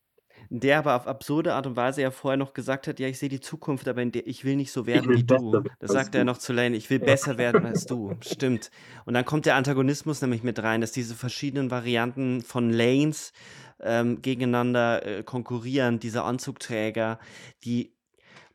Der 0.52 0.78
aber 0.78 0.96
auf 0.96 1.06
absurde 1.06 1.54
Art 1.54 1.68
und 1.68 1.76
Weise 1.76 2.02
ja 2.02 2.10
vorher 2.10 2.36
noch 2.36 2.54
gesagt 2.54 2.88
hat, 2.88 2.98
ja, 2.98 3.06
ich 3.06 3.20
sehe 3.20 3.28
die 3.28 3.40
Zukunft, 3.40 3.86
aber 3.86 4.04
der, 4.04 4.26
ich 4.26 4.44
will 4.44 4.56
nicht 4.56 4.72
so 4.72 4.84
werden 4.84 5.14
wie 5.14 5.22
du. 5.22 5.52
werden 5.52 5.68
Da 5.78 5.86
als 5.86 5.92
sagt 5.92 6.14
er 6.16 6.24
noch 6.24 6.38
zu 6.38 6.52
Lane, 6.52 6.76
ich 6.76 6.90
will 6.90 6.98
Ja. 6.98 7.04
besser 7.04 7.38
werden 7.38 7.64
als 7.64 7.86
du. 7.86 8.12
Stimmt. 8.20 8.72
Und 9.04 9.14
dann 9.14 9.24
kommt 9.24 9.46
der 9.46 9.54
Antagonismus 9.54 10.20
nämlich 10.22 10.42
mit 10.42 10.60
rein, 10.60 10.80
dass 10.80 10.90
diese 10.90 11.14
verschiedenen 11.14 11.70
Varianten 11.70 12.42
von 12.42 12.70
Lanes 12.70 13.32
ähm, 13.80 14.22
gegeneinander 14.22 15.06
äh, 15.06 15.22
konkurrieren, 15.22 16.00
diese 16.00 16.24
Anzugträger, 16.24 17.20
die 17.62 17.92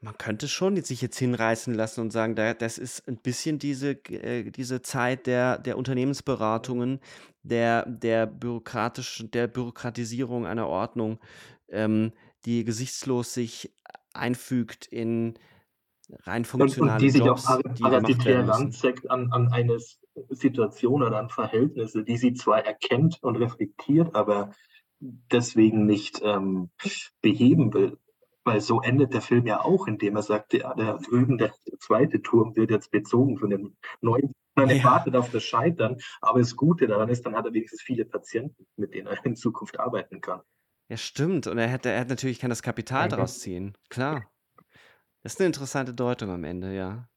man 0.02 0.18
könnte 0.18 0.48
schon 0.48 0.82
sich 0.84 1.02
jetzt 1.02 1.18
hinreißen 1.18 1.74
lassen 1.74 2.02
und 2.02 2.12
sagen, 2.12 2.36
da, 2.36 2.54
das 2.54 2.78
ist 2.78 3.08
ein 3.08 3.18
bisschen 3.18 3.58
diese, 3.58 3.92
äh, 4.12 4.52
diese 4.52 4.82
Zeit 4.82 5.26
der, 5.26 5.58
der 5.58 5.78
Unternehmensberatungen, 5.78 7.00
der, 7.42 7.86
der 7.88 8.28
bürokratischen, 8.28 9.32
der 9.32 9.48
Bürokratisierung 9.48 10.46
einer 10.46 10.68
Ordnung, 10.68 11.20
ähm, 11.76 12.12
die 12.46 12.64
gesichtslos 12.64 13.34
sich 13.34 13.74
einfügt 14.14 14.88
in 14.88 15.38
rein 16.24 16.44
Und, 16.44 16.62
funktionale 16.62 16.96
und 16.96 17.02
die 17.02 17.10
sich 17.10 17.22
Jobs, 17.22 17.48
auch 17.48 17.62
parasitär 17.80 18.40
an, 19.10 19.32
an 19.32 19.52
eine 19.52 19.78
Situation 20.30 21.04
oder 21.04 21.18
an 21.18 21.30
Verhältnisse, 21.30 22.04
die 22.04 22.18
sie 22.18 22.34
zwar 22.34 22.66
erkennt 22.66 23.20
und 23.22 23.36
reflektiert, 23.36 24.16
aber 24.16 24.52
deswegen 25.00 25.86
nicht 25.86 26.22
ähm, 26.24 26.70
beheben 27.22 27.74
will. 27.74 27.98
Weil 28.44 28.62
so 28.62 28.80
endet 28.82 29.14
der 29.14 29.22
Film 29.22 29.48
ja 29.48 29.62
auch, 29.62 29.88
indem 29.88 30.16
er 30.16 30.22
sagt, 30.22 30.54
ja, 30.54 30.74
da 30.76 30.98
drüben 30.98 31.40
der 31.40 31.54
zweite 31.80 32.22
Turm 32.22 32.56
wird 32.56 32.70
jetzt 32.70 32.92
bezogen 32.92 33.40
von 33.40 33.50
dem 33.50 33.76
neuen. 34.02 34.32
Man 34.56 34.70
Ja. 34.70 34.84
wartet 34.84 35.16
auf 35.16 35.32
das 35.32 35.44
Scheitern, 35.44 35.98
aber 36.22 36.40
das 36.40 36.56
Gute 36.56 36.88
daran 36.88 37.10
ist, 37.10 37.26
dann 37.26 37.36
hat 37.36 37.46
er 37.46 37.54
wenigstens 37.54 37.82
viele 37.82 38.06
Patienten, 38.06 38.68
mit 38.78 38.94
denen 38.94 39.08
er 39.08 39.26
in 39.26 39.36
Zukunft 39.36 39.80
arbeiten 39.80 40.22
kann. 40.22 40.42
Ja, 40.90 40.98
stimmt. 40.98 41.48
Und 41.48 41.57
er 41.57 41.68
hätte, 41.68 41.90
er 41.90 41.99
hat 42.02 42.10
natürlich 42.10 42.40
kann 42.40 42.49
das 42.49 42.62
Kapital 42.64 43.06
Mhm. 43.06 43.10
daraus 43.10 43.40
ziehen. 43.40 43.78
Klar. 43.90 44.32
Das 45.24 45.34
ist 45.34 45.40
eine 45.41 45.48
interessante 45.48 45.94
Deutung 45.94 46.30
am 46.30 46.44
Ende, 46.45 46.74
ja. 46.74 47.10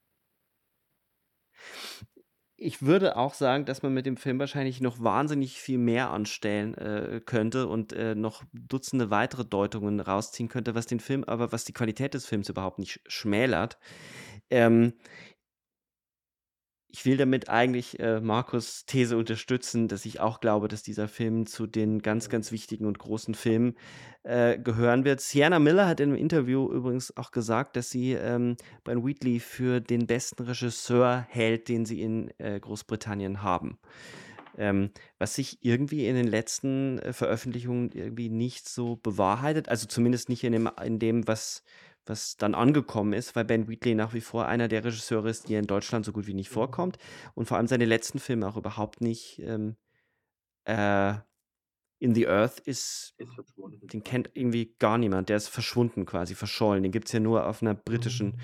Ich 2.60 2.82
würde 2.82 3.16
auch 3.16 3.34
sagen, 3.34 3.66
dass 3.66 3.82
man 3.84 3.94
mit 3.94 4.04
dem 4.04 4.16
Film 4.16 4.40
wahrscheinlich 4.40 4.80
noch 4.80 5.00
wahnsinnig 5.00 5.60
viel 5.60 5.78
mehr 5.78 6.10
anstellen 6.10 6.74
äh, 6.74 7.20
könnte 7.24 7.68
und 7.68 7.92
äh, 7.92 8.16
noch 8.16 8.42
Dutzende 8.52 9.10
weitere 9.10 9.44
Deutungen 9.44 10.00
rausziehen 10.00 10.48
könnte, 10.48 10.74
was 10.74 10.86
den 10.86 10.98
Film, 10.98 11.22
aber 11.22 11.52
was 11.52 11.64
die 11.64 11.72
Qualität 11.72 12.14
des 12.14 12.26
Films 12.26 12.48
überhaupt 12.48 12.80
nicht 12.80 12.94
sch- 12.96 13.00
schmälert. 13.06 13.78
Ähm, 14.50 14.94
ich 16.90 17.04
will 17.04 17.18
damit 17.18 17.50
eigentlich 17.50 18.00
äh, 18.00 18.20
Markus 18.20 18.86
These 18.86 19.16
unterstützen, 19.16 19.88
dass 19.88 20.06
ich 20.06 20.20
auch 20.20 20.40
glaube, 20.40 20.68
dass 20.68 20.82
dieser 20.82 21.06
Film 21.06 21.46
zu 21.46 21.66
den 21.66 22.00
ganz, 22.00 22.30
ganz 22.30 22.50
wichtigen 22.50 22.86
und 22.86 22.98
großen 22.98 23.34
Filmen 23.34 23.76
äh, 24.22 24.58
gehören 24.58 25.04
wird. 25.04 25.20
Sienna 25.20 25.58
Miller 25.58 25.86
hat 25.86 26.00
in 26.00 26.10
einem 26.10 26.18
Interview 26.18 26.70
übrigens 26.72 27.14
auch 27.16 27.30
gesagt, 27.30 27.76
dass 27.76 27.90
sie 27.90 28.12
ähm, 28.12 28.56
Ben 28.84 29.04
Wheatley 29.04 29.38
für 29.38 29.80
den 29.80 30.06
besten 30.06 30.42
Regisseur 30.44 31.26
hält, 31.28 31.68
den 31.68 31.84
sie 31.84 32.00
in 32.00 32.30
äh, 32.38 32.58
Großbritannien 32.58 33.42
haben. 33.42 33.78
Ähm, 34.56 34.90
was 35.18 35.34
sich 35.34 35.58
irgendwie 35.60 36.08
in 36.08 36.16
den 36.16 36.26
letzten 36.26 36.98
äh, 36.98 37.12
Veröffentlichungen 37.12 37.92
irgendwie 37.92 38.28
nicht 38.28 38.68
so 38.68 38.96
bewahrheitet, 38.96 39.68
also 39.68 39.86
zumindest 39.86 40.28
nicht 40.28 40.42
in 40.42 40.52
dem, 40.52 40.70
in 40.84 40.98
dem 40.98 41.28
was, 41.28 41.62
was 42.08 42.36
dann 42.36 42.54
angekommen 42.54 43.12
ist, 43.12 43.36
weil 43.36 43.44
Ben 43.44 43.68
Wheatley 43.68 43.94
nach 43.94 44.14
wie 44.14 44.20
vor 44.20 44.46
einer 44.46 44.68
der 44.68 44.84
Regisseure 44.84 45.28
ist, 45.30 45.48
die 45.48 45.54
in 45.54 45.66
Deutschland 45.66 46.04
so 46.04 46.12
gut 46.12 46.26
wie 46.26 46.34
nicht 46.34 46.50
vorkommt 46.50 46.98
und 47.34 47.46
vor 47.46 47.56
allem 47.56 47.66
seine 47.66 47.84
letzten 47.84 48.18
Filme 48.18 48.46
auch 48.48 48.56
überhaupt 48.56 49.00
nicht 49.00 49.40
ähm, 49.44 49.76
äh, 50.64 51.14
In 52.00 52.14
the 52.14 52.28
Earth 52.28 52.60
ist, 52.60 53.14
Ist 53.16 53.34
verschwunden. 53.34 53.86
den 53.88 54.04
kennt 54.04 54.30
irgendwie 54.34 54.74
gar 54.78 54.98
niemand, 54.98 55.28
der 55.28 55.36
ist 55.36 55.48
verschwunden 55.48 56.06
quasi, 56.06 56.34
verschollen, 56.34 56.82
den 56.82 56.92
gibt 56.92 57.06
es 57.08 57.12
ja 57.12 57.20
nur 57.20 57.46
auf 57.46 57.62
einer 57.62 57.74
britischen 57.74 58.40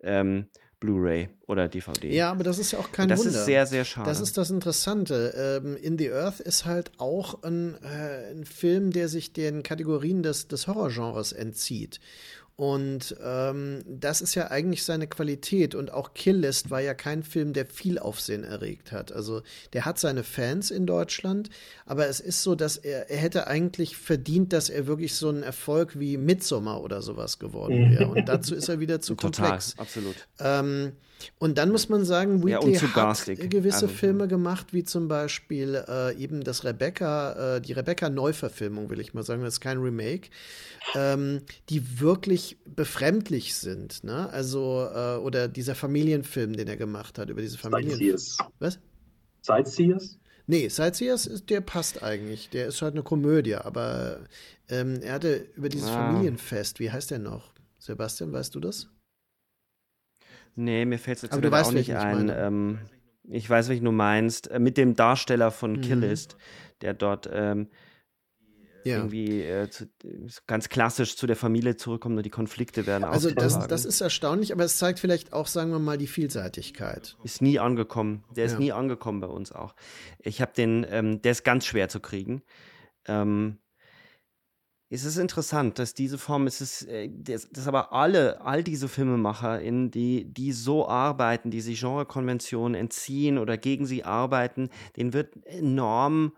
ähm, 0.00 0.48
Blu-ray 0.80 1.30
oder 1.46 1.66
DVD. 1.68 2.12
Ja, 2.14 2.30
aber 2.30 2.44
das 2.44 2.58
ist 2.58 2.72
ja 2.72 2.78
auch 2.78 2.92
kein 2.92 3.08
das 3.08 3.20
Wunder. 3.20 3.30
ist 3.38 3.44
sehr, 3.46 3.64
sehr 3.66 3.84
schade. 3.86 4.06
Das 4.08 4.20
ist 4.20 4.36
das 4.36 4.50
Interessante. 4.50 5.60
Ähm, 5.64 5.76
In 5.76 5.96
the 5.98 6.10
Earth 6.12 6.40
ist 6.40 6.66
halt 6.66 6.92
auch 6.98 7.42
ein, 7.42 7.76
äh, 7.82 8.30
ein 8.32 8.44
Film, 8.44 8.90
der 8.90 9.08
sich 9.08 9.32
den 9.32 9.62
Kategorien 9.62 10.22
des, 10.22 10.46
des 10.48 10.66
Horrorgenres 10.66 11.32
entzieht. 11.32 12.00
Und 12.56 13.16
ähm, 13.20 13.82
das 13.86 14.20
ist 14.20 14.36
ja 14.36 14.50
eigentlich 14.50 14.84
seine 14.84 15.08
Qualität. 15.08 15.74
Und 15.74 15.92
auch 15.92 16.14
Kill 16.14 16.36
List 16.36 16.70
war 16.70 16.80
ja 16.80 16.94
kein 16.94 17.24
Film, 17.24 17.52
der 17.52 17.66
viel 17.66 17.98
Aufsehen 17.98 18.44
erregt 18.44 18.92
hat. 18.92 19.12
Also 19.12 19.42
der 19.72 19.84
hat 19.84 19.98
seine 19.98 20.22
Fans 20.22 20.70
in 20.70 20.86
Deutschland, 20.86 21.50
aber 21.84 22.06
es 22.06 22.20
ist 22.20 22.42
so, 22.42 22.54
dass 22.54 22.76
er, 22.76 23.10
er 23.10 23.16
hätte 23.16 23.48
eigentlich 23.48 23.96
verdient, 23.96 24.52
dass 24.52 24.68
er 24.70 24.86
wirklich 24.86 25.16
so 25.16 25.30
ein 25.30 25.42
Erfolg 25.42 25.98
wie 25.98 26.16
Midsommar 26.16 26.80
oder 26.80 27.02
sowas 27.02 27.40
geworden 27.40 27.90
wäre. 27.90 28.06
Und 28.06 28.28
dazu 28.28 28.54
ist 28.54 28.68
er 28.68 28.78
wieder 28.78 29.00
zu 29.00 29.14
Total, 29.16 29.46
komplex. 29.48 29.74
absolut. 29.76 30.14
Ähm, 30.38 30.92
und 31.38 31.58
dann 31.58 31.70
muss 31.70 31.88
man 31.88 32.04
sagen, 32.04 32.46
Ja, 32.46 32.58
Wheatley 32.58 32.74
zu 32.74 32.94
hat 32.94 33.26
gewisse 33.50 33.86
Also, 33.86 33.88
Filme 33.88 34.28
gemacht, 34.28 34.72
wie 34.72 34.84
zum 34.84 35.08
Beispiel 35.08 35.84
äh, 35.88 36.16
eben 36.16 36.44
das 36.44 36.64
Rebecca, 36.64 37.56
äh, 37.56 37.60
die 37.60 37.72
Rebecca-Neuverfilmung, 37.72 38.90
will 38.90 39.00
ich 39.00 39.14
mal 39.14 39.22
sagen, 39.22 39.42
das 39.42 39.54
ist 39.54 39.60
kein 39.60 39.78
Remake, 39.78 40.28
ähm, 40.94 41.42
die 41.70 42.00
wirklich 42.00 42.58
befremdlich 42.64 43.54
sind. 43.54 44.04
Ne? 44.04 44.28
Also, 44.30 44.88
äh, 44.94 45.16
oder 45.16 45.48
dieser 45.48 45.74
Familienfilm, 45.74 46.54
den 46.54 46.68
er 46.68 46.76
gemacht 46.76 47.18
hat, 47.18 47.30
über 47.30 47.40
diese 47.42 47.58
Familien. 47.58 47.90
Sightseers. 47.90 48.38
Was? 48.58 48.78
Sightseers? 49.42 50.18
Nee, 50.46 50.68
Sightseers, 50.68 51.26
ist, 51.26 51.48
der 51.50 51.60
passt 51.62 52.02
eigentlich. 52.02 52.50
Der 52.50 52.66
ist 52.66 52.82
halt 52.82 52.94
eine 52.94 53.02
Komödie, 53.02 53.54
aber 53.54 54.20
ähm, 54.68 55.00
er 55.02 55.14
hatte 55.14 55.46
über 55.56 55.68
dieses 55.68 55.88
Ah. 55.88 56.06
Familienfest, 56.12 56.80
wie 56.80 56.90
heißt 56.90 57.10
der 57.10 57.18
noch? 57.18 57.54
Sebastian, 57.78 58.32
weißt 58.32 58.54
du 58.54 58.60
das? 58.60 58.88
Nee, 60.56 60.84
mir 60.84 60.98
fällt 60.98 61.18
es 61.18 61.22
jetzt 61.22 61.34
auch 61.34 61.72
nicht 61.72 61.94
ein. 61.94 62.28
Ähm, 62.28 62.78
ich 63.24 63.48
weiß, 63.48 63.68
welchen 63.68 63.84
du 63.84 63.92
meinst. 63.92 64.50
Äh, 64.50 64.58
mit 64.58 64.76
dem 64.76 64.94
Darsteller 64.94 65.50
von 65.50 65.72
Mhm. 65.72 65.80
Killist, 65.80 66.36
der 66.82 66.94
dort 66.94 67.28
ähm, 67.32 67.68
Ja. 68.84 68.98
irgendwie 68.98 69.42
äh, 69.42 69.70
zu, 69.70 69.86
ganz 70.46 70.68
klassisch 70.68 71.16
zu 71.16 71.26
der 71.26 71.36
Familie 71.36 71.76
zurückkommt 71.76 72.16
und 72.18 72.22
die 72.26 72.30
Konflikte 72.30 72.86
werden 72.86 73.04
Also 73.04 73.30
das, 73.30 73.66
das 73.66 73.84
ist 73.86 74.00
erstaunlich, 74.02 74.52
aber 74.52 74.64
es 74.64 74.76
zeigt 74.76 74.98
vielleicht 74.98 75.32
auch, 75.32 75.46
sagen 75.46 75.70
wir 75.70 75.78
mal, 75.78 75.96
die 75.96 76.06
Vielseitigkeit. 76.06 77.16
Ist 77.24 77.40
nie 77.40 77.58
angekommen. 77.58 78.24
Der 78.36 78.44
ist 78.44 78.52
Ja. 78.52 78.58
nie 78.58 78.72
angekommen 78.72 79.20
bei 79.20 79.26
uns 79.26 79.52
auch. 79.52 79.74
Ich 80.18 80.42
habe 80.42 80.52
den, 80.54 80.86
ähm, 80.90 81.22
der 81.22 81.32
ist 81.32 81.44
ganz 81.44 81.64
schwer 81.64 81.88
zu 81.88 82.00
kriegen. 82.00 82.42
Ähm, 83.06 83.58
es 84.90 85.04
ist 85.04 85.16
interessant, 85.16 85.78
dass 85.78 85.94
diese 85.94 86.18
Form, 86.18 86.46
es 86.46 86.60
ist, 86.60 86.82
äh, 86.82 87.10
das, 87.12 87.48
das 87.50 87.66
aber 87.66 87.92
alle, 87.92 88.40
all 88.42 88.62
diese 88.62 88.88
Filmemacher, 88.88 89.60
in 89.60 89.90
die, 89.90 90.24
die 90.24 90.52
so 90.52 90.88
arbeiten, 90.88 91.50
die 91.50 91.60
sich 91.60 91.80
Genrekonventionen 91.80 92.74
entziehen 92.74 93.38
oder 93.38 93.56
gegen 93.56 93.86
sie 93.86 94.04
arbeiten, 94.04 94.70
denen 94.96 95.12
wird 95.12 95.34
enorm 95.46 96.32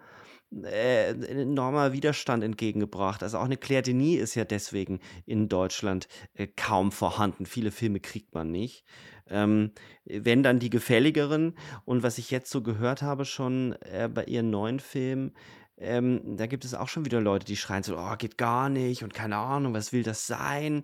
äh, 0.63 1.11
enormer 1.11 1.93
Widerstand 1.93 2.45
entgegengebracht. 2.45 3.23
Also 3.23 3.39
auch 3.39 3.45
eine 3.45 3.57
Claire 3.57 3.83
Denis 3.83 4.23
ist 4.23 4.35
ja 4.37 4.45
deswegen 4.45 5.01
in 5.27 5.49
Deutschland 5.49 6.07
äh, 6.35 6.47
kaum 6.47 6.93
vorhanden. 6.93 7.47
Viele 7.47 7.73
Filme 7.73 7.99
kriegt 7.99 8.33
man 8.33 8.53
nicht. 8.53 8.85
Ähm, 9.29 9.73
wenn 10.05 10.45
dann 10.45 10.61
die 10.61 10.71
gefälligeren. 10.71 11.55
Und 11.85 12.05
was 12.05 12.19
ich 12.19 12.31
jetzt 12.31 12.51
so 12.51 12.63
gehört 12.63 13.03
habe 13.03 13.25
schon 13.25 13.75
äh, 13.81 14.09
bei 14.09 14.25
ihren 14.25 14.51
neuen 14.51 14.79
Filmen, 14.79 15.33
ähm, 15.79 16.37
da 16.37 16.47
gibt 16.47 16.65
es 16.65 16.75
auch 16.75 16.89
schon 16.89 17.05
wieder 17.05 17.21
Leute, 17.21 17.45
die 17.47 17.57
schreien 17.57 17.83
so, 17.83 17.97
oh, 17.99 18.17
geht 18.17 18.39
gar 18.39 18.69
nicht 18.69 19.03
und 19.03 19.15
keine 19.15 19.37
Ahnung, 19.37 19.75
was 19.75 19.93
will 19.93 20.03
das 20.03 20.27
sein? 20.27 20.83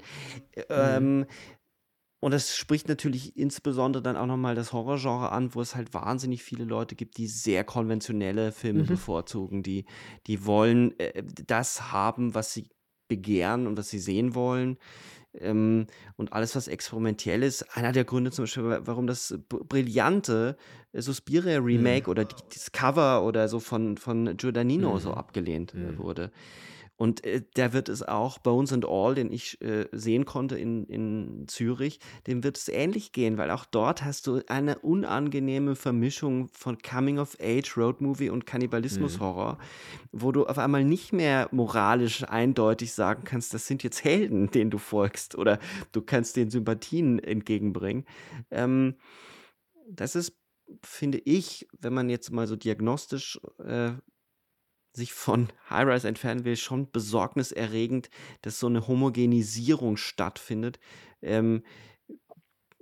Ähm, 0.69 1.27
und 2.21 2.31
das 2.31 2.57
spricht 2.57 2.89
natürlich 2.89 3.37
insbesondere 3.37 4.03
dann 4.03 4.17
auch 4.17 4.27
nochmal 4.27 4.55
das 4.55 4.73
Horrorgenre 4.73 5.33
an, 5.33 5.55
wo 5.57 5.61
es 5.61 5.75
halt 5.75 5.93
wahnsinnig 5.93 6.45
viele 6.45 6.65
Leute 6.65 6.95
gibt, 6.95 7.17
die 7.17 7.27
sehr 7.27 7.65
konventionelle 7.65 8.53
Filme 8.53 8.85
Mhm. 8.85 8.87
bevorzugen, 8.87 9.65
die, 9.65 9.87
die 10.29 10.47
wollen 10.47 10.99
äh, 11.01 11.25
das 11.25 11.91
haben, 11.91 12.35
was 12.35 12.53
sie 12.53 12.69
begehren 13.09 13.67
und 13.67 13.77
was 13.77 13.89
sie 13.91 13.99
sehen 13.99 14.35
wollen. 14.37 14.79
Ähm, 15.39 15.87
und 16.17 16.33
alles, 16.33 16.55
was 16.57 16.69
experimentell 16.69 17.43
ist, 17.43 17.63
einer 17.77 17.93
der 17.93 18.05
Gründe 18.05 18.31
zum 18.31 18.43
Beispiel, 18.45 18.65
wa- 18.65 18.81
warum 18.85 19.07
das 19.07 19.35
br- 19.49 19.65
brillante 19.65 20.57
äh, 20.93 21.01
Suspiria 21.01 21.59
Remake 21.59 22.11
oder 22.11 22.25
die, 22.27 22.35
das 22.53 22.71
Cover 22.73 23.23
oder 23.25 23.49
so 23.49 23.59
von, 23.59 23.97
von 23.97 24.37
Giordanino 24.37 24.99
so 24.99 25.11
Mhm. 25.11 25.15
abgelehnt 25.15 25.75
äh, 25.75 25.79
Mhm. 25.79 25.99
wurde. 25.99 26.31
Und 26.97 27.25
äh, 27.25 27.43
da 27.55 27.73
wird 27.73 27.89
es 27.89 28.03
auch 28.03 28.39
Bones 28.39 28.73
and 28.73 28.87
All, 28.87 29.15
den 29.15 29.33
ich 29.33 29.61
äh, 29.61 29.87
sehen 29.93 30.25
konnte 30.25 30.57
in, 30.57 30.85
in 30.87 31.49
Zürich, 31.49 31.99
dem 32.27 32.45
wird 32.45 32.59
es 32.59 32.69
ähnlich 32.69 33.13
gehen, 33.13 33.39
weil 33.39 33.51
auch 33.51 33.65
dort 33.65 34.05
hast 34.05 34.27
du 34.27 34.41
eine 34.47 34.79
unangenehme 34.79 35.75
Vermischung 35.75 36.49
von 36.53 36.79
Coming-of-Age, 36.79 37.77
Roadmovie 37.77 38.31
und 38.31 38.47
Kannibalismus-Horror, 38.47 39.55
mhm. 39.55 39.59
wo 40.13 40.33
du 40.33 40.47
auf 40.47 40.59
einmal 40.59 40.85
nicht 40.85 41.13
mehr 41.13 41.49
moralisch 41.51 42.25
eindeutig 42.25 42.93
sagen 42.93 43.25
kannst, 43.25 43.55
das 43.55 43.67
sind 43.67 43.83
jetzt 43.83 44.05
Helden, 44.05 44.51
denen 44.53 44.71
du 44.71 44.79
folgst, 44.79 45.35
oder 45.35 45.59
du 45.93 46.03
kannst 46.03 46.37
den 46.37 46.51
Sympathien 46.51 47.19
entgegenbringen. 47.19 48.05
Ähm, 48.51 48.97
das 49.89 50.15
ist 50.15 50.39
finde 50.83 51.19
ich, 51.19 51.69
wenn 51.81 51.93
man 51.93 52.09
jetzt 52.09 52.31
mal 52.31 52.47
so 52.47 52.57
diagnostisch 52.57 53.39
äh, 53.59 53.93
sich 54.93 55.13
von 55.13 55.49
High-Rise 55.71 56.09
entfernen 56.09 56.45
will, 56.45 56.57
schon 56.57 56.91
besorgniserregend, 56.91 58.11
dass 58.43 58.59
so 58.59 58.67
eine 58.67 58.87
Homogenisierung 58.87 59.97
stattfindet. 59.97 60.79
Ähm, 61.23 61.63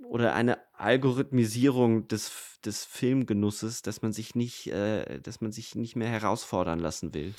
oder 0.03 0.33
eine 0.35 0.57
Algorithmisierung 0.81 2.07
des, 2.07 2.31
des 2.65 2.83
Filmgenusses, 2.85 3.83
dass 3.83 4.01
man 4.01 4.13
sich 4.13 4.33
nicht, 4.35 4.67
äh, 4.67 5.19
dass 5.19 5.39
man 5.39 5.51
sich 5.51 5.75
nicht 5.75 5.95
mehr 5.95 6.09
herausfordern 6.09 6.79
lassen 6.79 7.13
will. 7.13 7.33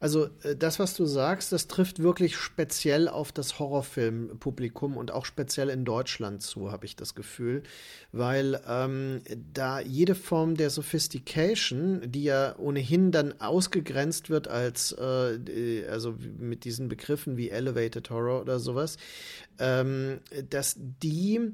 Also 0.00 0.28
äh, 0.42 0.56
das, 0.56 0.78
was 0.78 0.94
du 0.94 1.06
sagst, 1.06 1.52
das 1.52 1.68
trifft 1.68 2.02
wirklich 2.02 2.36
speziell 2.36 3.08
auf 3.08 3.30
das 3.30 3.58
Horrorfilmpublikum 3.58 4.96
und 4.96 5.12
auch 5.12 5.24
speziell 5.26 5.68
in 5.68 5.84
Deutschland 5.84 6.42
zu, 6.42 6.72
habe 6.72 6.86
ich 6.86 6.96
das 6.96 7.14
Gefühl, 7.14 7.62
weil 8.10 8.60
ähm, 8.66 9.20
da 9.52 9.80
jede 9.80 10.16
Form 10.16 10.56
der 10.56 10.70
Sophistication, 10.70 12.02
die 12.10 12.24
ja 12.24 12.56
ohnehin 12.58 13.12
dann 13.12 13.40
ausgegrenzt 13.40 14.28
wird 14.28 14.48
als, 14.48 14.92
äh, 14.92 15.86
also 15.88 16.16
mit 16.38 16.64
diesen 16.64 16.88
Begriffen 16.88 17.36
wie 17.36 17.50
Elevated 17.50 18.10
Horror 18.10 18.40
oder 18.40 18.58
sowas, 18.58 18.96
ähm, 19.60 20.20
dass 20.50 20.76
die 20.78 21.52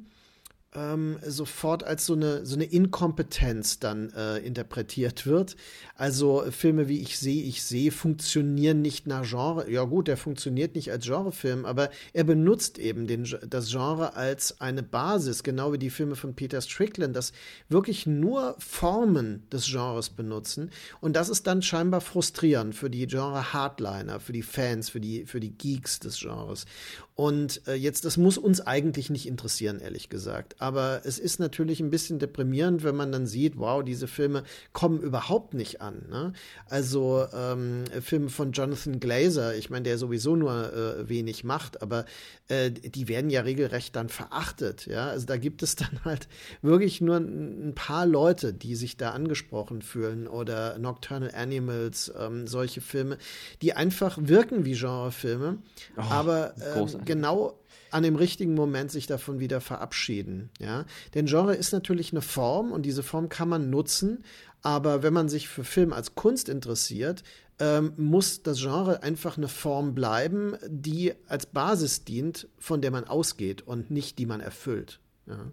ähm, 0.74 1.18
sofort 1.24 1.84
als 1.84 2.06
so 2.06 2.14
eine, 2.14 2.44
so 2.44 2.56
eine 2.56 2.64
Inkompetenz 2.64 3.78
dann 3.78 4.10
äh, 4.10 4.38
interpretiert 4.38 5.26
wird. 5.26 5.56
Also 5.96 6.42
äh, 6.42 6.50
Filme 6.50 6.88
wie 6.88 7.00
Ich 7.00 7.18
sehe, 7.18 7.42
ich 7.44 7.62
sehe 7.62 7.92
funktionieren 7.92 8.82
nicht 8.82 9.06
nach 9.06 9.28
Genre. 9.28 9.70
Ja 9.70 9.84
gut, 9.84 10.08
der 10.08 10.16
funktioniert 10.16 10.74
nicht 10.74 10.90
als 10.90 11.06
Genrefilm, 11.06 11.64
aber 11.64 11.90
er 12.12 12.24
benutzt 12.24 12.78
eben 12.78 13.06
den, 13.06 13.28
das 13.48 13.70
Genre 13.70 14.14
als 14.16 14.60
eine 14.60 14.82
Basis, 14.82 15.42
genau 15.42 15.72
wie 15.72 15.78
die 15.78 15.90
Filme 15.90 16.16
von 16.16 16.34
Peter 16.34 16.60
Strickland, 16.60 17.14
das 17.14 17.32
wirklich 17.68 18.06
nur 18.06 18.56
Formen 18.58 19.48
des 19.50 19.66
Genres 19.66 20.10
benutzen. 20.10 20.70
Und 21.00 21.14
das 21.14 21.28
ist 21.28 21.46
dann 21.46 21.62
scheinbar 21.62 22.00
frustrierend 22.00 22.74
für 22.74 22.90
die 22.90 23.06
Genre-Hardliner, 23.06 24.18
für 24.18 24.32
die 24.32 24.42
Fans, 24.42 24.88
für 24.88 25.00
die, 25.00 25.24
für 25.26 25.40
die 25.40 25.56
Geeks 25.56 26.00
des 26.00 26.18
Genres. 26.18 26.66
Und 27.16 27.62
äh, 27.68 27.74
jetzt, 27.74 28.04
das 28.04 28.16
muss 28.16 28.38
uns 28.38 28.60
eigentlich 28.60 29.08
nicht 29.08 29.26
interessieren, 29.26 29.78
ehrlich 29.78 30.08
gesagt. 30.08 30.56
Aber 30.58 31.02
es 31.04 31.20
ist 31.20 31.38
natürlich 31.38 31.78
ein 31.78 31.90
bisschen 31.90 32.18
deprimierend, 32.18 32.82
wenn 32.82 32.96
man 32.96 33.12
dann 33.12 33.28
sieht, 33.28 33.56
wow, 33.56 33.84
diese 33.84 34.08
Filme 34.08 34.42
kommen 34.72 35.00
überhaupt 35.00 35.54
nicht 35.54 35.80
an. 35.80 36.06
Ne? 36.10 36.32
Also 36.68 37.24
ähm, 37.32 37.84
Filme 38.00 38.30
von 38.30 38.50
Jonathan 38.50 38.98
Glazer, 38.98 39.54
ich 39.54 39.70
meine, 39.70 39.84
der 39.84 39.96
sowieso 39.96 40.34
nur 40.34 40.72
äh, 40.72 41.08
wenig 41.08 41.44
macht, 41.44 41.82
aber 41.82 42.04
äh, 42.48 42.72
die 42.72 43.06
werden 43.06 43.30
ja 43.30 43.42
regelrecht 43.42 43.94
dann 43.94 44.08
verachtet. 44.08 44.86
Ja? 44.86 45.06
Also 45.06 45.26
da 45.26 45.36
gibt 45.36 45.62
es 45.62 45.76
dann 45.76 46.04
halt 46.04 46.26
wirklich 46.62 47.00
nur 47.00 47.18
ein 47.18 47.74
paar 47.76 48.06
Leute, 48.06 48.52
die 48.52 48.74
sich 48.74 48.96
da 48.96 49.12
angesprochen 49.12 49.82
fühlen 49.82 50.26
oder 50.26 50.78
Nocturnal 50.78 51.30
Animals, 51.32 52.12
ähm, 52.18 52.48
solche 52.48 52.80
Filme, 52.80 53.18
die 53.62 53.74
einfach 53.74 54.18
wirken 54.20 54.64
wie 54.64 54.74
Genrefilme, 54.74 55.58
oh, 55.96 56.00
aber 56.00 56.54
ähm, 56.56 57.03
genau 57.04 57.58
an 57.90 58.02
dem 58.02 58.16
richtigen 58.16 58.54
Moment 58.54 58.90
sich 58.90 59.06
davon 59.06 59.38
wieder 59.38 59.60
verabschieden. 59.60 60.50
Ja? 60.58 60.84
Denn 61.14 61.26
Genre 61.26 61.54
ist 61.54 61.72
natürlich 61.72 62.12
eine 62.12 62.22
Form 62.22 62.72
und 62.72 62.82
diese 62.82 63.02
Form 63.02 63.28
kann 63.28 63.48
man 63.48 63.70
nutzen, 63.70 64.24
aber 64.62 65.02
wenn 65.02 65.12
man 65.12 65.28
sich 65.28 65.48
für 65.48 65.62
Film 65.62 65.92
als 65.92 66.14
Kunst 66.14 66.48
interessiert, 66.48 67.22
ähm, 67.60 67.92
muss 67.96 68.42
das 68.42 68.58
Genre 68.58 69.02
einfach 69.02 69.36
eine 69.36 69.48
Form 69.48 69.94
bleiben, 69.94 70.56
die 70.66 71.12
als 71.28 71.46
Basis 71.46 72.04
dient, 72.04 72.48
von 72.58 72.80
der 72.80 72.90
man 72.90 73.04
ausgeht 73.04 73.62
und 73.62 73.90
nicht 73.90 74.18
die 74.18 74.26
man 74.26 74.40
erfüllt. 74.40 75.00
Ja? 75.26 75.52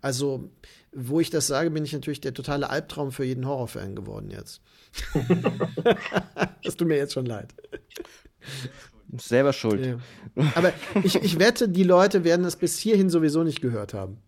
Also, 0.00 0.50
wo 0.92 1.20
ich 1.20 1.30
das 1.30 1.46
sage, 1.46 1.70
bin 1.70 1.84
ich 1.84 1.92
natürlich 1.92 2.20
der 2.20 2.34
totale 2.34 2.70
Albtraum 2.70 3.12
für 3.12 3.24
jeden 3.24 3.46
Horrorfan 3.46 3.94
geworden 3.94 4.30
jetzt. 4.30 4.62
das 6.64 6.76
tut 6.76 6.88
mir 6.88 6.96
jetzt 6.96 7.12
schon 7.12 7.26
leid. 7.26 7.54
Selber 9.16 9.52
schuld. 9.52 9.98
Ja. 10.36 10.52
Aber 10.54 10.72
ich, 11.02 11.16
ich 11.16 11.38
wette, 11.38 11.68
die 11.68 11.84
Leute 11.84 12.24
werden 12.24 12.42
das 12.42 12.56
bis 12.56 12.78
hierhin 12.78 13.10
sowieso 13.10 13.42
nicht 13.42 13.60
gehört 13.60 13.94
haben. 13.94 14.18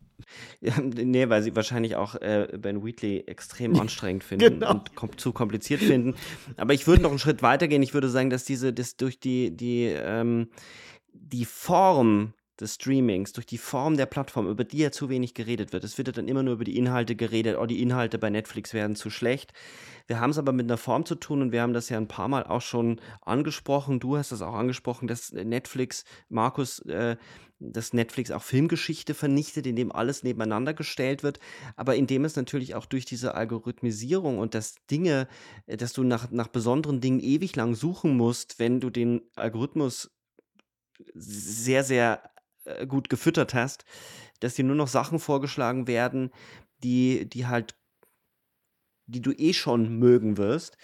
Ja, 0.60 0.80
nee, 0.80 1.28
weil 1.28 1.42
sie 1.42 1.54
wahrscheinlich 1.54 1.96
auch 1.96 2.14
äh, 2.16 2.48
Ben 2.56 2.84
Wheatley 2.84 3.24
extrem 3.26 3.78
anstrengend 3.78 4.24
finden 4.24 4.60
genau. 4.60 4.70
und 4.72 4.94
kom 4.94 5.16
zu 5.16 5.32
kompliziert 5.32 5.80
finden. 5.80 6.14
Aber 6.56 6.74
ich 6.74 6.86
würde 6.86 7.02
noch 7.02 7.10
einen 7.10 7.18
Schritt 7.18 7.42
weiter 7.42 7.68
gehen. 7.68 7.82
Ich 7.82 7.94
würde 7.94 8.08
sagen, 8.08 8.30
dass 8.30 8.44
diese, 8.44 8.72
das 8.72 8.96
durch 8.96 9.20
die, 9.20 9.56
die, 9.56 9.84
ähm, 9.84 10.48
die 11.12 11.44
Form 11.44 12.32
des 12.60 12.74
Streamings, 12.74 13.32
durch 13.32 13.46
die 13.46 13.58
Form 13.58 13.96
der 13.96 14.06
Plattform, 14.06 14.48
über 14.48 14.64
die 14.64 14.78
ja 14.78 14.90
zu 14.92 15.08
wenig 15.08 15.34
geredet 15.34 15.72
wird. 15.72 15.84
Es 15.84 15.98
wird 15.98 16.08
ja 16.08 16.12
dann 16.12 16.28
immer 16.28 16.42
nur 16.42 16.54
über 16.54 16.64
die 16.64 16.76
Inhalte 16.76 17.16
geredet, 17.16 17.56
oh, 17.58 17.66
die 17.66 17.82
Inhalte 17.82 18.18
bei 18.18 18.30
Netflix 18.30 18.72
werden 18.74 18.94
zu 18.94 19.10
schlecht. 19.10 19.52
Wir 20.06 20.20
haben 20.20 20.30
es 20.30 20.38
aber 20.38 20.52
mit 20.52 20.66
einer 20.66 20.76
Form 20.76 21.04
zu 21.04 21.14
tun 21.14 21.42
und 21.42 21.52
wir 21.52 21.62
haben 21.62 21.72
das 21.72 21.88
ja 21.88 21.96
ein 21.96 22.08
paar 22.08 22.28
Mal 22.28 22.44
auch 22.44 22.60
schon 22.60 23.00
angesprochen. 23.22 24.00
Du 24.00 24.16
hast 24.16 24.32
das 24.32 24.42
auch 24.42 24.54
angesprochen, 24.54 25.08
dass 25.08 25.32
Netflix, 25.32 26.04
Markus, 26.28 26.78
äh, 26.80 27.16
dass 27.58 27.92
Netflix 27.92 28.30
auch 28.30 28.42
Filmgeschichte 28.42 29.14
vernichtet, 29.14 29.66
indem 29.66 29.90
alles 29.90 30.22
nebeneinander 30.22 30.74
gestellt 30.74 31.22
wird, 31.22 31.40
aber 31.76 31.96
indem 31.96 32.24
es 32.24 32.36
natürlich 32.36 32.74
auch 32.74 32.86
durch 32.86 33.04
diese 33.04 33.34
Algorithmisierung 33.34 34.38
und 34.38 34.54
das 34.54 34.76
Dinge, 34.90 35.26
äh, 35.66 35.76
dass 35.76 35.92
du 35.92 36.04
nach, 36.04 36.30
nach 36.30 36.48
besonderen 36.48 37.00
Dingen 37.00 37.20
ewig 37.20 37.56
lang 37.56 37.74
suchen 37.74 38.16
musst, 38.16 38.58
wenn 38.58 38.78
du 38.78 38.90
den 38.90 39.22
Algorithmus 39.34 40.10
sehr, 41.14 41.82
sehr 41.82 42.22
äh, 42.64 42.86
gut 42.86 43.08
gefüttert 43.08 43.54
hast, 43.54 43.84
dass 44.40 44.54
dir 44.54 44.64
nur 44.64 44.76
noch 44.76 44.88
Sachen 44.88 45.18
vorgeschlagen 45.18 45.86
werden, 45.86 46.30
die, 46.82 47.28
die 47.28 47.46
halt, 47.46 47.74
die 49.06 49.20
du 49.20 49.32
eh 49.32 49.52
schon 49.52 49.98
mögen 49.98 50.36
wirst. 50.36 50.76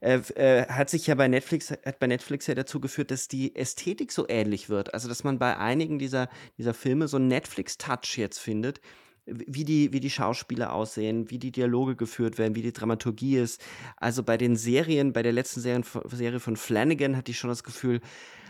Äh, 0.00 0.18
äh, 0.34 0.66
hat 0.68 0.90
sich 0.90 1.06
ja 1.06 1.14
bei 1.14 1.28
Netflix, 1.28 1.70
hat 1.70 1.98
bei 1.98 2.06
Netflix 2.06 2.46
ja 2.46 2.54
dazu 2.54 2.80
geführt, 2.80 3.10
dass 3.10 3.28
die 3.28 3.54
Ästhetik 3.56 4.12
so 4.12 4.26
ähnlich 4.28 4.68
wird. 4.68 4.94
Also, 4.94 5.08
dass 5.08 5.24
man 5.24 5.38
bei 5.38 5.56
einigen 5.56 5.98
dieser, 5.98 6.28
dieser 6.58 6.74
Filme 6.74 7.08
so 7.08 7.16
einen 7.16 7.28
Netflix-Touch 7.28 8.18
jetzt 8.18 8.38
findet, 8.38 8.80
wie 9.26 9.64
die, 9.64 9.92
wie 9.92 10.00
die 10.00 10.10
Schauspieler 10.10 10.72
aussehen, 10.72 11.30
wie 11.30 11.38
die 11.38 11.50
Dialoge 11.50 11.96
geführt 11.96 12.38
werden, 12.38 12.54
wie 12.54 12.62
die 12.62 12.72
Dramaturgie 12.72 13.36
ist. 13.36 13.60
Also 13.96 14.22
bei 14.22 14.36
den 14.36 14.56
Serien, 14.56 15.12
bei 15.12 15.22
der 15.22 15.32
letzten 15.32 15.60
Serien, 15.60 15.84
Serie 16.04 16.40
von 16.40 16.56
Flanagan 16.56 17.16
hatte 17.16 17.32
ich 17.32 17.38
schon 17.38 17.50
das 17.50 17.64
Gefühl, 17.64 18.00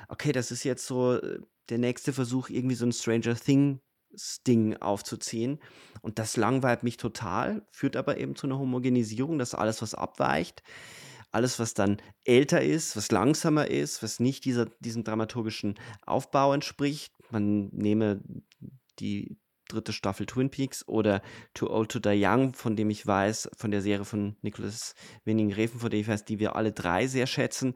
okay, 0.09 0.33
das 0.33 0.51
ist 0.51 0.65
jetzt 0.65 0.87
so 0.87 1.15
äh, 1.15 1.41
der 1.69 1.79
nächste 1.79 2.13
Versuch, 2.13 2.49
irgendwie 2.49 2.77
so 2.77 2.87
ein 2.87 2.93
Stranger 2.93 3.35
Things 3.35 3.81
Ding 4.47 4.77
aufzuziehen. 4.77 5.59
Und 6.01 6.19
das 6.19 6.37
langweilt 6.37 6.83
mich 6.83 6.97
total, 6.97 7.67
führt 7.71 7.97
aber 7.97 8.19
eben 8.19 8.37
zu 8.37 8.47
einer 8.47 8.59
Homogenisierung, 8.59 9.39
dass 9.39 9.55
alles, 9.55 9.83
was 9.83 9.95
abweicht, 9.95 10.63
alles, 11.33 11.59
was 11.59 11.75
dann 11.75 12.01
älter 12.25 12.63
ist, 12.63 12.97
was 12.97 13.11
langsamer 13.11 13.69
ist, 13.69 14.03
was 14.03 14.21
nicht 14.21 14.45
dieser, 14.45 14.67
diesem 14.81 15.05
dramaturgischen 15.05 15.75
Aufbau 16.07 16.55
entspricht. 16.55 17.13
Man 17.31 17.69
nehme 17.73 18.23
die 19.01 19.37
dritte 19.69 19.93
Staffel 19.93 20.27
Twin 20.27 20.51
Peaks 20.51 20.87
oder 20.87 21.23
Too 21.55 21.69
Old 21.69 21.91
to 21.91 21.99
Die 21.99 22.25
Young, 22.25 22.55
von 22.55 22.77
dem 22.77 22.89
ich 22.91 23.07
weiß, 23.07 23.51
von 23.57 23.71
der 23.71 23.83
Serie 23.83 24.05
von 24.05 24.37
Nicholas 24.43 24.95
Winning 25.25 25.53
Refen, 25.53 25.81
von 25.81 25.91
der 25.91 26.01
ich 26.01 26.09
weiß, 26.09 26.25
die 26.25 26.39
wir 26.39 26.57
alle 26.57 26.73
drei 26.73 27.07
sehr 27.07 27.27
schätzen. 27.27 27.75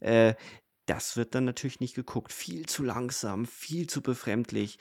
Äh, 0.00 0.34
das 0.90 1.16
wird 1.16 1.36
dann 1.36 1.44
natürlich 1.44 1.78
nicht 1.78 1.94
geguckt. 1.94 2.32
Viel 2.32 2.66
zu 2.66 2.82
langsam, 2.82 3.46
viel 3.46 3.86
zu 3.86 4.02
befremdlich. 4.02 4.80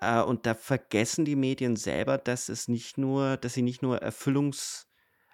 Äh, 0.00 0.20
und 0.20 0.44
da 0.44 0.54
vergessen 0.54 1.24
die 1.24 1.34
Medien 1.34 1.76
selber, 1.76 2.18
dass 2.18 2.50
es 2.50 2.68
nicht 2.68 2.98
nur, 2.98 3.38
dass 3.38 3.54
sie 3.54 3.62
nicht 3.62 3.80
nur 3.80 4.02
Erfüllungs, 4.02 4.86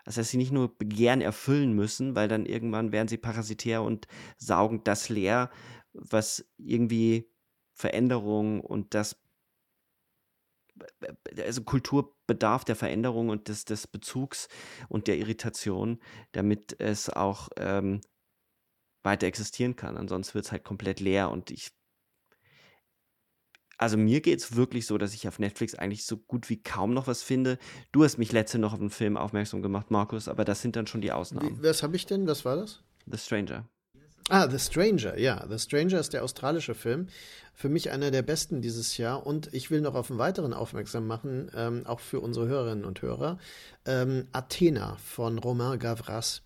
also 0.05 0.21
dass 0.21 0.31
sie 0.31 0.37
nicht 0.37 0.53
nur 0.53 0.79
Begehren 0.79 1.21
erfüllen 1.21 1.73
müssen, 1.73 2.15
weil 2.15 2.29
dann 2.29 2.47
irgendwann 2.47 2.93
werden 2.93 3.09
sie 3.09 3.17
parasitär 3.19 3.83
und 3.83 4.07
saugen 4.37 4.85
das 4.85 5.09
leer, 5.09 5.51
was 5.93 6.49
irgendwie 6.57 7.29
Veränderung 7.73 8.61
und 8.61 8.95
das 8.95 9.21
also 11.45 11.63
Kultur 11.63 12.17
bedarf 12.27 12.65
der 12.65 12.77
Veränderung 12.77 13.29
und 13.29 13.49
des, 13.49 13.65
des 13.65 13.87
Bezugs 13.87 14.49
und 14.89 15.07
der 15.09 15.19
Irritation, 15.19 16.01
damit 16.33 16.81
es 16.81 17.11
auch 17.11 17.49
ähm, 17.57 18.01
weiter 19.05 19.27
existieren 19.27 19.77
kann. 19.77 19.97
Ansonsten 19.97 20.35
wird 20.35 20.47
es 20.47 20.53
halt 20.53 20.65
komplett 20.65 21.01
leer 21.01 21.31
und 21.31 21.51
ich. 21.51 21.71
Also 23.77 23.97
mir 23.97 24.21
geht 24.21 24.39
es 24.39 24.57
wirklich 24.57 24.87
so, 24.87 24.99
dass 24.99 25.15
ich 25.15 25.27
auf 25.27 25.39
Netflix 25.39 25.75
eigentlich 25.75 26.07
so 26.07 26.17
gut 26.17 26.49
wie 26.49 26.63
kaum 26.63 26.95
noch 26.95 27.07
was 27.07 27.23
finde. 27.23 27.59
Du 27.93 28.05
hast 28.05 28.19
mich 28.19 28.33
letzte 28.33 28.59
noch 28.59 28.73
auf 28.73 28.81
einen 28.81 28.91
Film 28.91 29.17
aufmerksam 29.17 29.63
gemacht, 29.63 29.91
Markus, 29.91 30.29
aber 30.29 30.45
das 30.45 30.63
sind 30.63 30.77
dann 30.77 30.87
schon 30.87 31.01
die 31.01 31.13
Ausnahmen. 31.13 31.59
Wie, 31.59 31.69
was 31.69 31.83
habe 31.83 31.97
ich 31.97 32.07
denn? 32.07 32.27
Was 32.27 32.45
war 32.45 32.57
das? 32.57 32.83
The 33.07 33.19
Stranger. 33.19 33.69
Ah, 34.31 34.49
The 34.49 34.59
Stranger, 34.59 35.19
ja. 35.19 35.45
The 35.51 35.59
Stranger 35.59 36.01
ist 36.01 36.15
der 36.15 36.25
australische 36.25 36.75
Film. 36.75 37.09
Für 37.53 37.69
mich 37.69 37.91
einer 37.91 38.11
der 38.11 38.23
besten 38.23 38.63
dieses 38.63 38.97
Jahr. 38.97 39.27
Und 39.27 39.53
ich 39.53 39.71
will 39.71 39.83
noch 39.83 39.95
auf 39.95 40.11
einen 40.11 40.19
weiteren 40.19 40.55
aufmerksam 40.55 41.07
machen, 41.07 41.51
ähm, 41.55 41.85
auch 41.85 42.01
für 42.01 42.21
unsere 42.21 42.47
Hörerinnen 42.49 42.87
und 42.87 43.03
Hörer. 43.03 43.39
Ähm, 43.85 44.29
Athena 44.33 44.97
von 44.97 45.39
Romain 45.39 45.79
Gavras. 45.79 46.43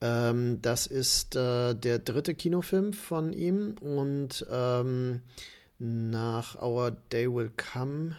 Ähm, 0.00 0.60
das 0.62 0.86
ist 0.86 1.36
äh, 1.36 1.74
der 1.74 1.98
dritte 1.98 2.34
Kinofilm 2.34 2.92
von 2.92 3.32
ihm. 3.32 3.76
Und 3.80 4.46
ähm, 4.50 5.22
nach 5.78 6.60
Our 6.60 6.92
Day 7.12 7.32
Will 7.32 7.50
Come 7.56 8.16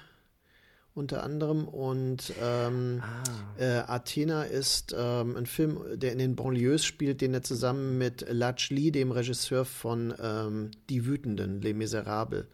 unter 0.96 1.24
anderem. 1.24 1.68
Und 1.68 2.34
ähm, 2.42 3.04
ah. 3.04 3.62
äh, 3.62 3.80
Athena 3.88 4.44
ist 4.44 4.96
ähm, 4.98 5.36
ein 5.36 5.46
Film, 5.46 5.80
der 5.94 6.14
in 6.14 6.18
den 6.18 6.36
Banlieues 6.36 6.84
spielt, 6.86 7.22
den 7.22 7.34
er 7.34 7.44
zusammen 7.44 7.98
mit 7.98 8.26
Lach 8.30 8.70
Lee, 8.70 8.92
dem 8.92 9.12
Regisseur 9.12 9.66
von 9.66 10.14
ähm, 10.20 10.72
Die 10.90 11.06
Wütenden, 11.06 11.62
Les 11.62 11.76
Miserables, 11.76 12.46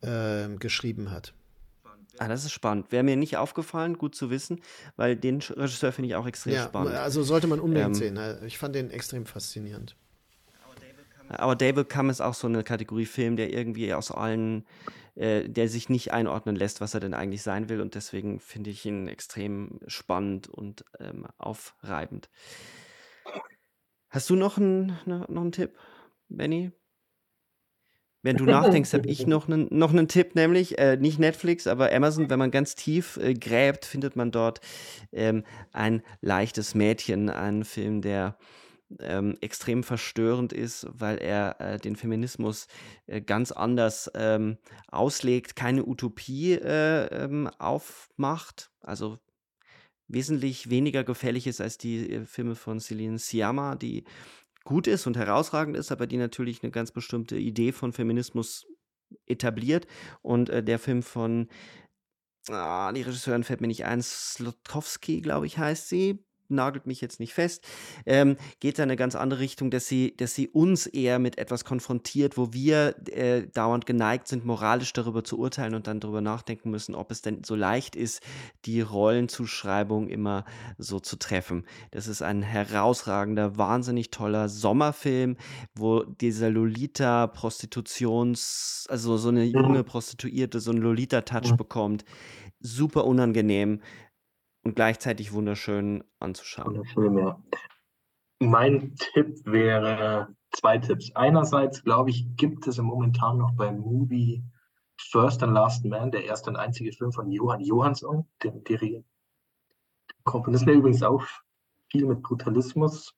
äh, 0.00 0.48
geschrieben 0.58 1.10
hat. 1.10 1.34
Ah, 2.18 2.28
das 2.28 2.44
ist 2.44 2.52
spannend. 2.52 2.92
Wäre 2.92 3.02
mir 3.02 3.16
nicht 3.16 3.36
aufgefallen, 3.36 3.98
gut 3.98 4.14
zu 4.14 4.30
wissen, 4.30 4.60
weil 4.96 5.16
den 5.16 5.40
Regisseur 5.40 5.92
finde 5.92 6.08
ich 6.08 6.14
auch 6.14 6.26
extrem 6.26 6.54
ja, 6.54 6.64
spannend. 6.64 6.94
Also 6.94 7.22
sollte 7.22 7.46
man 7.46 7.58
unbedingt 7.58 7.88
ähm, 7.88 7.94
sehen. 7.94 8.44
Ich 8.46 8.58
fand 8.58 8.74
den 8.74 8.90
extrem 8.90 9.26
faszinierend. 9.26 9.96
Aber 11.28 11.56
David 11.56 11.88
Come 11.88 12.10
ist 12.10 12.20
auch 12.20 12.34
so 12.34 12.46
eine 12.46 12.62
Kategorie 12.62 13.06
Film, 13.06 13.36
der 13.36 13.52
irgendwie 13.52 13.94
aus 13.94 14.10
allen 14.10 14.66
äh, 15.14 15.46
der 15.48 15.68
sich 15.68 15.90
nicht 15.90 16.12
einordnen 16.12 16.56
lässt, 16.56 16.80
was 16.80 16.94
er 16.94 17.00
denn 17.00 17.12
eigentlich 17.12 17.42
sein 17.42 17.68
will. 17.68 17.80
Und 17.80 17.94
deswegen 17.94 18.40
finde 18.40 18.70
ich 18.70 18.86
ihn 18.86 19.08
extrem 19.08 19.78
spannend 19.86 20.48
und 20.48 20.84
ähm, 21.00 21.26
aufreibend. 21.36 22.30
Hast 24.08 24.30
du 24.30 24.36
noch 24.36 24.56
einen, 24.56 24.98
ne, 25.04 25.26
noch 25.28 25.42
einen 25.42 25.52
Tipp, 25.52 25.76
Benny? 26.28 26.72
Wenn 28.22 28.36
du 28.36 28.44
nachdenkst, 28.46 28.92
habe 28.92 29.08
ich 29.08 29.26
noch 29.26 29.48
einen, 29.48 29.68
noch 29.70 29.90
einen 29.90 30.08
Tipp, 30.08 30.34
nämlich 30.34 30.78
äh, 30.78 30.96
nicht 30.96 31.18
Netflix, 31.18 31.66
aber 31.66 31.92
Amazon. 31.92 32.30
Wenn 32.30 32.38
man 32.38 32.50
ganz 32.50 32.74
tief 32.74 33.16
äh, 33.16 33.34
gräbt, 33.34 33.84
findet 33.84 34.16
man 34.16 34.30
dort 34.30 34.60
ähm, 35.12 35.44
ein 35.72 36.02
leichtes 36.20 36.74
Mädchen, 36.74 37.28
einen 37.28 37.64
Film, 37.64 38.00
der 38.00 38.36
ähm, 39.00 39.36
extrem 39.40 39.82
verstörend 39.82 40.52
ist, 40.52 40.86
weil 40.90 41.18
er 41.18 41.60
äh, 41.60 41.78
den 41.78 41.96
Feminismus 41.96 42.66
äh, 43.06 43.20
ganz 43.20 43.52
anders 43.52 44.10
ähm, 44.14 44.58
auslegt, 44.88 45.56
keine 45.56 45.84
Utopie 45.84 46.52
äh, 46.52 47.06
ähm, 47.06 47.48
aufmacht, 47.58 48.70
also 48.80 49.18
wesentlich 50.08 50.68
weniger 50.68 51.04
gefährlich 51.04 51.46
ist 51.46 51.60
als 51.60 51.78
die 51.78 52.10
äh, 52.10 52.26
Filme 52.26 52.54
von 52.54 52.80
Celine 52.80 53.18
Siama, 53.18 53.76
die 53.76 54.04
gut 54.64 54.86
ist 54.86 55.06
und 55.06 55.16
herausragend 55.16 55.76
ist, 55.76 55.92
aber 55.92 56.06
die 56.06 56.16
natürlich 56.16 56.62
eine 56.62 56.72
ganz 56.72 56.92
bestimmte 56.92 57.36
Idee 57.36 57.72
von 57.72 57.92
Feminismus 57.92 58.66
etabliert. 59.26 59.86
Und 60.22 60.50
äh, 60.50 60.62
der 60.62 60.78
Film 60.78 61.02
von, 61.02 61.48
ah, 62.48 62.92
die 62.92 63.02
Regisseurin 63.02 63.44
fällt 63.44 63.60
mir 63.60 63.68
nicht 63.68 63.84
ein, 63.84 64.02
Slotowski, 64.02 65.20
glaube 65.20 65.46
ich, 65.46 65.58
heißt 65.58 65.88
sie, 65.88 66.24
nagelt 66.52 66.86
mich 66.86 67.00
jetzt 67.00 67.20
nicht 67.20 67.34
fest, 67.34 67.64
ähm, 68.06 68.36
geht 68.60 68.78
in 68.78 68.84
eine 68.84 68.96
ganz 68.96 69.14
andere 69.14 69.40
Richtung, 69.40 69.70
dass 69.70 69.86
sie, 69.86 70.16
dass 70.16 70.34
sie 70.34 70.48
uns 70.48 70.86
eher 70.86 71.18
mit 71.18 71.38
etwas 71.38 71.64
konfrontiert, 71.64 72.36
wo 72.36 72.52
wir 72.52 72.94
äh, 73.08 73.46
dauernd 73.48 73.86
geneigt 73.86 74.28
sind, 74.28 74.44
moralisch 74.44 74.92
darüber 74.92 75.24
zu 75.24 75.38
urteilen 75.38 75.74
und 75.74 75.86
dann 75.86 76.00
darüber 76.00 76.20
nachdenken 76.20 76.70
müssen, 76.70 76.94
ob 76.94 77.10
es 77.10 77.22
denn 77.22 77.44
so 77.44 77.54
leicht 77.54 77.96
ist, 77.96 78.22
die 78.64 78.80
Rollenzuschreibung 78.80 80.08
immer 80.08 80.44
so 80.78 81.00
zu 81.00 81.16
treffen. 81.16 81.66
Das 81.90 82.06
ist 82.06 82.22
ein 82.22 82.42
herausragender, 82.42 83.56
wahnsinnig 83.56 84.10
toller 84.10 84.48
Sommerfilm, 84.48 85.36
wo 85.74 86.04
dieser 86.04 86.50
Lolita-Prostitutions, 86.50 88.86
also 88.88 89.16
so 89.16 89.30
eine 89.30 89.44
junge 89.44 89.80
mhm. 89.80 89.84
Prostituierte 89.84 90.60
so 90.60 90.70
einen 90.70 90.82
Lolita-Touch 90.82 91.50
mhm. 91.52 91.56
bekommt. 91.56 92.04
Super 92.60 93.06
unangenehm 93.06 93.80
und 94.62 94.76
gleichzeitig 94.76 95.32
wunderschön 95.32 96.04
anzuschauen. 96.18 96.76
Wunderschön, 96.76 97.18
ja. 97.18 97.42
Mein 98.38 98.94
Tipp 98.96 99.40
wäre 99.44 100.34
zwei 100.50 100.78
Tipps. 100.78 101.12
Einerseits, 101.14 101.84
glaube 101.84 102.10
ich, 102.10 102.26
gibt 102.36 102.66
es 102.66 102.78
momentan 102.78 103.38
noch 103.38 103.52
beim 103.52 103.78
Movie 103.78 104.42
First 105.10 105.42
and 105.42 105.52
Last 105.52 105.84
Man, 105.84 106.10
der 106.10 106.24
erste 106.24 106.50
und 106.50 106.56
einzige 106.56 106.92
Film 106.92 107.12
von 107.12 107.30
Johann 107.30 107.60
Johansson, 107.60 108.26
dem 108.42 108.62
Dirigenten. 108.64 109.08
Komponist, 110.24 110.66
der 110.66 110.74
übrigens 110.74 111.02
auch 111.02 111.24
viel 111.90 112.06
mit 112.06 112.22
Brutalismus 112.22 113.14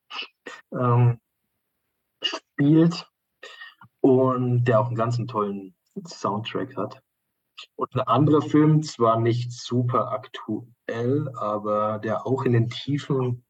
ähm, 0.73 1.21
spielt 2.23 3.11
und 4.01 4.65
der 4.65 4.81
auch 4.81 4.87
einen 4.87 4.97
ganz 4.97 5.19
tollen 5.27 5.75
Soundtrack 6.07 6.77
hat. 6.77 7.04
Und 7.77 7.95
ein 7.95 8.01
anderer 8.01 8.43
Film, 8.43 8.83
zwar 8.83 9.21
nicht 9.21 9.53
super 9.53 10.13
aktuell, 10.13 11.31
aber 11.37 11.99
der 11.99 12.27
auch 12.27 12.45
in 12.45 12.53
den 12.53 12.69
Tiefen 12.69 13.45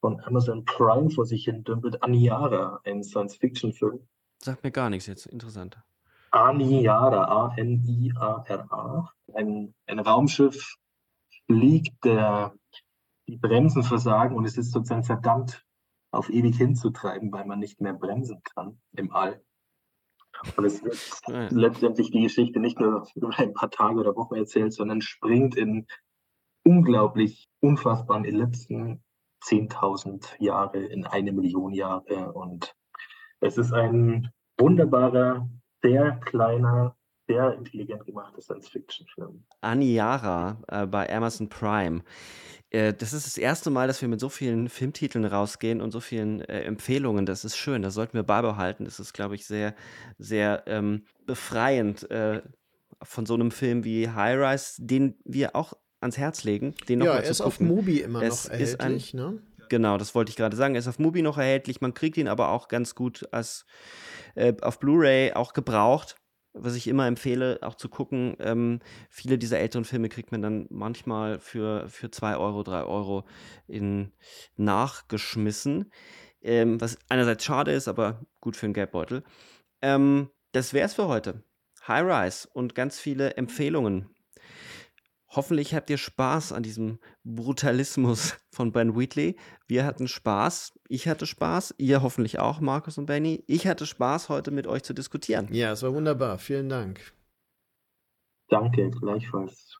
von 0.00 0.20
Amazon 0.20 0.64
Prime 0.64 1.10
vor 1.10 1.26
sich 1.26 1.44
hin 1.44 1.64
dümpelt, 1.64 2.02
Aniara, 2.02 2.80
ein 2.84 3.02
Science-Fiction-Film. 3.02 4.06
Sagt 4.38 4.62
mir 4.62 4.70
gar 4.70 4.90
nichts 4.90 5.06
jetzt, 5.06 5.26
interessant. 5.26 5.78
Aniara, 6.30 7.46
A-N-I-A-R-A. 7.46 9.12
Ein, 9.34 9.74
ein 9.86 9.98
Raumschiff 9.98 10.76
fliegt, 11.46 12.04
der 12.04 12.54
die 13.26 13.36
Bremsen 13.36 13.82
versagen 13.82 14.36
und 14.36 14.44
es 14.44 14.56
ist 14.56 14.72
sozusagen 14.72 15.04
verdammt, 15.04 15.64
auf 16.10 16.30
ewig 16.30 16.56
hinzutreiben, 16.56 17.32
weil 17.32 17.44
man 17.44 17.58
nicht 17.58 17.80
mehr 17.80 17.92
bremsen 17.92 18.42
kann 18.42 18.80
im 18.96 19.12
All. 19.12 19.42
Und 20.56 20.64
es 20.64 20.82
wird 20.82 20.98
ja. 21.28 21.48
letztendlich 21.50 22.10
die 22.10 22.22
Geschichte 22.22 22.60
nicht 22.60 22.78
nur 22.80 23.06
über 23.14 23.30
ein 23.36 23.54
paar 23.54 23.70
Tage 23.70 23.98
oder 23.98 24.16
Wochen 24.16 24.36
erzählt, 24.36 24.72
sondern 24.72 25.00
springt 25.00 25.56
in 25.56 25.86
unglaublich 26.64 27.48
unfassbaren 27.60 28.24
Ellipsen 28.24 29.02
10.000 29.44 30.24
Jahre 30.38 30.78
in 30.78 31.06
eine 31.06 31.32
Million 31.32 31.72
Jahre. 31.72 32.32
Und 32.32 32.74
es 33.40 33.56
ist 33.56 33.72
ein 33.72 34.30
wunderbarer, 34.58 35.48
sehr 35.82 36.12
kleiner, 36.24 36.96
sehr 37.28 37.54
intelligent 37.54 38.04
gemachtes 38.04 38.46
Science-Fiction-Film. 38.46 39.44
Aniara 39.60 40.56
äh, 40.68 40.86
bei 40.86 41.12
Amazon 41.14 41.48
Prime. 41.48 42.02
Äh, 42.70 42.92
das 42.92 43.12
ist 43.12 43.26
das 43.26 43.38
erste 43.38 43.70
Mal, 43.70 43.86
dass 43.86 44.00
wir 44.02 44.08
mit 44.08 44.20
so 44.20 44.28
vielen 44.28 44.68
Filmtiteln 44.68 45.24
rausgehen 45.24 45.80
und 45.80 45.90
so 45.90 46.00
vielen 46.00 46.40
äh, 46.42 46.62
Empfehlungen. 46.62 47.26
Das 47.26 47.44
ist 47.44 47.56
schön, 47.56 47.82
das 47.82 47.94
sollten 47.94 48.14
wir 48.14 48.22
beibehalten. 48.22 48.84
Das 48.84 49.00
ist, 49.00 49.12
glaube 49.12 49.34
ich, 49.34 49.46
sehr, 49.46 49.74
sehr 50.18 50.64
ähm, 50.66 51.04
befreiend 51.26 52.10
äh, 52.10 52.42
von 53.02 53.26
so 53.26 53.34
einem 53.34 53.50
Film 53.50 53.84
wie 53.84 54.08
High 54.08 54.38
Rise, 54.38 54.74
den 54.78 55.14
wir 55.24 55.56
auch 55.56 55.74
ans 56.00 56.18
Herz 56.18 56.44
legen. 56.44 56.74
Den 56.88 57.00
noch 57.00 57.06
ja, 57.06 57.16
er 57.16 57.24
ist 57.24 57.40
auf 57.40 57.60
Mubi 57.60 58.00
immer 58.00 58.22
es 58.22 58.44
noch 58.44 58.52
erhältlich, 58.52 59.14
ein, 59.14 59.20
ne? 59.20 59.42
Genau, 59.68 59.98
das 59.98 60.14
wollte 60.14 60.30
ich 60.30 60.36
gerade 60.36 60.56
sagen. 60.56 60.74
Er 60.74 60.80
ist 60.80 60.88
auf 60.88 60.98
Mubi 60.98 61.22
noch 61.22 61.38
erhältlich. 61.38 61.80
Man 61.80 61.94
kriegt 61.94 62.16
ihn 62.16 62.28
aber 62.28 62.50
auch 62.50 62.68
ganz 62.68 62.94
gut 62.94 63.28
als 63.32 63.66
äh, 64.34 64.54
auf 64.62 64.78
Blu-ray 64.78 65.32
auch 65.32 65.52
gebraucht 65.52 66.16
was 66.52 66.74
ich 66.74 66.88
immer 66.88 67.06
empfehle, 67.06 67.58
auch 67.62 67.74
zu 67.74 67.88
gucken, 67.88 68.36
ähm, 68.40 68.80
viele 69.10 69.38
dieser 69.38 69.58
älteren 69.58 69.84
Filme 69.84 70.08
kriegt 70.08 70.32
man 70.32 70.42
dann 70.42 70.66
manchmal 70.70 71.38
für, 71.38 71.88
für 71.88 72.10
2 72.10 72.36
Euro, 72.36 72.62
3 72.62 72.84
Euro 72.84 73.24
in 73.66 74.12
nachgeschmissen. 74.56 75.92
Ähm, 76.40 76.80
was 76.80 76.98
einerseits 77.08 77.44
schade 77.44 77.72
ist, 77.72 77.88
aber 77.88 78.24
gut 78.40 78.56
für 78.56 78.66
einen 78.66 78.74
Geldbeutel. 78.74 79.24
Ähm, 79.82 80.30
das 80.52 80.72
es 80.72 80.94
für 80.94 81.08
heute. 81.08 81.42
High 81.86 82.04
Rise 82.04 82.48
und 82.52 82.74
ganz 82.74 83.00
viele 83.00 83.34
Empfehlungen 83.36 84.10
Hoffentlich 85.30 85.74
habt 85.74 85.90
ihr 85.90 85.98
Spaß 85.98 86.52
an 86.52 86.62
diesem 86.62 86.98
Brutalismus 87.22 88.36
von 88.50 88.72
Ben 88.72 88.96
Wheatley. 88.96 89.36
Wir 89.66 89.84
hatten 89.84 90.08
Spaß. 90.08 90.78
Ich 90.88 91.06
hatte 91.06 91.26
Spaß. 91.26 91.74
Ihr 91.78 92.02
hoffentlich 92.02 92.38
auch, 92.38 92.60
Markus 92.60 92.96
und 92.96 93.06
Benny. 93.06 93.44
Ich 93.46 93.66
hatte 93.66 93.84
Spaß, 93.84 94.30
heute 94.30 94.50
mit 94.50 94.66
euch 94.66 94.82
zu 94.82 94.94
diskutieren. 94.94 95.48
Ja, 95.52 95.72
es 95.72 95.82
war 95.82 95.92
wunderbar. 95.92 96.38
Vielen 96.38 96.68
Dank. 96.68 97.12
Danke, 98.48 98.90
gleichfalls. 98.90 99.76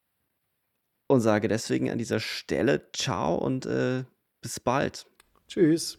Und 1.07 1.21
sage 1.23 1.49
deswegen 1.49 1.91
an 1.91 1.97
dieser 1.97 2.21
Stelle 2.21 2.91
Ciao 2.93 3.37
und 3.37 3.65
äh, 3.65 4.05
bis 4.43 4.61
bald. 4.61 5.07
Tschüss. 5.49 5.99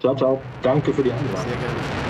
Ciao, 0.00 0.16
ciao. 0.16 0.40
Danke 0.62 0.94
für 0.94 1.02
die 1.02 1.12
Einladung. 1.12 1.50
Sehr 1.50 1.56
gerne. 1.58 2.05